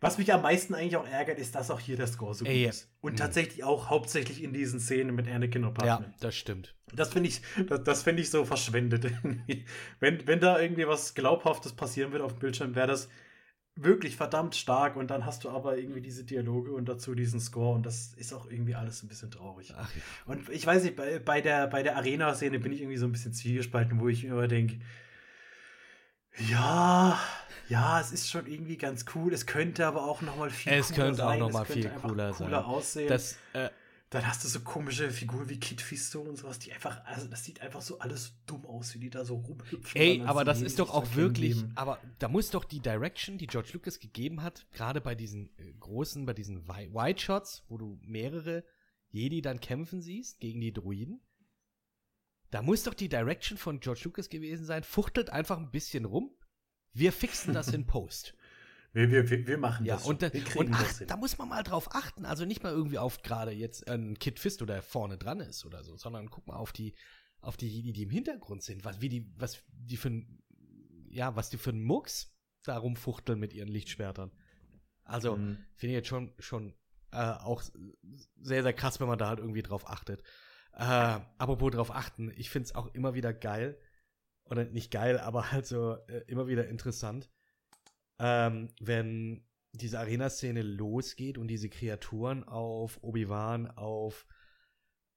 was 0.00 0.16
mich 0.16 0.32
am 0.32 0.42
meisten 0.42 0.74
eigentlich 0.74 0.96
auch 0.96 1.06
ärgert, 1.06 1.38
ist, 1.38 1.54
dass 1.54 1.70
auch 1.70 1.80
hier 1.80 1.96
der 1.96 2.06
Score 2.06 2.34
so 2.34 2.44
gut 2.44 2.54
Ey, 2.54 2.66
ist. 2.66 2.88
Und 3.02 3.12
mhm. 3.12 3.16
tatsächlich 3.16 3.64
auch 3.64 3.90
hauptsächlich 3.90 4.42
in 4.42 4.52
diesen 4.52 4.80
Szenen 4.80 5.14
mit 5.14 5.28
Anakin 5.28 5.64
und 5.64 5.74
Padme. 5.74 6.06
Ja, 6.06 6.14
das 6.20 6.34
stimmt. 6.34 6.74
Das 6.94 7.12
finde 7.12 7.28
ich, 7.28 7.42
das, 7.68 7.84
das 7.84 8.02
finde 8.02 8.22
ich 8.22 8.30
so 8.30 8.44
verschwendet. 8.44 9.12
wenn, 10.00 10.26
wenn 10.26 10.40
da 10.40 10.58
irgendwie 10.58 10.86
was 10.86 11.14
Glaubhaftes 11.14 11.74
passieren 11.74 12.12
wird 12.12 12.22
auf 12.22 12.32
dem 12.32 12.38
Bildschirm, 12.38 12.74
wäre 12.74 12.86
das 12.88 13.08
wirklich 13.76 14.16
verdammt 14.16 14.56
stark 14.56 14.96
und 14.96 15.10
dann 15.10 15.24
hast 15.24 15.44
du 15.44 15.50
aber 15.50 15.78
irgendwie 15.78 16.00
diese 16.00 16.24
Dialoge 16.24 16.72
und 16.72 16.88
dazu 16.88 17.14
diesen 17.14 17.40
Score 17.40 17.74
und 17.74 17.86
das 17.86 18.14
ist 18.16 18.32
auch 18.32 18.50
irgendwie 18.50 18.74
alles 18.74 19.02
ein 19.02 19.08
bisschen 19.08 19.30
traurig. 19.30 19.72
Ach, 19.76 19.94
ja. 19.94 20.02
Und 20.26 20.48
ich 20.48 20.66
weiß 20.66 20.82
nicht, 20.82 20.96
bei, 20.96 21.18
bei 21.18 21.40
der, 21.40 21.66
bei 21.66 21.82
der 21.82 21.96
Arena-Szene 21.96 22.58
bin 22.58 22.72
ich 22.72 22.80
irgendwie 22.80 22.98
so 22.98 23.06
ein 23.06 23.12
bisschen 23.12 23.32
zwiegespalten, 23.32 24.00
wo 24.00 24.08
ich 24.08 24.24
immer 24.24 24.48
denke, 24.48 24.80
ja, 26.48 27.18
ja, 27.68 28.00
es 28.00 28.12
ist 28.12 28.30
schon 28.30 28.46
irgendwie 28.46 28.76
ganz 28.76 29.04
cool. 29.14 29.32
Es 29.32 29.46
könnte 29.46 29.86
aber 29.86 30.04
auch 30.04 30.22
noch 30.22 30.36
mal 30.36 30.50
viel 30.50 30.72
es 30.72 30.88
cooler 30.88 30.96
könnte 31.04 31.16
sein. 31.18 31.42
Auch 31.42 31.46
noch 31.48 31.52
mal 31.52 31.64
viel 31.64 31.88
cooler, 31.90 32.32
cooler 32.32 32.66
aussehen. 32.66 33.08
Das, 33.08 33.36
äh, 33.52 33.70
dann 34.10 34.26
hast 34.26 34.42
du 34.42 34.48
so 34.48 34.58
komische 34.60 35.08
Figuren 35.10 35.48
wie 35.48 35.60
Kid 35.60 35.80
Fisto 35.80 36.20
und 36.20 36.36
sowas, 36.36 36.58
die 36.58 36.72
einfach, 36.72 37.04
also 37.04 37.28
das 37.28 37.44
sieht 37.44 37.60
einfach 37.60 37.80
so 37.80 38.00
alles 38.00 38.32
dumm 38.44 38.66
aus, 38.66 38.92
wie 38.94 38.98
die 38.98 39.10
da 39.10 39.24
so 39.24 39.36
rumhüpfen. 39.36 40.00
Ey, 40.00 40.22
aber 40.26 40.44
das 40.44 40.62
ist 40.62 40.80
doch 40.80 40.90
auch 40.90 41.14
wirklich, 41.14 41.62
aber 41.76 42.00
da 42.18 42.26
muss 42.26 42.50
doch 42.50 42.64
die 42.64 42.80
Direction, 42.80 43.38
die 43.38 43.46
George 43.46 43.70
Lucas 43.72 44.00
gegeben 44.00 44.42
hat, 44.42 44.66
gerade 44.72 45.00
bei 45.00 45.14
diesen 45.14 45.50
äh, 45.58 45.72
großen, 45.78 46.26
bei 46.26 46.34
diesen 46.34 46.66
Wi- 46.66 46.92
White 46.92 47.20
Shots, 47.20 47.62
wo 47.68 47.78
du 47.78 48.00
mehrere 48.02 48.64
Jedi 49.12 49.42
dann 49.42 49.60
kämpfen 49.60 50.02
siehst 50.02 50.40
gegen 50.40 50.60
die 50.60 50.72
Druiden, 50.72 51.20
da 52.50 52.62
muss 52.62 52.82
doch 52.84 52.94
die 52.94 53.08
Direction 53.08 53.58
von 53.58 53.80
George 53.80 54.02
Lucas 54.04 54.28
gewesen 54.28 54.64
sein, 54.64 54.82
fuchtelt 54.82 55.30
einfach 55.30 55.58
ein 55.58 55.70
bisschen 55.70 56.04
rum, 56.04 56.30
wir 56.92 57.12
fixen 57.12 57.54
das 57.54 57.68
in 57.68 57.86
Post. 57.86 58.34
Wir, 58.92 59.08
wir, 59.08 59.46
wir, 59.46 59.56
machen 59.58 59.86
Ja, 59.86 59.94
das. 59.96 60.04
und, 60.06 60.20
da, 60.22 60.30
und 60.56 60.70
das 60.72 60.80
ach, 60.80 60.98
hin. 60.98 61.06
da 61.06 61.16
muss 61.16 61.38
man 61.38 61.48
mal 61.48 61.62
drauf 61.62 61.94
achten. 61.94 62.24
Also 62.26 62.44
nicht 62.44 62.64
mal 62.64 62.72
irgendwie 62.72 62.98
auf 62.98 63.22
gerade 63.22 63.52
jetzt 63.52 63.88
ein 63.88 64.18
Kid 64.18 64.40
Fisto, 64.40 64.66
der 64.66 64.82
vorne 64.82 65.16
dran 65.16 65.38
ist 65.38 65.64
oder 65.64 65.84
so, 65.84 65.96
sondern 65.96 66.28
guck 66.28 66.48
mal 66.48 66.56
auf 66.56 66.72
die, 66.72 66.96
auf 67.40 67.56
die 67.56 67.68
Jedi, 67.68 67.92
die 67.92 68.02
im 68.02 68.10
Hintergrund 68.10 68.64
sind, 68.64 68.84
was, 68.84 69.00
wie 69.00 69.08
die, 69.08 69.32
was 69.36 69.62
die 69.68 69.96
für 69.96 70.10
ein, 70.10 70.42
ja, 71.08 71.36
was 71.36 71.50
die 71.50 71.58
für 71.58 71.70
ein 71.70 71.82
Mucks 71.84 72.34
da 72.64 72.76
rumfuchteln 72.78 73.38
mit 73.38 73.52
ihren 73.52 73.68
Lichtschwertern. 73.68 74.32
Also, 75.04 75.36
Mhm. 75.36 75.58
finde 75.76 75.92
ich 75.92 75.98
jetzt 75.98 76.08
schon, 76.08 76.32
schon 76.40 76.74
äh, 77.12 77.16
auch 77.18 77.62
sehr, 78.40 78.62
sehr 78.64 78.72
krass, 78.72 78.98
wenn 78.98 79.06
man 79.08 79.18
da 79.18 79.28
halt 79.28 79.38
irgendwie 79.38 79.62
drauf 79.62 79.88
achtet. 79.88 80.22
Äh, 80.72 81.20
apropos 81.38 81.72
drauf 81.72 81.90
achten, 81.90 82.32
ich 82.36 82.50
finde 82.50 82.66
es 82.66 82.74
auch 82.74 82.94
immer 82.94 83.14
wieder 83.14 83.32
geil, 83.32 83.78
oder 84.44 84.64
nicht 84.64 84.90
geil, 84.90 85.18
aber 85.18 85.52
halt 85.52 85.66
so 85.66 85.94
äh, 86.08 86.24
immer 86.26 86.48
wieder 86.48 86.68
interessant, 86.68 87.30
ähm, 88.18 88.68
wenn 88.80 89.46
diese 89.72 90.00
Arena-Szene 90.00 90.62
losgeht 90.62 91.38
und 91.38 91.48
diese 91.48 91.68
Kreaturen 91.68 92.44
auf 92.44 92.98
Obi-Wan, 93.02 93.70
auf 93.70 94.26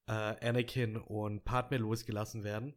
äh, 0.07 0.11
Anakin 0.11 0.97
und 0.97 1.43
Padme 1.43 1.77
losgelassen 1.77 2.43
werden, 2.43 2.75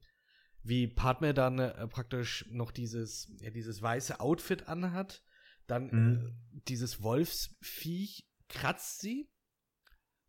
wie 0.63 0.87
Padme 0.87 1.35
dann 1.35 1.59
äh, 1.59 1.87
praktisch 1.87 2.47
noch 2.51 2.71
dieses, 2.71 3.31
ja, 3.41 3.51
dieses 3.51 3.83
weiße 3.83 4.21
Outfit 4.21 4.69
anhat, 4.69 5.23
dann 5.67 5.91
Mhm. 5.91 6.37
äh, 6.55 6.61
dieses 6.69 7.03
Wolfsviech 7.03 8.27
kratzt 8.49 9.01
sie 9.01 9.31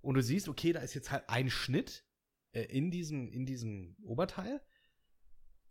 und 0.01 0.15
du 0.15 0.21
siehst, 0.21 0.49
okay, 0.49 0.73
da 0.73 0.81
ist 0.81 0.93
jetzt 0.93 1.11
halt 1.11 1.29
ein 1.29 1.49
Schnitt 1.49 2.06
äh, 2.57 2.63
in, 2.77 2.91
diesem, 2.91 3.27
in 3.31 3.45
diesem 3.45 3.95
Oberteil. 4.03 4.61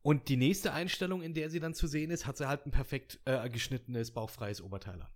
Und 0.02 0.28
die 0.28 0.36
nächste 0.36 0.72
Einstellung, 0.72 1.20
in 1.22 1.34
der 1.34 1.50
sie 1.50 1.58
dann 1.60 1.74
zu 1.74 1.86
sehen 1.88 2.10
ist, 2.10 2.26
hat 2.26 2.36
sie 2.36 2.48
halt 2.48 2.64
ein 2.66 2.70
perfekt 2.70 3.20
äh, 3.24 3.48
geschnittenes, 3.50 4.12
bauchfreies 4.12 4.60
Oberteil 4.62 5.00
an. 5.02 5.08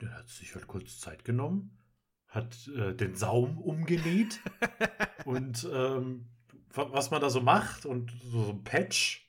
Der 0.00 0.14
hat 0.14 0.28
sich 0.28 0.54
halt 0.54 0.66
kurz 0.66 0.98
Zeit 1.00 1.24
genommen, 1.24 1.76
hat 2.28 2.68
äh, 2.68 2.94
den 2.94 3.16
Saum 3.16 3.58
umgenäht 3.58 4.40
und 5.26 5.68
ähm, 5.72 6.28
wa- 6.72 6.90
was 6.92 7.10
man 7.10 7.20
da 7.20 7.28
so 7.30 7.40
macht 7.40 7.84
und 7.84 8.12
so, 8.30 8.50
ein 8.50 8.64
Patch 8.64 9.28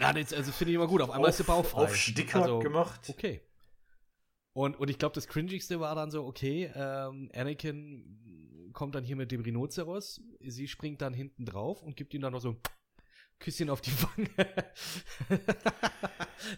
Ja, 0.00 0.12
das 0.12 0.32
also 0.32 0.50
finde 0.52 0.72
ich 0.72 0.74
immer 0.76 0.88
gut. 0.88 1.00
Auf 1.00 1.10
einmal 1.10 1.30
ist 1.30 1.36
sie 1.38 1.44
bauchfrei. 1.44 1.84
auf 1.84 1.96
Sticker 1.96 2.42
Also, 2.42 2.58
gemacht. 2.58 3.08
Okay. 3.08 3.40
Und, 4.52 4.76
und 4.80 4.90
ich 4.90 4.98
glaube, 4.98 5.14
das 5.14 5.28
Cringigste 5.28 5.78
war 5.80 5.94
dann 5.94 6.10
so, 6.10 6.26
okay, 6.26 6.70
ähm, 6.74 7.30
Anakin 7.32 8.59
kommt 8.72 8.94
dann 8.94 9.04
hier 9.04 9.16
mit 9.16 9.32
dem 9.32 9.40
Rhinoceros, 9.42 10.20
sie 10.40 10.68
springt 10.68 11.00
dann 11.02 11.14
hinten 11.14 11.44
drauf 11.44 11.82
und 11.82 11.96
gibt 11.96 12.14
ihm 12.14 12.22
dann 12.22 12.32
noch 12.32 12.40
so 12.40 12.50
ein 12.50 12.56
Küsschen 13.38 13.70
auf 13.70 13.80
die 13.80 13.92
Wange. 14.02 14.28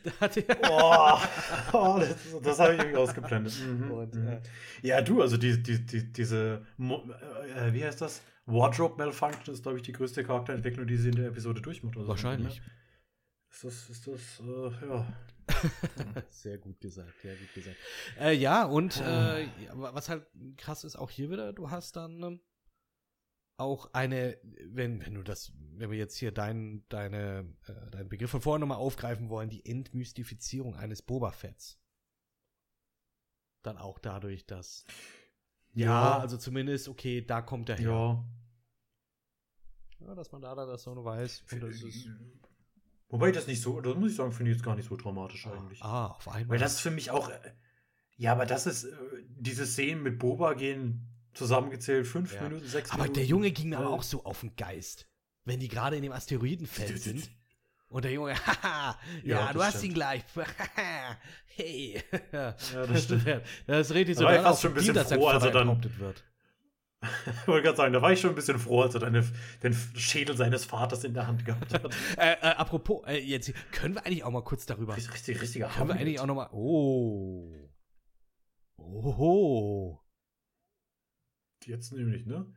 da 0.04 0.10
hat 0.20 0.36
er 0.36 0.56
Oh, 0.68 1.18
oh, 1.72 1.98
das, 2.00 2.16
das 2.42 2.58
habe 2.58 2.74
ich 2.74 2.80
irgendwie 2.80 2.98
ausgeblendet. 2.98 3.54
Mhm, 3.64 3.90
Und, 3.92 4.14
mhm. 4.14 4.28
äh, 4.28 4.40
ja, 4.82 5.00
du, 5.00 5.22
also 5.22 5.36
die, 5.36 5.62
die, 5.62 5.84
die, 5.84 6.12
diese, 6.12 6.66
äh, 6.78 7.72
wie 7.72 7.84
heißt 7.84 8.00
das? 8.00 8.22
Wardrobe 8.46 8.96
Malfunction 8.96 9.54
ist, 9.54 9.62
glaube 9.62 9.78
ich, 9.78 9.84
die 9.84 9.92
größte 9.92 10.24
Charakterentwicklung, 10.24 10.86
die 10.86 10.96
sie 10.96 11.10
in 11.10 11.16
der 11.16 11.28
Episode 11.28 11.60
durchmacht. 11.60 11.96
oder 11.96 12.04
so, 12.04 12.10
Wahrscheinlich. 12.10 12.58
ne? 12.58 12.66
Ist 13.50 13.64
das, 13.64 13.90
ist 13.90 14.06
das, 14.08 14.40
äh, 14.40 14.86
ja. 14.88 15.06
Sehr 16.30 16.58
gut 16.58 16.80
gesagt, 16.80 17.20
sehr 17.20 17.34
gut 17.36 17.54
gesagt. 17.54 17.76
Äh, 18.18 18.32
ja, 18.34 18.64
und 18.64 19.00
äh, 19.00 19.42
ja, 19.44 19.78
wa- 19.78 19.94
was 19.94 20.08
halt 20.08 20.26
krass 20.56 20.84
ist, 20.84 20.96
auch 20.96 21.10
hier 21.10 21.30
wieder, 21.30 21.52
du 21.52 21.70
hast 21.70 21.96
dann 21.96 22.22
ähm, 22.22 22.40
auch 23.58 23.92
eine, 23.92 24.38
wenn, 24.42 25.04
wenn 25.04 25.14
du 25.14 25.22
das, 25.22 25.52
wenn 25.76 25.90
wir 25.90 25.98
jetzt 25.98 26.16
hier 26.16 26.32
deinen 26.32 26.88
deine, 26.88 27.54
äh, 27.66 27.90
deinen 27.90 28.08
Begriff 28.08 28.30
von 28.30 28.40
vorhin 28.40 28.60
nochmal 28.60 28.78
aufgreifen 28.78 29.28
wollen, 29.28 29.50
die 29.50 29.64
Entmystifizierung 29.66 30.74
eines 30.76 31.02
Boba 31.02 31.30
Fetts. 31.32 31.78
Dann 33.62 33.78
auch 33.78 33.98
dadurch, 33.98 34.46
dass 34.46 34.84
ja, 35.74 36.18
also 36.18 36.36
zumindest, 36.36 36.88
okay, 36.88 37.24
da 37.24 37.40
kommt 37.42 37.68
er 37.68 37.76
her. 37.76 37.88
ja. 37.90 38.24
Ja, 40.00 40.14
dass 40.16 40.32
man 40.32 40.42
da 40.42 40.52
dann 40.56 40.66
das 40.68 40.82
so 40.82 41.04
weiß. 41.04 41.44
Und 41.52 41.60
das 41.62 41.80
ist, 41.80 42.08
Wobei 43.12 43.28
ich 43.28 43.34
das 43.36 43.46
nicht 43.46 43.62
so, 43.62 43.80
das 43.80 43.94
muss 43.94 44.10
ich 44.10 44.16
sagen, 44.16 44.32
finde 44.32 44.50
ich 44.50 44.56
jetzt 44.56 44.64
gar 44.64 44.74
nicht 44.74 44.88
so 44.88 44.96
dramatisch 44.96 45.46
eigentlich. 45.46 45.80
ah, 45.82 46.06
auf 46.08 46.26
einmal. 46.28 46.48
Weil 46.48 46.58
das 46.58 46.72
ist 46.74 46.80
für 46.80 46.90
mich 46.90 47.10
auch, 47.12 47.28
äh, 47.28 47.34
ja, 48.16 48.32
aber 48.32 48.46
das 48.46 48.66
ist, 48.66 48.84
äh, 48.84 48.90
diese 49.28 49.66
Szenen 49.66 50.02
mit 50.02 50.18
Boba 50.18 50.54
gehen 50.54 51.06
zusammengezählt 51.34 52.06
fünf 52.06 52.34
Ja. 52.34 52.42
Minuten, 52.42 52.66
sechs 52.66 52.90
Aber 52.90 53.02
Minuten. 53.04 53.14
der 53.20 53.24
Junge 53.26 53.50
ging 53.52 53.74
aber 53.74 53.84
Äh, 53.84 53.88
auch 53.88 54.02
so 54.02 54.24
auf 54.24 54.40
den 54.40 54.56
Geist. 54.56 55.08
Wenn 55.44 55.60
die 55.60 55.68
gerade 55.68 55.96
in 55.96 56.02
dem 56.02 56.12
Asteroidenfeld 56.12 56.98
sind. 57.02 57.30
Und 57.88 58.04
der 58.06 58.12
Junge, 58.12 58.34
haha, 58.46 58.98
ja, 59.22 59.40
Ja, 59.46 59.52
du 59.52 59.62
hast 59.62 59.72
stimmt. 59.78 59.84
ihn 59.84 59.94
gleich. 59.94 60.24
hey. 61.56 62.02
Ja, 62.32 62.52
das 62.72 63.04
stimmt. 63.04 63.26
Das 63.66 63.92
richtig 63.92 64.16
so. 64.16 64.24
Dann 64.24 64.42
fast 64.42 64.62
schon 64.62 64.70
ein 64.72 64.74
bisschen 64.74 64.94
froh, 64.96 65.26
als 65.28 65.44
er 65.44 65.50
dann- 65.50 65.68
enthauptet 65.68 65.98
wird. 65.98 66.24
Ich 67.02 67.46
wollte 67.48 67.64
gerade 67.64 67.76
sagen, 67.76 67.92
da 67.92 68.00
war 68.00 68.12
ich 68.12 68.20
schon 68.20 68.30
ein 68.30 68.36
bisschen 68.36 68.58
froh, 68.58 68.82
als 68.82 68.94
er 68.94 69.00
dann 69.00 69.12
den 69.62 69.74
Schädel 69.94 70.36
seines 70.36 70.64
Vaters 70.64 71.04
in 71.04 71.14
der 71.14 71.26
Hand 71.26 71.44
gehabt 71.44 71.74
hat. 71.74 71.82
Äh, 72.16 72.32
äh, 72.32 72.54
apropos, 72.56 73.02
äh, 73.06 73.18
jetzt 73.18 73.52
können 73.72 73.94
wir 73.94 74.04
eigentlich 74.04 74.22
auch 74.24 74.30
mal 74.30 74.42
kurz 74.42 74.66
darüber. 74.66 74.96
Richtig, 74.96 75.14
richtig, 75.14 75.40
richtiger 75.40 75.68
Können 75.68 75.88
wir 75.88 75.96
eigentlich 75.96 76.20
auch 76.20 76.26
noch 76.26 76.34
mal. 76.34 76.48
Oh. 76.52 77.52
Oh. 78.76 79.98
Jetzt 81.64 81.92
nämlich, 81.92 82.26
ne? 82.26 82.52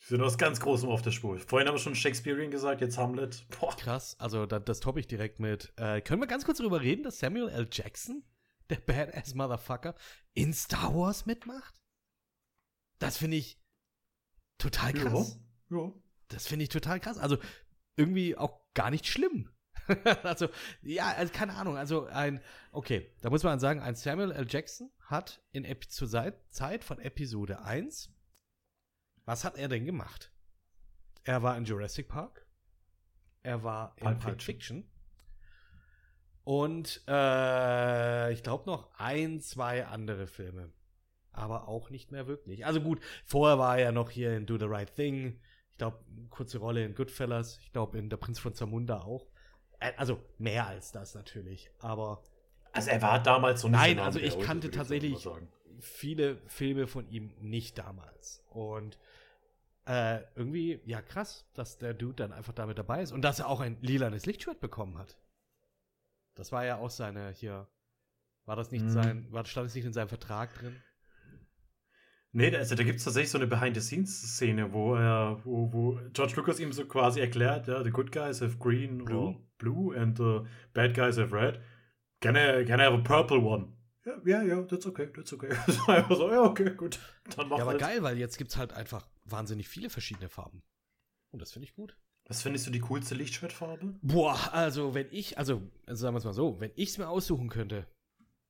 Wir 0.00 0.16
sind 0.16 0.22
aus 0.22 0.38
ganz 0.38 0.60
Großem 0.60 0.88
auf 0.88 1.02
der 1.02 1.10
Spur. 1.10 1.38
Vorhin 1.38 1.66
haben 1.66 1.74
wir 1.74 1.80
schon 1.80 1.94
Shakespearean 1.94 2.50
gesagt, 2.50 2.80
jetzt 2.80 2.98
Hamlet. 2.98 3.46
Boah. 3.58 3.74
Krass, 3.76 4.18
also 4.20 4.46
da, 4.46 4.58
das 4.58 4.80
toppe 4.80 5.00
ich 5.00 5.06
direkt 5.06 5.40
mit. 5.40 5.72
Äh, 5.76 6.00
können 6.00 6.22
wir 6.22 6.26
ganz 6.26 6.44
kurz 6.44 6.58
darüber 6.58 6.80
reden, 6.80 7.02
dass 7.02 7.18
Samuel 7.18 7.48
L. 7.48 7.68
Jackson, 7.70 8.24
der 8.70 8.76
Badass 8.76 9.34
Motherfucker, 9.34 9.94
in 10.34 10.52
Star 10.52 10.94
Wars 10.94 11.26
mitmacht? 11.26 11.74
Das 12.98 13.16
finde 13.16 13.36
ich 13.36 13.60
total 14.58 14.92
krass. 14.92 15.38
Ja. 15.70 15.78
ja. 15.78 15.92
Das 16.28 16.46
finde 16.46 16.64
ich 16.64 16.68
total 16.68 17.00
krass. 17.00 17.18
Also 17.18 17.38
irgendwie 17.96 18.36
auch 18.36 18.60
gar 18.74 18.90
nicht 18.90 19.06
schlimm. 19.06 19.50
also, 20.22 20.48
ja, 20.82 21.12
also 21.12 21.32
keine 21.32 21.54
Ahnung. 21.54 21.76
Also 21.76 22.06
ein, 22.06 22.40
okay, 22.72 23.10
da 23.22 23.30
muss 23.30 23.42
man 23.42 23.58
sagen, 23.58 23.80
ein 23.80 23.94
Samuel 23.94 24.32
L. 24.32 24.46
Jackson 24.48 24.90
hat 25.00 25.42
in 25.52 25.64
Epi 25.64 25.88
zur 25.88 26.08
Zeit 26.50 26.84
von 26.84 26.98
Episode 26.98 27.62
1, 27.62 28.12
was 29.24 29.44
hat 29.44 29.56
er 29.56 29.68
denn 29.68 29.84
gemacht? 29.84 30.32
Er 31.24 31.42
war 31.42 31.56
in 31.56 31.64
Jurassic 31.64 32.08
Park. 32.08 32.46
Er 33.42 33.62
war 33.62 33.92
in 33.96 34.04
Pulp 34.04 34.20
Pulp 34.20 34.42
Fiction. 34.42 34.90
Und 36.44 37.02
äh, 37.06 38.32
ich 38.32 38.42
glaube 38.42 38.64
noch 38.64 38.90
ein, 38.98 39.40
zwei 39.40 39.86
andere 39.86 40.26
Filme. 40.26 40.72
Aber 41.38 41.68
auch 41.68 41.90
nicht 41.90 42.10
mehr 42.12 42.26
wirklich. 42.26 42.66
Also 42.66 42.80
gut, 42.80 43.00
vorher 43.24 43.58
war 43.58 43.78
er 43.78 43.84
ja 43.86 43.92
noch 43.92 44.10
hier 44.10 44.36
in 44.36 44.46
Do 44.46 44.58
the 44.58 44.64
Right 44.66 44.94
Thing. 44.94 45.40
Ich 45.72 45.78
glaube, 45.78 45.98
kurze 46.30 46.58
Rolle 46.58 46.84
in 46.84 46.94
Goodfellas. 46.94 47.58
Ich 47.62 47.72
glaube, 47.72 47.98
in 47.98 48.10
Der 48.10 48.16
Prinz 48.16 48.38
von 48.38 48.54
Zamunda 48.54 49.02
auch. 49.02 49.28
Also 49.96 50.20
mehr 50.38 50.66
als 50.66 50.90
das 50.92 51.14
natürlich. 51.14 51.70
Aber 51.78 52.22
Also 52.72 52.90
er 52.90 53.00
war 53.02 53.22
damals 53.22 53.60
so 53.60 53.68
nicht 53.68 53.78
Nein, 53.78 53.98
also 54.00 54.18
ich 54.18 54.38
kannte 54.40 54.70
tatsächlich- 54.70 55.26
viele 55.80 56.38
Filme 56.48 56.88
von 56.88 57.08
ihm 57.08 57.32
nicht 57.40 57.78
damals. 57.78 58.42
Und 58.50 58.98
äh, 59.86 60.20
irgendwie, 60.34 60.80
ja 60.84 61.00
krass, 61.00 61.48
dass 61.54 61.78
der 61.78 61.94
Dude 61.94 62.16
dann 62.16 62.32
einfach 62.32 62.52
damit 62.52 62.76
dabei 62.78 63.00
ist. 63.02 63.12
Und 63.12 63.22
dass 63.22 63.38
er 63.38 63.46
auch 63.48 63.60
ein 63.60 63.80
lilanes 63.80 64.26
Lichtschwert 64.26 64.58
bekommen 64.60 64.98
hat. 64.98 65.16
Das 66.34 66.50
war 66.52 66.64
ja 66.64 66.78
auch 66.78 66.90
seine 66.90 67.30
hier. 67.30 67.68
War 68.44 68.56
das 68.56 68.70
nicht 68.70 68.84
Mhm. 68.86 68.90
sein, 68.90 69.26
war, 69.32 69.44
stand 69.44 69.68
es 69.68 69.74
nicht 69.74 69.84
in 69.84 69.92
seinem 69.92 70.08
Vertrag 70.08 70.52
drin? 70.54 70.82
Nee, 72.32 72.54
also 72.54 72.74
da 72.74 72.82
gibt 72.84 72.98
es 72.98 73.04
tatsächlich 73.04 73.30
so 73.30 73.38
eine 73.38 73.46
Behind-the-Scenes-Szene, 73.46 74.72
wo 74.72 74.94
er, 74.94 75.40
wo, 75.44 75.72
wo 75.72 76.00
George 76.12 76.34
Lucas 76.36 76.60
ihm 76.60 76.72
so 76.72 76.84
quasi 76.86 77.20
erklärt, 77.20 77.68
ja, 77.68 77.82
the 77.82 77.90
good 77.90 78.12
guys 78.12 78.40
have 78.42 78.58
green 78.58 79.04
Blue. 79.04 79.16
or 79.18 79.40
blue 79.58 79.96
and 79.98 80.16
the 80.18 80.40
bad 80.74 80.94
guys 80.94 81.16
have 81.16 81.34
red. 81.34 81.60
Can 82.20 82.36
I, 82.36 82.64
can 82.66 82.80
I 82.80 82.84
have 82.84 82.94
a 82.94 82.98
purple 83.02 83.38
one? 83.38 83.72
Ja, 84.04 84.20
ja, 84.24 84.42
ja, 84.42 84.62
that's 84.62 84.86
okay, 84.86 85.08
that's 85.14 85.32
okay. 85.32 85.48
Das 85.66 85.78
war 85.88 85.96
einfach 85.96 86.16
so, 86.16 86.30
ja, 86.30 86.42
okay, 86.42 86.70
gut. 86.74 86.98
Dann 87.36 87.48
mach 87.48 87.56
Ja, 87.58 87.62
aber 87.64 87.72
halt. 87.72 87.80
geil, 87.80 88.02
weil 88.02 88.18
jetzt 88.18 88.36
gibt 88.36 88.50
es 88.50 88.56
halt 88.56 88.72
einfach 88.72 89.08
wahnsinnig 89.24 89.68
viele 89.68 89.88
verschiedene 89.90 90.28
Farben. 90.28 90.62
Und 91.30 91.40
das 91.40 91.52
finde 91.52 91.64
ich 91.66 91.74
gut. 91.74 91.96
Was 92.26 92.42
findest 92.42 92.66
du 92.66 92.70
die 92.70 92.80
coolste 92.80 93.14
Lichtschwertfarbe? 93.14 93.94
Boah, 94.02 94.52
also 94.52 94.94
wenn 94.94 95.06
ich, 95.10 95.38
also, 95.38 95.62
also 95.86 96.02
sagen 96.02 96.14
wir 96.14 96.18
es 96.18 96.24
mal 96.24 96.34
so, 96.34 96.60
wenn 96.60 96.72
ich 96.76 96.90
es 96.90 96.98
mir 96.98 97.08
aussuchen 97.08 97.48
könnte, 97.48 97.86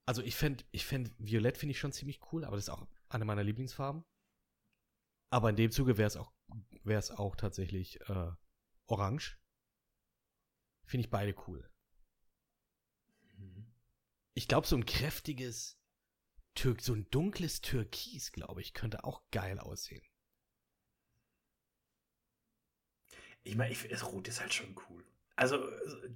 also 0.05 0.20
ich 0.22 0.34
fände, 0.34 0.64
ich 0.72 0.84
fänd, 0.84 1.12
Violett 1.18 1.56
finde 1.59 1.72
ich 1.72 1.78
schon 1.78 1.92
ziemlich 1.92 2.18
cool, 2.32 2.44
aber 2.44 2.56
das 2.56 2.64
ist 2.64 2.70
auch 2.70 2.86
eine 3.09 3.24
meiner 3.24 3.44
Lieblingsfarben. 3.44 4.05
Aber 5.30 5.51
in 5.51 5.56
dem 5.56 5.70
Zuge 5.70 5.98
wäre 5.98 6.06
es 6.06 6.16
auch, 6.16 6.32
wäre 6.85 6.98
es 6.98 7.10
auch 7.10 7.36
tatsächlich 7.36 8.01
äh, 8.09 8.32
orange. 8.86 9.39
Finde 10.85 11.05
ich 11.05 11.10
beide 11.10 11.35
cool. 11.47 11.68
Ich 14.35 14.48
glaube, 14.48 14.66
so 14.66 14.76
ein 14.76 14.86
kräftiges 14.86 15.78
Türk, 16.55 16.80
so 16.80 16.94
ein 16.94 17.10
dunkles 17.10 17.60
Türkis, 17.60 18.32
glaube 18.32 18.60
ich, 18.60 18.72
könnte 18.72 19.05
auch 19.05 19.22
geil 19.30 19.59
aussehen. 19.59 20.02
Ich 23.43 23.56
meine, 23.56 23.72
ich, 23.72 23.86
das 23.89 24.05
Rot 24.05 24.28
ist 24.28 24.40
halt 24.40 24.55
schon 24.55 24.74
cool. 24.89 25.05
Also, 25.39 25.59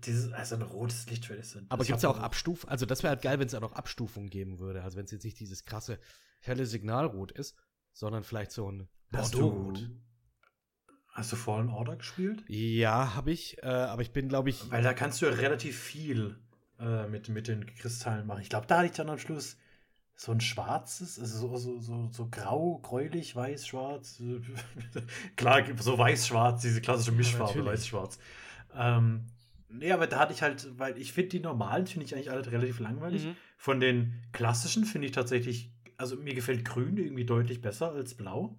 dieses, 0.05 0.33
also 0.33 0.57
ein 0.57 0.63
rotes 0.63 1.09
Lichtschwert 1.09 1.39
ist. 1.39 1.57
Aber 1.69 1.85
gibt 1.85 1.97
es 1.97 2.03
ja 2.03 2.09
auch 2.09 2.19
Abstufungen? 2.19 2.73
Also, 2.73 2.87
das 2.87 3.05
wäre 3.05 3.13
halt 3.13 3.23
geil, 3.23 3.39
wenn 3.39 3.47
es 3.47 3.53
ja 3.53 3.61
noch 3.61 3.73
Abstufungen 3.73 4.31
geben 4.31 4.59
würde. 4.59 4.83
Also, 4.83 4.97
wenn 4.97 5.05
es 5.05 5.13
jetzt 5.13 5.23
nicht 5.23 5.39
dieses 5.39 5.65
krasse 5.65 6.01
helle 6.41 6.67
Signalrot 6.67 7.31
ist, 7.31 7.57
sondern 7.93 8.25
vielleicht 8.25 8.51
so 8.51 8.69
ein 8.69 8.89
Bordeaux-Rot. 9.13 9.91
Hast 11.07 11.31
du 11.31 11.37
Fallen 11.37 11.69
Order 11.69 11.97
gespielt? 11.97 12.43
Ja, 12.49 13.15
habe 13.15 13.31
ich. 13.31 13.63
Äh, 13.63 13.67
aber 13.67 14.03
ich 14.03 14.13
bin, 14.13 14.29
glaube 14.29 14.51
ich. 14.51 14.69
Weil 14.73 14.83
da 14.83 14.93
kannst 14.93 15.23
du 15.23 15.27
ja 15.27 15.33
relativ 15.33 15.79
viel 15.79 16.37
äh, 16.81 17.07
mit, 17.07 17.29
mit 17.29 17.47
den 17.47 17.67
Kristallen 17.77 18.27
machen. 18.27 18.43
Ich 18.43 18.49
glaube, 18.49 18.67
da 18.67 18.79
hatte 18.79 18.87
ich 18.87 18.93
dann 18.93 19.09
am 19.09 19.19
Schluss 19.19 19.57
so 20.17 20.33
ein 20.33 20.41
schwarzes, 20.41 21.19
also 21.19 21.49
so, 21.49 21.57
so, 21.57 21.79
so, 21.81 22.09
so 22.11 22.29
grau, 22.29 22.79
gräulich, 22.79 23.37
weiß, 23.37 23.67
schwarz. 23.67 24.21
Klar, 25.37 25.65
so 25.79 25.97
weiß-schwarz, 25.97 26.63
diese 26.63 26.81
klassische 26.81 27.13
Mischfarbe, 27.13 27.65
weiß-schwarz. 27.65 28.19
Ähm, 28.75 29.27
nee, 29.69 29.93
aber 29.93 30.07
da 30.07 30.21
hatte 30.21 30.33
ich 30.33 30.43
halt, 30.43 30.67
weil 30.79 30.99
ich 30.99 31.13
finde 31.13 31.31
die 31.31 31.41
normalen, 31.41 31.87
finde 31.87 32.07
ich 32.07 32.15
eigentlich 32.15 32.31
alle 32.31 32.51
relativ 32.51 32.81
langweilig. 32.81 33.27
Mhm. 33.27 33.37
Von 33.57 33.81
den 33.81 34.23
klassischen 34.33 34.85
finde 34.85 35.07
ich 35.07 35.13
tatsächlich, 35.13 35.73
also 35.97 36.17
mir 36.17 36.35
gefällt 36.35 36.65
grün 36.65 36.97
irgendwie 36.97 37.25
deutlich 37.25 37.61
besser 37.61 37.93
als 37.93 38.15
blau. 38.15 38.59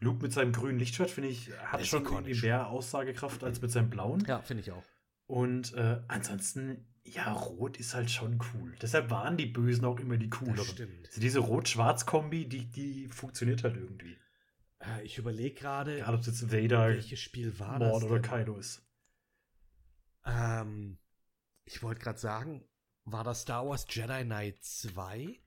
Luke 0.00 0.22
mit 0.22 0.32
seinem 0.32 0.52
grünen 0.52 0.78
Lichtschwert, 0.78 1.10
finde 1.10 1.30
ich, 1.30 1.50
hat 1.58 1.86
schon 1.86 2.04
irgendwie 2.04 2.40
mehr 2.40 2.68
Aussagekraft 2.68 3.42
als 3.42 3.62
mit 3.62 3.70
seinem 3.70 3.90
blauen. 3.90 4.22
Ja, 4.26 4.42
finde 4.42 4.62
ich 4.62 4.70
auch. 4.70 4.82
Und 5.26 5.72
äh, 5.74 6.00
ansonsten, 6.08 6.84
ja, 7.04 7.32
Rot 7.32 7.78
ist 7.78 7.94
halt 7.94 8.10
schon 8.10 8.38
cool. 8.52 8.74
Deshalb 8.82 9.10
waren 9.10 9.36
die 9.36 9.46
Bösen 9.46 9.84
auch 9.84 9.98
immer 9.98 10.16
die 10.16 10.28
cooleren. 10.28 10.56
Das 10.56 10.68
stimmt. 10.68 11.06
Also 11.08 11.20
diese 11.20 11.38
Rot-Schwarz-Kombi, 11.38 12.46
die, 12.46 12.66
die 12.66 13.08
funktioniert 13.08 13.64
halt 13.64 13.76
irgendwie. 13.76 14.16
Äh, 14.80 15.04
ich 15.04 15.18
überlege 15.18 15.54
gerade, 15.54 16.06
welches 16.06 17.20
Spiel 17.20 17.58
war 17.58 17.78
Mord 17.78 18.02
das? 18.02 18.10
oder 18.10 18.20
Kaido 18.20 18.56
ist. 18.58 18.82
Ähm, 20.24 20.98
ich 21.64 21.82
wollte 21.82 22.00
gerade 22.00 22.18
sagen, 22.18 22.66
war 23.04 23.24
das 23.24 23.42
Star 23.42 23.66
Wars 23.66 23.86
Jedi 23.88 24.24
Knight 24.24 24.62
2? 24.64 25.40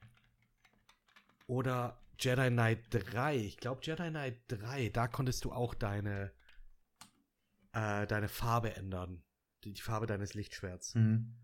Oder 1.47 1.99
Jedi 2.19 2.49
Knight 2.49 2.85
3? 2.89 3.37
Ich 3.37 3.57
glaube 3.57 3.81
Jedi 3.83 4.09
Knight 4.09 4.41
3, 4.47 4.89
da 4.89 5.07
konntest 5.07 5.45
du 5.45 5.51
auch 5.51 5.73
deine, 5.73 6.31
äh, 7.73 8.05
deine 8.07 8.29
Farbe 8.29 8.75
ändern. 8.75 9.23
Die, 9.63 9.73
die 9.73 9.81
Farbe 9.81 10.05
deines 10.05 10.33
Lichtschwerts. 10.33 10.95
Mhm. 10.95 11.35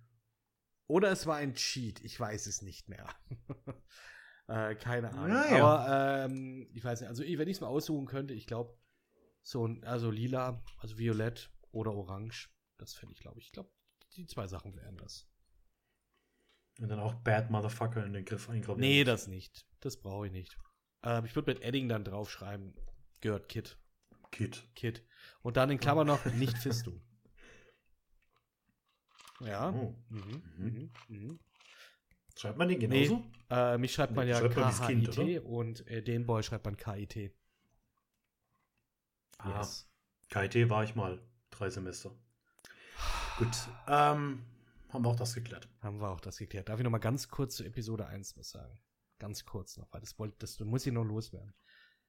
Oder 0.87 1.11
es 1.11 1.25
war 1.25 1.37
ein 1.37 1.55
Cheat, 1.55 2.01
ich 2.01 2.19
weiß 2.19 2.45
es 2.45 2.61
nicht 2.61 2.89
mehr. 2.89 3.07
äh, 4.47 4.75
keine 4.75 5.11
Ahnung. 5.11 5.29
Ja, 5.29 5.63
Aber 5.63 6.25
ähm, 6.25 6.67
ich 6.73 6.83
weiß 6.83 7.01
nicht, 7.01 7.09
also 7.09 7.23
wenn 7.23 7.47
ich 7.47 7.57
es 7.57 7.61
mal 7.61 7.67
aussuchen 7.67 8.05
könnte, 8.05 8.33
ich 8.33 8.45
glaube, 8.45 8.77
so 9.41 9.65
ein, 9.65 9.83
also 9.83 10.11
lila, 10.11 10.61
also 10.77 10.97
violett 10.97 11.51
oder 11.71 11.93
orange 11.93 12.49
das 12.77 12.93
fände 12.93 13.13
ich, 13.13 13.19
glaube 13.19 13.39
ich. 13.39 13.47
Ich 13.47 13.51
glaube, 13.51 13.69
die 14.15 14.25
zwei 14.27 14.47
Sachen 14.47 14.75
wären 14.75 14.97
das. 14.97 15.27
Und 16.79 16.89
dann 16.89 16.99
auch 16.99 17.13
Bad 17.13 17.51
Motherfucker 17.51 18.05
in 18.05 18.13
den 18.13 18.25
Griff 18.25 18.49
eingravieren. 18.49 18.79
Nee, 18.79 19.03
das 19.03 19.27
nicht. 19.27 19.67
Das 19.79 19.97
brauche 19.97 20.27
ich 20.27 20.31
nicht. 20.31 20.57
Ähm, 21.03 21.25
ich 21.25 21.35
würde 21.35 21.53
mit 21.53 21.61
Edding 21.61 21.87
dann 21.87 22.03
draufschreiben, 22.03 22.73
gehört 23.21 23.49
Kit. 23.49 23.77
Kit. 24.31 24.67
Kit. 24.75 25.05
Und 25.41 25.57
dann 25.57 25.69
in 25.69 25.79
Klammer 25.79 26.03
noch, 26.03 26.25
nicht 26.25 26.57
Fistu. 26.57 26.99
Ja. 29.39 29.71
Oh. 29.71 29.95
Mhm. 30.09 30.43
Mhm. 30.57 30.91
Mhm. 31.07 31.39
Schreibt 32.35 32.57
man 32.57 32.67
den 32.67 32.79
genauso? 32.79 33.17
Nee, 33.17 33.31
äh, 33.49 33.77
mich 33.77 33.93
schreibt 33.93 34.15
man 34.15 34.27
ja 34.27 34.39
K-H-I-T 34.47 35.39
und 35.39 35.85
äh, 35.87 36.01
den 36.01 36.25
Boy 36.25 36.41
schreibt 36.41 36.65
man 36.65 36.77
K-I-T. 36.77 37.31
Ah, 39.37 39.59
yes. 39.59 39.87
KIT 40.29 40.69
war 40.69 40.83
ich 40.83 40.95
mal 40.95 41.21
drei 41.49 41.69
Semester. 41.69 42.15
Gut, 43.37 43.67
ähm, 43.87 44.43
haben 44.89 45.03
wir 45.03 45.09
auch 45.09 45.15
das 45.15 45.33
geklärt. 45.33 45.67
Haben 45.81 45.99
wir 45.99 46.09
auch 46.09 46.19
das 46.19 46.37
geklärt. 46.37 46.69
Darf 46.69 46.79
ich 46.79 46.83
noch 46.83 46.91
mal 46.91 46.99
ganz 46.99 47.29
kurz 47.29 47.55
zu 47.55 47.63
Episode 47.63 48.05
1 48.05 48.37
was 48.37 48.51
sagen? 48.51 48.77
Ganz 49.17 49.43
kurz 49.45 49.77
noch, 49.77 49.87
weil 49.91 50.01
das, 50.01 50.19
wollte, 50.19 50.35
das 50.39 50.59
muss 50.59 50.85
ich 50.85 50.93
noch 50.93 51.03
loswerden. 51.03 51.53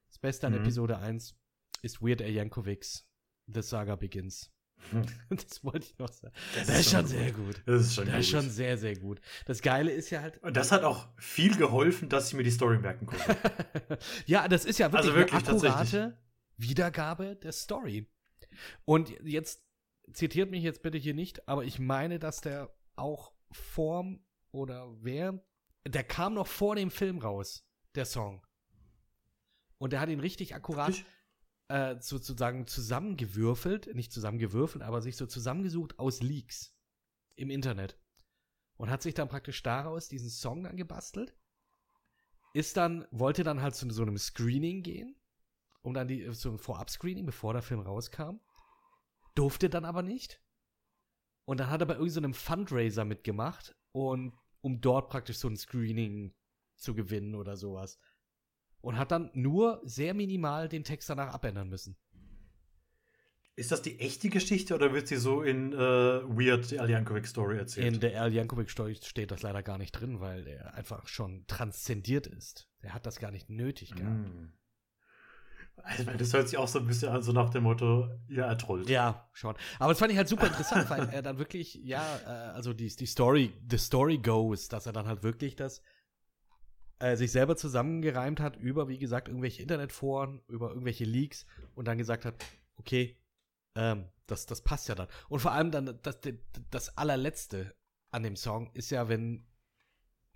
Das 0.09 0.19
Beste 0.19 0.47
an 0.47 0.53
mhm. 0.53 0.61
Episode 0.61 0.99
1 0.99 1.35
ist 1.83 2.03
Weird 2.03 2.21
Al 2.21 2.31
Yankovic's 2.31 3.09
The 3.47 3.63
Saga 3.63 3.97
Begins. 3.97 4.51
das 5.31 5.65
wollte 5.65 5.87
ich 5.87 5.99
noch 5.99 6.13
sagen. 6.13 6.35
Das, 6.55 6.67
das 6.67 6.81
ist 6.81 6.91
schon 6.91 7.07
sehr 7.07 7.33
gut. 7.33 7.63
Das 7.65 7.83
ist 7.83 7.95
schon 7.95 8.07
Das 8.07 8.19
ist 8.19 8.29
schon 8.29 8.51
sehr, 8.51 8.77
sehr 8.77 8.97
gut. 8.97 9.21
Das 9.47 9.63
Geile 9.63 9.93
ist 9.93 10.11
ja 10.11 10.21
halt. 10.21 10.43
Und 10.43 10.57
das 10.57 10.73
hat 10.73 10.83
auch 10.83 11.09
viel 11.17 11.57
geholfen, 11.57 12.11
dass 12.11 12.29
ich 12.29 12.35
mir 12.35 12.43
die 12.43 12.51
Story 12.51 12.79
merken 12.79 13.07
konnte. 13.07 13.39
ja, 14.27 14.47
das 14.47 14.67
ist 14.67 14.79
ja 14.79 14.93
wirklich, 14.93 15.13
also 15.13 15.19
wirklich 15.19 15.49
eine 15.49 15.59
akkurate 15.59 16.19
Wiedergabe 16.59 17.37
der 17.37 17.53
Story. 17.53 18.11
Und 18.85 19.11
jetzt 19.25 19.65
zitiert 20.13 20.51
mich 20.51 20.63
jetzt 20.63 20.83
bitte 20.83 20.99
hier 20.99 21.15
nicht, 21.15 21.49
aber 21.49 21.65
ich 21.65 21.79
meine, 21.79 22.19
dass 22.19 22.41
der 22.41 22.75
auch 22.97 23.33
vorm 23.51 24.25
oder 24.53 24.95
während, 25.03 25.43
der 25.87 26.05
kam 26.05 26.35
noch 26.35 26.47
vor 26.47 26.77
dem 26.77 26.91
Film 26.91 27.19
raus, 27.19 27.67
der 27.95 28.05
Song. 28.05 28.47
Und 29.79 29.93
der 29.93 30.01
hat 30.01 30.09
ihn 30.09 30.21
richtig 30.21 30.55
akkurat 30.55 30.95
äh, 31.69 31.97
sozusagen 32.01 32.67
zusammengewürfelt, 32.67 33.95
nicht 33.95 34.13
zusammengewürfelt, 34.13 34.83
aber 34.83 35.03
sich 35.03 35.17
so 35.17 35.27
zusammengesucht 35.27 35.99
aus 35.99 36.23
Leaks 36.23 36.77
im 37.37 37.51
Internet. 37.51 37.99
Und 38.77 38.91
hat 38.91 39.03
sich 39.03 39.15
dann 39.15 39.29
praktisch 39.29 39.63
daraus 39.63 40.09
diesen 40.09 40.31
Song 40.31 40.65
dann 40.65 40.77
gebastelt. 40.77 41.37
Ist 42.55 42.77
dann, 42.77 43.07
wollte 43.11 43.45
dann 43.45 43.63
halt 43.63 43.75
zu 43.75 43.89
so 43.91 44.03
einem 44.03 44.19
Screening 44.19 44.83
gehen, 44.83 45.17
um 45.83 45.95
dann 45.95 46.09
die, 46.09 46.33
so 46.33 46.51
ein 46.51 46.59
Vorab-Screening, 46.59 47.27
bevor 47.27 47.53
der 47.53 47.63
Film 47.63 47.81
rauskam 47.81 48.41
durfte 49.35 49.69
dann 49.69 49.85
aber 49.85 50.03
nicht. 50.03 50.41
Und 51.45 51.61
dann 51.61 51.71
hat 51.71 51.81
er 51.81 51.87
bei 51.87 51.95
irgendeinem 51.95 52.33
so 52.33 52.39
Fundraiser 52.39 53.05
mitgemacht 53.05 53.77
und 53.93 54.33
um 54.61 54.81
dort 54.81 55.11
praktisch 55.11 55.39
so 55.39 55.49
ein 55.49 55.57
Screening 55.57 56.35
zu 56.77 56.95
gewinnen 56.95 57.35
oder 57.35 57.57
sowas. 57.57 57.99
Und 58.81 58.99
hat 58.99 59.13
dann 59.13 59.31
nur 59.35 59.81
sehr 59.85 60.15
minimal 60.15 60.69
den 60.69 60.85
Text 60.85 61.09
danach 61.09 61.33
abändern 61.33 61.69
müssen. 61.69 61.97
Ist 63.57 63.71
das 63.71 63.83
die 63.83 64.01
echte 64.01 64.31
Geschichte 64.31 64.75
oder 64.75 64.93
wird 64.93 65.07
sie 65.07 65.17
so 65.17 65.43
in 65.43 65.73
äh, 65.73 65.77
Weird 65.77 66.77
Al 66.77 66.91
Yankovic 66.91 67.27
Story 67.27 67.57
erzählt? 67.57 67.95
In 67.95 68.01
der 68.01 68.21
Al 68.21 68.33
Yankovic 68.33 68.69
Story 68.69 68.97
steht 68.97 69.31
das 69.31 69.43
leider 69.43 69.63
gar 69.63 69.79
nicht 69.79 69.93
drin, 69.93 70.19
weil 70.21 70.47
er 70.49 70.75
einfach 70.75 71.07
schon 71.07 71.47
transzendiert 71.47 72.27
ist. 72.27 72.69
Er 72.81 72.95
hat 72.95 73.07
das 73.07 73.21
gar 73.21 73.31
nicht 73.31 73.51
nötig 73.51 73.95
gehabt. 73.95 74.29
Mm. 74.29 74.53
Also, 75.83 76.05
das 76.05 76.33
hört 76.33 76.49
sich 76.49 76.59
auch 76.59 76.69
so 76.69 76.79
ein 76.79 76.87
bisschen 76.87 77.11
an, 77.11 77.23
so 77.23 77.33
nach 77.33 77.51
dem 77.51 77.65
Motto, 77.65 78.09
ja, 78.29 78.47
er 78.47 78.57
trollt. 78.57 78.89
Ja, 78.89 79.29
schon. 79.33 79.55
Aber 79.79 79.93
das 79.93 79.99
fand 79.99 80.13
ich 80.13 80.17
halt 80.17 80.29
super 80.29 80.47
interessant, 80.47 80.89
weil 80.89 81.09
er 81.11 81.21
dann 81.21 81.39
wirklich, 81.39 81.75
ja, 81.75 82.03
äh, 82.25 82.53
also 82.53 82.73
die, 82.73 82.89
die 82.89 83.07
Story, 83.07 83.53
the 83.69 83.77
story 83.77 84.19
goes, 84.19 84.69
dass 84.69 84.87
er 84.87 84.93
dann 84.93 85.07
halt 85.07 85.23
wirklich 85.23 85.57
das 85.57 85.83
äh, 87.01 87.17
sich 87.17 87.33
selber 87.33 87.57
zusammengereimt 87.57 88.41
hat 88.41 88.57
über, 88.57 88.89
wie 88.89 88.99
gesagt, 88.99 89.29
irgendwelche 89.29 89.63
Internetforen, 89.63 90.41
über 90.49 90.71
irgendwelche 90.71 91.05
Leaks 91.05 91.45
und 91.75 91.87
dann 91.87 91.99
gesagt 91.99 92.25
hat, 92.25 92.35
okay, 92.77 93.17
ähm, 93.75 94.09
das, 94.27 94.47
das 94.47 94.63
passt 94.63 94.89
ja 94.89 94.95
dann. 94.95 95.09
Und 95.29 95.41
vor 95.41 95.53
allem 95.53 95.71
dann 95.71 95.99
das, 96.03 96.19
das 96.71 96.97
allerletzte 96.97 97.75
an 98.11 98.23
dem 98.23 98.37
Song 98.37 98.71
ist 98.73 98.91
ja, 98.91 99.09
wenn 99.09 99.47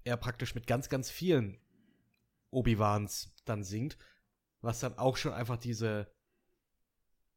er 0.05 0.17
praktisch 0.17 0.55
mit 0.55 0.67
ganz, 0.67 0.89
ganz 0.89 1.11
vielen 1.11 1.59
Obi-Wans 2.51 3.35
dann 3.45 3.63
singt 3.63 3.97
was 4.61 4.81
dann 4.81 4.99
auch 4.99 5.17
schon 5.17 5.33
einfach 5.33 5.57
diese 5.57 6.13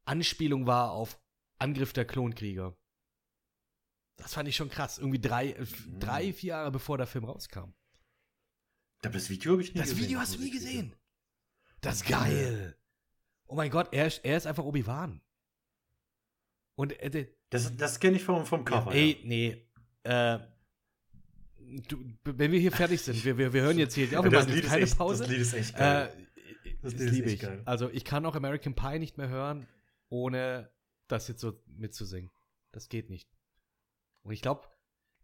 Anspielung 0.04 0.66
war 0.66 0.92
auf 0.92 1.20
Angriff 1.58 1.92
der 1.92 2.04
Klonkrieger. 2.04 2.76
Das 4.16 4.34
fand 4.34 4.48
ich 4.48 4.56
schon 4.56 4.68
krass. 4.68 4.98
Irgendwie 4.98 5.20
drei, 5.20 5.50
äh, 5.50 5.60
mhm. 5.60 5.98
drei 6.00 6.32
vier 6.32 6.48
Jahre 6.48 6.70
bevor 6.70 6.98
der 6.98 7.06
Film 7.06 7.24
rauskam. 7.24 7.72
Das 9.00 9.30
Video 9.30 9.52
habe 9.52 9.62
ich 9.62 9.74
nie 9.74 9.80
das 9.80 9.90
gesehen. 9.90 9.98
Das 9.98 10.08
Video 10.08 10.20
hast 10.20 10.34
du 10.36 10.40
nie 10.40 10.50
gesehen. 10.50 10.94
Das 11.80 11.96
ist 11.96 12.06
geil. 12.06 12.76
Oh 13.46 13.54
mein 13.54 13.70
Gott, 13.70 13.88
er, 13.92 14.12
er 14.24 14.36
ist 14.36 14.46
einfach 14.46 14.64
Obi-Wan. 14.64 15.20
Und 16.76 16.98
äh, 17.00 17.28
das, 17.50 17.76
das 17.76 18.00
kenne 18.00 18.16
ich 18.16 18.24
vom, 18.24 18.46
vom 18.46 18.64
Cover. 18.64 18.92
Ey, 18.92 19.18
ja. 19.20 19.26
nee. 19.26 19.66
Äh, 20.04 20.38
du, 21.88 22.04
wenn 22.24 22.52
wir 22.52 22.60
hier 22.60 22.72
fertig 22.72 23.00
sind, 23.02 23.24
wir, 23.24 23.36
wir, 23.36 23.52
wir 23.52 23.62
hören 23.62 23.78
jetzt 23.78 23.94
hier, 23.94 24.06
ja, 24.06 24.22
wir 24.22 24.30
machen 24.30 24.54
jetzt 24.54 24.68
keine 24.68 24.82
echt, 24.82 24.96
Pause. 24.96 25.24
Das 25.24 25.32
Lied 25.32 25.40
ist 25.40 25.52
echt 25.52 25.76
geil. 25.76 26.14
Äh, 26.16 26.31
das, 26.82 26.92
das 26.94 27.10
liebe 27.10 27.30
ich. 27.30 27.40
Geil. 27.40 27.62
Also 27.64 27.88
ich 27.90 28.04
kann 28.04 28.26
auch 28.26 28.34
American 28.34 28.74
Pie 28.74 28.98
nicht 28.98 29.16
mehr 29.18 29.28
hören, 29.28 29.66
ohne 30.08 30.70
das 31.08 31.28
jetzt 31.28 31.40
so 31.40 31.58
mitzusingen. 31.66 32.30
Das 32.72 32.88
geht 32.88 33.08
nicht. 33.10 33.28
Und 34.22 34.32
ich 34.32 34.42
glaube, 34.42 34.68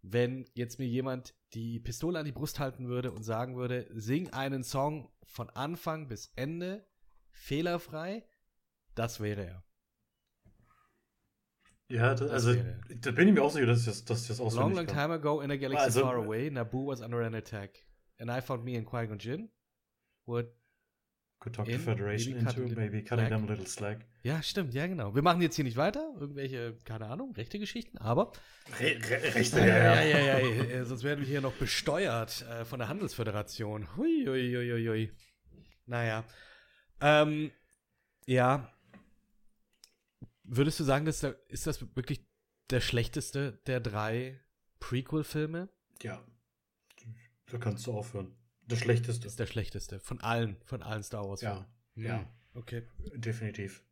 wenn 0.03 0.49
jetzt 0.55 0.79
mir 0.79 0.87
jemand 0.87 1.35
die 1.55 1.81
Pistole 1.81 2.19
an 2.19 2.25
die 2.25 2.33
Brust 2.33 2.59
halten 2.61 2.89
würde 2.89 3.11
und 3.13 3.23
sagen 3.23 3.57
würde, 3.57 3.89
sing 3.95 4.31
einen 4.33 4.63
Song 4.63 5.11
von 5.25 5.51
Anfang 5.51 6.09
bis 6.09 6.33
Ende 6.37 6.87
fehlerfrei, 7.33 8.25
das 8.95 9.21
wäre 9.21 9.45
er. 9.45 9.65
Ja, 11.91 12.15
da, 12.15 12.25
Das 12.27 12.31
also 12.33 12.55
wäre- 12.55 12.81
da 13.01 13.11
bin 13.13 13.29
ich 13.29 13.35
mir 13.35 13.43
auch 13.43 13.51
sicher, 13.51 13.67
dass 13.67 13.81
ich 13.81 13.87
das, 13.87 14.05
dass 14.05 14.23
ich 14.23 14.29
das 14.29 14.39
Long, 14.39 14.47
auswendig 14.49 14.77
long 14.77 14.87
kann. 14.87 14.95
time 15.11 15.15
ago 15.15 15.41
in 15.41 15.51
a 15.51 15.57
galaxy 15.57 15.85
Also- 15.85 16.01
far 16.03 16.17
away, 16.17 16.51
Naboo 16.51 16.87
was 16.89 17.01
under 17.01 17.25
an 17.25 17.35
attack. 17.35 17.85
And 18.19 18.31
I 18.31 18.41
found 18.43 18.65
me 18.65 18.77
and 18.77 18.87
Qui-Gon 18.87 19.19
Jinn 19.19 19.51
would 20.27 20.49
Could 21.41 21.55
talk 21.55 21.69
in, 21.69 21.79
the 21.79 21.85
Federation 21.85 22.33
maybe 22.33 22.45
cut 22.45 22.57
into, 22.57 22.73
it 22.73 22.77
maybe 22.77 23.03
cutting 23.03 23.27
slack. 23.27 23.31
them 23.31 23.45
a 23.45 23.47
little 23.47 23.67
slack. 23.67 24.05
Ja, 24.23 24.43
stimmt, 24.43 24.75
ja, 24.75 24.87
genau. 24.89 25.15
Wir 25.15 25.23
machen 25.23 25.41
jetzt 25.41 25.55
hier 25.55 25.65
nicht 25.65 25.77
weiter. 25.77 26.13
Irgendwelche, 26.19 26.77
keine 26.85 27.07
Ahnung, 27.07 27.33
rechte 27.33 27.61
Geschichten, 27.61 27.97
aber. 27.99 28.33
Re 28.81 28.99
re 29.09 29.35
rechte, 29.35 29.61
Ja, 29.61 29.67
ja, 29.67 30.03
ja, 30.03 30.19
ja, 30.19 30.39
ja, 30.39 30.65
äh, 30.65 30.85
sonst 30.85 31.05
werden 31.05 31.21
wir 31.21 31.29
hier 31.29 31.41
noch 31.41 31.53
besteuert 31.53 32.43
äh, 32.43 32.65
von 32.65 32.81
der 32.81 32.89
Handelsföderation. 32.89 33.97
Hui, 33.97 34.25
hui, 34.27 34.53
hui, 34.53 34.71
hui, 34.71 34.89
hui. 34.89 35.13
Naja. 35.87 36.25
Ähm, 37.01 37.53
ja. 38.27 38.73
Würdest 40.43 40.81
du 40.81 40.85
sagen, 40.85 41.05
dass 41.05 41.21
da, 41.21 41.35
ist 41.49 41.69
das 41.69 41.81
wirklich 41.95 42.27
der 42.71 42.81
schlechteste 42.81 43.61
der 43.67 43.79
drei 43.81 44.41
Prequel-Filme? 44.81 45.69
Ja. 46.03 46.21
Da 47.47 47.59
kannst 47.59 47.87
du 47.87 47.93
aufhören. 47.93 48.38
Das 48.69 48.79
Schlechteste. 48.81 49.27
Ist 49.27 49.39
der 49.39 49.47
schlechteste. 49.47 49.99
Von 50.01 50.21
allen, 50.21 50.57
von 50.65 50.83
allen 50.83 51.03
Star 51.03 51.29
Wars-Filmen. 51.29 51.65
ja, 51.97 52.05
ja, 52.05 52.33
Okay. 52.55 52.83
definitiv. 53.15 53.83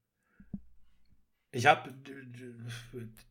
Ich 1.53 1.65
habe, 1.65 1.94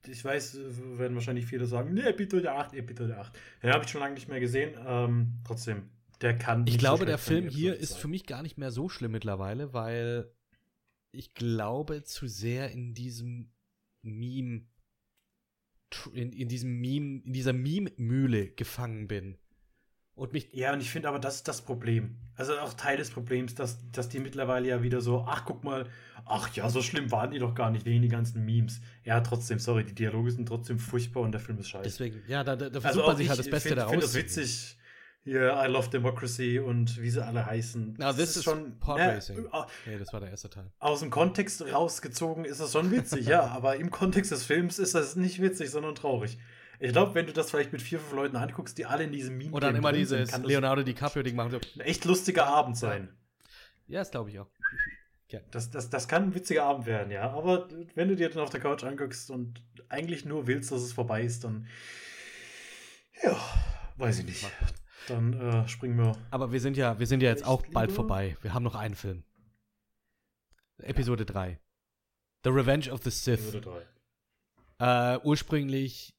ich 0.07 0.25
weiß, 0.25 0.57
werden 0.97 1.13
wahrscheinlich 1.13 1.45
viele 1.45 1.67
sagen, 1.67 1.93
ne, 1.93 2.07
Episode 2.07 2.51
8, 2.53 2.73
Episode 2.73 3.17
8. 3.17 3.37
Den 3.61 3.71
habe 3.71 3.83
ich 3.83 3.91
schon 3.91 4.01
lange 4.01 4.15
nicht 4.15 4.27
mehr 4.27 4.39
gesehen. 4.39 4.73
Ähm, 4.83 5.33
trotzdem, 5.45 5.89
der 6.21 6.35
kann. 6.35 6.61
Ich 6.61 6.65
nicht 6.65 6.73
so 6.73 6.79
glaube, 6.79 7.05
der 7.05 7.19
sein 7.19 7.43
Film 7.43 7.49
hier 7.49 7.75
ist 7.75 7.93
2. 7.93 7.99
für 7.99 8.07
mich 8.07 8.25
gar 8.25 8.41
nicht 8.41 8.57
mehr 8.57 8.71
so 8.71 8.89
schlimm 8.89 9.11
mittlerweile, 9.11 9.73
weil 9.73 10.31
ich 11.11 11.35
glaube 11.35 12.03
zu 12.03 12.27
sehr 12.27 12.71
in 12.71 12.95
diesem 12.95 13.51
Meme, 14.01 14.65
in, 16.13 16.31
in 16.31 16.47
diesem 16.47 16.79
Meme, 16.79 17.21
in 17.23 17.33
dieser 17.33 17.53
Meme-Mühle 17.53 18.49
gefangen 18.51 19.07
bin. 19.07 19.37
Und 20.15 20.31
mich, 20.31 20.47
Ja, 20.53 20.71
und 20.73 20.79
ich 20.79 20.89
finde 20.89 21.09
aber, 21.09 21.19
das 21.19 21.35
ist 21.35 21.47
das 21.47 21.61
Problem. 21.61 22.15
Also 22.35 22.57
auch 22.59 22.73
Teil 22.73 22.97
des 22.97 23.09
Problems, 23.11 23.53
dass, 23.53 23.77
dass 23.91 24.07
die 24.07 24.19
mittlerweile 24.19 24.67
ja 24.69 24.81
wieder 24.81 25.01
so, 25.01 25.25
ach, 25.27 25.43
guck 25.45 25.63
mal, 25.63 25.87
ach 26.25 26.53
ja, 26.55 26.69
so 26.69 26.81
schlimm 26.81 27.11
waren 27.11 27.31
die 27.31 27.39
doch 27.39 27.53
gar 27.53 27.69
nicht 27.69 27.85
wegen 27.85 28.01
die 28.01 28.07
ganzen 28.07 28.45
Memes. 28.45 28.79
Ja, 29.03 29.19
trotzdem, 29.19 29.59
sorry, 29.59 29.83
die 29.83 29.93
Dialoge 29.93 30.31
sind 30.31 30.47
trotzdem 30.47 30.79
furchtbar 30.79 31.21
und 31.21 31.33
der 31.33 31.41
Film 31.41 31.59
ist 31.59 31.67
scheiße. 31.69 31.83
deswegen, 31.83 32.21
ja, 32.27 32.43
da, 32.43 32.55
da, 32.55 32.69
da 32.69 32.79
versucht 32.81 33.01
also 33.03 33.07
man 33.07 33.17
sich 33.17 33.25
ich 33.25 33.29
halt 33.29 33.39
das 33.39 33.49
Beste 33.49 33.69
find, 33.69 33.79
daraus. 33.79 33.91
find 33.91 34.03
das 34.03 34.11
zu 34.13 34.17
witzig. 34.19 34.77
Hier, 35.25 35.59
I 35.59 35.67
love 35.67 35.89
democracy 35.89 36.59
und 36.59 37.01
wie 37.01 37.09
sie 37.09 37.25
alle 37.25 37.43
heißen. 37.43 37.95
Na, 37.97 38.13
Das 38.13 38.17
this 38.17 38.37
is 38.37 38.43
Pod 38.43 38.97
ne, 38.97 39.15
Racing. 39.15 39.47
Nee, 39.87 39.97
das 39.97 40.13
war 40.13 40.19
der 40.19 40.29
erste 40.29 40.51
Teil. 40.51 40.71
aus 40.77 40.99
dem 40.99 41.09
Kontext 41.09 41.63
rausgezogen 41.73 42.45
ist 42.45 42.59
das 42.61 42.71
schon 42.71 42.91
witzig, 42.91 43.25
ja, 43.25 43.41
aber 43.47 43.77
im 43.77 43.89
Kontext 43.89 44.31
des 44.31 44.43
Films 44.43 44.77
ist 44.77 44.93
das 44.93 45.15
nicht 45.15 45.41
witzig, 45.41 45.71
sondern 45.71 45.95
traurig. 45.95 46.37
Ich 46.79 46.91
glaube, 46.91 47.15
wenn 47.15 47.25
du 47.25 47.33
das 47.33 47.49
vielleicht 47.51 47.71
mit 47.71 47.81
vier, 47.81 47.99
fünf 47.99 48.13
Leuten 48.13 48.35
anguckst, 48.35 48.77
die 48.77 48.85
alle 48.85 49.03
in 49.03 49.11
diesem 49.11 49.37
Meme 49.37 49.51
Und 49.51 49.63
dann 49.63 49.75
immer 49.75 49.89
sind, 49.89 49.99
dieses 49.99 50.31
kann 50.31 50.41
das 50.41 50.49
Leonardo 50.49 50.83
DiCaprio-Ding 50.83 51.35
machen. 51.35 51.51
So. 51.51 51.57
ein 51.57 51.81
echt 51.81 52.05
lustiger 52.05 52.47
Abend 52.47 52.77
sein. 52.77 53.09
Ja, 53.87 53.99
das 53.99 54.11
glaube 54.11 54.29
ich 54.29 54.39
auch. 54.39 54.49
Das, 55.51 55.69
das, 55.69 55.89
das 55.89 56.07
kann 56.07 56.23
ein 56.23 56.35
witziger 56.35 56.63
Abend 56.63 56.85
werden, 56.85 57.11
ja. 57.11 57.29
Aber 57.31 57.67
wenn 57.95 58.07
du 58.07 58.15
dir 58.15 58.29
dann 58.29 58.41
auf 58.41 58.51
der 58.51 58.61
Couch 58.61 58.85
anguckst 58.85 59.29
und 59.29 59.61
eigentlich 59.89 60.23
nur 60.23 60.47
willst, 60.47 60.71
dass 60.71 60.81
es 60.81 60.93
vorbei 60.93 61.23
ist, 61.23 61.43
dann. 61.43 61.67
Ja, 63.21 63.37
weiß 63.97 64.19
ich 64.19 64.25
nicht. 64.25 64.49
Dann 65.07 65.33
äh, 65.33 65.67
springen 65.67 65.97
wir. 65.97 66.17
Aber 66.31 66.53
wir 66.53 66.61
sind 66.61 66.77
ja, 66.77 66.99
wir 66.99 67.07
sind 67.07 67.21
ja 67.21 67.29
jetzt 67.29 67.45
auch 67.45 67.65
bald 67.67 67.91
vorbei. 67.91 68.37
Wir 68.43 68.53
haben 68.53 68.63
noch 68.63 68.75
einen 68.75 68.95
Film. 68.95 69.23
Episode 70.77 71.25
3. 71.25 71.59
The 72.43 72.49
Revenge 72.51 72.91
of 72.91 73.01
the 73.03 73.09
Sith. 73.09 73.39
Episode 73.39 73.83
drei. 74.77 75.15
Äh, 75.15 75.19
ursprünglich 75.23 76.15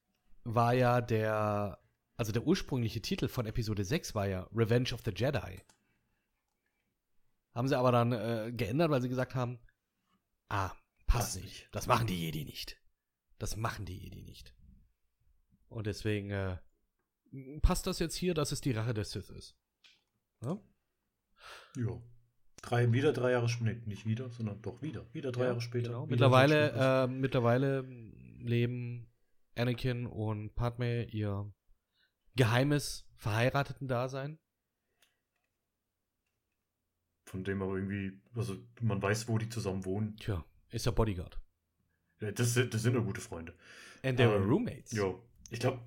war 0.46 0.72
ja 0.74 1.00
der, 1.00 1.78
also 2.16 2.32
der 2.32 2.46
ursprüngliche 2.46 3.02
Titel 3.02 3.28
von 3.28 3.46
Episode 3.46 3.84
6 3.84 4.14
war 4.14 4.26
ja 4.26 4.48
Revenge 4.54 4.92
of 4.92 5.02
the 5.04 5.12
Jedi. 5.14 5.62
Haben 7.54 7.68
sie 7.68 7.78
aber 7.78 7.92
dann 7.92 8.12
äh, 8.12 8.52
geändert, 8.54 8.90
weil 8.90 9.02
sie 9.02 9.08
gesagt 9.08 9.34
haben, 9.34 9.58
ah, 10.48 10.68
passt 11.06 11.34
Passt 11.34 11.42
nicht. 11.42 11.68
Das 11.72 11.86
machen 11.86 12.06
die 12.06 12.20
Jedi 12.20 12.44
nicht. 12.44 12.76
Das 13.38 13.56
machen 13.56 13.84
die 13.86 13.96
Jedi 13.96 14.22
nicht. 14.22 14.54
Und 15.68 15.86
deswegen 15.86 16.30
äh, 16.30 16.58
passt 17.62 17.86
das 17.86 17.98
jetzt 17.98 18.14
hier, 18.14 18.34
dass 18.34 18.52
es 18.52 18.60
die 18.60 18.72
Rache 18.72 18.94
des 18.94 19.10
Sith 19.10 19.30
ist. 19.30 19.56
Ja? 20.42 20.58
Ja. 21.76 22.00
Drei, 22.62 22.92
wieder 22.92 23.12
drei 23.12 23.32
Jahre 23.32 23.48
später. 23.48 23.70
Nee, 23.70 23.82
nicht 23.86 24.06
wieder, 24.06 24.30
sondern 24.30 24.60
doch 24.62 24.82
wieder. 24.82 25.06
Wieder 25.12 25.32
drei 25.32 25.42
Ja, 25.42 25.46
Jahre 25.48 25.60
später. 25.60 25.88
Genau. 25.88 26.02
Wieder 26.04 26.10
Mittlerweile, 26.10 27.04
äh, 27.04 27.06
mittlerweile 27.06 27.80
leben 28.38 29.08
Anakin 29.56 30.06
und 30.06 30.54
Padme 30.54 31.04
ihr 31.06 31.50
geheimes 32.36 33.08
Verheirateten-Dasein. 33.14 34.38
Von 37.24 37.42
dem 37.44 37.60
aber 37.62 37.74
irgendwie, 37.76 38.20
also 38.34 38.56
man 38.80 39.02
weiß, 39.02 39.26
wo 39.28 39.38
die 39.38 39.48
zusammen 39.48 39.84
wohnen. 39.84 40.16
Tja, 40.16 40.44
ist 40.70 40.86
er 40.86 40.92
Bodyguard. 40.92 41.40
Ja, 42.20 42.30
Das, 42.30 42.54
sind- 42.54 42.72
das 42.72 42.82
sind 42.82 42.94
ja 42.94 43.00
gute 43.00 43.20
Freunde. 43.20 43.54
And 44.04 44.16
they 44.16 44.26
were 44.26 44.36
Ähm, 44.36 44.48
roommates. 44.48 44.92
Ja. 44.92 45.14
Ich 45.50 45.58
glaube, 45.60 45.82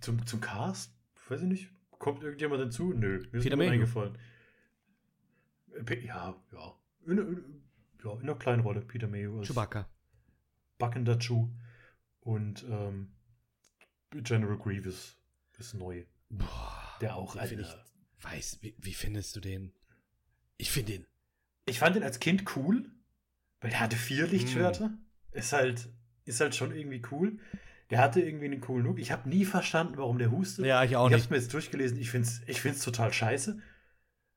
zum, 0.00 0.24
zum 0.26 0.40
Cast, 0.40 0.94
weiß 1.28 1.42
ich 1.42 1.48
nicht, 1.48 1.70
kommt 1.90 2.22
irgendjemand 2.22 2.60
hinzu? 2.60 2.92
Nö, 2.92 3.18
mir 3.32 3.38
ist 3.38 3.42
Peter 3.44 3.56
niemand 3.56 3.72
eingefallen. 3.72 4.18
Äh, 5.86 6.04
Ja, 6.06 6.40
ja. 6.52 6.74
In, 7.06 7.18
in, 7.18 7.62
ja, 8.04 8.12
in 8.12 8.22
einer 8.22 8.34
kleinen 8.36 8.62
Rolle, 8.62 8.80
Peter 8.82 9.08
als 9.12 9.48
Chewbacca. 9.48 9.88
backender 10.78 11.18
Chew. 11.18 11.48
Und 12.20 12.64
ähm, 12.68 13.12
General 14.10 14.56
Grievous 14.56 15.16
ist 15.58 15.74
neu. 15.74 16.04
Boah, 16.30 16.96
Der 17.00 17.16
auch, 17.16 17.36
Alter. 17.36 17.60
ich, 17.60 18.24
weiß, 18.24 18.58
wie, 18.62 18.74
wie 18.78 18.94
findest 18.94 19.36
du 19.36 19.40
den? 19.40 19.72
Ich 20.56 20.70
finde 20.70 20.92
den. 20.92 21.06
Ich 21.66 21.78
fand 21.78 21.96
ihn 21.96 22.02
als 22.02 22.20
Kind 22.20 22.56
cool, 22.56 22.90
weil 23.60 23.70
der 23.70 23.80
hatte 23.80 23.96
vier 23.96 24.26
Lichtschwerter. 24.26 24.88
Mm. 24.88 24.98
Ist 25.32 25.52
halt, 25.52 25.88
ist 26.24 26.40
halt 26.40 26.54
schon 26.54 26.74
irgendwie 26.74 27.02
cool. 27.10 27.38
Der 27.90 28.00
hatte 28.00 28.20
irgendwie 28.20 28.46
einen 28.46 28.60
coolen 28.60 28.84
Look. 28.84 28.98
Ich 28.98 29.12
habe 29.12 29.28
nie 29.28 29.44
verstanden, 29.44 29.96
warum 29.96 30.18
der 30.18 30.30
hustet. 30.30 30.66
Ja, 30.66 30.84
ich 30.84 30.96
auch 30.96 31.06
ich 31.06 31.12
habe 31.12 31.16
es 31.16 31.22
nicht. 31.24 31.30
mir 31.30 31.36
jetzt 31.38 31.54
durchgelesen. 31.54 31.98
Ich 31.98 32.10
finde 32.10 32.28
es 32.28 32.42
ich 32.46 32.60
find's 32.60 32.82
total 32.82 33.12
scheiße. 33.12 33.60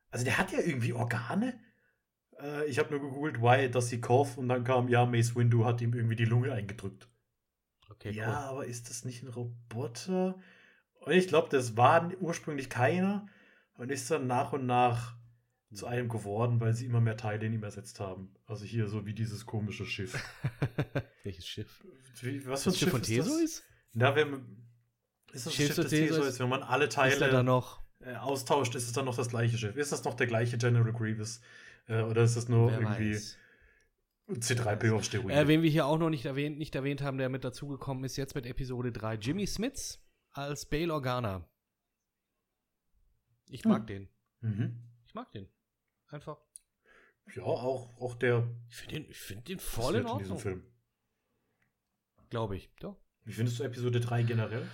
Also 0.10 0.26
der 0.26 0.38
hat 0.38 0.52
ja 0.52 0.60
irgendwie 0.60 0.94
Organe. 0.94 1.60
Äh, 2.40 2.66
ich 2.66 2.80
habe 2.80 2.91
nur 2.91 3.02
gegoogelt, 3.02 3.41
why 3.41 3.70
does 3.70 3.90
he 3.90 3.99
cough? 3.99 4.38
Und 4.38 4.48
dann 4.49 4.64
kam, 4.64 4.88
ja, 4.88 5.06
Mace 5.06 5.36
Windu 5.36 5.66
hat 5.66 5.82
ihm 5.82 5.94
irgendwie 5.94 6.16
die 6.16 6.26
Lunge 6.26 6.52
eingedrückt. 6.53 7.10
Okay, 7.91 8.11
ja, 8.11 8.27
cool. 8.27 8.35
aber 8.35 8.65
ist 8.65 8.89
das 8.89 9.05
nicht 9.05 9.23
ein 9.23 9.30
Roboter? 9.30 10.39
Und 11.01 11.11
ich 11.13 11.27
glaube, 11.27 11.49
das 11.49 11.76
war 11.77 12.11
ursprünglich 12.19 12.69
keiner 12.69 13.26
und 13.76 13.91
ist 13.91 14.09
dann 14.11 14.27
nach 14.27 14.53
und 14.53 14.65
nach 14.65 15.15
zu 15.73 15.88
einem 15.88 16.09
geworden, 16.09 16.59
weil 16.59 16.73
sie 16.73 16.85
immer 16.85 16.99
mehr 17.01 17.15
Teile 17.18 17.45
in 17.45 17.53
ihm 17.53 17.63
ersetzt 17.63 17.99
haben. 17.99 18.34
Also 18.45 18.65
hier 18.65 18.88
so 18.88 19.05
wie 19.05 19.13
dieses 19.13 19.45
komische 19.45 19.85
Schiff. 19.85 20.13
Welches 21.23 21.47
Schiff? 21.47 21.84
Wie, 22.22 22.45
was 22.45 22.63
für 22.63 22.69
ein 22.69 22.73
Das 22.73 22.80
Schiff 22.80 22.89
von 22.91 23.01
das? 23.01 23.09
ist? 23.41 23.63
Na, 23.93 24.15
wenn 24.15 24.57
ist 25.31 25.45
das 25.45 25.53
Schiff 25.53 25.68
Schiff 25.68 25.76
von 25.76 25.84
des 25.85 25.93
ist- 25.93 26.18
ist, 26.18 26.39
wenn 26.39 26.49
man 26.49 26.61
alle 26.63 26.89
Teile 26.89 27.43
noch? 27.43 27.81
äh, 28.01 28.15
austauscht, 28.15 28.76
ist 28.76 28.85
es 28.88 28.91
dann 28.93 29.05
noch 29.05 29.15
das 29.15 29.30
gleiche 29.30 29.57
Schiff? 29.57 29.76
Ist 29.77 29.91
das 29.91 30.03
noch 30.03 30.15
der 30.15 30.27
gleiche 30.27 30.57
General 30.57 30.91
Grievous? 30.91 31.39
Äh, 31.88 32.01
oder 32.01 32.23
ist 32.23 32.35
das 32.35 32.49
nur 32.49 32.69
Wer 32.69 32.81
irgendwie 32.81 33.13
weiß. 33.15 33.38
C3PO 34.40 34.95
auf 34.95 35.03
Steroiden? 35.03 35.38
Äh, 35.38 35.48
wen 35.48 35.62
wir 35.62 35.70
hier 35.70 35.86
auch 35.86 35.98
noch 35.98 36.10
nicht 36.10 36.26
erwähnt, 36.26 36.58
nicht 36.58 36.76
erwähnt 36.76 37.02
haben, 37.02 37.18
der 37.18 37.30
mit 37.30 37.44
dazugekommen 37.44 38.03
ist, 38.03 38.16
jetzt 38.18 38.36
mit 38.36 38.45
Episode 38.45 38.91
3. 38.91 39.16
Jimmy 39.16 39.45
Smits 39.48 40.03
als 40.32 40.66
Bail 40.70 40.91
Organa. 40.91 41.48
Ich 43.49 43.66
mag 43.66 43.82
Hm. 43.82 43.88
den. 43.88 44.10
mhm. 44.41 44.84
Ich 45.06 45.14
mag 45.14 45.32
den. 45.32 45.49
Einfach. 46.08 46.38
Ja, 47.36 47.44
auch, 47.44 47.90
auch 47.99 48.16
der 48.16 48.49
Ich 48.70 48.76
finde 48.78 48.94
den, 48.95 49.10
ich 49.12 49.18
find 49.20 49.48
den 49.48 49.60
voll 49.60 49.95
in 49.95 50.06
Ordnung. 50.06 50.40
Film. 50.40 50.66
Glaube 52.30 52.56
ich. 52.56 52.70
Doch. 52.80 52.98
Wie 53.24 53.34
findest 53.34 53.60
du 53.60 53.64
Episode 53.64 53.99
3 53.99 54.24
generell? 54.24 54.68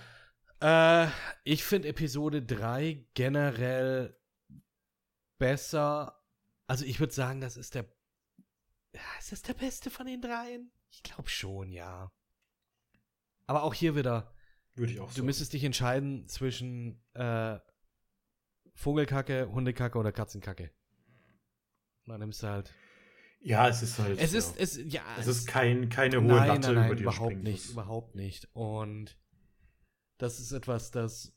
Äh, 0.60 1.08
ich 1.44 1.64
finde 1.64 1.88
Episode 1.88 2.42
3 2.42 3.06
generell 3.14 4.16
besser. 5.38 6.24
Also 6.66 6.84
ich 6.84 7.00
würde 7.00 7.12
sagen, 7.12 7.40
das 7.40 7.56
ist 7.56 7.74
der. 7.74 7.86
Ja, 8.94 9.00
ist 9.18 9.32
das 9.32 9.42
der 9.42 9.54
beste 9.54 9.90
von 9.90 10.06
den 10.06 10.20
dreien? 10.20 10.70
Ich 10.90 11.02
glaube 11.02 11.28
schon, 11.28 11.70
ja. 11.70 12.10
Aber 13.46 13.62
auch 13.62 13.74
hier 13.74 13.96
wieder, 13.96 14.32
Würde 14.74 14.92
ich 14.92 15.00
auch 15.00 15.08
du 15.08 15.14
sagen. 15.16 15.26
müsstest 15.26 15.52
dich 15.52 15.64
entscheiden 15.64 16.26
zwischen 16.28 17.02
äh, 17.14 17.58
Vogelkacke, 18.74 19.50
Hundekacke 19.50 19.98
oder 19.98 20.12
Katzenkacke. 20.12 20.70
Und 22.04 22.12
dann 22.12 22.20
nimmst 22.20 22.42
du 22.42 22.46
halt. 22.46 22.72
Ja, 23.40 23.68
es 23.68 23.82
ist 23.82 23.98
halt. 23.98 24.18
Es 24.18 24.32
ja. 24.32 24.38
ist, 24.38 24.58
es, 24.58 24.92
ja. 24.92 25.02
es 25.18 25.26
ist 25.26 25.46
kein, 25.46 25.88
keine 25.88 26.18
hohe 26.18 26.26
nein, 26.26 26.48
Latte, 26.48 26.60
nein, 26.68 26.74
nein, 26.74 26.86
über 26.86 26.94
die 26.96 27.02
du 27.02 27.10
überhaupt 27.10 27.32
springen 27.32 27.42
nicht, 27.42 27.70
überhaupt 27.70 28.14
nicht. 28.14 28.48
Und 28.52 29.18
das 30.18 30.40
ist 30.40 30.52
etwas, 30.52 30.90
das, 30.90 31.36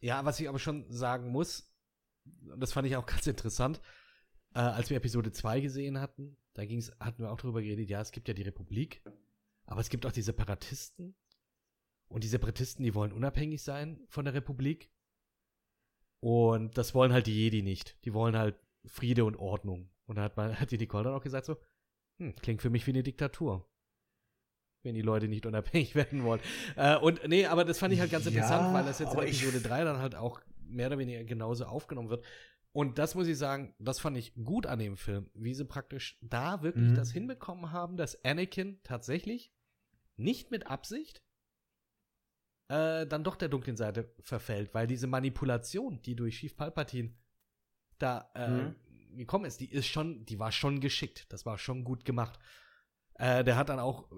ja, 0.00 0.24
was 0.24 0.40
ich 0.40 0.48
aber 0.48 0.58
schon 0.58 0.90
sagen 0.90 1.30
muss, 1.30 1.70
und 2.50 2.60
das 2.60 2.72
fand 2.72 2.86
ich 2.86 2.96
auch 2.96 3.06
ganz 3.06 3.26
interessant, 3.26 3.80
äh, 4.54 4.60
als 4.60 4.90
wir 4.90 4.96
Episode 4.96 5.32
2 5.32 5.60
gesehen 5.60 6.00
hatten, 6.00 6.36
da 6.54 6.64
ging's, 6.64 6.92
hatten 7.00 7.22
wir 7.22 7.30
auch 7.30 7.40
darüber 7.40 7.62
geredet, 7.62 7.90
ja, 7.90 8.00
es 8.00 8.12
gibt 8.12 8.28
ja 8.28 8.34
die 8.34 8.42
Republik, 8.42 9.02
aber 9.66 9.80
es 9.80 9.90
gibt 9.90 10.06
auch 10.06 10.12
die 10.12 10.22
Separatisten. 10.22 11.14
Und 12.08 12.22
die 12.22 12.28
Separatisten, 12.28 12.84
die 12.84 12.94
wollen 12.94 13.12
unabhängig 13.12 13.62
sein 13.62 14.00
von 14.08 14.24
der 14.24 14.34
Republik. 14.34 14.90
Und 16.20 16.78
das 16.78 16.94
wollen 16.94 17.12
halt 17.12 17.26
die 17.26 17.34
Jedi 17.34 17.62
nicht. 17.62 17.98
Die 18.04 18.14
wollen 18.14 18.36
halt 18.36 18.56
Friede 18.86 19.24
und 19.24 19.36
Ordnung. 19.36 19.90
Und 20.06 20.16
da 20.16 20.22
hat, 20.22 20.36
man, 20.36 20.54
hat 20.60 20.70
die 20.70 20.78
Nicole 20.78 21.04
dann 21.04 21.14
auch 21.14 21.22
gesagt 21.22 21.46
so, 21.46 21.56
hm, 22.18 22.36
klingt 22.36 22.62
für 22.62 22.70
mich 22.70 22.86
wie 22.86 22.92
eine 22.92 23.02
Diktatur. 23.02 23.68
Wenn 24.82 24.94
die 24.94 25.02
Leute 25.02 25.28
nicht 25.28 25.46
unabhängig 25.46 25.94
werden 25.94 26.24
wollen. 26.24 26.40
Äh, 26.76 26.96
und 26.98 27.26
nee, 27.26 27.46
aber 27.46 27.64
das 27.64 27.78
fand 27.78 27.92
ich 27.94 28.00
halt 28.00 28.10
ganz 28.10 28.26
Ja, 28.26 28.30
interessant, 28.30 28.74
weil 28.74 28.84
das 28.84 28.98
jetzt 28.98 29.14
in 29.14 29.20
Episode 29.20 29.60
3 29.60 29.84
dann 29.84 29.98
halt 29.98 30.14
auch 30.14 30.40
mehr 30.60 30.86
oder 30.88 30.98
weniger 30.98 31.24
genauso 31.24 31.64
aufgenommen 31.64 32.10
wird. 32.10 32.24
Und 32.74 32.98
das 32.98 33.14
muss 33.14 33.28
ich 33.28 33.38
sagen, 33.38 33.72
das 33.78 34.00
fand 34.00 34.16
ich 34.18 34.34
gut 34.34 34.66
an 34.66 34.80
dem 34.80 34.96
Film, 34.96 35.30
wie 35.32 35.54
sie 35.54 35.64
praktisch 35.64 36.18
da 36.20 36.62
wirklich 36.64 36.90
Mhm. 36.90 36.94
das 36.96 37.12
hinbekommen 37.12 37.70
haben, 37.70 37.96
dass 37.96 38.24
Anakin 38.24 38.80
tatsächlich 38.82 39.52
nicht 40.16 40.50
mit 40.50 40.66
Absicht 40.66 41.22
äh, 42.68 43.06
dann 43.06 43.22
doch 43.22 43.36
der 43.36 43.48
dunklen 43.48 43.76
Seite 43.76 44.12
verfällt, 44.20 44.74
weil 44.74 44.88
diese 44.88 45.06
Manipulation, 45.06 46.02
die 46.02 46.16
durch 46.16 46.38
Chief 46.38 46.56
Palpatine 46.56 47.14
da 47.98 48.28
äh, 48.34 48.48
Mhm. 48.48 48.76
gekommen 49.18 49.44
ist, 49.44 49.60
die 49.60 49.70
ist 49.70 49.86
schon, 49.86 50.24
die 50.24 50.40
war 50.40 50.50
schon 50.50 50.80
geschickt, 50.80 51.32
das 51.32 51.46
war 51.46 51.58
schon 51.58 51.84
gut 51.84 52.04
gemacht. 52.04 52.40
Äh, 53.14 53.44
der 53.44 53.56
hat 53.56 53.68
dann 53.68 53.78
auch 53.78 54.10
äh, 54.10 54.16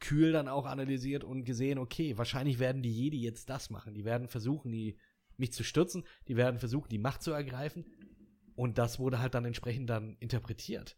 kühl 0.00 0.32
dann 0.32 0.48
auch 0.48 0.66
analysiert 0.66 1.22
und 1.22 1.44
gesehen, 1.44 1.78
okay, 1.78 2.18
wahrscheinlich 2.18 2.58
werden 2.58 2.82
die 2.82 2.92
Jedi 2.92 3.20
jetzt 3.20 3.48
das 3.48 3.70
machen. 3.70 3.94
Die 3.94 4.04
werden 4.04 4.26
versuchen, 4.26 4.72
die, 4.72 4.98
mich 5.40 5.52
zu 5.52 5.64
stürzen, 5.64 6.04
die 6.28 6.36
werden 6.36 6.58
versuchen, 6.58 6.88
die 6.88 6.98
Macht 6.98 7.22
zu 7.22 7.32
ergreifen. 7.32 7.84
Und 8.54 8.78
das 8.78 8.98
wurde 8.98 9.18
halt 9.20 9.34
dann 9.34 9.44
entsprechend 9.44 9.88
dann 9.90 10.16
interpretiert. 10.20 10.96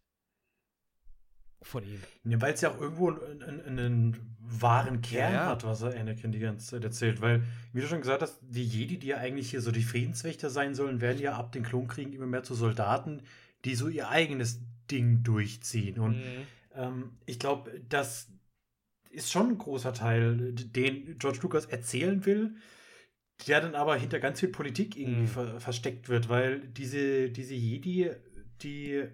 Von 1.65 1.85
ihm. 1.85 2.01
Ja, 2.25 2.41
weil 2.41 2.55
es 2.55 2.61
ja 2.61 2.73
auch 2.73 2.81
irgendwo 2.81 3.11
einen, 3.11 3.43
einen, 3.43 3.79
einen 3.79 4.37
wahren 4.41 5.01
Kern 5.01 5.33
ja. 5.33 5.47
hat, 5.47 5.63
was 5.63 5.83
er 5.83 5.99
Anakin 5.99 6.33
die 6.33 6.41
ganze 6.41 6.67
Zeit 6.67 6.83
erzählt. 6.83 7.21
Weil, 7.21 7.45
wie 7.73 7.81
du 7.81 7.87
schon 7.87 8.01
gesagt 8.01 8.21
hast, 8.21 8.41
die 8.43 8.65
Jedi, 8.65 8.99
die 8.99 9.07
ja 9.07 9.19
eigentlich 9.19 9.51
hier 9.51 9.61
so 9.61 9.71
die 9.71 9.85
Friedenswächter 9.85 10.51
sein 10.51 10.75
sollen, 10.75 11.01
werden 11.01 11.21
ja 11.21 11.35
ab 11.37 11.53
den 11.53 11.63
Klonkriegen 11.63 12.13
immer 12.13 12.27
mehr 12.27 12.43
zu 12.43 12.55
Soldaten, 12.57 13.23
die 13.65 13.77
so 13.77 13.87
ihr 13.87 14.09
eigenes 14.09 14.61
Ding 14.91 15.23
durchziehen. 15.23 16.01
Und 16.01 16.17
Mhm. 16.17 16.47
ähm, 16.75 17.13
ich 17.27 17.39
glaube, 17.39 17.81
das 17.89 18.29
ist 19.11 19.31
schon 19.31 19.51
ein 19.51 19.59
großer 19.59 19.95
Teil, 19.95 20.53
den 20.55 21.17
George 21.19 21.39
Lucas 21.43 21.67
erzählen 21.67 22.27
will, 22.27 22.57
der 23.49 23.61
dann 23.61 23.75
aber 23.75 23.97
hinter 23.97 24.19
ganz 24.21 24.41
viel 24.41 24.49
Politik 24.51 24.97
irgendwie 24.97 25.23
Mhm. 25.23 25.27
ver 25.29 25.61
versteckt 25.61 26.09
wird, 26.09 26.29
weil 26.29 26.61
diese, 26.69 27.31
diese 27.31 27.55
Jedi, 27.55 28.11
die 28.63 29.05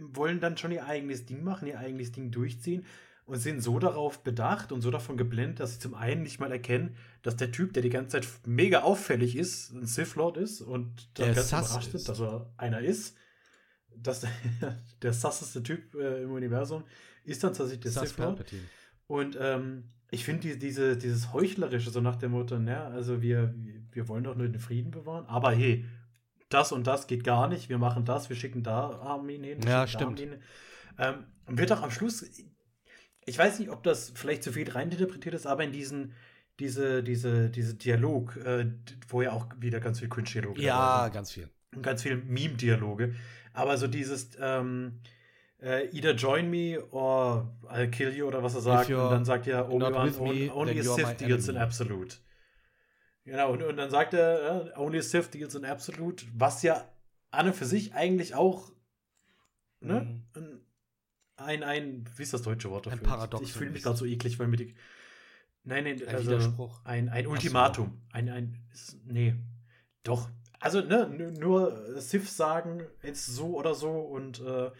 wollen 0.00 0.40
dann 0.40 0.56
schon 0.56 0.72
ihr 0.72 0.86
eigenes 0.86 1.26
Ding 1.26 1.42
machen, 1.44 1.68
ihr 1.68 1.78
eigenes 1.78 2.12
Ding 2.12 2.30
durchziehen 2.30 2.84
und 3.26 3.38
sind 3.38 3.60
so 3.60 3.78
darauf 3.78 4.22
bedacht 4.24 4.72
und 4.72 4.80
so 4.80 4.90
davon 4.90 5.16
geblendet, 5.16 5.60
dass 5.60 5.74
sie 5.74 5.78
zum 5.80 5.94
einen 5.94 6.22
nicht 6.22 6.40
mal 6.40 6.50
erkennen, 6.50 6.96
dass 7.22 7.36
der 7.36 7.52
Typ, 7.52 7.72
der 7.74 7.82
die 7.82 7.90
ganze 7.90 8.20
Zeit 8.20 8.28
mega 8.46 8.80
auffällig 8.82 9.36
ist, 9.36 9.70
ein 9.72 9.86
Sith 9.86 10.14
Lord 10.16 10.36
ist 10.38 10.60
und 10.60 11.16
Der 11.18 11.32
ganz 11.34 11.48
sass 11.50 11.70
überrascht 11.70 11.94
ist. 11.94 12.08
dass 12.08 12.20
er 12.20 12.52
einer 12.56 12.80
ist. 12.80 13.16
Dass 13.94 14.26
der 15.02 15.12
sasseste 15.12 15.62
Typ 15.62 15.94
äh, 15.94 16.22
im 16.22 16.32
Universum 16.32 16.84
ist 17.24 17.44
dann 17.44 17.52
tatsächlich 17.52 17.80
der 17.80 17.92
Sass 17.92 18.08
Sith 18.10 18.18
Lord. 18.18 18.36
Palpatine. 18.36 18.62
Und 19.12 19.36
ähm, 19.38 19.90
ich 20.10 20.24
finde 20.24 20.48
die, 20.48 20.58
diese, 20.58 20.96
dieses 20.96 21.34
Heuchlerische, 21.34 21.90
so 21.90 22.00
nach 22.00 22.16
dem 22.16 22.30
Motto, 22.30 22.58
ne, 22.58 22.80
also 22.80 23.20
wir, 23.20 23.54
wir 23.90 24.08
wollen 24.08 24.24
doch 24.24 24.36
nur 24.36 24.48
den 24.48 24.58
Frieden 24.58 24.90
bewahren, 24.90 25.26
aber 25.26 25.52
hey, 25.52 25.84
das 26.48 26.72
und 26.72 26.86
das 26.86 27.06
geht 27.08 27.22
gar 27.22 27.46
nicht, 27.46 27.68
wir 27.68 27.76
machen 27.76 28.06
das, 28.06 28.30
wir 28.30 28.36
schicken 28.36 28.62
da 28.62 28.88
Armeen 29.00 29.44
hin. 29.44 29.60
Ja, 29.66 29.86
stimmt. 29.86 30.18
Armeen 30.18 30.30
hin. 30.30 30.42
Ähm, 30.98 31.14
und 31.44 31.58
wird 31.58 31.70
auch 31.72 31.82
am 31.82 31.90
Schluss, 31.90 32.24
ich 33.26 33.38
weiß 33.38 33.58
nicht, 33.58 33.68
ob 33.68 33.82
das 33.82 34.12
vielleicht 34.14 34.42
zu 34.42 34.50
viel 34.50 34.70
reininterpretiert 34.70 35.34
ist, 35.34 35.46
aber 35.46 35.62
in 35.64 35.72
diesen, 35.72 36.14
diese, 36.58 37.02
diese, 37.02 37.50
diese 37.50 37.74
Dialog, 37.74 38.38
äh, 38.38 38.70
wo 39.08 39.20
ja 39.20 39.32
auch 39.32 39.46
wieder 39.58 39.80
ganz 39.80 39.98
viel 39.98 40.08
Cringe-Dialog 40.08 40.58
Ja, 40.58 41.10
ganz 41.10 41.32
viel. 41.32 41.50
und 41.76 41.82
ganz 41.82 42.02
viel 42.02 42.16
Meme-Dialoge. 42.16 43.14
Aber 43.52 43.76
so 43.76 43.88
dieses 43.88 44.30
ähm, 44.40 45.00
äh, 45.62 45.88
either 45.96 46.12
join 46.14 46.50
me 46.50 46.78
or 46.90 47.54
I'll 47.68 47.88
kill 47.90 48.12
you 48.14 48.26
oder 48.26 48.42
was 48.42 48.54
er 48.54 48.60
sagt. 48.60 48.90
Und 48.90 48.96
dann 49.10 49.24
sagt 49.24 49.46
er 49.46 49.70
Obi-Wan, 49.70 50.14
only, 50.18 50.50
only 50.50 50.78
a 50.80 50.82
Sith 50.82 51.16
deals 51.18 51.48
in 51.48 51.56
absolute. 51.56 52.16
Genau, 53.24 53.52
und, 53.52 53.62
und 53.62 53.76
dann 53.76 53.90
sagt 53.90 54.14
er, 54.14 54.72
äh, 54.74 54.78
only 54.78 54.98
a 54.98 55.02
Sith 55.02 55.30
deals 55.30 55.54
in 55.54 55.64
absolute, 55.64 56.26
was 56.34 56.62
ja 56.62 56.84
an 57.30 57.46
und 57.46 57.54
für 57.54 57.64
sich 57.66 57.94
eigentlich 57.94 58.34
auch 58.34 58.72
ne, 59.80 60.22
Mhm. 60.34 60.60
ein, 61.36 61.62
ein, 61.62 62.04
wie 62.16 62.22
ist 62.22 62.32
das 62.34 62.42
deutsche 62.42 62.70
Wort 62.70 62.86
Ein 62.86 62.92
dafür? 62.98 63.06
Paradoxon 63.08 63.46
Ich 63.46 63.52
fühle 63.52 63.70
mich 63.70 63.82
gerade 63.82 63.96
so 63.96 64.04
eklig, 64.04 64.38
weil 64.38 64.48
mir 64.48 64.56
die. 64.56 64.74
Nein, 65.64 65.84
nein, 65.84 66.02
Ein 66.02 66.14
also 66.14 66.30
Widerspruch. 66.30 66.84
ein, 66.84 67.08
ein 67.08 67.24
so. 67.24 67.30
Ultimatum. 67.30 68.00
Ein, 68.12 68.28
ein, 68.28 68.58
ist, 68.72 68.96
nee, 69.06 69.34
doch. 70.02 70.28
Also, 70.58 70.80
ne, 70.80 71.06
nur 71.38 72.00
Sith 72.00 72.28
sagen, 72.36 72.82
jetzt 73.02 73.26
so 73.26 73.56
oder 73.56 73.74
so 73.74 73.90
und 73.90 74.40
äh, 74.40 74.70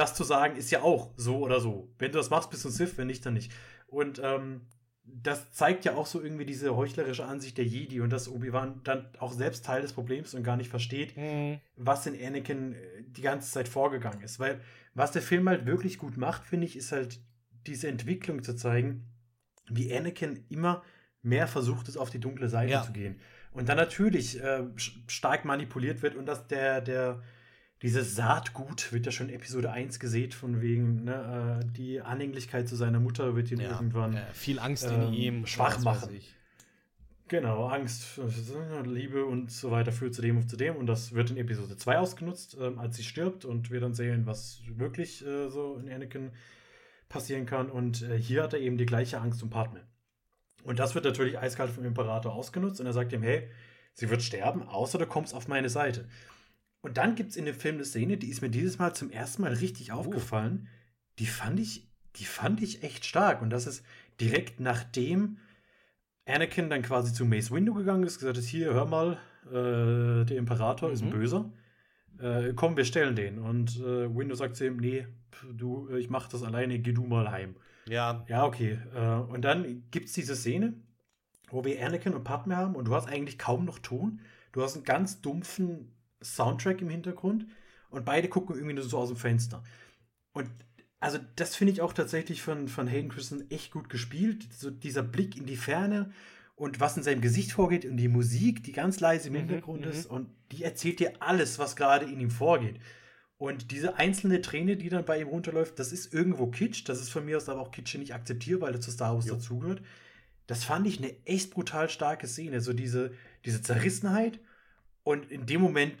das 0.00 0.14
zu 0.14 0.24
sagen 0.24 0.56
ist 0.56 0.70
ja 0.70 0.82
auch 0.82 1.12
so 1.16 1.38
oder 1.38 1.60
so. 1.60 1.92
Wenn 1.98 2.10
du 2.12 2.18
das 2.18 2.30
machst, 2.30 2.50
bist 2.50 2.64
du 2.64 2.68
ein 2.68 2.72
Sith, 2.72 2.96
wenn 2.98 3.06
nicht, 3.06 3.24
dann 3.24 3.34
nicht. 3.34 3.52
Und 3.86 4.20
ähm, 4.24 4.62
das 5.04 5.52
zeigt 5.52 5.84
ja 5.84 5.94
auch 5.96 6.06
so 6.06 6.20
irgendwie 6.22 6.44
diese 6.46 6.76
heuchlerische 6.76 7.24
Ansicht 7.24 7.58
der 7.58 7.64
Jedi 7.64 8.00
und 8.00 8.10
dass 8.10 8.28
Obi-Wan 8.28 8.80
dann 8.84 9.08
auch 9.18 9.32
selbst 9.32 9.64
Teil 9.64 9.82
des 9.82 9.92
Problems 9.92 10.34
und 10.34 10.42
gar 10.44 10.56
nicht 10.56 10.70
versteht, 10.70 11.16
Mhm. 11.16 11.60
was 11.76 12.06
in 12.06 12.14
Anakin 12.14 12.74
äh, 12.74 12.78
die 13.06 13.22
ganze 13.22 13.50
Zeit 13.50 13.68
vorgegangen 13.68 14.22
ist. 14.22 14.38
Weil 14.40 14.60
was 14.94 15.12
der 15.12 15.22
Film 15.22 15.48
halt 15.48 15.66
wirklich 15.66 15.98
gut 15.98 16.16
macht, 16.16 16.44
finde 16.44 16.66
ich, 16.66 16.76
ist 16.76 16.92
halt 16.92 17.20
diese 17.66 17.88
Entwicklung 17.88 18.42
zu 18.42 18.54
zeigen, 18.56 19.06
wie 19.68 19.94
Anakin 19.94 20.44
immer 20.48 20.82
mehr 21.22 21.46
versucht 21.46 21.88
es, 21.88 21.96
auf 21.96 22.10
die 22.10 22.20
dunkle 22.20 22.48
Seite 22.48 22.72
Ja. 22.72 22.82
zu 22.82 22.92
gehen. 22.92 23.20
Und 23.52 23.68
dann 23.68 23.76
natürlich 23.76 24.40
äh, 24.42 24.62
stark 25.08 25.44
manipuliert 25.44 26.02
wird 26.02 26.14
und 26.14 26.26
dass 26.26 26.46
der, 26.46 26.80
der, 26.80 27.22
dieses 27.82 28.14
Saatgut 28.14 28.92
wird 28.92 29.06
ja 29.06 29.12
schon 29.12 29.28
in 29.28 29.34
Episode 29.36 29.70
1 29.72 30.00
gesät, 30.00 30.34
von 30.34 30.60
wegen, 30.60 31.04
ne, 31.04 31.60
äh, 31.62 31.66
die 31.76 32.00
Anhänglichkeit 32.00 32.68
zu 32.68 32.76
seiner 32.76 33.00
Mutter 33.00 33.34
wird 33.36 33.50
ihn 33.50 33.60
Ja, 33.60 33.70
irgendwann 33.72 34.16
äh, 34.16 34.22
viel 34.34 34.58
Angst 34.58 34.86
ähm, 34.90 35.02
in 35.08 35.12
ihm. 35.14 35.46
schwach 35.46 35.80
machen. 35.80 36.10
Genau, 37.28 37.68
Angst, 37.68 38.18
äh, 38.18 38.82
Liebe 38.88 39.24
und 39.24 39.52
so 39.52 39.70
weiter 39.70 39.92
führt 39.92 40.14
zu 40.14 40.20
dem 40.20 40.36
und 40.36 40.50
zu 40.50 40.56
dem. 40.56 40.76
Und 40.76 40.86
das 40.86 41.14
wird 41.14 41.30
in 41.30 41.36
Episode 41.36 41.76
2 41.76 41.98
ausgenutzt, 41.98 42.56
ähm, 42.60 42.78
als 42.78 42.96
sie 42.96 43.04
stirbt 43.04 43.44
und 43.44 43.70
wir 43.70 43.80
dann 43.80 43.94
sehen, 43.94 44.26
was 44.26 44.60
wirklich 44.66 45.24
äh, 45.24 45.48
so 45.48 45.76
in 45.76 45.90
Anakin 45.90 46.32
passieren 47.08 47.46
kann. 47.46 47.70
Und 47.70 48.02
äh, 48.02 48.18
hier 48.20 48.42
hat 48.42 48.52
er 48.52 48.60
eben 48.60 48.76
die 48.76 48.86
gleiche 48.86 49.20
Angst 49.20 49.42
um 49.42 49.48
Padme. 49.48 49.80
Und 50.64 50.78
das 50.78 50.94
wird 50.94 51.04
natürlich 51.04 51.38
eiskalt 51.38 51.70
vom 51.70 51.84
Imperator 51.84 52.34
ausgenutzt 52.34 52.80
und 52.80 52.86
er 52.86 52.92
sagt 52.92 53.12
ihm, 53.12 53.22
hey, 53.22 53.48
sie 53.94 54.10
wird 54.10 54.22
sterben, 54.22 54.62
außer 54.62 54.98
du 54.98 55.06
kommst 55.06 55.32
auf 55.34 55.48
meine 55.48 55.68
Seite. 55.70 56.08
Und 56.82 56.96
dann 56.96 57.14
gibt 57.14 57.30
es 57.30 57.36
in 57.36 57.44
dem 57.44 57.54
Film 57.54 57.76
eine 57.76 57.84
Szene, 57.84 58.16
die 58.16 58.28
ist 58.30 58.40
mir 58.40 58.50
dieses 58.50 58.78
Mal 58.78 58.94
zum 58.94 59.10
ersten 59.10 59.42
Mal 59.42 59.52
richtig 59.52 59.92
aufgefallen. 59.92 60.68
Die 61.18 61.26
fand 61.26 61.60
ich, 61.60 61.88
die 62.16 62.24
fand 62.24 62.62
ich 62.62 62.82
echt 62.82 63.04
stark. 63.04 63.42
Und 63.42 63.50
das 63.50 63.66
ist 63.66 63.84
direkt 64.20 64.60
nachdem 64.60 65.38
Anakin 66.26 66.70
dann 66.70 66.82
quasi 66.82 67.12
zu 67.12 67.24
Mace 67.24 67.50
Windu 67.50 67.74
gegangen 67.74 68.04
ist, 68.04 68.18
gesagt 68.18 68.38
hat, 68.38 68.44
hier, 68.44 68.72
hör 68.72 68.86
mal, 68.86 69.18
äh, 69.46 70.24
der 70.24 70.36
Imperator 70.36 70.90
ist 70.90 71.02
ein 71.02 71.08
Mhm. 71.08 71.12
Böser. 71.12 71.52
Äh, 72.18 72.52
komm, 72.54 72.76
wir 72.76 72.84
stellen 72.84 73.16
den. 73.16 73.38
Und 73.38 73.76
äh, 73.80 74.14
Windu 74.14 74.34
sagt 74.34 74.56
zu 74.56 74.66
ihm, 74.66 74.76
nee, 74.76 75.06
du, 75.52 75.88
ich 75.96 76.08
mach 76.10 76.28
das 76.28 76.42
alleine, 76.42 76.78
geh 76.78 76.92
du 76.92 77.04
mal 77.04 77.30
heim. 77.30 77.56
Ja, 77.86 78.24
Ja, 78.28 78.44
okay. 78.44 78.78
Äh, 78.94 79.14
und 79.32 79.42
dann 79.42 79.84
gibt 79.90 80.06
es 80.06 80.12
diese 80.12 80.36
Szene, 80.36 80.74
wo 81.50 81.64
wir 81.64 81.84
Anakin 81.84 82.14
und 82.14 82.24
Padme 82.24 82.56
haben 82.56 82.74
und 82.74 82.86
du 82.86 82.94
hast 82.94 83.08
eigentlich 83.08 83.38
kaum 83.38 83.64
noch 83.64 83.78
Ton. 83.80 84.20
Du 84.52 84.62
hast 84.62 84.76
einen 84.76 84.84
ganz 84.84 85.20
dumpfen 85.20 85.92
Soundtrack 86.22 86.80
im 86.82 86.90
Hintergrund 86.90 87.46
und 87.90 88.04
beide 88.04 88.28
gucken 88.28 88.54
irgendwie 88.56 88.74
nur 88.74 88.84
so 88.84 88.98
aus 88.98 89.08
dem 89.08 89.16
Fenster. 89.16 89.62
Und 90.32 90.50
also 91.00 91.18
das 91.36 91.56
finde 91.56 91.72
ich 91.72 91.80
auch 91.80 91.92
tatsächlich 91.92 92.42
von, 92.42 92.68
von 92.68 92.86
Hayden 92.86 93.10
Christensen 93.10 93.50
echt 93.50 93.72
gut 93.72 93.88
gespielt. 93.88 94.46
So 94.52 94.70
dieser 94.70 95.02
Blick 95.02 95.36
in 95.36 95.46
die 95.46 95.56
Ferne 95.56 96.12
und 96.56 96.78
was 96.78 96.96
in 96.96 97.02
seinem 97.02 97.22
Gesicht 97.22 97.52
vorgeht 97.52 97.86
und 97.86 97.96
die 97.96 98.08
Musik, 98.08 98.62
die 98.64 98.72
ganz 98.72 99.00
leise 99.00 99.28
im 99.28 99.34
Mhm, 99.34 99.38
Hintergrund 99.38 99.84
mhm. 99.86 99.90
ist 99.90 100.06
und 100.06 100.28
die 100.52 100.62
erzählt 100.62 101.00
dir 101.00 101.14
alles, 101.20 101.58
was 101.58 101.74
gerade 101.74 102.04
in 102.06 102.20
ihm 102.20 102.30
vorgeht. 102.30 102.80
Und 103.38 103.70
diese 103.70 103.96
einzelne 103.96 104.42
Träne, 104.42 104.76
die 104.76 104.90
dann 104.90 105.06
bei 105.06 105.18
ihm 105.18 105.28
runterläuft, 105.28 105.78
das 105.78 105.92
ist 105.92 106.12
irgendwo 106.12 106.48
Kitsch. 106.48 106.86
Das 106.86 107.00
ist 107.00 107.08
von 107.08 107.24
mir 107.24 107.38
aus 107.38 107.48
aber 107.48 107.62
auch 107.62 107.70
Kitsch 107.70 107.96
nicht 107.96 108.12
akzeptiert, 108.14 108.60
weil 108.60 108.74
er 108.74 108.80
zu 108.82 108.90
Star 108.90 109.14
Wars 109.14 109.26
Jo. 109.26 109.34
dazugehört. 109.36 109.80
Das 110.46 110.64
fand 110.64 110.86
ich 110.86 110.98
eine 110.98 111.14
echt 111.26 111.50
brutal 111.50 111.88
starke 111.88 112.26
Szene. 112.26 112.60
So 112.60 112.74
diese, 112.74 113.12
diese 113.46 113.62
Zerrissenheit. 113.62 114.40
Und 115.04 115.30
in 115.30 115.46
dem 115.46 115.62
Moment 115.62 115.94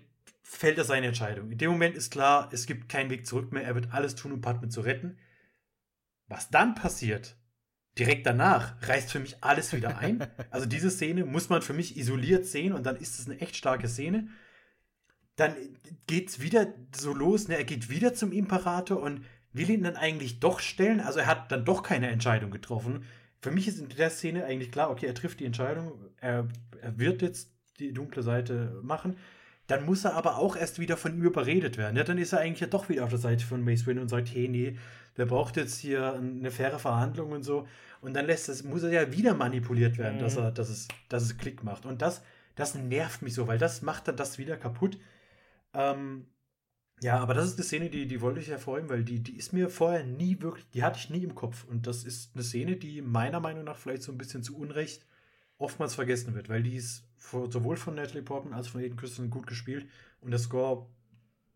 fällt 0.50 0.78
er 0.78 0.84
seine 0.84 1.06
Entscheidung. 1.06 1.52
In 1.52 1.58
dem 1.58 1.70
Moment 1.70 1.96
ist 1.96 2.10
klar, 2.10 2.48
es 2.52 2.66
gibt 2.66 2.88
keinen 2.88 3.08
Weg 3.08 3.24
zurück 3.24 3.52
mehr. 3.52 3.62
Er 3.62 3.76
wird 3.76 3.92
alles 3.92 4.16
tun, 4.16 4.32
um 4.32 4.40
Padme 4.40 4.68
zu 4.68 4.80
retten. 4.80 5.16
Was 6.26 6.50
dann 6.50 6.74
passiert, 6.74 7.36
direkt 7.96 8.26
danach, 8.26 8.74
reißt 8.82 9.12
für 9.12 9.20
mich 9.20 9.42
alles 9.44 9.72
wieder 9.72 9.98
ein. 9.98 10.26
Also 10.50 10.66
diese 10.66 10.90
Szene 10.90 11.24
muss 11.24 11.50
man 11.50 11.62
für 11.62 11.72
mich 11.72 11.96
isoliert 11.96 12.46
sehen 12.46 12.72
und 12.72 12.84
dann 12.84 12.96
ist 12.96 13.20
es 13.20 13.26
eine 13.26 13.40
echt 13.40 13.54
starke 13.56 13.88
Szene. 13.88 14.28
dann 15.36 15.54
geht's 16.08 16.40
wieder 16.40 16.66
so 16.94 17.14
los, 17.14 17.46
ne? 17.46 17.56
Er 17.56 17.64
geht 17.64 17.88
wieder 17.88 18.12
zum 18.14 18.32
Imperator 18.32 19.00
und 19.00 19.24
will 19.52 19.70
ihn 19.70 19.84
dann 19.84 19.96
eigentlich 19.96 20.40
doch 20.40 20.58
stellen. 20.58 21.00
Also 21.00 21.20
er 21.20 21.26
hat 21.26 21.52
dann 21.52 21.64
doch 21.64 21.84
keine 21.84 22.08
Entscheidung 22.08 22.50
getroffen. 22.50 23.04
Für 23.40 23.52
mich 23.52 23.68
ist 23.68 23.78
in 23.78 23.88
der 23.88 24.10
Szene 24.10 24.44
eigentlich 24.44 24.72
klar, 24.72 24.90
okay, 24.90 25.06
er 25.06 25.14
trifft 25.14 25.38
die 25.38 25.46
Entscheidung, 25.46 25.92
er, 26.16 26.48
er 26.82 26.98
wird 26.98 27.22
jetzt 27.22 27.52
die 27.78 27.92
dunkle 27.92 28.24
Seite 28.24 28.80
machen. 28.82 29.16
Dann 29.70 29.84
muss 29.84 30.04
er 30.04 30.14
aber 30.14 30.36
auch 30.38 30.56
erst 30.56 30.80
wieder 30.80 30.96
von 30.96 31.14
ihm 31.14 31.22
überredet 31.22 31.78
werden. 31.78 31.96
Ja, 31.96 32.02
dann 32.02 32.18
ist 32.18 32.32
er 32.32 32.40
eigentlich 32.40 32.58
ja 32.58 32.66
doch 32.66 32.88
wieder 32.88 33.04
auf 33.04 33.10
der 33.10 33.20
Seite 33.20 33.44
von 33.44 33.64
Mace 33.64 33.86
Windu 33.86 34.02
und 34.02 34.08
sagt, 34.08 34.28
hey, 34.34 34.48
nee, 34.48 34.76
der 35.16 35.26
braucht 35.26 35.56
jetzt 35.56 35.78
hier 35.78 36.14
eine 36.14 36.50
faire 36.50 36.80
Verhandlung 36.80 37.30
und 37.30 37.44
so. 37.44 37.68
Und 38.00 38.14
dann 38.14 38.26
lässt 38.26 38.48
es, 38.48 38.64
muss 38.64 38.82
er 38.82 38.90
ja 38.90 39.12
wieder 39.12 39.32
manipuliert 39.34 39.96
werden, 39.96 40.16
mhm. 40.16 40.22
dass 40.22 40.36
er, 40.36 40.50
dass 40.50 40.70
es, 40.70 40.88
dass 41.08 41.22
es 41.22 41.38
Klick 41.38 41.62
macht. 41.62 41.86
Und 41.86 42.02
das, 42.02 42.22
das 42.56 42.74
nervt 42.74 43.22
mich 43.22 43.34
so, 43.34 43.46
weil 43.46 43.58
das 43.58 43.80
macht 43.80 44.08
dann 44.08 44.16
das 44.16 44.38
wieder 44.38 44.56
kaputt. 44.56 44.98
Ähm, 45.72 46.26
ja, 47.00 47.20
aber 47.20 47.34
das 47.34 47.46
ist 47.46 47.54
eine 47.54 47.64
Szene, 47.64 47.90
die, 47.90 48.08
die 48.08 48.20
wollte 48.20 48.40
ich 48.40 48.48
hervorheben, 48.48 48.90
weil 48.90 49.04
die, 49.04 49.20
die 49.22 49.36
ist 49.36 49.52
mir 49.52 49.70
vorher 49.70 50.02
nie 50.02 50.42
wirklich, 50.42 50.68
die 50.70 50.82
hatte 50.82 50.98
ich 50.98 51.10
nie 51.10 51.22
im 51.22 51.36
Kopf. 51.36 51.62
Und 51.62 51.86
das 51.86 52.02
ist 52.02 52.34
eine 52.34 52.42
Szene, 52.42 52.74
die 52.74 53.02
meiner 53.02 53.38
Meinung 53.38 53.62
nach 53.62 53.76
vielleicht 53.76 54.02
so 54.02 54.10
ein 54.10 54.18
bisschen 54.18 54.42
zu 54.42 54.56
Unrecht 54.58 55.06
oftmals 55.60 55.94
vergessen 55.94 56.34
wird, 56.34 56.48
weil 56.48 56.62
die 56.62 56.76
ist 56.76 57.04
sowohl 57.18 57.76
von 57.76 57.94
Natalie 57.94 58.22
Portman 58.22 58.54
als 58.54 58.68
von 58.68 58.80
Aiden 58.80 58.96
Christensen 58.96 59.30
gut 59.30 59.46
gespielt 59.46 59.88
und 60.20 60.30
der 60.30 60.40
Score 60.40 60.88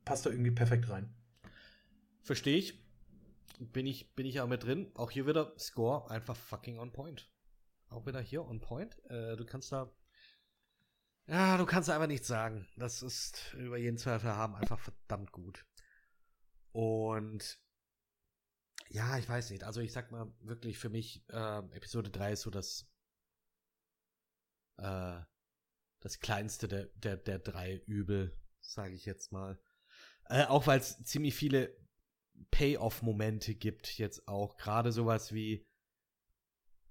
passt 0.04 0.26
da 0.26 0.30
irgendwie 0.30 0.50
perfekt 0.50 0.88
rein. 0.90 1.12
Verstehe 2.22 2.56
ich. 2.56 2.80
Bin 3.58 3.86
ich, 3.86 4.14
bin 4.14 4.26
ich 4.26 4.40
auch 4.40 4.48
mit 4.48 4.64
drin. 4.64 4.90
Auch 4.94 5.10
hier 5.10 5.26
wieder 5.26 5.54
Score 5.58 6.10
einfach 6.10 6.36
fucking 6.36 6.78
on 6.78 6.92
point. 6.92 7.30
Auch 7.88 8.06
wieder 8.06 8.20
hier 8.20 8.44
on 8.44 8.60
point. 8.60 8.98
Äh, 9.08 9.36
du 9.36 9.44
kannst 9.44 9.72
da 9.72 9.90
ja, 11.26 11.56
du 11.56 11.64
kannst 11.64 11.88
einfach 11.88 12.06
nichts 12.06 12.28
sagen. 12.28 12.66
Das 12.76 13.02
ist 13.02 13.54
über 13.54 13.78
jeden 13.78 13.96
Zweifel 13.96 14.36
haben 14.36 14.54
einfach 14.54 14.78
verdammt 14.78 15.32
gut. 15.32 15.64
Und 16.72 17.58
ja, 18.88 19.16
ich 19.16 19.26
weiß 19.26 19.50
nicht. 19.50 19.64
Also 19.64 19.80
ich 19.80 19.92
sag 19.92 20.12
mal 20.12 20.30
wirklich 20.40 20.78
für 20.78 20.90
mich, 20.90 21.24
äh, 21.30 21.58
Episode 21.74 22.10
3 22.10 22.32
ist 22.32 22.42
so 22.42 22.50
das 22.50 22.86
äh, 24.78 25.20
das 26.00 26.20
kleinste 26.20 26.68
der, 26.68 26.86
der, 26.96 27.16
der 27.16 27.38
drei 27.38 27.82
Übel, 27.86 28.36
sage 28.60 28.94
ich 28.94 29.04
jetzt 29.04 29.32
mal. 29.32 29.58
Äh, 30.28 30.44
auch 30.44 30.66
weil 30.66 30.80
es 30.80 31.02
ziemlich 31.04 31.34
viele 31.34 31.76
Payoff-Momente 32.50 33.54
gibt, 33.54 33.98
jetzt 33.98 34.28
auch. 34.28 34.56
Gerade 34.56 34.92
sowas 34.92 35.32
wie 35.32 35.66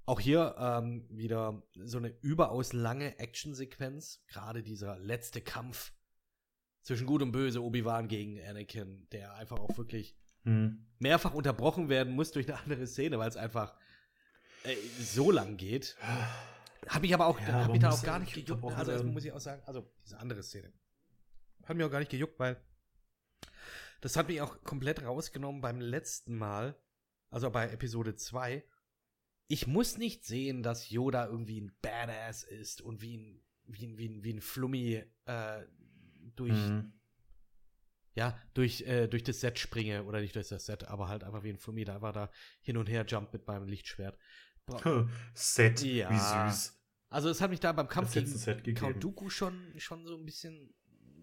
auch 0.05 0.19
hier 0.19 0.55
ähm, 0.57 1.07
wieder 1.10 1.64
so 1.76 1.97
eine 1.97 2.10
überaus 2.22 2.73
lange 2.73 3.19
Actionsequenz. 3.19 4.23
Gerade 4.27 4.64
dieser 4.64 4.97
letzte 4.99 5.41
Kampf 5.41 5.93
zwischen 6.81 7.07
Gut 7.07 7.22
und 7.22 7.31
Böse, 7.31 7.64
Obi-Wan 7.64 8.07
gegen 8.07 8.41
Anakin, 8.41 9.07
der 9.11 9.35
einfach 9.35 9.60
auch 9.60 9.77
wirklich 9.77 10.18
hm. 10.43 10.85
mehrfach 10.99 11.34
unterbrochen 11.34 11.88
werden 11.88 12.14
muss 12.14 12.31
durch 12.31 12.47
eine 12.47 12.60
andere 12.60 12.88
Szene, 12.88 13.18
weil 13.18 13.30
es 13.30 13.38
einfach 13.38 13.76
äh, 14.64 14.76
so 14.99 15.31
lang 15.31 15.57
geht. 15.57 15.95
Hab 16.88 17.03
ich 17.03 17.14
aber 17.14 17.27
auch, 17.27 17.39
ja, 17.39 17.65
hab 17.65 17.72
mich 17.72 17.81
da 17.81 17.89
auch 17.89 18.03
gar 18.03 18.19
nicht 18.19 18.34
gejuckt. 18.34 18.64
Also 18.64 18.91
erstmal 18.91 19.14
muss 19.14 19.26
ich 19.26 19.31
auch 19.31 19.39
sagen, 19.39 19.61
also 19.65 19.91
diese 20.03 20.18
andere 20.19 20.43
Szene. 20.43 20.72
Hat 21.65 21.77
mich 21.77 21.85
auch 21.85 21.91
gar 21.91 21.99
nicht 21.99 22.11
gejuckt, 22.11 22.39
weil 22.39 22.61
das 24.01 24.18
hat 24.18 24.27
mich 24.27 24.41
auch 24.41 24.61
komplett 24.64 25.03
rausgenommen 25.03 25.61
beim 25.61 25.80
letzten 25.80 26.38
Mal, 26.38 26.77
also 27.30 27.49
bei 27.49 27.69
Episode 27.69 28.15
2 28.15 28.64
ich 29.47 29.68
muss 29.68 29.97
nicht 29.97 30.26
sehen, 30.26 30.64
dass 30.64 30.89
Yoda 30.89 31.27
irgendwie 31.27 31.61
ein 31.61 31.76
Badass 31.81 32.43
ist 32.43 32.81
und 32.81 33.01
wie 33.01 33.18
ein, 33.18 33.43
wie 33.65 33.85
ein, 33.85 33.97
wie 33.97 34.10
ein, 34.10 34.23
wie 34.23 34.34
ein 34.34 34.41
Flummi 34.41 35.03
äh, 35.26 35.61
durch, 36.35 36.53
mhm. 36.53 36.93
ja, 38.15 38.39
durch, 38.53 38.81
äh, 38.81 39.07
durch 39.07 39.23
das 39.23 39.41
Set 39.41 39.60
springe 39.60 40.05
oder 40.05 40.22
nicht 40.22 40.35
durch 40.35 40.47
das 40.47 40.65
Set, 40.65 40.85
aber 40.85 41.07
halt 41.07 41.23
einfach 41.23 41.43
wie 41.43 41.49
ein 41.49 41.57
Flummi, 41.57 41.85
da 41.85 42.01
war 42.01 42.14
da 42.14 42.31
hin 42.61 42.77
und 42.77 42.89
her 42.89 43.05
jump 43.07 43.34
mit 43.34 43.45
meinem 43.45 43.68
Lichtschwert. 43.68 44.18
Set, 45.34 45.84
ja. 45.84 46.10
wie 46.10 46.52
süß. 46.52 46.80
Also 47.10 47.30
es 47.30 47.41
hat 47.41 47.52
mich 47.52 47.60
da 47.60 47.72
beim 47.72 47.88
Kampf 47.88 48.14
gegen 48.14 48.76
Count 48.76 49.03
Dooku 49.03 49.30
schon, 49.30 49.73
schon 49.77 50.06
so 50.06 50.15
ein 50.15 50.26
bisschen, 50.26 50.73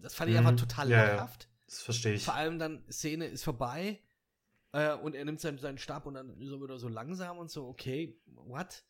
das 0.01 0.15
fand 0.15 0.29
ich 0.29 0.39
mhm. 0.39 0.47
einfach 0.47 0.59
total 0.61 0.89
ja, 0.89 1.03
lachhaft. 1.03 1.49
Das 1.65 1.81
verstehe 1.81 2.13
ich. 2.13 2.25
Vor 2.25 2.33
allem 2.33 2.59
dann, 2.59 2.83
Szene 2.89 3.25
ist 3.25 3.43
vorbei, 3.43 4.01
äh, 4.73 4.93
und 4.93 5.15
er 5.15 5.25
nimmt 5.25 5.39
seinen, 5.39 5.57
seinen 5.57 5.77
Stab 5.77 6.05
und 6.05 6.13
dann 6.13 6.35
so 6.39 6.61
wieder 6.63 6.77
so 6.77 6.87
langsam 6.87 7.37
und 7.37 7.51
so, 7.51 7.67
okay, 7.67 8.17
what? 8.25 8.85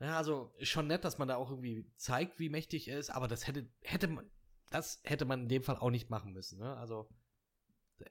Ja, 0.00 0.16
also 0.16 0.52
schon 0.62 0.86
nett, 0.86 1.04
dass 1.04 1.18
man 1.18 1.28
da 1.28 1.36
auch 1.36 1.50
irgendwie 1.50 1.86
zeigt, 1.96 2.38
wie 2.38 2.48
mächtig 2.48 2.88
er 2.88 2.98
ist, 2.98 3.10
aber 3.10 3.28
das 3.28 3.46
hätte, 3.46 3.68
hätte 3.82 4.08
man, 4.08 4.28
das 4.70 5.00
hätte 5.04 5.24
man 5.24 5.42
in 5.42 5.48
dem 5.48 5.62
Fall 5.62 5.76
auch 5.76 5.90
nicht 5.90 6.10
machen 6.10 6.32
müssen, 6.32 6.58
ne? 6.58 6.76
Also. 6.76 7.08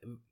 Ähm, 0.01 0.23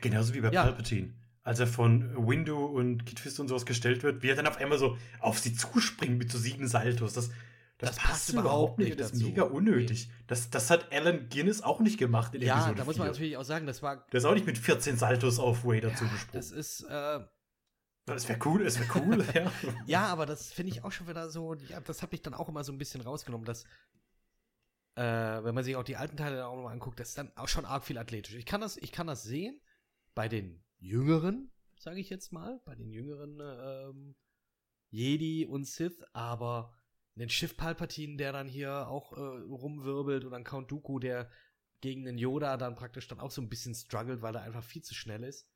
Genauso 0.00 0.34
wie 0.34 0.40
bei 0.40 0.50
ja. 0.50 0.64
Palpatine. 0.64 1.14
Als 1.44 1.60
er 1.60 1.66
von 1.66 2.26
Window 2.26 2.64
und 2.64 3.04
Kid 3.04 3.20
Fist 3.20 3.38
und 3.38 3.48
sowas 3.48 3.66
gestellt 3.66 4.02
wird, 4.02 4.22
wie 4.22 4.30
er 4.30 4.34
dann 4.34 4.46
auf 4.46 4.56
einmal 4.56 4.78
so 4.78 4.96
auf 5.20 5.38
sie 5.38 5.54
zuspringt 5.54 6.18
mit 6.18 6.32
so 6.32 6.38
sieben 6.38 6.66
Saltos. 6.66 7.12
Das, 7.12 7.30
das, 7.76 7.96
das 7.96 7.96
passt 7.98 8.28
überhaupt 8.30 8.78
nicht. 8.78 8.98
Das 8.98 9.10
ist 9.10 9.22
mega 9.22 9.42
unnötig. 9.42 10.08
Das, 10.26 10.48
das 10.48 10.70
hat 10.70 10.90
Alan 10.90 11.28
Guinness 11.28 11.60
auch 11.60 11.80
nicht 11.80 11.98
gemacht 11.98 12.34
in 12.34 12.40
Ja, 12.40 12.56
Episode 12.56 12.76
da 12.76 12.84
muss 12.84 12.96
man 12.96 13.06
4. 13.06 13.12
natürlich 13.12 13.36
auch 13.36 13.44
sagen, 13.44 13.66
das 13.66 13.82
war. 13.82 14.06
Der 14.10 14.18
ist 14.18 14.24
auch 14.24 14.32
nicht 14.32 14.46
mit 14.46 14.56
14 14.56 14.96
Saltos 14.96 15.38
auf 15.38 15.64
Vader 15.64 15.90
ja, 15.90 15.94
zugesprungen. 15.94 16.32
Das 16.32 16.50
ist. 16.50 16.82
Äh, 16.84 17.20
das 18.06 18.28
wäre 18.28 18.38
cool, 18.44 18.64
das 18.64 18.78
wäre 18.78 19.00
cool, 19.00 19.24
ja. 19.34 19.52
ja, 19.86 20.06
aber 20.06 20.26
das 20.26 20.52
finde 20.52 20.72
ich 20.72 20.84
auch 20.84 20.92
schon 20.92 21.08
wieder 21.08 21.28
so. 21.30 21.54
Ja, 21.54 21.80
das 21.80 22.02
hat 22.02 22.12
mich 22.12 22.22
dann 22.22 22.34
auch 22.34 22.48
immer 22.48 22.64
so 22.64 22.72
ein 22.72 22.78
bisschen 22.78 23.02
rausgenommen, 23.02 23.44
dass. 23.44 23.64
Äh, 24.96 25.02
wenn 25.02 25.54
man 25.54 25.64
sich 25.64 25.76
auch 25.76 25.82
die 25.82 25.96
alten 25.96 26.16
Teile 26.16 26.46
auch 26.46 26.54
nochmal 26.54 26.72
anguckt, 26.72 27.00
das 27.00 27.08
ist 27.08 27.18
dann 27.18 27.32
auch 27.36 27.48
schon 27.48 27.64
arg 27.64 27.84
viel 27.84 27.98
athletisch. 27.98 28.34
Ich 28.36 28.46
kann 28.46 28.60
das, 28.60 28.76
ich 28.76 28.92
kann 28.92 29.06
das 29.06 29.24
sehen 29.24 29.60
bei 30.14 30.28
den 30.28 30.63
Jüngeren, 30.84 31.50
sage 31.78 31.98
ich 31.98 32.10
jetzt 32.10 32.30
mal, 32.30 32.60
bei 32.66 32.74
den 32.74 32.90
jüngeren 32.90 33.40
ähm, 33.40 34.14
Jedi 34.90 35.46
und 35.46 35.64
Sith, 35.64 36.04
aber 36.12 36.76
den 37.14 37.30
Schiff 37.30 37.56
Palpatine, 37.56 38.16
der 38.16 38.32
dann 38.32 38.48
hier 38.48 38.88
auch 38.88 39.12
äh, 39.12 39.20
rumwirbelt 39.20 40.24
und 40.24 40.32
dann 40.32 40.44
Count 40.44 40.70
Dooku, 40.70 40.98
der 40.98 41.30
gegen 41.80 42.04
den 42.04 42.18
Yoda 42.18 42.56
dann 42.56 42.74
praktisch 42.74 43.08
dann 43.08 43.20
auch 43.20 43.30
so 43.30 43.40
ein 43.40 43.48
bisschen 43.48 43.74
struggelt, 43.74 44.20
weil 44.20 44.34
er 44.34 44.42
einfach 44.42 44.62
viel 44.62 44.82
zu 44.82 44.94
schnell 44.94 45.24
ist. 45.24 45.48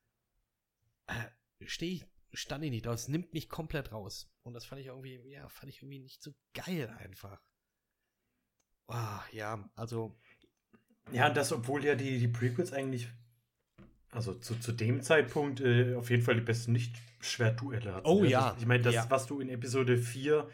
Äh, 1.07 1.65
Stehe 1.65 1.93
ich, 1.93 2.05
stand 2.33 2.63
ich 2.63 2.71
nicht, 2.71 2.85
das 2.85 3.07
nimmt 3.07 3.33
mich 3.33 3.49
komplett 3.49 3.91
raus. 3.91 4.31
Und 4.43 4.53
das 4.53 4.65
fand 4.65 4.81
ich 4.81 4.87
irgendwie, 4.87 5.17
ja, 5.29 5.47
fand 5.49 5.69
ich 5.69 5.81
irgendwie 5.81 5.99
nicht 5.99 6.23
so 6.23 6.33
geil 6.53 6.89
einfach. 6.97 7.41
Oh, 8.87 9.19
ja, 9.31 9.69
also. 9.75 10.19
Ja, 11.11 11.27
und 11.27 11.37
das, 11.37 11.51
obwohl 11.51 11.85
ja 11.85 11.95
die, 11.95 12.17
die 12.17 12.27
Prequels 12.27 12.73
eigentlich, 12.73 13.09
also 14.11 14.33
zu, 14.33 14.59
zu 14.59 14.71
dem 14.71 15.01
Zeitpunkt 15.01 15.61
äh, 15.61 15.95
auf 15.95 16.09
jeden 16.09 16.23
Fall 16.23 16.35
die 16.35 16.41
besten 16.41 16.71
Nicht-Schwertduelle 16.71 17.93
hatten. 17.93 18.07
Oh 18.07 18.23
ja. 18.23 18.55
Ich 18.59 18.65
meine, 18.65 18.83
das, 18.83 18.95
ja. 18.95 19.05
was 19.09 19.27
du 19.27 19.39
in 19.39 19.49
Episode 19.49 19.97
4 19.97 20.49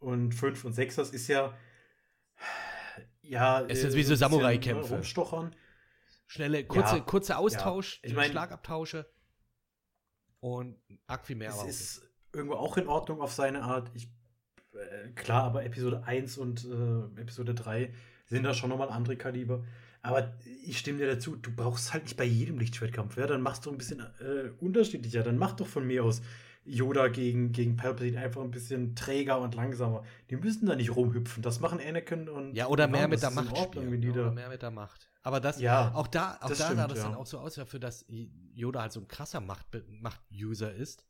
und 0.00 0.32
5 0.32 0.64
und 0.64 0.72
6, 0.72 0.96
das 0.96 1.10
ist 1.10 1.28
ja. 1.28 1.56
Ja. 3.22 3.62
Es 3.68 3.84
ist 3.84 3.94
äh, 3.94 3.96
wie 3.96 4.02
so 4.02 4.14
Samurai-Kämpfe. 4.14 4.94
Rumstochern. 4.94 5.54
Schnelle, 6.26 6.64
kurze, 6.64 6.96
ja, 6.96 7.02
kurze 7.02 7.36
Austausch, 7.38 8.00
ja. 8.02 8.10
ich 8.10 8.16
mein, 8.16 8.30
Schlagabtausche. 8.30 9.06
Und 10.40 10.76
arg 11.06 11.26
viel 11.26 11.36
mehr. 11.36 11.50
Es 11.50 11.62
ist 11.64 12.10
irgendwo 12.32 12.56
auch 12.56 12.76
in 12.76 12.88
Ordnung 12.88 13.20
auf 13.20 13.32
seine 13.32 13.62
Art. 13.62 13.90
Ich, 13.94 14.08
äh, 14.72 15.10
klar, 15.14 15.44
aber 15.44 15.64
Episode 15.64 16.02
1 16.04 16.38
und 16.38 16.64
äh, 16.64 17.20
Episode 17.20 17.54
3 17.54 17.94
sind 18.26 18.42
da 18.42 18.54
schon 18.54 18.70
nochmal 18.70 18.90
andere 18.90 19.16
Kaliber. 19.16 19.64
Aber 20.06 20.32
ich 20.64 20.78
stimme 20.78 20.98
dir 20.98 21.08
dazu, 21.08 21.34
du 21.34 21.50
brauchst 21.50 21.92
halt 21.92 22.04
nicht 22.04 22.16
bei 22.16 22.24
jedem 22.24 22.58
Lichtschwertkampf. 22.58 23.16
Ja? 23.16 23.26
Dann 23.26 23.42
machst 23.42 23.66
du 23.66 23.70
ein 23.70 23.78
bisschen 23.78 24.00
äh, 24.00 24.50
unterschiedlicher. 24.60 25.22
Dann 25.22 25.36
mach 25.36 25.52
doch 25.54 25.66
von 25.66 25.84
mir 25.84 26.04
aus 26.04 26.22
Yoda 26.64 27.08
gegen, 27.08 27.50
gegen 27.50 27.76
Palpatine 27.76 28.20
einfach 28.20 28.42
ein 28.42 28.52
bisschen 28.52 28.94
träger 28.94 29.40
und 29.40 29.54
langsamer. 29.54 30.04
Die 30.30 30.36
müssen 30.36 30.66
da 30.66 30.76
nicht 30.76 30.94
rumhüpfen. 30.94 31.42
Das 31.42 31.58
machen 31.58 31.80
Anakin 31.80 32.28
und. 32.28 32.54
Ja, 32.54 32.68
oder 32.68 32.86
mehr 32.86 33.08
mit 33.08 33.20
der 33.20 33.30
Macht 33.30 33.56
spielen. 33.56 33.98
Ne? 33.98 34.10
Oder 34.10 34.30
mehr 34.30 34.48
mit 34.48 34.62
der 34.62 34.70
Macht. 34.70 35.08
Aber 35.22 35.40
das, 35.40 35.60
ja, 35.60 35.92
auch 35.92 36.06
da, 36.06 36.38
auch 36.40 36.48
da 36.48 36.54
stimmt, 36.54 36.76
sah 36.76 36.86
das 36.86 36.98
ja. 36.98 37.04
dann 37.04 37.14
auch 37.16 37.26
so 37.26 37.38
aus, 37.38 37.54
dafür, 37.54 37.80
dass 37.80 38.04
Yoda 38.54 38.82
halt 38.82 38.92
so 38.92 39.00
ein 39.00 39.08
krasser 39.08 39.40
Macht-User 39.40 40.72
ist. 40.72 41.04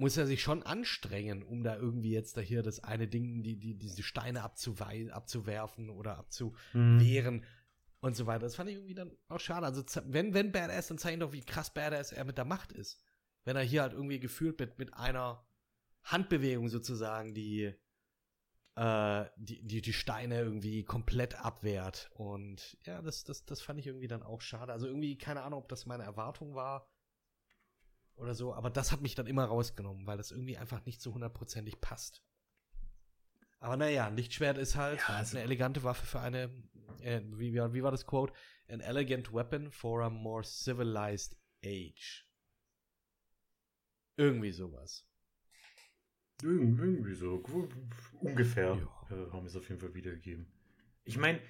Muss 0.00 0.16
er 0.16 0.26
sich 0.26 0.42
schon 0.42 0.62
anstrengen, 0.62 1.42
um 1.42 1.62
da 1.62 1.76
irgendwie 1.76 2.12
jetzt 2.12 2.36
da 2.36 2.40
hier 2.40 2.62
das 2.62 2.82
eine 2.82 3.06
Ding, 3.06 3.42
die, 3.42 3.56
die, 3.56 3.74
diese 3.74 4.02
Steine 4.02 4.42
abzuwerfen 4.42 5.90
oder 5.90 6.18
abzuwehren. 6.18 7.36
Mhm 7.36 7.44
und 8.02 8.16
so 8.16 8.26
weiter. 8.26 8.46
Das 8.46 8.56
fand 8.56 8.70
ich 8.70 8.76
irgendwie 8.76 8.94
dann 8.94 9.12
auch 9.28 9.40
schade. 9.40 9.66
Also, 9.66 9.84
wenn, 10.06 10.32
wenn 10.32 10.52
Badass, 10.52 10.88
dann 10.88 10.96
zeigen 10.96 11.20
doch, 11.20 11.34
wie 11.34 11.42
krass 11.42 11.74
Badass 11.74 12.12
er 12.12 12.24
mit 12.24 12.38
der 12.38 12.46
Macht 12.46 12.72
ist 12.72 12.98
wenn 13.44 13.56
er 13.56 13.62
hier 13.62 13.82
halt 13.82 13.92
irgendwie 13.92 14.20
gefühlt 14.20 14.58
mit, 14.58 14.78
mit 14.78 14.94
einer 14.94 15.44
Handbewegung 16.04 16.68
sozusagen 16.68 17.34
die, 17.34 17.74
äh, 18.76 19.24
die, 19.36 19.66
die, 19.66 19.82
die 19.82 19.92
Steine 19.92 20.40
irgendwie 20.40 20.84
komplett 20.84 21.36
abwehrt. 21.36 22.10
Und 22.14 22.78
ja, 22.84 23.02
das, 23.02 23.24
das, 23.24 23.44
das 23.44 23.60
fand 23.60 23.78
ich 23.78 23.86
irgendwie 23.86 24.08
dann 24.08 24.22
auch 24.22 24.40
schade. 24.40 24.72
Also 24.72 24.86
irgendwie, 24.86 25.16
keine 25.18 25.42
Ahnung, 25.42 25.60
ob 25.60 25.68
das 25.68 25.86
meine 25.86 26.04
Erwartung 26.04 26.54
war 26.54 26.89
oder 28.20 28.34
so, 28.34 28.54
aber 28.54 28.70
das 28.70 28.92
hat 28.92 29.00
mich 29.00 29.14
dann 29.14 29.26
immer 29.26 29.44
rausgenommen, 29.46 30.06
weil 30.06 30.16
das 30.18 30.30
irgendwie 30.30 30.56
einfach 30.58 30.84
nicht 30.86 31.00
so 31.00 31.12
hundertprozentig 31.14 31.80
passt. 31.80 32.22
Aber 33.58 33.76
naja, 33.76 34.08
Lichtschwert 34.08 34.56
ist 34.58 34.76
halt 34.76 35.00
Ja, 35.00 35.16
also- 35.16 35.36
eine 35.36 35.44
elegante 35.44 35.82
Waffe 35.82 36.06
für 36.06 36.20
eine, 36.20 36.50
äh, 37.00 37.20
wie, 37.34 37.52
wie 37.54 37.82
war 37.82 37.90
das 37.90 38.06
Quote? 38.06 38.32
An 38.68 38.80
elegant 38.80 39.32
weapon 39.32 39.70
for 39.70 40.02
a 40.02 40.10
more 40.10 40.44
civilized 40.44 41.36
age. 41.64 42.26
Irgendwie 44.16 44.52
sowas. 44.52 45.06
Irg 46.42 46.78
irgendwie 46.78 47.14
so. 47.14 47.42
Ungefähr 48.20 48.74
Ja. 48.76 49.16
äh, 49.16 49.30
haben 49.30 49.42
wir 49.42 49.48
es 49.48 49.56
auf 49.56 49.68
jeden 49.68 49.80
Fall 49.80 49.92
wiedergegeben. 49.94 50.50
Ich 51.04 51.18
meine, 51.18 51.40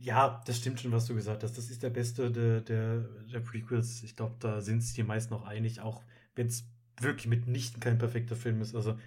ja, 0.00 0.42
das 0.46 0.56
stimmt 0.56 0.80
schon, 0.80 0.92
was 0.92 1.06
du 1.06 1.14
gesagt 1.14 1.42
hast. 1.42 1.58
Das 1.58 1.68
ist 1.68 1.82
der 1.82 1.90
beste 1.90 2.32
der, 2.32 2.62
der, 2.62 3.00
der 3.32 3.40
Prequels. 3.40 4.02
Ich 4.02 4.16
glaube, 4.16 4.34
da 4.40 4.62
sind 4.62 4.80
sich 4.80 4.94
die 4.94 5.02
meisten 5.02 5.34
auch 5.34 5.44
einig, 5.44 5.80
auch 5.80 6.02
wenn 6.34 6.46
es 6.46 6.64
wirklich 6.98 7.26
mitnichten 7.26 7.80
kein 7.80 7.98
perfekter 7.98 8.34
Film 8.34 8.62
ist. 8.62 8.74
Also, 8.74 8.98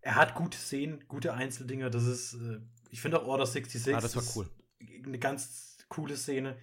er 0.00 0.14
hat 0.14 0.34
gute 0.34 0.56
Szenen, 0.56 1.04
gute 1.08 1.34
Einzeldinger. 1.34 1.90
Das 1.90 2.04
ist, 2.04 2.34
äh, 2.34 2.60
ich 2.90 3.00
finde 3.00 3.20
auch 3.20 3.26
Order 3.26 3.44
66 3.44 3.94
Ah, 3.94 4.00
das 4.00 4.14
war 4.14 4.22
cool. 4.36 4.48
eine 5.04 5.18
ganz 5.18 5.78
coole 5.88 6.16
Szene. 6.16 6.56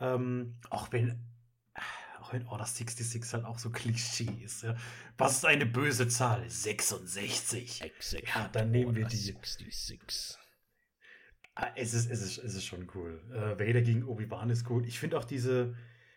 Ähm, 0.00 0.56
auch 0.70 0.92
wenn 0.92 1.18
auch 2.20 2.34
wenn 2.34 2.46
Order 2.46 2.66
66 2.66 3.32
halt 3.32 3.44
auch 3.46 3.58
so 3.58 3.70
Klischee 3.70 4.30
ist. 4.44 4.62
Ja. 4.62 4.76
Was 5.16 5.38
ist 5.38 5.46
eine 5.46 5.64
böse 5.64 6.08
Zahl? 6.08 6.48
66. 6.48 7.80
Ja, 8.34 8.48
dann 8.48 8.70
nehmen 8.70 8.94
wir 8.94 9.06
die. 9.06 9.16
66. 9.16 10.36
Ah, 11.60 11.72
Es 11.74 11.92
ist, 11.92 12.08
es 12.08 12.22
ist, 12.22 12.38
es 12.38 12.54
ist 12.54 12.64
schon 12.66 12.86
cool. 12.94 13.20
Äh, 13.32 13.58
Vader 13.58 13.82
gegen 13.82 14.04
Obi-Wan 14.04 14.48
ist 14.48 14.70
cool. 14.70 14.86
Ich 14.86 15.00
finde 15.00 15.18
auch 15.18 15.24
diese 15.24 15.74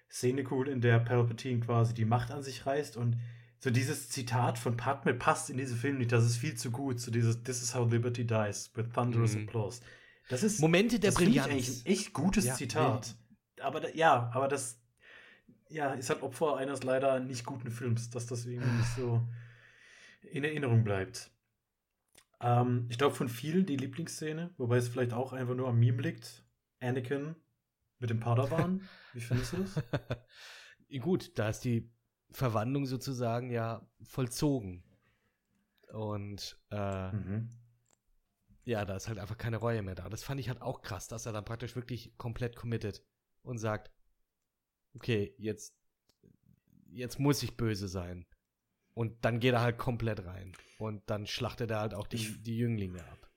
Szene 0.10 0.44
cool, 0.52 0.68
in 0.68 0.82
der 0.82 1.00
Palpatine 1.00 1.62
quasi 1.62 1.96
die 1.96 2.06
Macht 2.06 2.30
an 2.30 2.44
sich 2.44 2.66
reißt 2.68 2.96
und 2.96 3.18
so 3.58 3.72
dieses 3.72 4.10
Zitat 4.10 4.60
von 4.60 4.78
Padme 4.78 5.16
passt 5.16 5.50
in 5.50 5.58
diesen 5.58 5.78
Film 5.78 5.98
nicht. 5.98 6.12
Das 6.12 6.26
ist 6.26 6.38
viel 6.38 6.56
zu 6.56 6.70
gut. 6.70 7.00
So 7.00 7.10
dieses 7.10 7.42
This 7.44 7.62
is 7.64 7.74
how 7.74 7.90
liberty 7.92 8.26
dies 8.26 8.70
with 8.76 8.90
thunderous 8.94 9.36
Mhm. 9.36 9.48
applause. 9.48 9.82
Das 10.30 10.44
ist 10.44 10.60
Momente 10.60 11.00
der 11.00 11.10
das 11.10 11.18
finde 11.18 11.32
ich 11.38 11.42
Brillanz. 11.44 11.52
eigentlich 11.68 11.86
ein 11.86 11.92
echt 11.92 12.14
gutes 12.14 12.46
Ja, 12.46 12.54
Zitat. 12.54 13.16
Aber 13.62 13.80
da, 13.80 13.88
ja, 13.90 14.30
aber 14.34 14.48
das 14.48 14.80
ja, 15.70 15.94
ist 15.94 16.10
halt 16.12 16.22
Opfer 16.22 16.58
eines 16.58 16.84
leider 16.84 17.20
nicht 17.20 17.46
guten 17.46 17.72
Films, 17.72 18.12
dass 18.12 18.28
das 18.28 18.46
irgendwie 18.46 18.78
nicht 18.78 18.96
so 18.96 19.22
in 20.32 20.44
Erinnerung 20.44 20.84
bleibt. 20.84 21.31
Ähm, 22.42 22.88
ich 22.90 22.98
glaube, 22.98 23.16
von 23.16 23.30
vielen 23.30 23.66
die 23.66 23.78
Lieblingsszene, 23.78 24.54
wobei 24.58 24.78
es 24.78 24.90
vielleicht 24.90 25.14
auch 25.14 25.34
einfach 25.34 25.56
nur 25.56 25.68
am 25.68 25.80
Meme 25.80 26.02
liegt. 26.02 26.44
Anakin 26.80 27.36
mit 28.00 28.10
dem 28.10 28.20
Padawan. 28.20 28.82
Wie 29.14 29.22
findest 29.22 29.54
du 29.54 29.58
das? 29.58 29.80
Gut, 31.02 31.38
da 31.38 31.50
ist 31.50 31.62
die 31.62 31.92
Verwandlung 32.32 32.86
sozusagen 32.86 33.52
ja 33.52 33.88
vollzogen. 34.02 34.84
Und 35.92 36.58
äh, 36.72 37.12
Mhm. 37.12 37.50
ja, 38.64 38.86
da 38.86 38.96
ist 38.96 39.08
halt 39.08 39.20
einfach 39.20 39.38
keine 39.38 39.58
Reue 39.58 39.82
mehr 39.84 39.96
da. 39.96 40.10
Das 40.10 40.24
fand 40.24 40.40
ich 40.40 40.48
halt 40.50 40.62
auch 40.62 40.82
krass, 40.82 41.08
dass 41.08 41.26
er 41.26 41.34
dann 41.34 41.46
praktisch 41.46 41.76
wirklich 41.76 42.18
komplett 42.18 42.56
committed 42.56 43.04
und 43.44 43.58
sagt, 43.58 43.92
okay, 44.94 45.36
jetzt, 45.38 45.76
jetzt 46.90 47.20
muss 47.20 47.44
ich 47.44 47.58
böse 47.58 47.88
sein. 47.88 48.26
Und 48.94 49.24
dann 49.24 49.40
geht 49.40 49.54
er 49.54 49.62
halt 49.62 49.78
komplett 49.78 50.26
rein. 50.26 50.54
Und 50.78 51.02
dann 51.10 51.26
schlachtet 51.28 51.72
er 51.72 51.80
halt 51.80 51.94
auch 51.94 52.08
die, 52.08 52.18
Ich- 52.18 52.44
die 52.44 52.58
Jünglinge 52.58 53.02
ab. 53.04 53.30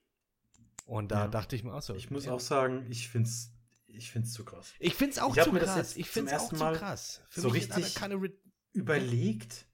Und 0.86 1.10
da 1.12 1.24
Ja. 1.24 1.28
dachte 1.28 1.56
ich 1.56 1.64
mir 1.64 1.72
auch 1.72 1.82
so. 1.82 1.94
Ich 1.94 2.10
muss 2.10 2.26
ja. 2.26 2.32
auch 2.32 2.40
sagen, 2.40 2.86
ich 2.90 3.09
finde 3.09 3.28
es 3.28 3.51
ich 3.86 4.10
find's 4.10 4.32
zu 4.32 4.44
krass. 4.44 4.74
Ich 4.81 4.94
find's 4.97 5.20
auch 5.20 5.32
Ich 5.36 5.39
hab 5.39 5.44
zu 5.47 5.52
krass. 5.52 5.94
Ich 5.97 6.09
find's 6.10 6.32
auch 6.32 6.35
ersten 6.35 6.56
zu 6.56 6.64
Mal 6.64 6.74
krass. 6.74 7.22
Für 7.28 7.43
so 7.43 7.48
richtig- 7.48 7.94
überlegt. 8.72 9.66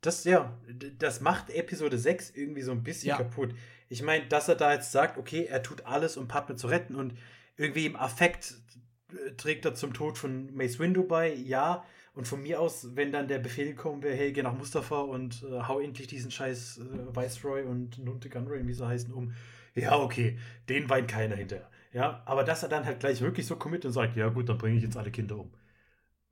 Das, 0.00 0.24
ja, 0.24 0.58
das 0.98 1.20
macht 1.20 1.50
Episode 1.50 1.98
6 1.98 2.30
irgendwie 2.30 2.62
so 2.62 2.72
ein 2.72 2.82
bisschen 2.82 3.08
Ja. 3.10 3.16
kaputt. 3.18 3.54
Ich 3.88 4.02
meine, 4.02 4.26
dass 4.28 4.48
er 4.48 4.54
da 4.54 4.72
jetzt 4.72 4.92
sagt, 4.92 5.18
okay, 5.18 5.44
er 5.44 5.62
tut 5.62 5.84
alles, 5.86 6.16
um 6.16 6.28
Padme 6.28 6.56
zu 6.56 6.68
retten 6.68 6.94
und 6.94 7.14
irgendwie 7.56 7.84
im 7.86 7.96
Affekt 7.96 8.54
äh, 9.12 9.32
trägt 9.32 9.64
er 9.64 9.74
zum 9.74 9.92
Tod 9.92 10.16
von 10.18 10.54
Mace 10.54 10.78
Windu 10.78 11.06
bei, 11.06 11.34
ja. 11.34 11.84
Und 12.18 12.26
von 12.26 12.42
mir 12.42 12.60
aus, 12.60 12.96
wenn 12.96 13.12
dann 13.12 13.28
der 13.28 13.38
Befehl 13.38 13.76
kommen 13.76 14.02
wäre, 14.02 14.16
hey, 14.16 14.32
geh 14.32 14.42
nach 14.42 14.52
Mustafa 14.52 15.02
und 15.02 15.44
äh, 15.44 15.60
hau 15.62 15.78
endlich 15.78 16.08
diesen 16.08 16.32
scheiß 16.32 16.78
äh, 16.78 17.16
Viceroy 17.16 17.62
und 17.62 17.98
Nunte 17.98 18.28
Gunray, 18.28 18.66
wie 18.66 18.72
sie 18.72 18.84
heißen, 18.84 19.14
um. 19.14 19.32
Ja, 19.76 19.96
okay, 19.96 20.36
den 20.68 20.90
weint 20.90 21.06
keiner 21.08 21.36
hinterher. 21.36 21.70
Ja, 21.92 22.22
aber 22.26 22.42
dass 22.42 22.64
er 22.64 22.68
dann 22.68 22.84
halt 22.84 22.98
gleich 22.98 23.20
wirklich 23.20 23.46
so 23.46 23.54
commit 23.54 23.84
und 23.84 23.92
sagt, 23.92 24.16
ja 24.16 24.28
gut, 24.30 24.48
dann 24.48 24.58
bringe 24.58 24.76
ich 24.76 24.82
jetzt 24.82 24.96
alle 24.96 25.12
Kinder 25.12 25.38
um. 25.38 25.52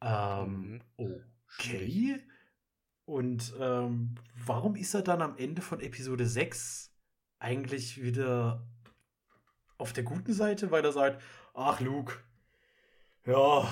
Ähm, 0.02 0.80
Mhm. 0.98 1.22
okay. 1.60 2.20
Und 3.04 3.54
ähm, 3.60 4.16
warum 4.44 4.74
ist 4.74 4.92
er 4.94 5.02
dann 5.02 5.22
am 5.22 5.36
Ende 5.38 5.62
von 5.62 5.78
Episode 5.78 6.26
6 6.26 6.92
eigentlich 7.38 8.02
wieder 8.02 8.66
auf 9.78 9.92
der 9.92 10.02
guten 10.02 10.32
Seite, 10.32 10.72
weil 10.72 10.84
er 10.84 10.90
sagt, 10.90 11.22
ach 11.54 11.80
Luke, 11.80 12.14
ja, 13.24 13.68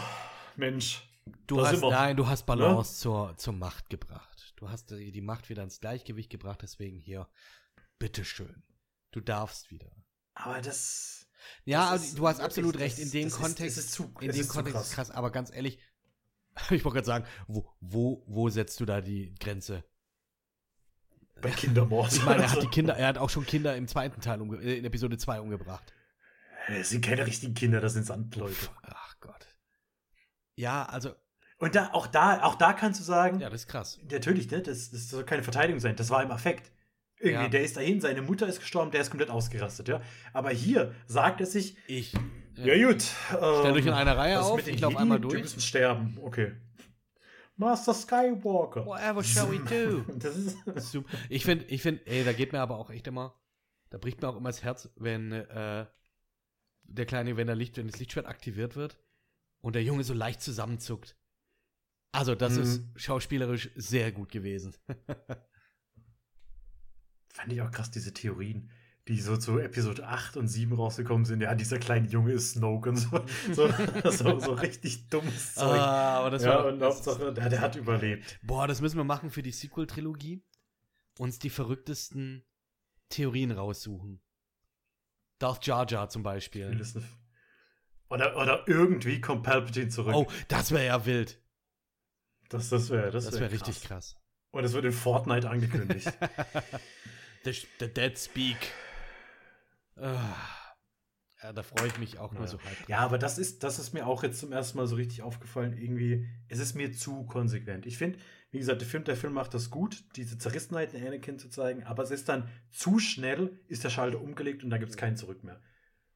Mensch, 0.55 1.09
Du 1.47 1.57
Da 1.57 1.71
hast, 1.71 1.81
nein, 1.81 2.17
du 2.17 2.27
hast 2.27 2.45
Balance 2.47 2.99
zur, 3.01 3.37
zur 3.37 3.55
Macht 3.55 3.89
gebracht. 3.91 4.53
Du 4.57 4.69
hast 4.69 4.91
die 4.91 5.11
die 5.11 5.21
Macht 5.23 5.49
wieder 5.49 5.63
ins 5.63 5.81
Gleichgewicht 5.81 6.31
gebracht, 6.31 6.61
deswegen 6.63 6.99
hier, 6.99 7.29
bitteschön. 7.99 8.63
Du 9.11 9.21
darfst 9.21 9.71
wieder. 9.71 9.91
aber 10.35 10.61
das. 10.61 11.27
Ja, 11.65 11.93
das 11.93 12.05
ist 12.05 12.19
du 12.19 12.27
hast 12.27 12.39
wirklich- 12.39 12.45
absolut 12.47 12.79
recht. 12.79 12.99
In 12.99 13.11
dem 13.11 13.25
das 13.25 13.35
ist- 13.35 13.41
Kontext, 13.41 13.79
es 13.79 13.85
ist 13.87 13.93
zu- 13.93 14.15
in 14.21 14.31
es 14.31 14.37
dem 14.37 14.49
Kontext 14.49 14.81
ist 14.81 14.93
krass. 14.93 15.09
krass. 15.09 15.11
Aber 15.17 15.31
ganz 15.31 15.51
ehrlich, 15.55 15.79
ich 16.71 16.85
wollte 16.85 16.97
gerade 16.97 17.07
sagen, 17.07 17.27
wo, 17.47 17.71
wo, 17.81 18.25
wo 18.27 18.49
setzt 18.49 18.81
du 18.81 18.85
da 18.85 19.01
die 19.01 19.35
Grenze? 19.37 19.85
Bei 21.41 21.51
Kindermord. 21.51 22.13
Ich 22.13 22.25
meine, 22.25 22.43
er 22.45 22.53
hat 22.53 22.63
die 22.63 22.69
Kinder, 22.69 22.97
er 22.97 23.09
hat 23.09 23.19
auch 23.19 23.29
schon 23.31 23.45
Kinder 23.45 23.77
im 23.77 23.89
zweiten 23.89 24.21
Teil, 24.21 24.41
umge 24.41 24.59
äh, 24.63 24.79
in 24.79 24.85
Episode 24.85 25.19
2 25.19 25.41
umgebracht. 25.41 25.93
Das 26.69 26.89
sind 26.91 27.05
keine 27.05 27.27
richtigen 27.27 27.55
Kinder, 27.55 27.81
das 27.81 27.93
sind 27.95 28.07
Sandleute. 28.07 28.55
Ach 28.83 29.15
Gott. 29.21 29.47
Ja, 30.57 30.85
also, 30.85 31.11
Und 31.59 31.75
da, 31.75 31.91
auch 31.93 32.07
da, 32.07 32.43
auch 32.43 32.55
da 32.57 32.73
kannst 32.73 33.01
du 33.01 33.05
sagen, 33.05 33.41
ja, 33.41 33.49
das 33.51 33.63
ist 33.63 33.69
krass. 33.69 33.99
Natürlich, 34.11 34.51
ne? 34.51 34.61
das, 34.63 34.91
das 34.91 35.09
soll 35.09 35.25
keine 35.25 35.43
Verteidigung 35.43 35.81
sein. 35.81 35.97
Das 35.97 36.11
war 36.11 36.23
im 36.23 36.31
Affekt. 36.31 36.71
Irgendwie, 37.19 37.45
Ja. 37.45 37.49
der 37.49 37.63
ist 37.63 37.77
dahin, 37.77 38.01
seine 38.01 38.23
Mutter 38.23 38.47
ist 38.47 38.61
gestorben, 38.61 38.91
der 38.91 39.01
ist 39.01 39.11
komplett 39.11 39.31
ausgerastet, 39.31 39.89
ja. 39.89 40.01
Aber 40.33 40.51
hier 40.51 40.93
sagt 41.07 41.41
er 41.41 41.47
sich, 41.47 41.77
Ich. 41.87 42.13
ja, 42.57 42.87
gut. 42.89 43.03
Stellt 43.03 43.75
euch 43.77 43.87
in 43.87 43.93
einer 43.93 44.17
Reihe 44.17 44.41
auf, 44.43 44.57
mit 44.57 44.67
den 44.67 44.75
ich 44.75 44.81
Jedi? 44.81 44.97
einmal 44.97 45.19
Die 45.21 45.29
durch. 45.29 45.41
müssen 45.43 45.61
sterben, 45.61 46.19
okay. 46.23 46.53
Master 47.57 47.95
Skywalker. 47.95 48.85
Whatever 48.85 49.23
shall 49.23 49.51
we 49.51 49.59
do? 49.61 50.05
Das 50.19 50.37
ist, 50.37 50.57
Super. 50.91 51.17
Ich 51.29 51.45
finde, 51.45 51.65
ich 51.67 51.83
finde, 51.83 52.05
ey, 52.07 52.25
da 52.25 52.33
geht 52.33 52.53
mir 52.53 52.61
aber 52.61 52.77
auch 52.79 52.91
echt 52.91 53.07
immer, 53.07 53.41
da 53.91 53.99
bricht 53.99 54.21
mir 54.21 54.29
auch 54.29 54.37
immer 54.37 54.49
das 54.49 54.63
Herz, 54.65 54.91
wenn 54.97 55.31
äh, 55.33 55.87
der 56.83 57.07
kleine, 57.07 57.37
wenn 57.37 57.47
der 57.47 57.57
Licht, 57.57 57.77
wenn 57.77 57.87
das 57.87 57.99
Lichtschwert 58.01 58.27
aktiviert 58.27 58.75
wird 58.77 58.99
und 59.65 59.75
der 59.75 59.83
Junge 59.83 60.05
so 60.05 60.13
leicht 60.15 60.43
zusammenzuckt. 60.43 61.17
Also, 62.13 62.35
das 62.35 62.55
Mhm. 62.57 62.63
ist 62.63 62.83
schauspielerisch 62.97 63.71
sehr 63.75 64.13
gut 64.13 64.31
gewesen. 64.31 64.77
fand 67.33 67.53
ich 67.53 67.61
auch 67.63 67.71
krass, 67.71 67.91
diese 67.91 68.13
Theorien, 68.13 68.71
die 69.09 69.21
so 69.21 69.37
zu 69.37 69.59
Episode 69.59 70.07
8 70.07 70.37
und 70.37 70.47
7 70.49 70.73
rausgekommen 70.75 71.25
sind. 71.25 71.41
Ja, 71.41 71.55
dieser 71.55 71.79
kleine 71.79 72.07
Junge 72.09 72.33
ist 72.33 72.53
Snoke 72.53 72.91
und 72.91 72.97
so. 72.97 73.25
So, 73.53 73.69
so, 74.11 74.39
so 74.39 74.53
richtig 74.53 75.09
dummes 75.09 75.55
Zeug. 75.55 75.79
Ah, 75.79 76.19
aber 76.21 76.31
das 76.31 76.45
ja, 76.45 76.51
war, 76.57 76.67
und 76.67 76.81
Hauptsache, 76.83 77.33
der, 77.33 77.49
der 77.49 77.61
hat 77.61 77.77
überlebt. 77.77 78.39
boah, 78.43 78.67
das 78.69 78.81
müssen 78.81 78.97
wir 78.97 79.05
machen 79.05 79.31
für 79.31 79.43
die 79.43 79.51
Sequel-Trilogie. 79.53 80.43
Uns 81.19 81.39
die 81.39 81.51
verrücktesten 81.51 82.45
Theorien 83.09 83.51
raussuchen. 83.51 84.21
Darth 85.39 85.67
Jar 85.67 85.87
Jar 85.91 86.09
zum 86.09 86.23
Beispiel. 86.23 86.69
Vieles 86.71 86.95
nicht. 86.95 87.07
Oder, 88.15 88.37
oder 88.37 88.63
irgendwie 88.69 89.21
kommt 89.21 89.43
Palpatine 89.43 89.89
zurück. 89.89 90.15
Oh, 90.15 90.27
das 90.49 90.71
wäre 90.71 90.87
ja 90.87 91.05
wild. 91.05 91.41
Das, 92.49 92.69
das 92.69 92.89
wäre 92.91 93.11
das 93.11 93.25
Das 93.25 93.35
wär 93.35 93.41
wäre 93.43 93.53
richtig 93.53 93.77
krass. 93.83 94.15
krass. 94.15 94.17
Und 94.53 94.63
es 94.65 94.73
wird 94.73 94.85
in 94.85 94.93
Fortnite 94.93 95.51
angekündigt. 95.51 96.13
The, 97.45 97.53
the 97.81 97.89
Dead 97.93 98.17
Speak. 98.19 98.57
Ah. 99.97 100.35
Ja, 101.43 101.53
da 101.53 101.63
freue 101.63 101.89
ich 101.89 101.99
mich 101.99 102.19
auch 102.19 102.33
nur 102.33 102.43
Ja. 102.43 102.49
so 102.49 102.59
halb. 102.63 102.89
ja, 102.89 102.99
aber 103.01 103.19
das 103.19 103.37
ist, 103.37 103.63
das 103.65 103.79
ist 103.79 103.93
mir 103.93 104.07
auch 104.07 104.23
jetzt 104.23 104.41
zum 104.41 104.51
ersten 104.53 104.79
Mal 104.79 104.87
so 104.87 104.97
richtig 104.97 105.21
aufgefallen. 105.23 105.77
Irgendwie, 105.77 106.27
es 106.49 106.59
ist 106.59 106.75
mir 106.75 106.93
zu 106.93 107.25
konsequent. 107.27 107.85
Ich 107.85 107.99
finde, 107.99 108.19
wie 108.51 108.59
gesagt, 108.59 108.81
der 108.81 108.89
Film, 108.89 109.05
der 109.05 109.17
Film 109.17 109.35
macht 109.35 109.53
das 109.53 109.69
gut, 109.69 110.05
diese 110.17 110.39
Zerrissenheit 110.39 110.95
in 110.95 111.07
Anakin 111.07 111.39
zu 111.39 111.51
zeigen, 111.51 111.85
aber 111.85 112.03
es 112.03 112.11
ist 112.11 112.29
dann 112.31 112.49
zu 112.71 112.99
schnell, 112.99 113.61
ist 113.69 113.85
der 113.85 113.91
Schalter 113.91 114.21
umgelegt 114.23 114.65
und 114.65 114.71
da 114.71 114.79
gibt 114.79 114.91
es 114.91 114.97
kein 114.97 115.17
Zurück 115.19 115.45
mehr. 115.45 115.61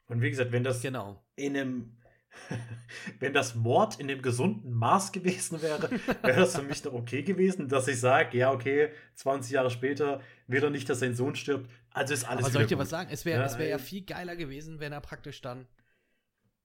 Und 0.09 0.23
wie 0.23 0.31
gesagt, 0.31 0.53
wenn 0.53 0.65
das 0.65 0.83
Genau. 0.83 1.23
in 1.37 1.57
einem, 1.57 1.97
wenn 3.21 3.33
das 3.35 3.55
Mord 3.55 4.01
in 4.01 4.09
dem 4.09 4.23
gesunden 4.23 4.73
Maß 4.73 5.13
gewesen 5.13 5.61
wäre, 5.63 5.91
wäre 6.23 6.41
das 6.41 6.57
für 6.57 6.63
mich 6.63 6.83
noch 6.85 6.95
okay 6.95 7.23
gewesen, 7.23 7.69
dass 7.69 7.89
ich 7.89 8.01
sage, 8.01 8.39
ja, 8.39 8.53
okay, 8.53 8.91
20 9.15 9.53
Jahre 9.53 9.71
später 9.71 10.21
will 10.47 10.63
er 10.63 10.71
nicht, 10.71 10.89
dass 10.89 11.01
sein 11.01 11.15
Sohn 11.15 11.37
stirbt, 11.37 11.71
also 11.91 12.15
ist 12.15 12.25
alles 12.25 12.45
Aber 12.45 12.53
soll 12.53 12.63
ich 12.63 12.69
dir 12.69 12.79
was 12.79 12.91
sagen? 12.91 13.11
Es 13.13 13.25
wäre 13.25 13.41
Ja, 13.41 13.47
es 13.47 13.59
wär 13.59 13.69
ja 13.69 13.79
viel 13.79 14.05
geiler 14.05 14.37
gewesen, 14.37 14.81
wenn 14.81 14.93
er 14.93 15.01
praktisch 15.01 15.41
dann 15.41 15.67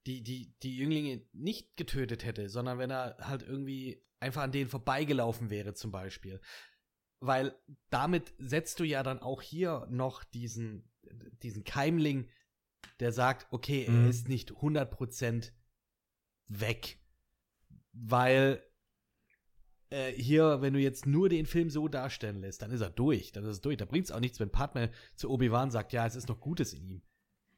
die, 0.06 0.22
die, 0.22 0.54
die 0.64 0.78
Jünglinge 0.78 1.26
nicht 1.32 1.76
getötet 1.78 2.26
hätte, 2.26 2.50
sondern 2.50 2.78
wenn 2.78 2.92
er 2.92 3.18
halt 3.22 3.42
irgendwie 3.42 4.06
einfach 4.20 4.44
an 4.44 4.52
denen 4.52 4.70
vorbeigelaufen 4.70 5.50
wäre, 5.50 5.74
zum 5.74 5.92
Beispiel. 5.92 6.42
Weil 7.20 7.56
damit 7.90 8.34
setzt 8.38 8.80
du 8.80 8.84
ja 8.84 9.02
dann 9.02 9.20
auch 9.20 9.42
hier 9.42 9.88
noch 9.90 10.24
diesen 10.26 10.90
diesen 11.42 11.64
Keimling, 11.64 12.30
der 13.00 13.12
sagt, 13.12 13.48
okay, 13.52 13.88
Mhm. 13.90 14.04
er 14.04 14.10
ist 14.10 14.30
nicht 14.30 14.52
100% 14.52 15.52
weg. 16.48 17.00
Weil 17.94 18.64
äh, 19.90 20.12
hier, 20.12 20.62
wenn 20.62 20.74
du 20.74 20.80
jetzt 20.80 21.06
nur 21.06 21.30
den 21.30 21.46
Film 21.46 21.70
so 21.70 21.88
darstellen 21.88 22.42
lässt, 22.42 22.62
dann 22.62 22.72
ist 22.72 22.82
er 22.82 22.90
durch. 22.90 23.32
Dann 23.32 23.44
ist 23.44 23.50
es 23.52 23.62
durch. 23.62 23.78
Da 23.78 23.86
bringt 23.86 24.06
es 24.06 24.12
auch 24.12 24.20
nichts, 24.20 24.40
wenn 24.40 24.50
Padme 24.50 24.90
zu 25.16 25.30
Obi-Wan 25.30 25.70
sagt, 25.72 25.94
ja, 25.94 26.06
es 26.06 26.16
ist 26.16 26.28
noch 26.30 26.40
Gutes 26.40 26.74
in 26.74 26.84
ihm. 26.84 27.02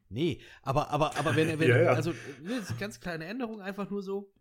Nee, 0.09 0.39
aber, 0.61 0.89
aber, 0.91 1.17
aber 1.17 1.35
wenn 1.35 1.49
er, 1.49 1.59
wenn, 1.59 1.69
Ja, 1.69 1.81
ja. 1.81 1.93
also, 1.93 2.13
eine 2.43 2.61
ganz 2.79 2.99
kleine 2.99 3.25
Änderung, 3.25 3.61
einfach 3.61 3.89
nur 3.89 4.03
so. 4.03 4.33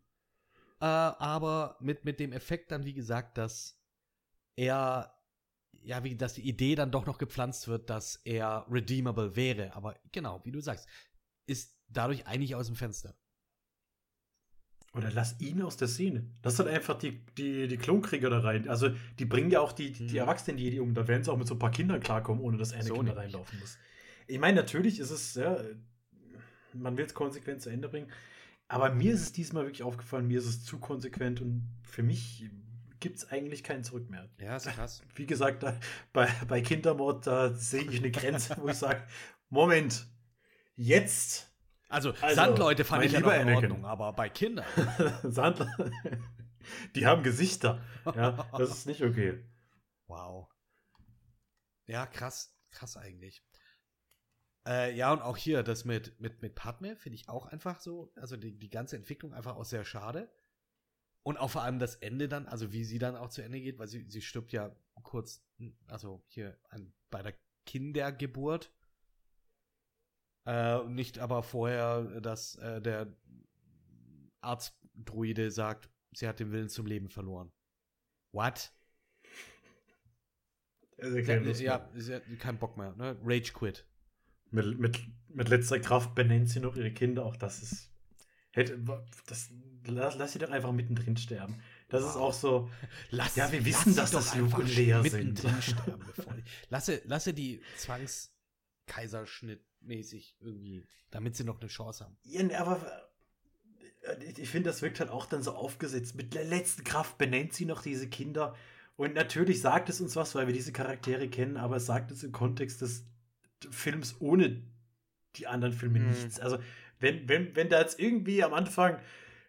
Äh, 0.81 0.85
aber 0.87 1.77
mit, 1.81 2.05
mit 2.05 2.19
dem 2.21 2.33
Effekt 2.33 2.71
dann, 2.73 2.85
wie 2.85 2.93
gesagt, 2.95 3.39
dass 3.39 3.81
er, 4.57 5.14
ja, 5.85 6.03
wie, 6.03 6.17
dass 6.17 6.35
die 6.35 6.49
Idee 6.49 6.75
dann 6.75 6.91
doch 6.91 7.07
noch 7.07 7.19
gepflanzt 7.19 7.69
wird, 7.69 7.91
dass 7.91 8.17
er 8.25 8.67
redeemable 8.71 9.37
wäre. 9.37 9.75
Aber 9.75 9.95
genau, 10.13 10.41
wie 10.45 10.53
du 10.53 10.61
sagst, 10.61 10.89
ist 11.47 11.77
dadurch 11.89 12.27
eigentlich 12.27 12.55
aus 12.55 12.67
dem 12.67 12.77
Fenster. 12.77 13.15
Oder 14.95 15.11
lass 15.11 15.41
ihn 15.41 15.61
aus 15.61 15.77
der 15.77 15.89
Szene. 15.89 16.25
Lass 16.45 16.57
dann 16.57 16.69
einfach 16.69 16.97
die, 16.97 17.19
die, 17.37 17.67
die 17.67 17.77
Klonkrieger 17.77 18.31
da 18.31 18.39
rein. 18.41 18.69
Also, 18.69 18.91
die 19.19 19.25
bringen 19.25 19.51
ja 19.51 19.61
auch 19.61 19.73
die, 19.73 19.91
die, 19.93 20.07
die 20.07 20.13
Mhm. 20.15 20.19
Erwachsenen 20.21 20.59
Jedi 20.59 20.79
um. 20.79 20.95
Da 20.95 21.09
werden 21.09 21.25
sie 21.25 21.33
auch 21.33 21.37
mit 21.37 21.49
so 21.49 21.55
ein 21.57 21.59
paar 21.59 21.73
Kindern 21.73 22.01
klarkommen, 22.01 22.41
ohne 22.43 22.57
dass 22.59 22.73
Anakin 22.73 22.89
So 22.89 22.95
da 22.97 23.03
nämlich. 23.03 23.19
reinlaufen 23.19 23.59
muss. 23.59 23.77
Ich 24.29 24.39
meine, 24.39 24.57
natürlich 24.61 25.01
ist 25.01 25.11
es, 25.11 25.35
ja, 25.35 25.59
man 26.73 26.97
will 26.97 27.05
es 27.05 27.13
konsequent 27.15 27.61
zu 27.61 27.71
Ende 27.71 27.89
bringen. 27.89 28.09
Aber 28.69 28.95
mir 28.95 29.13
ist 29.13 29.21
es 29.21 29.33
diesmal 29.33 29.65
wirklich 29.65 29.83
aufgefallen, 29.83 30.29
mir 30.29 30.39
ist 30.39 30.47
es 30.47 30.65
zu 30.65 30.79
konsequent 30.79 31.41
und 31.41 31.69
für 31.83 32.03
mich 32.03 32.49
gibt 33.01 33.19
es 33.19 33.29
eigentlich 33.31 33.63
kein 33.63 33.85
Zurück 33.85 34.09
mehr. 34.11 34.29
Ja, 34.39 34.57
ist 34.57 34.67
krass. 34.67 35.03
Wie 35.15 35.27
gesagt, 35.27 35.63
da, 35.63 35.79
bei, 36.13 36.29
bei 36.49 36.61
Kindermord, 36.61 37.27
da 37.27 37.53
sehe 37.53 37.83
ich 37.83 37.99
eine 37.99 38.11
Grenze, 38.11 38.57
wo 38.59 38.69
ich 38.69 38.77
sage, 38.77 39.07
Moment, 39.49 40.07
jetzt 40.77 41.53
Also, 41.89 42.13
Also, 42.21 42.35
Sandleute 42.35 42.85
fand 42.85 43.05
ich 43.05 43.13
ja 43.13 43.21
noch 43.21 43.33
in 43.33 43.41
Anakin. 43.43 43.71
Ordnung, 43.73 43.85
aber 43.87 44.13
bei 44.13 44.29
Kindern. 44.29 44.67
Sandler, 45.23 45.69
die 46.95 47.07
haben 47.07 47.23
Gesichter. 47.23 47.83
Ja, 48.07 48.49
das 48.57 48.71
ist 48.71 48.87
nicht 48.87 49.03
okay. 49.03 49.45
Wow. 50.07 50.49
Ja, 51.87 52.07
krass, 52.07 52.57
krass 52.71 52.97
eigentlich. 52.97 53.45
Äh, 54.67 54.97
ja, 54.97 55.13
und 55.13 55.21
auch 55.21 55.37
hier, 55.37 55.63
das 55.63 55.85
mit, 55.85 56.19
mit, 56.21 56.41
mit 56.41 56.55
Padme 56.55 56.97
finde 56.97 57.17
ich 57.17 57.29
auch 57.29 57.47
einfach 57.47 57.81
so, 57.81 58.13
also 58.17 58.37
die, 58.37 58.59
die 58.59 58.71
ganze 58.71 58.97
Entwicklung 58.97 59.35
einfach 59.35 59.57
auch 59.57 59.65
sehr 59.65 59.85
schade. 59.85 60.31
Und 61.25 61.39
auch 61.39 61.51
vor 61.51 61.63
allem 61.63 61.79
das 61.79 61.97
Ende 61.97 62.29
dann, 62.29 62.47
also 62.47 62.73
wie 62.73 62.85
sie 62.85 62.99
dann 62.99 63.17
auch 63.17 63.31
zu 63.31 63.43
Ende 63.43 63.61
geht, 63.61 63.79
weil 63.79 63.89
sie, 63.89 64.05
sie 64.09 64.21
stirbt 64.21 64.53
ja 64.53 64.77
kurz, 65.03 65.43
also 65.89 66.23
hier 66.27 66.59
an, 66.69 66.93
bei 67.11 67.23
der 67.23 67.35
Kindergeburt. 67.65 68.71
Äh, 70.47 70.85
nicht 70.85 71.19
aber 71.19 71.43
vorher, 71.43 72.21
dass 72.21 72.57
äh, 72.57 72.83
der 72.83 73.17
Arztdruide 74.43 75.51
sagt, 75.51 75.89
sie 76.13 76.29
hat 76.29 76.41
den 76.41 76.53
Willen 76.53 76.69
zum 76.69 76.87
Leben 76.87 77.09
verloren. 77.09 77.51
What? 78.33 78.73
Also, 80.99 81.17
Ja, 81.17 81.25
keine 81.25 81.47
Lust 81.47 81.61
ja, 81.63 81.79
mehr. 81.79 82.01
sie 82.03 82.15
hat 82.15 82.23
keinen 82.39 82.59
Bock 82.59 82.77
mehr, 82.77 82.95
ne? 82.97 83.19
Rage 83.23 83.53
quit. 83.53 83.87
Mit, 84.51 84.79
mit, 84.79 85.01
mit 85.29 85.49
letzter 85.49 85.81
Kraft 85.81 86.15
benennt 86.15 86.51
sie 86.51 86.61
noch 86.61 86.77
ihre 86.77 86.93
Kinder. 86.93 87.25
Auch 87.25 87.37
das 87.37 87.63
ist. 87.63 87.91
Hätte, 88.53 88.79
das, 89.27 89.51
lass, 89.87 90.17
lass 90.17 90.33
sie 90.33 90.39
doch 90.39 90.51
einfach 90.51 90.73
mittendrin 90.73 91.17
sterben. 91.17 91.55
Das 91.89 92.03
ist 92.03 92.15
Wow. 92.15 92.23
auch 92.23 92.33
so. 92.33 92.71
Lass, 93.11 93.37
Ja, 93.37 93.51
wir 93.53 93.65
wissen, 93.65 93.95
dass 93.95 94.11
das 94.11 94.35
Luke 94.35 94.57
und 94.57 94.65
mittendrin 94.77 95.33
sind. 95.33 95.45
sterben, 95.63 96.03
bevor 96.07 96.33
die, 96.35 96.43
lasse, 96.71 97.03
lasse 97.05 97.33
die 97.35 97.61
Zwangskaiserschnitt 98.87 99.61
mäßig 99.81 100.37
irgendwie, 100.41 100.85
damit 101.11 101.37
sie 101.37 101.45
noch 101.45 101.61
eine 101.61 101.69
Chance 101.69 102.05
haben. 102.05 102.17
Ja, 102.25 102.43
nee, 102.43 102.55
aber 102.55 102.81
äh, 104.03 104.25
ich, 104.25 104.39
ich 104.39 104.49
finde, 104.49 104.71
das 104.71 104.83
wirkt 104.83 105.01
halt 105.01 105.11
auch 105.11 105.27
dann 105.27 105.43
so 105.43 105.53
aufgesetzt. 105.55 106.15
Mit 106.15 106.35
der 106.35 106.45
letzten 106.45 106.85
Kraft 106.85 107.19
benennt 107.19 107.53
sie 107.53 107.67
noch 107.67 107.83
diese 107.83 108.09
Kinder. 108.09 108.55
Und 108.97 109.15
natürlich 109.15 109.61
sagt 109.61 109.89
es 109.89 110.01
uns 110.01 110.17
was, 110.17 110.35
weil 110.35 110.47
wir 110.47 110.55
diese 110.55 110.73
Charaktere 110.73 111.29
kennen, 111.29 111.57
aber 111.57 111.77
es 111.77 111.87
sagt 111.87 112.11
es 112.13 112.23
im 112.23 112.33
Kontext 112.33 112.81
des 112.81 113.05
Films 113.71 114.17
ohne 114.21 114.63
die 115.37 115.47
anderen 115.47 115.75
Filme 115.75 115.99
Mhm. 115.99 116.11
nichts. 116.11 116.39
Also, 116.41 116.59
wenn, 117.01 117.29
wenn, 117.29 117.55
wenn 117.57 117.69
da 117.69 117.81
jetzt 117.81 117.99
irgendwie 117.99 118.43
am 118.45 118.55
Anfang 118.55 118.99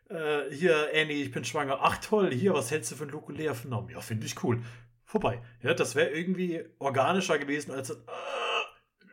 äh, 0.10 0.50
hier, 0.52 0.90
Annie, 0.94 1.24
ich 1.24 1.32
bin 1.32 1.46
schwanger, 1.46 1.80
ach 1.82 1.98
toll, 1.98 2.34
hier, 2.34 2.54
was 2.54 2.72
hältst 2.72 2.92
du 2.92 2.96
von 2.96 3.10
Luke 3.10 3.28
und 3.28 3.38
Lea 3.38 3.54
vernommen? 3.54 3.90
Ja, 3.90 4.02
finde 4.02 4.26
ich 4.26 4.44
cool. 4.44 4.62
Vorbei. 5.04 5.42
Ja, 5.62 5.74
das 5.74 5.96
wäre 5.96 6.10
irgendwie 6.10 6.64
organischer 6.80 7.38
gewesen 7.38 7.72
als 7.72 7.90
äh, 7.92 7.96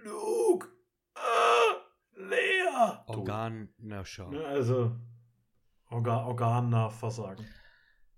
Luke, 0.05 0.69
äh, 1.15 2.21
Lea. 2.21 3.05
Tot. 3.07 3.17
Organscher. 3.17 4.29
Ne, 4.31 4.45
also 4.45 4.97
Organ, 5.91 6.25
Organversagen. 6.25 7.47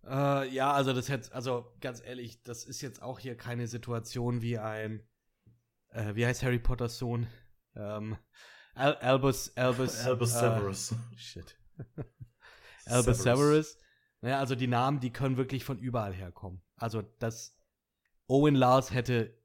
Äh, 0.07 0.49
ja, 0.51 0.73
also 0.73 0.93
das 0.93 1.09
hätte, 1.09 1.35
also 1.35 1.73
ganz 1.81 2.03
ehrlich, 2.05 2.43
das 2.43 2.65
ist 2.65 2.81
jetzt 2.83 3.03
auch 3.03 3.19
hier 3.19 3.37
keine 3.37 3.67
Situation 3.67 4.43
wie 4.43 4.59
ein, 4.59 5.07
äh, 5.89 6.15
wie 6.15 6.27
heißt 6.27 6.43
Harry 6.43 6.59
Potters 6.59 6.99
Sohn? 6.99 7.27
Ähm, 7.75 8.17
Al 8.75 8.97
Albus, 8.97 9.57
Albus, 9.57 10.05
Albus 10.05 10.35
äh, 10.35 10.39
Severus. 10.39 10.95
Shit. 11.17 11.57
Albus 12.86 13.23
Severus. 13.23 13.78
Naja, 14.20 14.39
also 14.39 14.55
die 14.55 14.66
Namen, 14.66 15.01
die 15.01 15.11
können 15.12 15.36
wirklich 15.36 15.65
von 15.65 15.78
überall 15.78 16.15
herkommen. 16.15 16.62
Also 16.77 17.02
das 17.19 17.56
Owen 18.27 18.55
Lars 18.55 18.93
hätte 18.93 19.39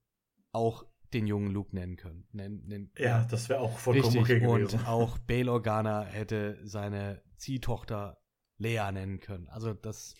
auch 0.51 0.85
den 1.13 1.27
jungen 1.27 1.51
Luke 1.51 1.75
nennen 1.75 1.95
können. 1.97 2.27
Nen, 2.31 2.63
nen, 2.65 2.91
Ja, 2.97 3.25
das 3.25 3.49
wäre 3.49 3.59
auch 3.59 3.77
vollkommen 3.77 4.17
richtig. 4.17 4.37
okay 4.37 4.39
gewesen. 4.39 4.79
Und 4.79 4.87
auch 4.87 5.17
Bail 5.19 5.49
Organa 5.49 6.03
hätte 6.03 6.59
seine 6.63 7.21
Ziehtochter 7.37 8.21
Lea 8.57 8.91
nennen 8.91 9.19
können. 9.19 9.47
Also 9.49 9.73
das, 9.73 10.13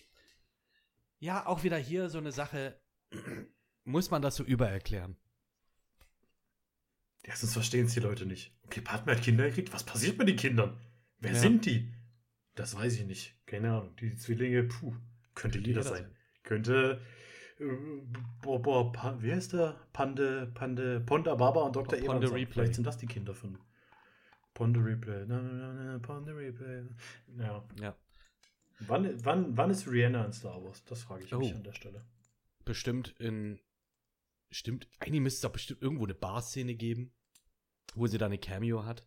ja, 1.18 1.46
auch 1.46 1.62
wieder 1.62 1.76
hier 1.78 2.08
so 2.10 2.18
eine 2.18 2.32
Sache, 2.32 2.80
muss 3.84 4.10
man 4.10 4.20
das 4.22 4.36
so 4.36 4.44
übererklären. 4.44 5.16
Ja, 7.26 7.36
sonst 7.36 7.52
verstehen 7.52 7.86
es 7.86 7.94
die 7.94 8.00
Leute 8.00 8.24
nicht. 8.26 8.52
Okay, 8.64 8.80
Padme 8.80 9.12
hat 9.14 9.22
Kinder 9.22 9.46
gekriegt. 9.46 9.72
Was 9.72 9.84
passiert 9.84 10.18
mit 10.18 10.28
den 10.28 10.36
Kindern? 10.36 10.80
Wer 11.18 11.32
Ja. 11.32 11.38
sind 11.38 11.66
die? 11.66 11.92
Das 12.60 12.74
weiß 12.76 12.98
ich 12.98 13.06
nicht. 13.06 13.36
Keine 13.46 13.72
Ahnung. 13.72 13.96
Die 13.96 14.14
Zwillinge, 14.16 14.64
puh, 14.64 14.94
könnte 15.34 15.58
jeder 15.58 15.82
sein. 15.82 16.14
Könnte. 16.42 17.00
Äh, 17.58 17.64
boah, 18.42 18.60
boah, 18.62 18.92
Pa- 18.92 19.20
wie 19.22 19.32
heißt 19.32 19.52
der? 19.54 19.80
Pande, 19.92 20.50
Pande, 20.54 21.00
Ponda 21.00 21.34
Baba 21.34 21.62
und 21.62 21.76
Dr. 21.76 21.98
Ponde 21.98 22.26
Evans. 22.26 22.32
Replay. 22.32 22.46
Vielleicht 22.52 22.74
sind 22.74 22.86
das 22.86 22.96
die 22.98 23.06
Kinder 23.06 23.34
von 23.34 23.58
Ponde 24.54 24.80
Replay. 24.84 25.24
Na, 25.26 25.40
na, 25.40 25.72
na, 25.72 25.98
Ponde 25.98 26.34
Replay. 26.36 26.84
Ja. 27.38 27.64
Ja. 27.80 27.96
Wann, 28.80 29.24
wann, 29.24 29.56
wann 29.56 29.70
ist 29.70 29.86
Rihanna 29.90 30.24
in 30.24 30.32
Star 30.32 30.62
Wars? 30.64 30.84
Das 30.84 31.02
frage 31.02 31.24
ich 31.24 31.32
mich 31.32 31.52
Oh. 31.52 31.56
an 31.56 31.64
der 31.64 31.72
Stelle. 31.74 32.04
bestimmt 32.64 33.14
in. 33.18 33.60
Stimmt, 34.52 34.88
eigentlich 34.98 35.20
müsste 35.20 35.36
es 35.36 35.40
doch 35.42 35.52
bestimmt 35.52 35.80
irgendwo 35.82 36.04
eine 36.04 36.14
Bar-Szene 36.14 36.74
geben, 36.74 37.12
wo 37.94 38.06
sie 38.08 38.18
da 38.18 38.26
eine 38.26 38.38
Cameo 38.38 38.84
hat. 38.84 39.06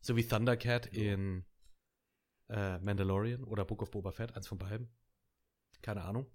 So 0.00 0.16
wie 0.16 0.26
Thundercat 0.26 0.92
Ja. 0.92 1.12
in 1.14 1.44
äh, 2.48 2.78
Mandalorian 2.78 3.44
oder 3.44 3.64
Book 3.64 3.82
of 3.82 3.90
Boba 3.90 4.10
Fett, 4.12 4.34
eins 4.36 4.46
von 4.48 4.58
beiden. 4.58 4.88
Keine 5.82 6.02
Ahnung. 6.02 6.26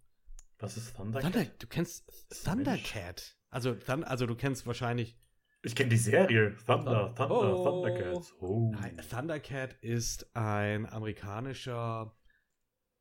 Was 0.60 0.78
ist 0.78 0.96
Thunder? 0.96 1.20
Thunder, 1.20 1.46
du 1.60 1.68
kennst. 1.68 2.06
Thundercat. 2.46 3.36
Also, 3.50 3.74
Thun, 3.76 4.04
also 4.04 4.26
du 4.26 4.36
kennst 4.36 4.66
wahrscheinlich. 4.66 5.18
Ich 5.62 5.76
kenne 5.76 5.90
die 5.90 5.98
Serie. 5.98 6.56
Thunder, 6.66 7.14
Thunder, 7.16 7.32
Oh. 7.58 7.64
Thundercats. 7.84 8.34
Oh. 8.40 8.72
Nein, 8.74 9.02
Thundercat 9.10 9.74
ist 9.82 10.36
ein 10.36 10.86
amerikanischer. 10.88 12.16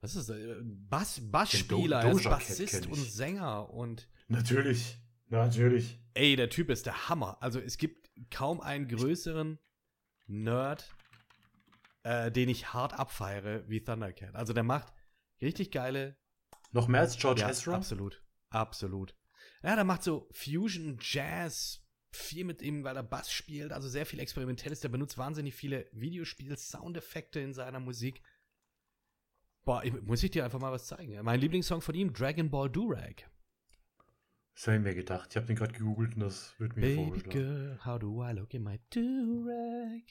Was 0.00 0.16
ist 0.16 0.28
das? 0.28 0.36
Bass, 0.62 1.20
Bassspieler, 1.30 2.02
Do- 2.10 2.28
Bassist 2.28 2.86
und 2.86 2.96
Sänger 2.96 3.70
und 3.70 4.08
Natürlich. 4.28 4.98
Natürlich. 5.28 6.00
Ey, 6.14 6.36
der 6.36 6.50
Typ 6.50 6.68
ist 6.70 6.86
der 6.86 7.08
Hammer. 7.08 7.38
Also 7.40 7.60
es 7.60 7.78
gibt 7.78 8.10
kaum 8.30 8.60
einen 8.60 8.88
größeren 8.88 9.58
Nerd, 10.26 10.88
äh, 12.04 12.30
den 12.32 12.48
ich 12.48 12.72
hart 12.72 12.92
abfeiere 12.94 13.68
wie 13.68 13.82
Thundercat. 13.82 14.34
Also 14.34 14.52
der 14.52 14.62
macht 14.64 14.92
richtig 15.40 15.70
geile. 15.70 16.16
Noch 16.72 16.88
mehr 16.88 17.00
als 17.02 17.18
George 17.18 17.42
Ja, 17.42 17.50
Ezra? 17.50 17.74
absolut. 17.74 18.22
Absolut. 18.50 19.16
Ja, 19.62 19.74
der 19.74 19.84
macht 19.84 20.02
so 20.02 20.28
Fusion, 20.32 20.98
Jazz, 21.00 21.84
viel 22.10 22.44
mit 22.44 22.62
ihm, 22.62 22.84
weil 22.84 22.96
er 22.96 23.02
Bass 23.02 23.32
spielt, 23.32 23.72
also 23.72 23.88
sehr 23.88 24.06
viel 24.06 24.20
Experimentelles. 24.20 24.80
Der 24.80 24.88
benutzt 24.88 25.18
wahnsinnig 25.18 25.54
viele 25.54 25.88
Videospiel-Soundeffekte 25.92 27.40
in 27.40 27.52
seiner 27.54 27.80
Musik. 27.80 28.22
Boah, 29.64 29.84
ich, 29.84 29.92
muss 30.02 30.22
ich 30.22 30.30
dir 30.32 30.44
einfach 30.44 30.58
mal 30.60 30.72
was 30.72 30.86
zeigen. 30.86 31.22
Mein 31.22 31.40
Lieblingssong 31.40 31.80
von 31.82 31.94
ihm, 31.94 32.12
Dragon 32.12 32.50
Ball 32.50 32.68
Durag. 32.68 33.30
Das 34.54 34.66
habe 34.66 34.76
ich 34.78 34.82
mir 34.82 34.94
gedacht. 34.94 35.30
Ich 35.30 35.36
habe 35.36 35.46
den 35.46 35.56
gerade 35.56 35.72
gegoogelt 35.72 36.14
und 36.14 36.20
das 36.20 36.58
wird 36.58 36.76
mir 36.76 36.82
Baby 36.82 36.94
vorgeschlagen. 36.96 37.30
girl, 37.30 37.84
how 37.84 37.98
do 37.98 38.22
I 38.26 38.32
look 38.32 38.52
in 38.54 38.62
my 38.64 38.78
durag? 38.90 40.02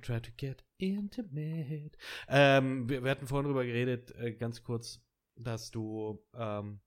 Trying 0.00 0.22
to 0.22 0.30
get 0.36 0.64
intimate. 0.78 1.98
Ähm, 2.28 2.88
wir, 2.88 3.02
wir 3.02 3.10
hatten 3.10 3.26
vorhin 3.26 3.46
drüber 3.46 3.64
geredet, 3.64 4.14
äh, 4.16 4.32
ganz 4.32 4.62
kurz, 4.62 5.02
dass 5.34 5.70
du, 5.70 6.24
ähm, 6.34 6.80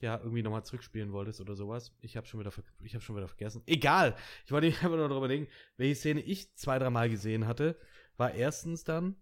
ja, 0.00 0.18
irgendwie 0.18 0.42
nochmal 0.42 0.64
zurückspielen 0.64 1.12
wolltest 1.12 1.40
oder 1.40 1.54
sowas. 1.54 1.94
Ich 2.00 2.16
habe 2.16 2.26
schon, 2.26 2.40
wieder 2.40 2.50
schon 2.50 3.16
wieder 3.16 3.28
vergessen. 3.28 3.62
Egal. 3.66 4.16
Ich 4.44 4.52
wollte 4.52 4.66
einfach 4.68 4.88
nur 4.88 5.08
darüber 5.08 5.28
denken, 5.28 5.50
welche 5.76 5.94
Szene 5.94 6.20
ich 6.20 6.54
zwei, 6.56 6.78
dreimal 6.78 7.10
gesehen 7.10 7.46
hatte, 7.46 7.78
war 8.16 8.34
erstens 8.34 8.84
dann 8.84 9.16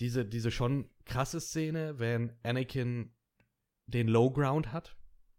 diese, 0.00 0.24
diese 0.24 0.50
schon 0.50 0.90
krasse 1.04 1.40
Szene, 1.40 1.98
wenn 1.98 2.36
Anakin 2.42 3.14
den 3.86 4.08
Low 4.08 4.30
Ground 4.30 4.72
hat 4.72 4.96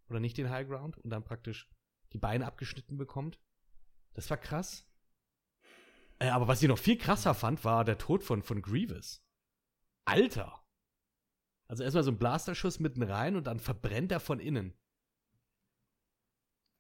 oder 0.10 0.20
nicht 0.20 0.38
den 0.38 0.50
High 0.50 0.68
Ground 0.68 0.98
und 0.98 1.10
dann 1.10 1.24
praktisch 1.24 1.70
die 2.14 2.18
Beine 2.18 2.46
abgeschnitten 2.46 2.98
bekommt. 2.98 3.40
Das 4.14 4.30
war 4.30 4.38
krass. 4.38 4.88
Äh, 6.24 6.30
aber 6.30 6.48
was 6.48 6.62
ich 6.62 6.70
noch 6.70 6.78
viel 6.80 6.98
krasser 6.98 7.34
fand, 7.34 7.66
war 7.66 7.84
der 7.84 7.98
Tod 7.98 8.24
von, 8.24 8.42
von 8.44 8.62
Grievous. 8.62 9.22
Alter! 10.06 10.64
Also 11.68 11.84
erstmal 11.84 12.04
so 12.04 12.12
ein 12.12 12.18
Blasterschuss 12.18 12.80
mitten 12.80 13.04
rein 13.04 13.36
und 13.36 13.46
dann 13.46 13.60
verbrennt 13.60 14.12
er 14.12 14.20
von 14.20 14.40
innen. 14.40 14.74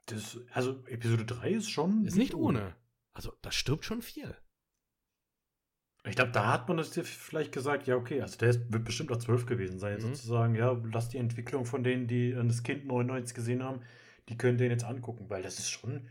Das, 0.05 0.39
also 0.51 0.85
Episode 0.87 1.25
3 1.25 1.51
ist 1.51 1.69
schon. 1.69 2.05
Ist 2.05 2.15
nicht 2.15 2.35
ohne. 2.35 2.75
Also, 3.13 3.33
das 3.41 3.55
stirbt 3.55 3.85
schon 3.85 4.01
viel. 4.01 4.35
Ich 6.05 6.15
glaube, 6.15 6.31
da 6.31 6.51
hat 6.51 6.67
man 6.67 6.77
das 6.77 6.91
dir 6.91 7.03
vielleicht 7.05 7.53
gesagt, 7.53 7.87
ja, 7.87 7.95
okay, 7.95 8.21
also 8.21 8.37
der 8.37 8.49
ist, 8.49 8.71
wird 8.73 8.83
bestimmt 8.83 9.11
auch 9.11 9.17
12 9.17 9.45
gewesen 9.45 9.79
sein, 9.79 9.97
Mhm. 9.97 10.01
sozusagen, 10.01 10.55
ja, 10.55 10.71
lass 10.91 11.09
die 11.09 11.17
Entwicklung 11.17 11.65
von 11.65 11.83
denen, 11.83 12.07
die 12.07 12.33
das 12.33 12.63
Kind 12.63 12.85
99 12.85 13.33
gesehen 13.33 13.63
haben, 13.63 13.81
die 14.27 14.37
können 14.37 14.57
den 14.57 14.71
jetzt 14.71 14.83
angucken, 14.83 15.29
weil 15.29 15.43
das 15.43 15.59
ist 15.59 15.69
schon, 15.69 16.09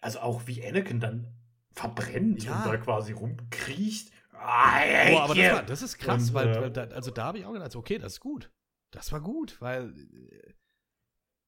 also 0.00 0.20
auch 0.20 0.46
wie 0.46 0.64
Anakin 0.64 1.00
dann 1.00 1.34
verbrennt 1.74 2.44
Ja. 2.44 2.64
und 2.64 2.66
da 2.72 2.76
quasi 2.76 3.12
rumkriecht. 3.12 4.12
Ah, 4.32 4.80
Boah, 5.10 5.22
aber 5.22 5.34
das, 5.34 5.52
war, 5.52 5.62
das 5.62 5.82
ist 5.82 5.98
krass, 5.98 6.28
Und, 6.28 6.34
weil, 6.34 6.48
äh, 6.48 6.60
weil 6.60 6.70
da, 6.70 6.82
also 6.84 7.10
da 7.10 7.24
habe 7.26 7.38
ich 7.38 7.46
auch 7.46 7.52
gedacht, 7.52 7.76
okay, 7.76 7.98
das 7.98 8.14
ist 8.14 8.20
gut. 8.20 8.50
Das 8.90 9.12
war 9.12 9.20
gut, 9.20 9.60
weil 9.60 9.90
äh, 10.30 10.54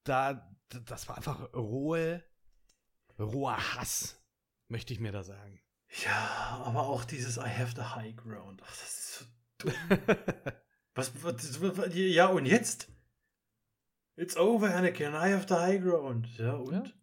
da, 0.04 0.54
das 0.68 1.08
war 1.08 1.16
einfach 1.16 1.52
rohe, 1.54 2.22
roher 3.18 3.74
Hass, 3.74 4.22
möchte 4.68 4.92
ich 4.92 5.00
mir 5.00 5.12
da 5.12 5.22
sagen. 5.24 5.60
Ja, 6.04 6.62
aber 6.64 6.86
auch 6.86 7.04
dieses 7.04 7.36
I 7.36 7.48
have 7.48 7.74
the 7.76 7.82
high 7.82 8.14
ground. 8.16 8.62
Ach, 8.64 8.70
das 8.70 8.82
ist 8.82 9.18
so 9.18 9.24
dumm. 9.58 9.74
was, 10.94 11.12
was, 11.22 11.60
was, 11.62 11.76
was, 11.78 11.94
ja, 11.94 12.26
und 12.26 12.46
jetzt? 12.46 12.88
It's 14.16 14.36
over, 14.36 14.74
Anakin, 14.74 15.12
I 15.14 15.32
have 15.32 15.46
the 15.48 15.54
high 15.54 15.80
ground. 15.82 16.28
Ja, 16.38 16.52
und? 16.54 16.94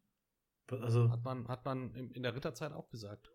Also, 0.72 1.10
Hat 1.12 1.24
man, 1.24 1.48
hat 1.48 1.66
man 1.66 1.94
in, 1.96 2.24
der 2.24 2.36
Ritterzeit 2.36 2.72
auch 2.74 2.90
gesagt. 2.90 3.32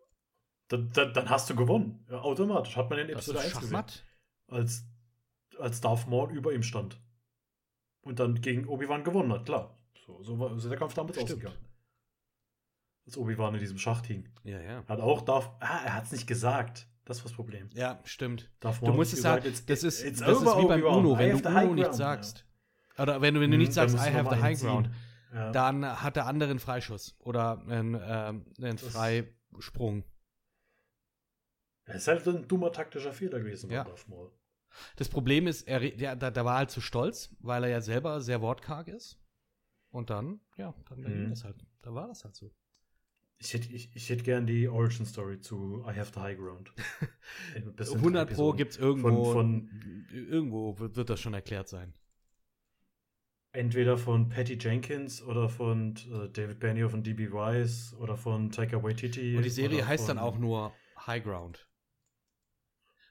dann, 0.69 0.89
dann, 0.93 1.13
dann 1.13 1.29
hast 1.29 1.49
du 1.49 1.55
gewonnen. 1.55 2.05
Ja, 2.09 2.21
automatisch. 2.21 2.75
Hat 2.75 2.89
man 2.89 2.99
in 2.99 3.09
Episode 3.09 3.39
ist 3.39 3.45
1 3.45 3.53
gesehen. 3.55 3.69
Schachmatt. 3.69 4.03
Als, 4.47 4.85
als 5.59 5.81
Darth 5.81 6.07
Maul 6.07 6.31
über 6.31 6.53
ihm 6.53 6.63
stand. 6.63 6.99
Und 8.01 8.19
dann 8.19 8.39
gegen 8.41 8.67
Obi-Wan 8.67 9.03
gewonnen 9.03 9.31
hat, 9.33 9.45
klar. 9.45 9.75
So, 10.05 10.23
so 10.23 10.39
war 10.39 10.49
so 10.51 10.55
ist 10.55 10.69
der 10.69 10.77
Kampf 10.77 10.93
damals 10.93 11.15
Stimmt. 11.15 11.31
ausgegangen. 11.31 11.57
Als 13.05 13.17
Obi-Wan 13.17 13.53
in 13.55 13.59
diesem 13.59 13.77
Schacht 13.77 14.05
hing. 14.07 14.27
Ja, 14.43 14.59
ja. 14.59 14.83
Hat 14.87 14.99
auch 14.99 15.21
Darth. 15.21 15.49
Ah, 15.59 15.81
er 15.85 15.93
hat 15.93 16.05
es 16.05 16.11
nicht 16.11 16.27
gesagt. 16.27 16.87
Das 17.05 17.19
war 17.19 17.23
das 17.23 17.33
Problem. 17.33 17.69
Ja, 17.73 17.99
stimmt. 18.03 18.49
Darth 18.59 18.81
Du 18.81 18.91
musst 18.91 19.13
es 19.13 19.21
sagen, 19.21 19.45
it's- 19.45 19.65
das 19.65 19.83
ist, 19.83 20.03
it's 20.03 20.19
das 20.19 20.41
ist 20.41 20.45
wie 20.57 20.67
beim. 20.67 20.83
Uno, 20.83 21.17
wenn 21.17 21.41
du 21.41 21.47
Uno 21.49 21.73
nicht 21.73 21.83
ground. 21.85 21.95
sagst. 21.95 22.45
Oder 22.97 23.21
wenn 23.21 23.33
du, 23.33 23.39
wenn 23.39 23.51
du 23.51 23.57
nicht 23.57 23.75
dann 23.77 23.87
sagst, 23.87 24.05
I 24.05 24.13
have 24.13 24.29
the 24.35 24.41
high 24.41 24.59
ground, 24.59 24.89
Ja. 25.33 25.51
dann 25.51 25.85
hat 26.01 26.15
der 26.15 26.25
andere 26.25 26.49
einen 26.51 26.59
Freischuss 26.59 27.15
oder 27.19 27.61
einen, 27.67 27.99
ähm, 28.01 28.45
einen 28.61 28.77
Freisprung. 28.77 30.03
Das 31.85 31.97
ist 31.97 32.07
halt 32.07 32.27
ein 32.27 32.47
dummer 32.47 32.71
taktischer 32.71 33.13
Fehler 33.13 33.39
gewesen 33.39 33.69
Ja. 33.69 33.83
von. 33.85 34.31
Das 34.95 35.09
Problem 35.09 35.47
ist, 35.47 35.63
er, 35.67 35.79
der, 35.79 36.15
der, 36.15 36.31
der 36.31 36.45
war 36.45 36.57
halt 36.57 36.69
zu 36.71 36.81
stolz, 36.81 37.35
weil 37.39 37.63
er 37.63 37.69
ja 37.69 37.81
selber 37.81 38.21
sehr 38.21 38.41
wortkarg 38.41 38.87
ist. 38.89 39.19
Und 39.89 40.09
dann, 40.09 40.41
ja, 40.57 40.73
dann 40.89 41.01
ging 41.01 41.25
Mhm. 41.25 41.29
das 41.29 41.43
halt. 41.43 41.65
Da 41.81 41.93
war 41.93 42.07
das 42.07 42.23
halt 42.25 42.35
so. 42.35 42.53
Ich 43.39 43.53
hätte 43.53 43.71
ich, 43.71 43.95
ich 43.95 44.09
hätte 44.09 44.23
gern 44.23 44.45
die 44.45 44.67
Origin 44.67 45.05
Story 45.05 45.39
zu 45.39 45.81
I 45.87 45.93
have 45.97 46.11
the 46.13 46.19
high 46.19 46.37
ground. 46.37 46.73
Bis 47.75 47.89
in 47.91 47.97
100 47.97 48.29
drei 48.29 48.35
Pro 48.35 48.49
Episoden. 48.49 48.57
gibt's 48.57 48.77
irgendwo. 48.77 49.31
Von- 49.31 50.07
irgendwo 50.11 50.77
wird, 50.79 50.95
wird 50.95 51.09
das 51.09 51.19
schon 51.21 51.33
erklärt 51.33 51.67
sein. 51.69 51.93
Entweder 53.53 53.97
von 53.97 54.29
Patty 54.29 54.57
Jenkins 54.59 55.21
oder 55.23 55.49
von 55.49 55.95
äh, 56.11 56.29
David 56.29 56.59
Benioff 56.59 56.93
und 56.93 57.05
D.B. 57.07 57.31
Weiss 57.31 57.93
oder 57.95 58.15
von 58.17 58.51
Taika 58.51 58.83
Waititi. 58.83 59.35
Und 59.35 59.43
die 59.43 59.49
Serie 59.49 59.87
heißt 59.87 60.05
von- 60.05 60.17
dann 60.17 60.23
auch 60.23 60.37
nur 60.37 60.73
High 61.05 61.23
Ground. 61.23 61.67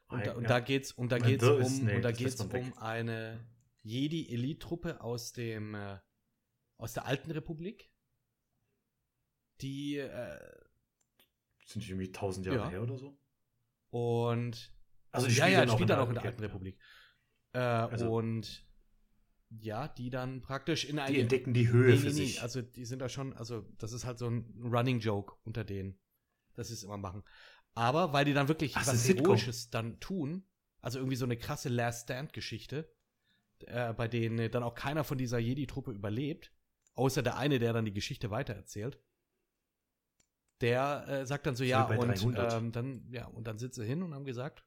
Und, 0.08 0.24
da, 0.24 0.32
und 0.34 0.42
ja. 0.44 0.48
da 0.48 0.60
geht's, 0.60 0.92
und 0.92 1.10
da 1.10 1.18
geht's 1.18 1.42
um, 1.42 1.60
ist- 1.60 1.82
nee, 1.82 1.96
und 1.96 2.02
da 2.02 2.12
geht's 2.12 2.38
man 2.38 2.52
weg. 2.52 2.64
um 2.64 2.78
eine 2.78 3.44
Jedi-Elite-Truppe 3.82 5.00
aus 5.00 5.32
dem, 5.32 5.74
äh, 5.74 5.98
aus 6.78 6.92
der 6.92 7.06
Alten 7.06 7.30
Republik, 7.32 7.90
die, 9.62 9.96
äh, 9.98 10.38
Sind 11.64 11.84
die 11.84 11.90
irgendwie 11.90 12.12
tausend 12.12 12.46
Jahre 12.46 12.58
Ja. 12.58 12.68
her 12.70 12.82
oder 12.82 12.98
so? 12.98 13.18
und 13.90 14.72
Also 15.12 15.26
die 15.28 15.34
ja, 15.34 15.46
ja, 15.48 15.66
spielt 15.66 15.88
dann 15.88 16.00
auch 16.00 16.08
in 16.08 16.14
der 16.14 16.24
Alten. 16.24 16.40
Republik. 16.40 16.78
Äh, 17.52 17.58
Also- 17.58 18.12
und 18.14 18.65
ja, 19.51 19.89
die 19.89 20.10
dann 20.10 20.43
praktisch 20.43 20.85
in 20.85 20.97
Die 20.97 21.02
eine. 21.02 21.18
entdecken 21.18 21.55
die 21.55 21.68
Höhe 21.68 21.93
nee, 21.93 21.98
für 21.98 22.06
nee, 22.06 22.12
sich. 22.12 22.43
also 22.43 22.62
die 22.62 22.85
sind 22.85 23.01
da 23.01 23.09
schon, 23.09 23.32
also 23.35 23.62
das 23.78 23.93
ist 23.93 24.05
halt 24.05 24.18
so 24.18 24.28
ein 24.28 24.44
Running 24.62 24.98
Joke 24.98 25.35
unter 25.44 25.64
denen, 25.64 25.98
dass 26.55 26.68
sie 26.68 26.74
es 26.74 26.82
immer 26.82 26.97
machen. 26.97 27.23
Aber 27.74 28.12
weil 28.12 28.24
die 28.24 28.32
dann 28.32 28.48
wirklich 28.48 28.74
Ach, 28.77 28.86
was. 28.86 29.09
Heroisches 29.09 29.70
dann 29.70 30.01
tun, 30.01 30.44
also 30.81 30.98
irgendwie 30.98 31.16
so 31.16 31.24
eine 31.24 31.36
krasse 31.36 31.68
Last 31.68 32.05
Stand-Geschichte, 32.05 32.90
äh, 33.66 33.93
bei 33.93 34.09
denen 34.09 34.51
dann 34.51 34.62
auch 34.62 34.74
keiner 34.74 35.05
von 35.05 35.18
dieser 35.18 35.39
Jedi-Truppe 35.39 35.93
überlebt, 35.93 36.52
außer 36.94 37.23
der 37.23 37.36
eine, 37.36 37.59
der 37.59 37.73
dann 37.73 37.85
die 37.85 37.93
Geschichte 37.93 38.31
weitererzählt. 38.31 38.98
Der 40.62 41.06
äh, 41.06 41.27
sagt 41.27 41.47
dann 41.47 41.55
so, 41.55 41.64
ja, 41.64 41.85
bei 41.85 41.98
und 41.98 42.09
300. 42.09 42.55
ähm, 42.55 42.73
dann, 42.73 43.06
ja, 43.10 43.27
und 43.27 43.47
dann 43.47 43.59
sie 43.59 43.85
hin 43.85 44.02
und 44.02 44.14
haben 44.14 44.24
gesagt, 44.24 44.64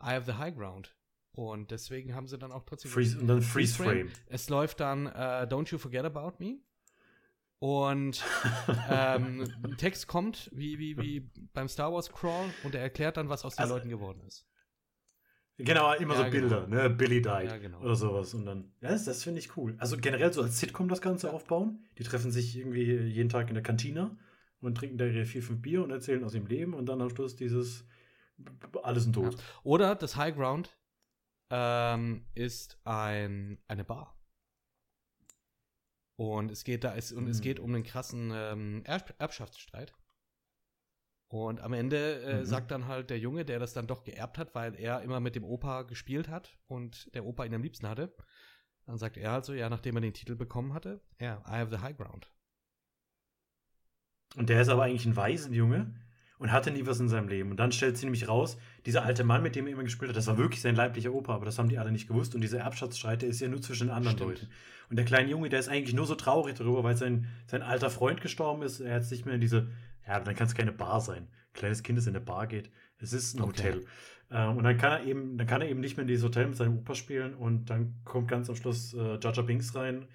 I 0.00 0.06
have 0.06 0.24
the 0.24 0.38
high 0.38 0.54
ground. 0.54 0.96
Und 1.32 1.70
deswegen 1.70 2.14
haben 2.14 2.26
sie 2.26 2.36
dann 2.38 2.52
auch 2.52 2.64
trotzdem 2.64 2.90
Freeze, 2.90 3.18
und 3.18 3.26
dann 3.26 3.40
Freeze 3.42 3.74
Frame. 3.74 4.08
Frame. 4.08 4.10
es 4.26 4.48
läuft 4.50 4.80
dann 4.80 5.06
äh, 5.06 5.46
Don't 5.48 5.70
You 5.70 5.78
Forget 5.78 6.04
About 6.04 6.34
Me. 6.38 6.58
Und 7.58 8.22
ähm, 8.90 9.44
ein 9.62 9.76
Text 9.78 10.08
kommt, 10.08 10.50
wie, 10.52 10.78
wie, 10.78 10.96
wie 10.98 11.20
beim 11.54 11.68
Star 11.68 11.92
Wars 11.92 12.10
Crawl, 12.12 12.50
und 12.64 12.74
er 12.74 12.82
erklärt 12.82 13.16
dann, 13.16 13.28
was 13.28 13.44
aus 13.44 13.54
den 13.56 13.62
Also- 13.62 13.74
Leuten 13.76 13.88
geworden 13.88 14.20
ist. 14.26 14.46
Genau, 15.58 15.92
immer 15.94 16.14
Ja, 16.14 16.24
so 16.24 16.30
Bilder, 16.30 16.64
genau. 16.66 16.82
ne? 16.82 16.90
Billy 16.90 17.20
died 17.22 17.44
Ja, 17.44 17.56
genau. 17.58 17.80
oder 17.82 17.94
sowas. 17.94 18.34
Und 18.34 18.46
dann, 18.46 18.72
ja, 18.80 18.88
das, 18.88 19.04
das 19.04 19.22
finde 19.22 19.38
ich 19.38 19.56
cool. 19.56 19.76
Also 19.78 19.96
generell 19.98 20.32
so 20.32 20.42
als 20.42 20.58
Sitcom 20.58 20.88
das 20.88 21.00
Ganze 21.02 21.32
aufbauen. 21.32 21.84
Die 21.98 22.02
treffen 22.02 22.32
sich 22.32 22.56
irgendwie 22.56 22.82
jeden 22.84 23.28
Tag 23.28 23.48
in 23.48 23.54
der 23.54 23.62
Kantine 23.62 24.16
und 24.60 24.76
trinken 24.76 24.96
da 24.98 25.04
ihre 25.04 25.24
vier, 25.26 25.42
fünf 25.42 25.60
Bier 25.62 25.84
und 25.84 25.90
erzählen 25.90 26.24
aus 26.24 26.34
ihrem 26.34 26.46
Leben 26.46 26.74
und 26.74 26.86
dann 26.86 27.00
am 27.02 27.10
Schluss 27.10 27.36
dieses 27.36 27.86
alles 28.82 29.04
sind 29.04 29.12
tot. 29.12 29.36
Oder 29.62 29.94
das 29.94 30.16
High 30.16 30.34
Ground 30.34 30.74
ähm, 31.54 32.24
ist 32.34 32.78
ein, 32.84 33.58
eine 33.68 33.84
Bar. 33.84 34.18
Und 36.16 36.50
es 36.50 36.64
geht 36.64 36.82
da 36.84 36.92
ist, 36.92 37.12
und 37.12 37.26
es 37.28 37.38
Hm. 37.38 37.42
geht 37.42 37.60
um 37.60 37.74
einen 37.74 37.84
krassen 37.84 38.32
ähm, 38.34 38.82
Erb 38.84 39.14
Erbschaftsstreit. 39.18 39.92
Und 41.28 41.60
am 41.60 41.72
Ende 41.72 42.22
äh, 42.22 42.40
Mhm. 42.40 42.44
sagt 42.44 42.70
dann 42.70 42.86
halt 42.86 43.10
der 43.10 43.18
Junge, 43.18 43.44
der 43.44 43.58
das 43.58 43.72
dann 43.72 43.86
doch 43.86 44.04
geerbt 44.04 44.38
hat, 44.38 44.54
weil 44.54 44.74
er 44.74 45.02
immer 45.02 45.20
mit 45.20 45.34
dem 45.34 45.44
Opa 45.44 45.82
gespielt 45.82 46.28
hat 46.28 46.58
und 46.68 47.14
der 47.14 47.24
Opa 47.24 47.44
ihn 47.44 47.54
am 47.54 47.62
liebsten 47.62 47.88
hatte. 47.88 48.14
Dann 48.86 48.98
sagt 48.98 49.16
er 49.16 49.30
halt 49.32 49.44
so, 49.44 49.52
ja, 49.54 49.68
nachdem 49.68 49.96
er 49.96 50.00
den 50.02 50.12
Titel 50.14 50.34
bekommen 50.36 50.74
hatte, 50.74 51.00
ja, 51.20 51.38
I 51.46 51.52
have 51.58 51.70
the 51.70 51.82
high 51.82 51.96
ground. 51.96 52.30
Und 54.36 54.48
der 54.48 54.60
ist 54.62 54.68
aber 54.68 54.84
eigentlich 54.84 55.06
ein 55.06 55.16
Waisenjunge 55.16 55.94
und 56.42 56.50
hatte 56.50 56.72
nie 56.72 56.84
was 56.86 56.98
in 56.98 57.08
seinem 57.08 57.28
Leben. 57.28 57.52
Und 57.52 57.60
dann 57.60 57.70
stellt 57.70 57.96
sie 57.96 58.04
nämlich 58.04 58.26
raus, 58.26 58.58
dieser 58.84 59.04
alte 59.04 59.22
Mann, 59.22 59.44
mit 59.44 59.54
dem 59.54 59.68
er 59.68 59.74
immer 59.74 59.84
gespielt 59.84 60.08
hat, 60.08 60.16
das 60.16 60.26
war 60.26 60.38
wirklich 60.38 60.60
sein 60.60 60.74
leiblicher 60.74 61.14
Opa, 61.14 61.36
aber 61.36 61.44
das 61.44 61.56
haben 61.56 61.68
die 61.68 61.78
alle 61.78 61.92
nicht 61.92 62.08
gewusst. 62.08 62.34
Und 62.34 62.40
dieser 62.40 62.58
Erbschaftsstreit, 62.58 63.22
der 63.22 63.28
ist 63.28 63.40
ja 63.40 63.46
nur 63.46 63.62
zwischen 63.62 63.86
den 63.86 63.94
anderen 63.94 64.16
Stimmt. 64.16 64.30
Leuten. 64.40 64.48
Und 64.90 64.96
der 64.96 65.04
kleine 65.04 65.30
Junge, 65.30 65.50
der 65.50 65.60
ist 65.60 65.68
eigentlich 65.68 65.94
nur 65.94 66.04
so 66.04 66.16
traurig 66.16 66.56
darüber, 66.56 66.82
weil 66.82 66.96
sein, 66.96 67.28
sein 67.46 67.62
alter 67.62 67.90
Freund 67.90 68.20
gestorben 68.20 68.62
ist. 68.62 68.80
Er 68.80 68.96
hat 68.96 69.08
nicht 69.08 69.24
mehr 69.24 69.36
in 69.36 69.40
diese, 69.40 69.68
ja, 70.04 70.18
dann 70.18 70.34
kann 70.34 70.48
es 70.48 70.54
keine 70.56 70.72
Bar 70.72 71.00
sein. 71.00 71.28
Kleines 71.54 71.84
Kind, 71.84 71.96
das 71.96 72.08
in 72.08 72.16
eine 72.16 72.24
Bar 72.24 72.48
geht. 72.48 72.72
Es 72.98 73.12
ist 73.12 73.36
ein 73.36 73.42
Okay. 73.42 73.48
Hotel. 73.68 73.84
Ähm, 74.32 74.56
und 74.56 74.64
dann 74.64 74.76
kann 74.78 74.90
er 74.90 75.04
eben, 75.04 75.38
dann 75.38 75.46
kann 75.46 75.62
er 75.62 75.68
eben 75.68 75.78
nicht 75.78 75.96
mehr 75.96 76.02
in 76.02 76.08
dieses 76.08 76.24
Hotel 76.24 76.48
mit 76.48 76.56
seinem 76.56 76.76
Opa 76.76 76.96
spielen 76.96 77.34
und 77.34 77.70
dann 77.70 77.94
kommt 78.04 78.26
ganz 78.26 78.50
am 78.50 78.56
Schluss 78.56 78.94
äh, 78.94 79.18
Jaja 79.22 79.42
Binks 79.42 79.76
rein 79.76 80.06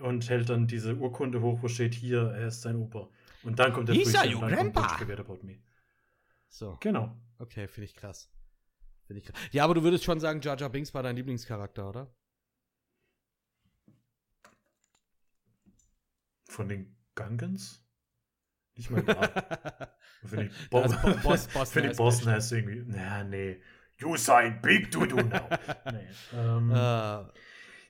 und 0.00 0.28
hält 0.28 0.50
dann 0.50 0.66
diese 0.66 0.96
Urkunde 0.96 1.40
hoch, 1.40 1.62
wo 1.62 1.68
steht 1.68 1.94
hier, 1.94 2.20
er 2.36 2.48
ist 2.48 2.60
sein 2.60 2.76
Opa. 2.76 3.08
Und 3.44 3.58
dann 3.58 3.72
kommt 3.72 3.88
der 3.88 3.94
He's 3.96 4.12
dann 4.12 4.32
your 4.32 4.40
kommt 4.40 4.52
grandpa. 4.52 4.88
Forget 4.98 5.20
About 5.20 5.38
Me. 5.42 5.62
So, 6.48 6.76
Genau. 6.80 7.16
okay, 7.38 7.66
finde 7.68 7.86
ich 7.86 7.94
krass. 7.94 8.30
Finde 9.06 9.20
ich 9.20 9.26
krass. 9.26 9.40
Ja, 9.50 9.64
aber 9.64 9.74
du 9.74 9.82
würdest 9.82 10.04
schon 10.04 10.20
sagen, 10.20 10.40
Jar 10.40 10.56
Jar 10.56 10.68
Binks 10.70 10.92
war 10.94 11.02
dein 11.02 11.16
Lieblingscharakter, 11.16 11.88
oder? 11.88 12.14
Von 16.48 16.68
den 16.68 16.96
Gungans? 17.14 17.82
Nicht 18.76 18.90
mal 18.90 19.02
da. 19.02 19.92
Finde 20.24 20.46
ich, 20.46 20.70
Bo- 20.70 20.82
Boss- 20.82 21.46
ich 21.46 21.56
Boston 21.56 21.82
Best. 21.96 22.26
heißt 22.26 22.52
irgendwie, 22.52 22.82
na, 22.86 23.24
nee. 23.24 23.60
You 23.98 24.16
sign 24.16 24.60
big 24.62 24.90
to 24.90 25.06
do 25.06 25.16
now. 25.16 25.48
nee. 25.92 26.08
ähm, 26.34 26.70
Äh, 26.70 27.24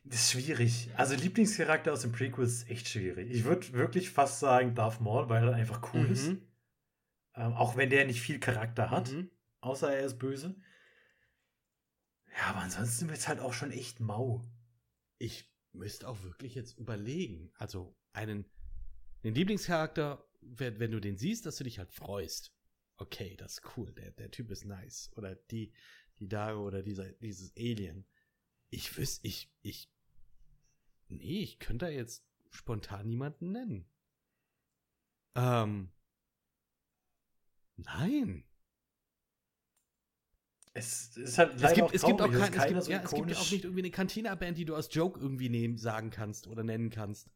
Das 0.05 0.23
ist 0.23 0.33
schwierig. 0.33 0.91
Also 0.97 1.15
Lieblingscharakter 1.15 1.93
aus 1.93 2.03
dem 2.03 2.12
Prequel 2.12 2.45
ist 2.45 2.69
echt 2.69 2.89
schwierig. 2.89 3.31
Ich 3.31 3.45
würde 3.45 3.73
wirklich 3.73 4.11
fast 4.11 4.41
sagen 4.41 4.74
Darth 4.74 5.01
Maul, 5.01 5.29
weil 5.29 5.49
er 5.49 5.55
einfach 5.55 5.95
cool 5.95 6.11
ist. 6.11 6.29
Mhm. 6.29 6.43
Ähm, 7.35 7.53
auch 7.55 7.77
wenn 7.77 7.89
der 7.89 8.05
nicht 8.07 8.20
viel 8.20 8.41
Charakter 8.41 8.91
hat, 8.91 9.12
Mhm. 9.12 9.31
außer 9.61 9.95
er 9.95 10.05
ist 10.05 10.19
böse. 10.19 10.57
Ja, 12.37 12.47
aber 12.47 12.61
ansonsten 12.61 13.09
wird 13.09 13.19
es 13.19 13.29
halt 13.29 13.41
auch 13.41 13.53
schon 13.53 13.70
echt 13.70 14.01
mau. 14.01 14.43
Ich 15.19 15.51
müsste 15.73 16.09
auch 16.09 16.23
wirklich 16.23 16.55
jetzt 16.55 16.79
überlegen. 16.79 17.53
Also 17.55 17.97
einen 18.12 18.45
den 19.23 19.35
Lieblingscharakter, 19.35 20.29
wenn, 20.41 20.81
wenn 20.81 20.91
du 20.91 21.01
den 21.01 21.16
siehst, 21.16 21.47
dass 21.47 21.57
du 21.57 21.65
dich 21.65 21.79
halt 21.79 21.93
freust. 21.93 22.53
Okay, 22.97 23.37
das 23.37 23.59
ist 23.59 23.77
cool. 23.77 23.93
Der, 23.93 24.11
der 24.11 24.31
Typ 24.31 24.51
ist 24.51 24.65
nice. 24.65 25.11
Oder 25.16 25.37
die, 25.37 25.73
die 26.19 26.29
Dago 26.29 26.66
oder 26.66 26.83
dieser, 26.83 27.12
dieses 27.12 27.57
Alien. 27.57 28.07
Ich 28.70 28.97
wüsste, 28.97 29.27
ich, 29.27 29.53
ich. 29.62 29.91
Nee, 31.16 31.43
ich 31.43 31.59
könnte 31.59 31.86
da 31.86 31.90
jetzt 31.90 32.24
spontan 32.51 33.09
niemanden 33.09 33.52
nennen. 33.52 33.89
Ähm. 35.34 35.90
Nein. 37.76 38.44
Es 40.74 41.16
ist 41.16 41.36
halt 41.36 41.60
Es 41.60 41.74
gibt, 41.74 41.94
es 41.94 42.02
gibt 42.02 42.20
auch 42.20 42.30
kein, 42.30 42.55
es 42.55 42.66
gibt, 42.66 42.82
so 42.82 42.90
ja, 42.90 43.02
es 43.02 43.10
gibt 43.12 43.30
ja 43.30 43.36
auch 43.36 43.51
nicht 43.51 43.64
irgendwie 43.64 43.82
eine 43.82 43.90
Cantina-Band, 43.90 44.56
die 44.56 44.64
du 44.64 44.74
als 44.74 44.89
Joke 44.93 45.20
irgendwie 45.20 45.51
nehmen, 45.51 45.76
sagen 45.76 46.10
kannst 46.10 46.47
oder 46.47 46.64
nennen 46.64 46.90
kannst. 46.90 47.30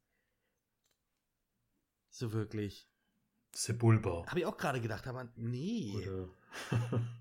So 2.09 2.33
wirklich. 2.33 2.89
Sebulba. 3.55 4.25
Habe 4.27 4.41
ich 4.41 4.47
auch 4.47 4.57
gerade 4.57 4.81
gedacht, 4.81 5.07
aber 5.07 5.31
nee. 5.37 5.93
Oder 5.97 6.29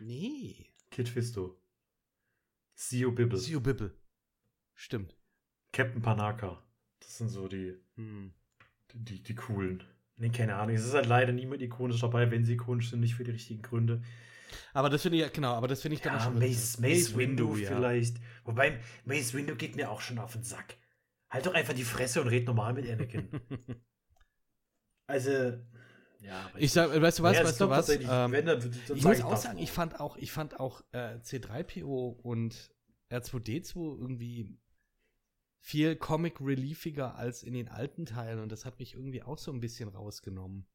Nee. 0.00 0.72
Kid 0.90 1.08
Fisto. 1.08 1.60
Sio 2.74 3.12
Bibble. 3.12 3.38
Sio 3.38 3.60
Bibble. 3.60 3.94
Stimmt. 4.74 5.19
Captain 5.72 6.02
Panaka. 6.02 6.62
Das 7.00 7.18
sind 7.18 7.28
so 7.28 7.48
die, 7.48 7.74
Hm. 7.96 8.32
die, 8.94 9.22
die 9.22 9.34
coolen. 9.34 9.82
Nee, 10.16 10.30
keine 10.30 10.56
Ahnung. 10.56 10.74
Es 10.74 10.84
ist 10.84 10.94
halt 10.94 11.06
leider 11.06 11.32
niemand 11.32 11.62
ikonisch 11.62 12.00
dabei, 12.00 12.30
wenn 12.30 12.44
sie 12.44 12.54
ikonisch 12.54 12.90
sind, 12.90 13.00
nicht 13.00 13.14
für 13.14 13.24
die 13.24 13.30
richtigen 13.30 13.62
Gründe. 13.62 14.02
Aber 14.74 14.90
das 14.90 15.02
finde 15.02 15.16
ich, 15.16 15.22
ja- 15.22 15.28
genau, 15.28 15.54
aber 15.54 15.68
das 15.68 15.80
finde 15.80 15.94
ich 15.96 16.02
dann 16.02 16.14
Ja, 16.14 16.20
schon 16.20 16.38
Mace, 16.38 16.78
Mace 16.80 17.16
Windu 17.16 17.56
ja. 17.56 17.68
vielleicht. 17.68 18.18
Wobei, 18.44 18.80
Mace 19.04 19.32
Windu 19.34 19.54
geht 19.56 19.76
mir 19.76 19.90
auch 19.90 20.00
schon 20.00 20.18
auf 20.18 20.32
den 20.32 20.42
Sack. 20.42 20.76
Halt 21.30 21.46
doch 21.46 21.54
einfach 21.54 21.72
die 21.74 21.84
Fresse 21.84 22.20
und 22.20 22.28
red 22.28 22.46
normal 22.46 22.74
mit 22.74 22.90
Anakin. 22.90 23.28
also, 25.06 25.30
ja. 26.20 26.50
Ich 26.58 26.72
sag, 26.72 26.90
weißt 27.00 27.20
du 27.20 27.22
was, 27.22 27.36
Ja, 27.36 27.44
weißt 27.44 27.60
du 27.60 27.68
was? 27.70 27.88
Ähm, 27.88 28.32
wenn, 28.32 28.46
dann, 28.46 28.60
dann 28.60 28.96
ich 28.96 29.04
muss 29.04 29.20
auch 29.22 29.36
sagen, 29.36 29.58
ich 29.58 29.70
fand 29.70 30.00
auch, 30.00 30.16
ich 30.16 30.32
fand 30.32 30.58
auch 30.58 30.82
äh, 30.92 31.18
C3PO 31.22 32.10
und 32.20 32.70
R2D2 33.10 33.98
irgendwie 34.00 34.58
viel 35.60 35.94
Comic 35.96 36.40
reliefiger 36.40 37.16
als 37.16 37.42
in 37.42 37.52
den 37.52 37.68
alten 37.68 38.06
Teilen 38.06 38.40
und 38.40 38.50
das 38.50 38.64
hat 38.64 38.78
mich 38.78 38.94
irgendwie 38.94 39.22
auch 39.22 39.38
so 39.38 39.52
ein 39.52 39.60
bisschen 39.60 39.88
rausgenommen. 39.88 40.66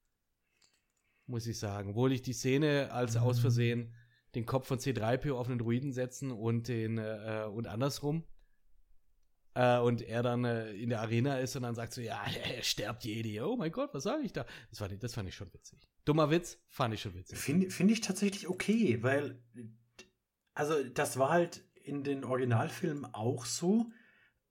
Muss 1.28 1.48
ich 1.48 1.58
sagen. 1.58 1.90
Obwohl 1.92 2.12
ich 2.12 2.22
die 2.22 2.34
Szene 2.34 2.92
als 2.92 3.16
Mhm. 3.16 3.22
aus 3.22 3.40
Versehen 3.40 3.94
den 4.36 4.46
Kopf 4.46 4.68
von 4.68 4.80
C3PO 4.80 5.34
auf 5.34 5.48
einen 5.48 5.58
Druiden 5.60 5.92
setzen 5.92 6.32
und 6.32 6.68
den 6.68 6.98
äh, 7.00 7.48
und 7.52 7.68
andersrum. 7.68 8.24
Äh, 9.56 9.80
und 9.80 10.02
er 10.02 10.22
dann 10.22 10.44
äh, 10.44 10.72
in 10.74 10.90
der 10.90 11.00
Arena 11.02 11.40
ist 11.40 11.56
und 11.56 11.64
dann 11.64 11.74
sagt 11.76 11.94
so, 11.94 12.02
ja, 12.02 12.22
er 12.44 12.62
sterbt 12.62 13.06
Jedi. 13.06 13.42
Oh 13.42 13.56
mein 13.56 13.72
Gott, 13.72 13.94
was 13.94 14.04
sage 14.04 14.24
ich 14.24 14.34
da? 14.34 14.46
Das 14.70 14.80
fand 14.80 14.92
ich, 14.92 15.00
das 15.00 15.14
fand 15.14 15.30
ich 15.30 15.36
schon 15.36 15.52
witzig. 15.54 15.80
Dummer 16.04 16.30
Witz, 16.30 16.60
fand 16.68 16.94
ich 16.94 17.02
schon 17.02 17.16
witzig. 17.16 17.40
Finde 17.40 17.70
find 17.72 17.90
ich 17.90 18.02
tatsächlich 18.02 18.48
okay, 18.50 19.02
weil, 19.02 19.42
also, 20.54 20.84
das 20.84 21.18
war 21.18 21.30
halt 21.30 21.64
in 21.82 22.04
den 22.04 22.24
Originalfilmen 22.24 23.06
auch 23.06 23.46
so, 23.46 23.90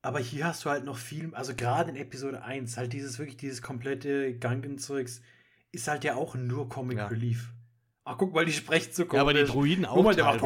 aber 0.05 0.19
hier 0.21 0.45
hast 0.47 0.65
du 0.65 0.71
halt 0.71 0.85
noch 0.85 0.99
viel, 0.99 1.35
also 1.35 1.55
gerade 1.55 1.91
in 1.91 1.97
Episode 1.97 2.43
1, 2.43 2.77
halt 2.77 2.93
dieses 2.93 3.19
wirklich, 3.19 3.37
dieses 3.37 3.63
komplette 3.63 4.39
Gangen-Zeugs, 4.39 5.23
ist 5.73 5.89
halt 5.89 6.05
ja 6.05 6.15
auch 6.15 6.35
nur 6.35 6.69
Comic 6.69 6.99
Ja. 6.99 7.07
Relief. 7.09 7.53
Ach, 8.05 8.19
guck 8.19 8.35
mal, 8.35 8.45
die 8.45 8.53
sprechen 8.53 8.93
so 8.93 9.05
Ja, 9.05 9.23
aber 9.23 9.33
die 9.33 9.41
komisch. 9.41 9.53
Druiden 9.53 9.85
Guck 9.87 9.97
auch 9.97 10.03
mal, 10.05 10.15
der 10.15 10.25
macht 10.25 10.43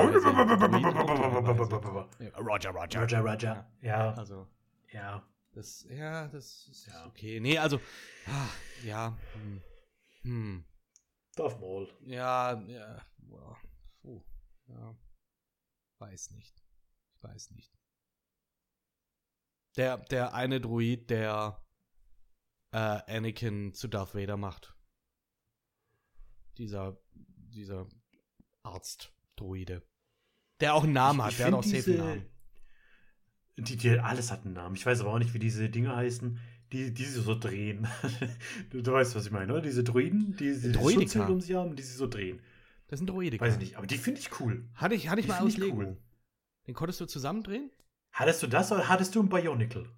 Roger, 2.39 2.71
Roger. 2.71 3.01
Roger, 3.03 3.21
Roger. 3.21 3.71
Ja, 3.83 4.13
Also, 4.15 4.47
ja. 4.93 5.29
das, 5.53 5.85
ja, 5.91 6.29
das 6.29 6.69
ist 6.69 6.87
Ja. 6.87 7.07
okay. 7.07 7.41
Nee, 7.41 7.59
also, 7.59 7.81
ah, 8.27 8.49
ja, 8.85 9.19
hm, 9.35 9.61
hm, 10.23 10.65
Darth 11.37 11.61
Maul. 11.61 11.89
ja, 12.07 12.61
ja, 12.69 13.03
puh, 14.03 14.23
ja, 14.69 14.97
weiß 15.99 16.31
nicht, 16.31 16.63
ich 17.17 17.23
weiß 17.23 17.51
nicht. 17.51 17.78
Der, 19.79 19.97
der 19.97 20.35
eine 20.35 20.61
Druid, 20.61 21.09
der 21.09 21.65
äh, 22.73 22.79
Anakin 22.79 23.73
zu 23.75 23.89
Darth 23.89 24.15
Vader 24.15 24.37
macht. 24.37 24.75
Dieser, 26.59 27.01
dieser 27.15 27.87
Arzt-Druide. 28.65 29.83
Der 30.61 30.75
auch 30.75 30.83
einen 30.83 30.93
Namen 30.93 31.21
Ich- 31.21 31.25
hat, 31.25 31.31
ich 31.33 31.37
der 31.39 31.47
hat 31.47 31.55
auch 31.55 31.63
safe 31.63 31.91
einen 31.93 31.99
Namen. 31.99 32.27
Die, 33.59 33.77
die, 33.77 33.99
alles 33.99 34.31
hat 34.31 34.45
einen 34.45 34.55
Namen. 34.55 34.75
Ich 34.77 34.85
weiß 34.85 35.01
aber 35.01 35.13
auch 35.13 35.19
nicht, 35.19 35.33
wie 35.35 35.39
diese 35.39 35.69
Dinge 35.71 35.95
heißen, 35.95 36.39
die, 36.73 36.93
die 36.93 37.05
sie 37.05 37.21
so 37.21 37.39
drehen. 37.39 37.87
du, 38.71 38.83
du 38.83 38.93
weißt, 38.93 39.15
was 39.15 39.27
ich 39.27 39.33
meine, 39.33 39.53
oder? 39.53 39.63
Diese 39.63 39.85
Druiden, 39.85 40.37
die, 40.37 40.53
Droideka. 40.73 40.91
Schutzschild 41.03 41.31
um 41.31 41.41
sie 41.41 41.55
haben, 41.57 41.77
die 41.77 41.83
sie 41.83 41.95
so 41.97 42.07
drehen. 42.09 42.41
Das 42.89 43.01
ein 43.01 43.07
Droide. 43.07 43.39
Weiß 43.41 43.55
ich 43.55 43.61
nicht, 43.61 43.77
aber 43.77 43.87
die 43.87 43.99
finde 43.99 44.21
ich 44.21 44.41
cool. 44.41 44.69
Hatte 44.75 44.95
ich, 44.95 45.09
hatte 45.09 45.21
ich 45.21 45.27
Die 45.27 45.33
mal 45.33 45.41
aus 45.45 45.57
Lego. 45.57 45.77
cool. 45.77 45.97
Den 46.67 46.75
konntest 46.75 47.01
du 47.01 47.07
zusammendrehen? 47.07 47.71
Hattest 48.13 48.43
du 48.43 48.47
das 48.47 48.73
oder 48.73 48.89
hattest 48.89 49.15
du 49.15 49.23
ein 49.23 49.29
Bionicle? 49.29 49.89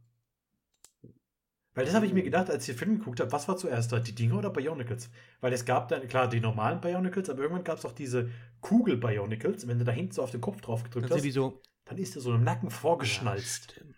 Weil 1.75 1.85
das 1.85 1.95
habe 1.95 2.05
ich 2.05 2.13
mir 2.13 2.23
gedacht, 2.23 2.51
als 2.51 2.69
ich 2.69 2.75
den 2.75 2.79
Film 2.79 2.99
geguckt 2.99 3.21
habe, 3.21 3.31
was 3.31 3.47
war 3.47 3.57
zuerst 3.57 3.93
da, 3.93 4.01
die 4.01 4.15
Dinger 4.15 4.39
oder 4.39 4.51
Bionicles? 4.51 5.09
Weil 5.41 5.53
es 5.53 5.65
gab 5.65 5.89
dann, 5.89 6.07
klar, 6.09 6.29
die 6.29 6.41
normalen 6.41 6.81
Bionicles, 6.81 7.31
aber 7.31 7.43
irgendwann 7.43 7.65
gab 7.65 7.79
es 7.79 7.85
auch 7.85 7.93
diese 7.93 8.31
Kugel-Bionicles. 8.61 9.69
Wenn 9.69 9.79
du 9.79 9.85
da 9.85 9.93
hinten 9.93 10.13
so 10.13 10.23
auf 10.23 10.33
den 10.33 10.41
Kopf 10.41 10.61
drauf 10.61 10.83
gedrückt 10.83 11.11
hast, 11.11 11.33
so 11.33 11.63
dann 11.85 11.99
ist 11.99 12.15
der 12.15 12.23
so 12.23 12.35
im 12.35 12.45
Nacken 12.45 12.71
vorgeschnalzt. 12.71 13.69
Ja, 13.69 13.75
stimmt. 13.75 13.97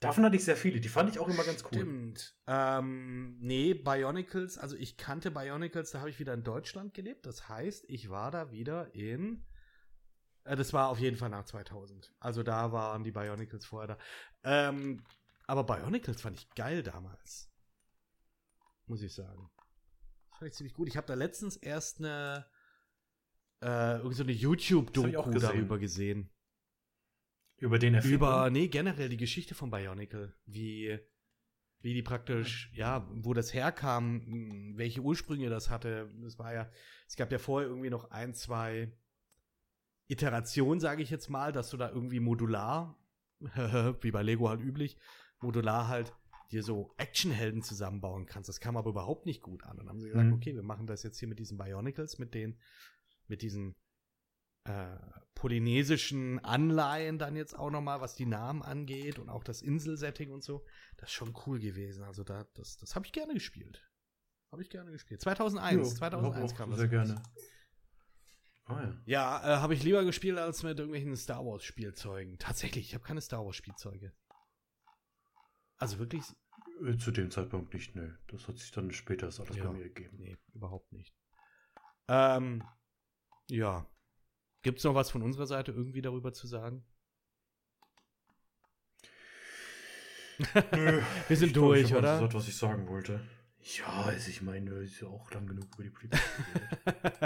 Davon 0.00 0.24
hatte 0.24 0.36
ich 0.36 0.44
sehr 0.44 0.56
viele, 0.56 0.80
die 0.80 0.88
fand 0.88 1.08
ich 1.08 1.18
auch 1.18 1.28
immer 1.28 1.44
ganz 1.44 1.62
cool. 1.64 1.78
Stimmt. 1.78 2.36
Ähm, 2.46 3.38
nee, 3.40 3.72
Bionicles, 3.72 4.58
also 4.58 4.76
ich 4.76 4.98
kannte 4.98 5.30
Bionicles, 5.30 5.92
da 5.92 6.00
habe 6.00 6.10
ich 6.10 6.18
wieder 6.18 6.34
in 6.34 6.42
Deutschland 6.42 6.92
gelebt. 6.92 7.24
Das 7.24 7.48
heißt, 7.48 7.84
ich 7.88 8.10
war 8.10 8.30
da 8.30 8.50
wieder 8.50 8.94
in. 8.94 9.46
Äh, 10.44 10.56
das 10.56 10.72
war 10.72 10.88
auf 10.88 10.98
jeden 10.98 11.16
Fall 11.16 11.30
nach 11.30 11.44
2000. 11.44 12.14
Also 12.20 12.42
da 12.42 12.72
waren 12.72 13.04
die 13.04 13.12
Bionicles 13.12 13.66
vorher 13.66 13.96
da. 13.96 13.98
Ähm, 14.44 15.02
aber 15.46 15.64
Bionicles 15.64 16.20
fand 16.20 16.36
ich 16.36 16.48
geil 16.54 16.82
damals. 16.82 17.50
Muss 18.86 19.02
ich 19.02 19.14
sagen. 19.14 19.50
Das 20.30 20.38
fand 20.38 20.50
ich 20.50 20.56
ziemlich 20.56 20.74
gut. 20.74 20.88
Ich 20.88 20.96
habe 20.96 21.06
da 21.06 21.14
letztens 21.14 21.56
erst 21.56 21.98
eine. 21.98 22.46
Äh, 23.62 23.98
irgend 23.98 24.16
so 24.16 24.22
eine 24.22 24.32
YouTube-Doku 24.32 25.38
darüber 25.38 25.78
gesehen. 25.78 26.30
Über 27.56 27.78
den 27.78 27.94
Erfinder. 27.94 28.16
Über, 28.16 28.50
nee, 28.50 28.68
generell 28.68 29.08
die 29.08 29.16
Geschichte 29.16 29.54
von 29.54 29.70
Bionicle. 29.70 30.34
Wie, 30.44 30.98
wie 31.80 31.94
die 31.94 32.02
praktisch, 32.02 32.70
ja, 32.74 33.08
wo 33.10 33.32
das 33.32 33.54
herkam, 33.54 34.74
welche 34.76 35.00
Ursprünge 35.00 35.48
das 35.48 35.70
hatte. 35.70 36.12
Das 36.22 36.38
war 36.38 36.52
ja, 36.52 36.70
es 37.06 37.16
gab 37.16 37.32
ja 37.32 37.38
vorher 37.38 37.68
irgendwie 37.68 37.90
noch 37.90 38.10
ein, 38.10 38.34
zwei 38.34 38.92
Iterationen, 40.08 40.80
sage 40.80 41.02
ich 41.02 41.10
jetzt 41.10 41.28
mal, 41.30 41.52
dass 41.52 41.70
du 41.70 41.76
da 41.76 41.88
irgendwie 41.90 42.20
modular, 42.20 42.96
wie 44.00 44.10
bei 44.10 44.22
Lego 44.22 44.48
halt 44.48 44.60
üblich, 44.60 44.96
modular 45.40 45.88
halt 45.88 46.12
dir 46.50 46.62
so 46.62 46.94
Actionhelden 46.98 47.62
zusammenbauen 47.62 48.26
kannst. 48.26 48.48
Das 48.48 48.60
kam 48.60 48.76
aber 48.76 48.90
überhaupt 48.90 49.26
nicht 49.26 49.42
gut 49.42 49.64
an. 49.64 49.76
Dann 49.78 49.88
haben 49.88 50.00
sie 50.00 50.08
gesagt, 50.08 50.26
Mhm. 50.26 50.34
okay, 50.34 50.54
wir 50.54 50.62
machen 50.62 50.86
das 50.86 51.02
jetzt 51.02 51.18
hier 51.18 51.28
mit 51.28 51.38
diesen 51.38 51.56
Bionicles, 51.58 52.18
mit 52.18 52.34
den, 52.34 52.60
mit 53.28 53.42
diesen 53.42 53.74
äh, 54.66 54.96
polynesischen 55.34 56.38
Anleihen 56.44 57.18
dann 57.18 57.36
jetzt 57.36 57.58
auch 57.58 57.70
nochmal, 57.70 58.00
was 58.00 58.14
die 58.14 58.24
Namen 58.26 58.62
angeht 58.62 59.18
und 59.18 59.28
auch 59.28 59.44
das 59.44 59.62
Inselsetting 59.62 60.30
und 60.32 60.42
so. 60.42 60.64
Das 60.96 61.08
ist 61.10 61.14
schon 61.14 61.34
cool 61.46 61.58
gewesen. 61.60 62.04
Also 62.04 62.24
da, 62.24 62.46
das, 62.54 62.76
das 62.78 62.94
habe 62.94 63.04
ich 63.06 63.12
gerne 63.12 63.34
gespielt. 63.34 63.82
Habe 64.52 64.62
ich 64.62 64.70
gerne 64.70 64.90
gespielt. 64.92 65.20
2001, 65.20 65.88
Ja, 65.90 65.94
2001 65.96 66.52
auch 66.52 66.56
kam 66.56 66.70
das. 66.70 66.78
Sehr 66.78 66.92
raus. 66.98 67.08
Ah 68.66 68.82
ja. 68.82 68.94
Ja, 69.04 69.42
äh, 69.42 69.56
habe 69.60 69.74
ich 69.74 69.82
lieber 69.82 70.04
gespielt 70.04 70.38
als 70.38 70.62
mit 70.62 70.78
irgendwelchen 70.78 71.14
Star 71.16 71.44
Wars 71.44 71.64
Spielzeugen. 71.64 72.38
Tatsächlich, 72.38 72.86
ich 72.88 72.94
habe 72.94 73.04
keine 73.04 73.20
Star 73.20 73.44
Wars 73.44 73.56
Spielzeuge. 73.56 74.12
Also 75.76 75.98
wirklich, 75.98 76.22
Äh, 76.84 76.96
Zu 76.96 77.10
dem 77.10 77.30
Zeitpunkt 77.30 77.74
nicht, 77.74 77.94
nö. 77.94 78.12
Das 78.28 78.48
hat 78.48 78.58
sich 78.58 78.70
dann 78.70 78.90
später 78.92 79.26
das 79.26 79.38
alles 79.40 79.56
Ja. 79.56 79.64
bei 79.64 79.72
mir 79.72 79.84
gegeben. 79.84 80.16
nee, 80.18 80.36
überhaupt 80.54 80.90
nicht. 80.92 81.14
Ähm, 82.08 82.64
ja. 83.48 83.86
Gibt's 84.62 84.84
noch 84.84 84.94
was 84.94 85.10
von 85.10 85.22
unserer 85.22 85.46
Seite 85.46 85.72
irgendwie 85.72 86.00
darüber 86.02 86.32
zu 86.32 86.46
sagen? 86.46 86.84
Nö, 90.72 91.02
Wir 91.28 91.36
sind 91.36 91.48
ich 91.48 91.52
glaub, 91.54 91.66
durch, 91.66 91.82
ich 91.84 91.94
oder? 91.94 92.14
gesagt, 92.14 92.34
was 92.34 92.48
ich 92.48 92.56
sagen 92.56 92.88
wollte. 92.88 93.20
Ja, 93.60 93.86
also 94.04 94.28
ich 94.30 94.42
meine, 94.42 94.70
ist 94.82 95.00
ja 95.00 95.08
auch 95.08 95.30
lang 95.30 95.46
genug 95.46 95.66
über 95.74 95.84
die 95.84 95.92
geredet. 95.92 96.18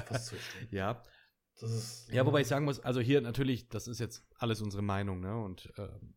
Fast 0.06 0.27
zwei 0.27 0.36
Stunden. 0.39 0.69
ja. 0.74 1.02
Das 1.59 1.72
ist, 1.72 2.09
Ja, 2.12 2.24
wobei 2.24 2.40
ich 2.40 2.47
sagen 2.47 2.64
muss, 2.64 2.80
also 2.80 3.01
hier 3.01 3.20
natürlich, 3.20 3.68
das 3.68 3.89
ist 3.89 3.98
jetzt 3.98 4.24
alles 4.36 4.60
unsere 4.60 4.82
Meinung, 4.82 5.20
ne? 5.20 5.36
Und 5.36 5.72
ähm, 5.76 6.14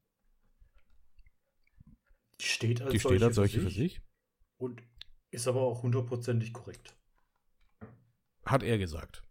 Die 2.40 2.46
steht 2.46 2.82
als 2.82 2.92
Die 2.92 3.00
steht 3.00 3.24
als 3.24 3.36
solche 3.36 3.60
für 3.60 3.72
sich. 3.72 4.02
Und 4.58 4.84
ist 5.32 5.48
aber 5.48 5.62
auch 5.62 5.82
hundertprozentig 5.82 6.54
korrekt. 6.54 6.96
Hat 8.46 8.64
er 8.64 8.78
gesagt. 8.78 9.24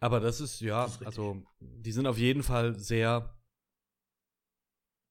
Aber 0.00 0.20
das 0.20 0.40
ist, 0.40 0.60
ja, 0.60 0.84
Das 0.84 0.96
ist 0.96 1.06
also, 1.06 1.42
die 1.60 1.92
sind 1.92 2.06
auf 2.06 2.18
jeden 2.18 2.42
Fall 2.42 2.78
sehr, 2.78 3.38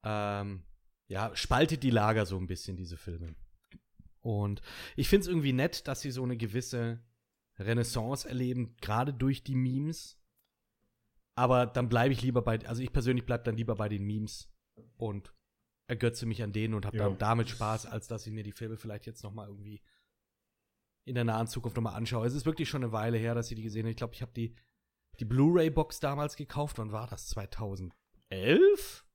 ähm, 0.03 0.63
ja, 1.07 1.35
spaltet 1.35 1.81
die 1.81 1.89
Lager 1.89 2.25
so 2.25 2.37
ein 2.37 2.47
bisschen, 2.47 2.75
diese 2.75 2.97
Filme. 2.97 3.35
Und 4.19 4.61
ich 4.95 5.07
finde 5.09 5.21
es 5.21 5.27
irgendwie 5.27 5.53
nett, 5.53 5.87
dass 5.87 6.01
sie 6.01 6.11
so 6.11 6.23
eine 6.23 6.37
gewisse 6.37 7.01
Renaissance 7.59 8.27
erleben, 8.27 8.75
gerade 8.81 9.13
durch 9.13 9.43
die 9.43 9.55
Memes. 9.55 10.17
Aber 11.35 11.65
dann 11.65 11.89
bleibe 11.89 12.13
ich 12.13 12.21
lieber 12.21 12.41
bei, 12.41 12.59
also 12.67 12.81
ich 12.81 12.91
persönlich 12.91 13.25
bleibe 13.25 13.43
dann 13.43 13.55
lieber 13.57 13.75
bei 13.75 13.87
den 13.89 14.03
Memes 14.03 14.49
und 14.97 15.33
ergötze 15.87 16.25
mich 16.25 16.41
an 16.43 16.53
denen 16.53 16.73
und 16.73 16.85
habe 16.85 16.97
Ja. 16.97 17.03
dann 17.09 17.17
damit 17.17 17.49
Spaß, 17.49 17.85
als 17.85 18.07
dass 18.07 18.25
ich 18.27 18.33
mir 18.33 18.43
die 18.43 18.51
Filme 18.51 18.77
vielleicht 18.77 19.05
jetzt 19.05 19.23
noch 19.23 19.33
mal 19.33 19.47
irgendwie 19.47 19.81
in 21.05 21.15
der 21.15 21.23
nahen 21.23 21.47
Zukunft 21.47 21.75
noch 21.77 21.83
mal 21.83 21.93
anschaue. 21.95 22.25
Es 22.27 22.33
ist 22.35 22.45
wirklich 22.45 22.69
schon 22.69 22.83
eine 22.83 22.91
Weile 22.93 23.17
her, 23.17 23.33
dass 23.35 23.49
ich 23.49 23.55
die 23.55 23.63
gesehen 23.63 23.83
habe. 23.83 23.91
Ich 23.91 23.97
glaube, 23.97 24.13
ich 24.13 24.21
habe 24.21 24.31
die, 24.33 24.55
die 25.19 25.25
Blu-ray-Box 25.25 25.99
damals 25.99 26.35
gekauft. 26.35 26.77
Wann 26.77 26.91
war 26.91 27.07
das? 27.07 27.27
2011? 27.29 29.05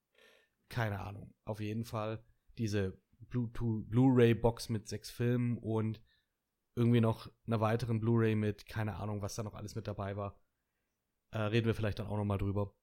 Keine 0.69 1.01
Ahnung. 1.01 1.33
Auf 1.45 1.61
jeden 1.61 1.85
Fall 1.85 2.25
diese 2.59 2.99
Blu-ray-Box 3.31 4.69
mit 4.69 4.89
sechs 4.89 5.11
Filmen 5.11 5.59
und 5.59 6.01
irgendwie 6.77 7.01
noch 7.01 7.31
einer 7.47 7.61
weiteren 7.61 8.01
Blu-ray 8.01 8.37
mit, 8.37 8.67
keine 8.67 8.97
Ahnung, 8.97 9.23
was 9.23 9.35
da 9.35 9.43
noch 9.43 9.55
alles 9.55 9.75
mit 9.75 9.87
dabei 9.89 10.17
war. 10.17 10.39
Äh, 11.33 11.39
reden 11.39 11.67
wir 11.67 11.75
vielleicht 11.75 11.99
dann 11.99 12.07
auch 12.07 12.17
noch 12.17 12.25
mal 12.25 12.39
drüber. 12.39 12.75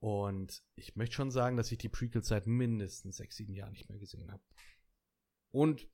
Und 0.00 0.64
ich 0.74 0.96
möchte 0.96 1.14
schon 1.16 1.30
sagen, 1.30 1.56
dass 1.56 1.70
ich 1.70 1.78
die 1.78 1.88
Prequels 1.88 2.28
seit 2.28 2.46
mindestens 2.46 3.16
sechs, 3.16 3.36
sieben 3.36 3.54
Jahren 3.54 3.72
nicht 3.72 3.88
mehr 3.88 3.98
gesehen 3.98 4.32
habe. 4.32 4.42
Und 5.50 5.88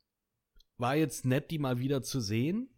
war 0.76 0.94
jetzt 0.94 1.24
nett, 1.24 1.50
die 1.50 1.58
mal 1.58 1.78
wieder 1.78 2.02
zu 2.02 2.20
sehen. 2.20 2.70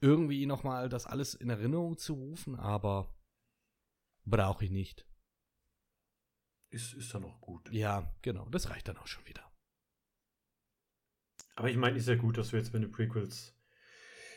Irgendwie 0.00 0.46
noch 0.46 0.62
mal 0.62 0.88
das 0.88 1.06
alles 1.06 1.34
in 1.34 1.50
Erinnerung 1.50 1.96
zu 1.96 2.14
rufen, 2.14 2.56
aber 2.56 3.14
brauche 4.24 4.64
ich 4.64 4.70
nicht. 4.70 5.06
Ist, 6.70 6.92
ist 6.94 7.14
dann 7.14 7.24
auch 7.24 7.40
gut. 7.40 7.70
Ja, 7.72 8.14
genau, 8.22 8.48
das 8.50 8.68
reicht 8.68 8.88
dann 8.88 8.98
auch 8.98 9.06
schon 9.06 9.26
wieder. 9.26 9.43
Aber 11.56 11.70
ich 11.70 11.76
meine, 11.76 11.96
ist 11.98 12.08
ja 12.08 12.16
gut, 12.16 12.36
dass 12.38 12.52
wir 12.52 12.58
jetzt, 12.58 12.72
wenn 12.72 12.82
die 12.82 12.88
Prequels 12.88 13.54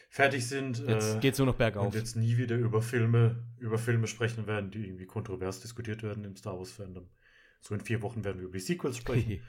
fertig 0.10 0.48
sind, 0.48 0.80
Jetzt 0.80 1.16
äh, 1.16 1.20
geht's 1.20 1.38
nur 1.40 1.48
noch 1.48 1.54
und 1.54 1.58
bergauf. 1.60 1.94
jetzt 1.94 2.16
nie 2.16 2.38
wieder 2.38 2.56
über 2.56 2.82
Filme, 2.82 3.44
über 3.58 3.78
Filme 3.78 4.08
sprechen 4.08 4.48
werden, 4.48 4.72
die 4.72 4.86
irgendwie 4.86 5.06
kontrovers 5.06 5.60
diskutiert 5.62 6.04
werden 6.04 6.24
im 6.24 6.36
Star 6.36 6.58
Wars 6.58 6.72
Fandom. 6.72 7.10
So 7.62 7.74
in 7.74 7.82
vier 7.82 8.02
Wochen 8.02 8.24
werden 8.24 8.38
wir 8.40 8.46
über 8.46 8.58
die 8.58 8.64
Sequels 8.64 8.98
sprechen. 8.98 9.42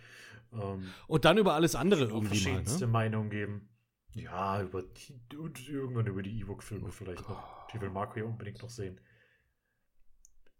ähm, 0.53 0.83
Und 1.07 1.25
dann 1.25 1.39
über 1.39 1.55
alles 1.55 1.75
andere 1.75 2.05
irgendwie 2.05 2.23
mal, 2.25 2.29
verschiedenste 2.29 2.87
ne? 2.87 2.93
Meinungen 2.93 3.31
geben. 3.31 3.69
Ja, 4.15 4.63
über 4.63 4.83
die, 4.83 5.37
und 5.37 5.69
irgendwann 5.69 6.07
über 6.07 6.23
die 6.23 6.41
Ewok-Filme 6.41 6.91
vielleicht 6.91 7.29
noch. 7.29 7.69
Die 7.69 7.81
will 7.81 7.91
Marco 7.91 8.19
ja 8.19 8.25
unbedingt 8.25 8.61
noch 8.63 8.71
sehen. 8.71 9.01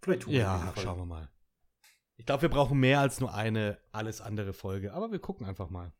Vielleicht 0.03 0.23
tun 0.23 0.33
wir 0.35 0.41
Ja, 0.41 0.73
den 0.77 0.83
schauen 0.83 0.99
wir 0.99 1.07
mal. 1.07 1.31
Ich 2.17 2.27
glaube, 2.27 2.43
wir 2.43 2.49
brauchen 2.51 2.79
mehr 2.79 3.01
als 3.01 3.21
nur 3.21 3.35
eine 3.35 3.79
alles 3.91 4.21
andere 4.21 4.53
Folge, 4.53 4.93
aber 4.93 5.11
wir 5.11 5.19
gucken 5.19 5.47
einfach 5.47 5.71
mal. 5.71 5.93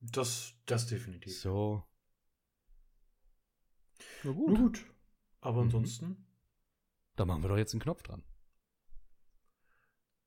Das, 0.00 0.54
das 0.66 0.86
definitiv. 0.86 1.38
So. 1.40 1.82
Na 4.22 4.32
Gut. 4.32 4.46
gut. 4.48 4.56
gut. 4.58 4.86
Aber 5.40 5.58
Mhm. 5.58 5.62
ansonsten, 5.66 6.26
Da 7.16 7.24
machen 7.24 7.42
wir 7.42 7.48
doch 7.48 7.56
jetzt 7.56 7.72
einen 7.72 7.80
Knopf 7.80 8.02
dran. 8.02 8.22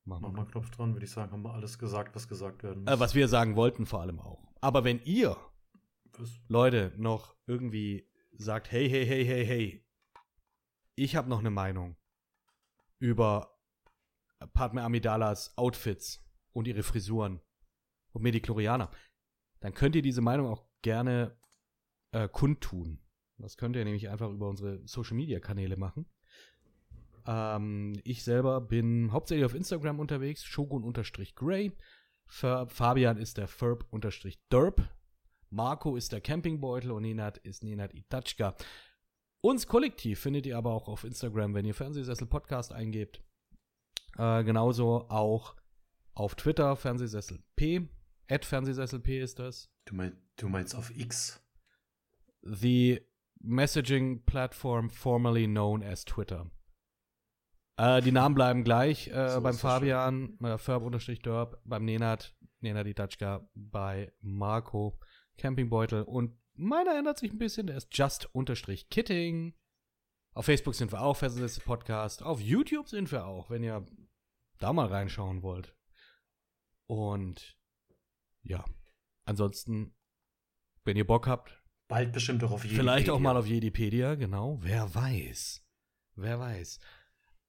Machen 0.05 0.21
machen 0.23 0.33
wir. 0.33 0.37
wir 0.37 0.41
einen 0.43 0.51
Knopf 0.51 0.69
dran, 0.71 0.93
würde 0.93 1.05
ich 1.05 1.11
sagen, 1.11 1.31
haben 1.31 1.43
wir 1.43 1.53
alles 1.53 1.77
gesagt, 1.77 2.15
was 2.15 2.27
gesagt 2.27 2.63
werden 2.63 2.83
muss. 2.83 2.91
Äh, 2.93 2.99
was 2.99 3.13
wir 3.15 3.27
sagen 3.27 3.55
wollten 3.55 3.85
vor 3.85 4.01
allem 4.01 4.19
auch. 4.19 4.51
Aber 4.61 4.83
wenn 4.83 4.99
ihr, 5.03 5.37
Was? 6.13 6.31
Leute, 6.47 6.93
noch 6.97 7.35
irgendwie 7.45 8.09
sagt, 8.33 8.71
hey, 8.71 8.89
hey, 8.89 9.05
hey, 9.05 9.23
hey, 9.25 9.45
hey, 9.45 9.87
ich 10.95 11.15
habe 11.15 11.29
noch 11.29 11.39
eine 11.39 11.51
Meinung 11.51 11.95
über 12.97 13.55
Padme 14.53 14.81
Amidalas 14.83 15.55
Outfits 15.57 16.25
und 16.53 16.67
ihre 16.67 16.83
Frisuren 16.83 17.41
und 18.11 18.23
Mediklorianer, 18.23 18.89
dann 19.59 19.73
könnt 19.73 19.95
ihr 19.95 20.01
diese 20.01 20.21
Meinung 20.21 20.47
auch 20.47 20.65
gerne 20.81 21.37
äh, 22.11 22.27
kundtun. 22.27 22.99
Das 23.37 23.57
könnt 23.57 23.75
ihr 23.75 23.85
nämlich 23.85 24.09
einfach 24.09 24.29
über 24.29 24.49
unsere 24.49 24.85
Social 24.87 25.15
Media 25.15 25.39
Kanäle 25.39 25.77
machen. 25.77 26.05
Ähm, 27.25 27.99
ich 28.03 28.23
selber 28.23 28.61
bin 28.61 29.11
hauptsächlich 29.11 29.45
auf 29.45 29.53
Instagram 29.53 29.99
unterwegs, 29.99 30.43
Shogun-Gray. 30.43 31.71
Fabian 32.27 33.17
ist 33.17 33.37
der 33.37 33.47
Ferb-Derp. 33.47 34.81
Marco 35.49 35.95
ist 35.95 36.11
der 36.11 36.21
Campingbeutel 36.21 36.91
und 36.91 37.01
Nenad 37.01 37.39
ist 37.39 37.63
Nenad 37.63 37.93
Itachka. 37.95 38.55
Uns 39.41 39.67
kollektiv 39.67 40.19
findet 40.19 40.45
ihr 40.45 40.57
aber 40.57 40.73
auch 40.73 40.87
auf 40.87 41.03
Instagram, 41.03 41.55
wenn 41.55 41.65
ihr 41.65 41.73
Fernsehsessel 41.73 42.27
Podcast 42.27 42.71
eingebt. 42.71 43.23
Äh, 44.17 44.43
genauso 44.43 45.09
auch 45.09 45.55
auf 46.13 46.35
Twitter, 46.35 46.75
Fernsehsessel 46.75 47.41
P. 47.55 47.87
At 48.29 48.45
Fernsehsessel 48.45 48.99
P 48.99 49.19
ist 49.19 49.39
das. 49.39 49.71
Du, 49.85 49.95
mein, 49.95 50.15
du 50.37 50.49
meinst 50.49 50.75
auf 50.75 50.95
X. 50.95 51.41
The 52.43 53.01
messaging 53.39 54.23
platform 54.25 54.89
formerly 54.89 55.47
known 55.47 55.83
as 55.83 56.05
Twitter. 56.05 56.51
Äh, 57.77 58.01
die 58.01 58.11
Namen 58.11 58.35
bleiben 58.35 58.63
gleich. 58.63 59.07
Äh, 59.07 59.29
So 59.29 59.41
beim. 59.41 59.55
Fabian, 59.55 60.37
äh, 60.41 60.57
Ferb-Derp, 60.57 61.59
beim 61.65 61.85
Nenad, 61.85 62.35
Nenad 62.59 62.85
Itachka, 62.85 63.49
bei 63.55 64.13
Marco, 64.21 64.99
Campingbeutel 65.37 66.03
und 66.03 66.37
meiner 66.53 66.97
ändert 66.97 67.17
sich 67.17 67.31
ein 67.31 67.39
bisschen, 67.39 67.67
der 67.67 67.77
ist 67.77 67.87
just-kitting. 67.97 69.55
Auf 70.33 70.45
Facebook 70.45 70.75
sind 70.75 70.91
wir 70.91 71.01
auch, 71.01 71.15
Fernsehsessel 71.15 71.63
Podcast. 71.63 72.21
Auf 72.21 72.41
YouTube 72.41 72.89
sind 72.89 73.11
wir 73.11 73.25
auch, 73.25 73.49
wenn 73.49 73.63
ihr 73.63 73.85
da 74.59 74.73
mal 74.73 74.87
reinschauen 74.87 75.41
wollt. 75.41 75.75
Und 76.85 77.58
ja, 78.49 78.65
ansonsten, 79.25 79.95
wenn 80.83 80.97
ihr 80.97 81.07
Bock 81.07 81.27
habt, 81.27 81.61
Bald 81.89 82.13
bestimmt 82.13 82.43
auch 82.43 82.51
auf 82.51 82.63
jeden 82.63 82.77
Vielleicht 82.77 83.09
auch 83.09 83.19
mal 83.19 83.35
auf 83.35 83.47
Jedipedia, 83.47 84.13
genau. 84.13 84.59
Wer 84.61 84.93
weiß. 84.93 85.63
Wer 86.15 86.39
weiß. 86.39 86.79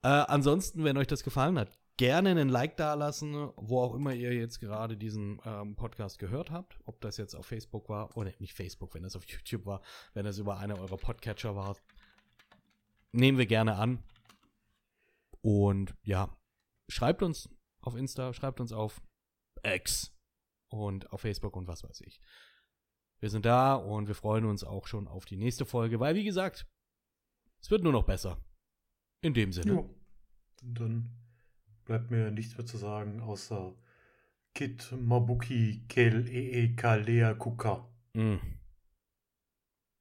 Äh, 0.03 0.09
ansonsten, 0.09 0.83
wenn 0.83 0.97
euch 0.97 1.07
das 1.07 1.23
gefallen 1.23 1.59
hat, 1.59 1.79
gerne 1.99 2.31
einen 2.31 2.49
Like 2.49 2.79
da 2.79 2.95
lassen, 2.95 3.51
wo 3.57 3.83
auch 3.83 3.95
immer 3.95 4.15
ihr 4.15 4.33
jetzt 4.33 4.59
gerade 4.59 4.97
diesen 4.97 5.43
ähm, 5.45 5.77
Podcast 5.77 6.19
gehört 6.19 6.51
habt. 6.51 6.79
Ob 6.87 7.03
das 7.03 7.19
jetzt 7.19 7.35
auf 7.35 7.45
Facebook 7.45 7.91
war, 7.91 8.17
oder 8.17 8.33
nicht 8.39 8.55
Facebook, 8.55 8.95
wenn 8.95 9.03
das 9.03 9.15
auf 9.15 9.27
YouTube 9.27 9.67
war, 9.67 9.83
wenn 10.15 10.25
das 10.25 10.39
über 10.39 10.57
eine 10.57 10.79
eurer 10.79 10.97
Podcatcher 10.97 11.55
war. 11.55 11.77
Nehmen 13.13 13.37
wir 13.37 13.47
gerne 13.47 13.77
an. 13.77 14.03
Und 15.43 15.95
ja, 16.03 16.35
schreibt 16.89 17.23
uns 17.23 17.51
auf 17.83 17.95
Insta, 17.95 18.33
schreibt 18.33 18.61
uns 18.61 18.73
auf 18.73 19.03
X 19.63 20.15
und 20.71 21.13
auf 21.13 21.21
Facebook 21.21 21.57
und 21.57 21.67
was 21.67 21.85
weiß 21.85 22.01
ich. 22.03 22.21
Wir 23.19 23.29
sind 23.29 23.45
da 23.45 23.75
und 23.75 24.09
wir 24.09 24.15
freuen 24.15 24.47
uns 24.47 24.65
auch 24.65 24.87
schon 24.87 25.07
auf 25.07 25.27
die 25.27 25.37
nächste 25.37 25.67
Folge, 25.67 26.01
weil 26.01 26.15
wie 26.15 26.25
gesagt, 26.25 26.67
es 27.61 27.71
wird 27.71 27.83
nur 27.83 27.93
noch 27.93 28.05
besser. 28.05 28.43
In 29.23 29.35
dem 29.35 29.53
Sinne. 29.53 29.75
Ja. 29.75 29.79
Und 30.63 30.81
dann 30.81 31.11
bleibt 31.85 32.11
mir 32.11 32.31
nichts 32.31 32.57
mehr 32.57 32.67
zu 32.67 32.79
sagen, 32.79 33.21
außer 33.21 33.75
Kit 34.55 34.93
Mabuki 34.93 35.85
Kel 35.89 36.27
Ee 36.29 36.75
Kalea 36.75 37.35
Kuka. 37.35 37.89
Mm. 38.15 38.37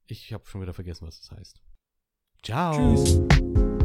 Ich 0.07 0.33
habe 0.33 0.47
schon 0.47 0.61
wieder 0.61 0.73
vergessen, 0.73 1.05
was 1.05 1.19
das 1.19 1.31
heißt. 1.31 1.61
Ciao. 2.41 2.95
Tschüss. 2.95 3.78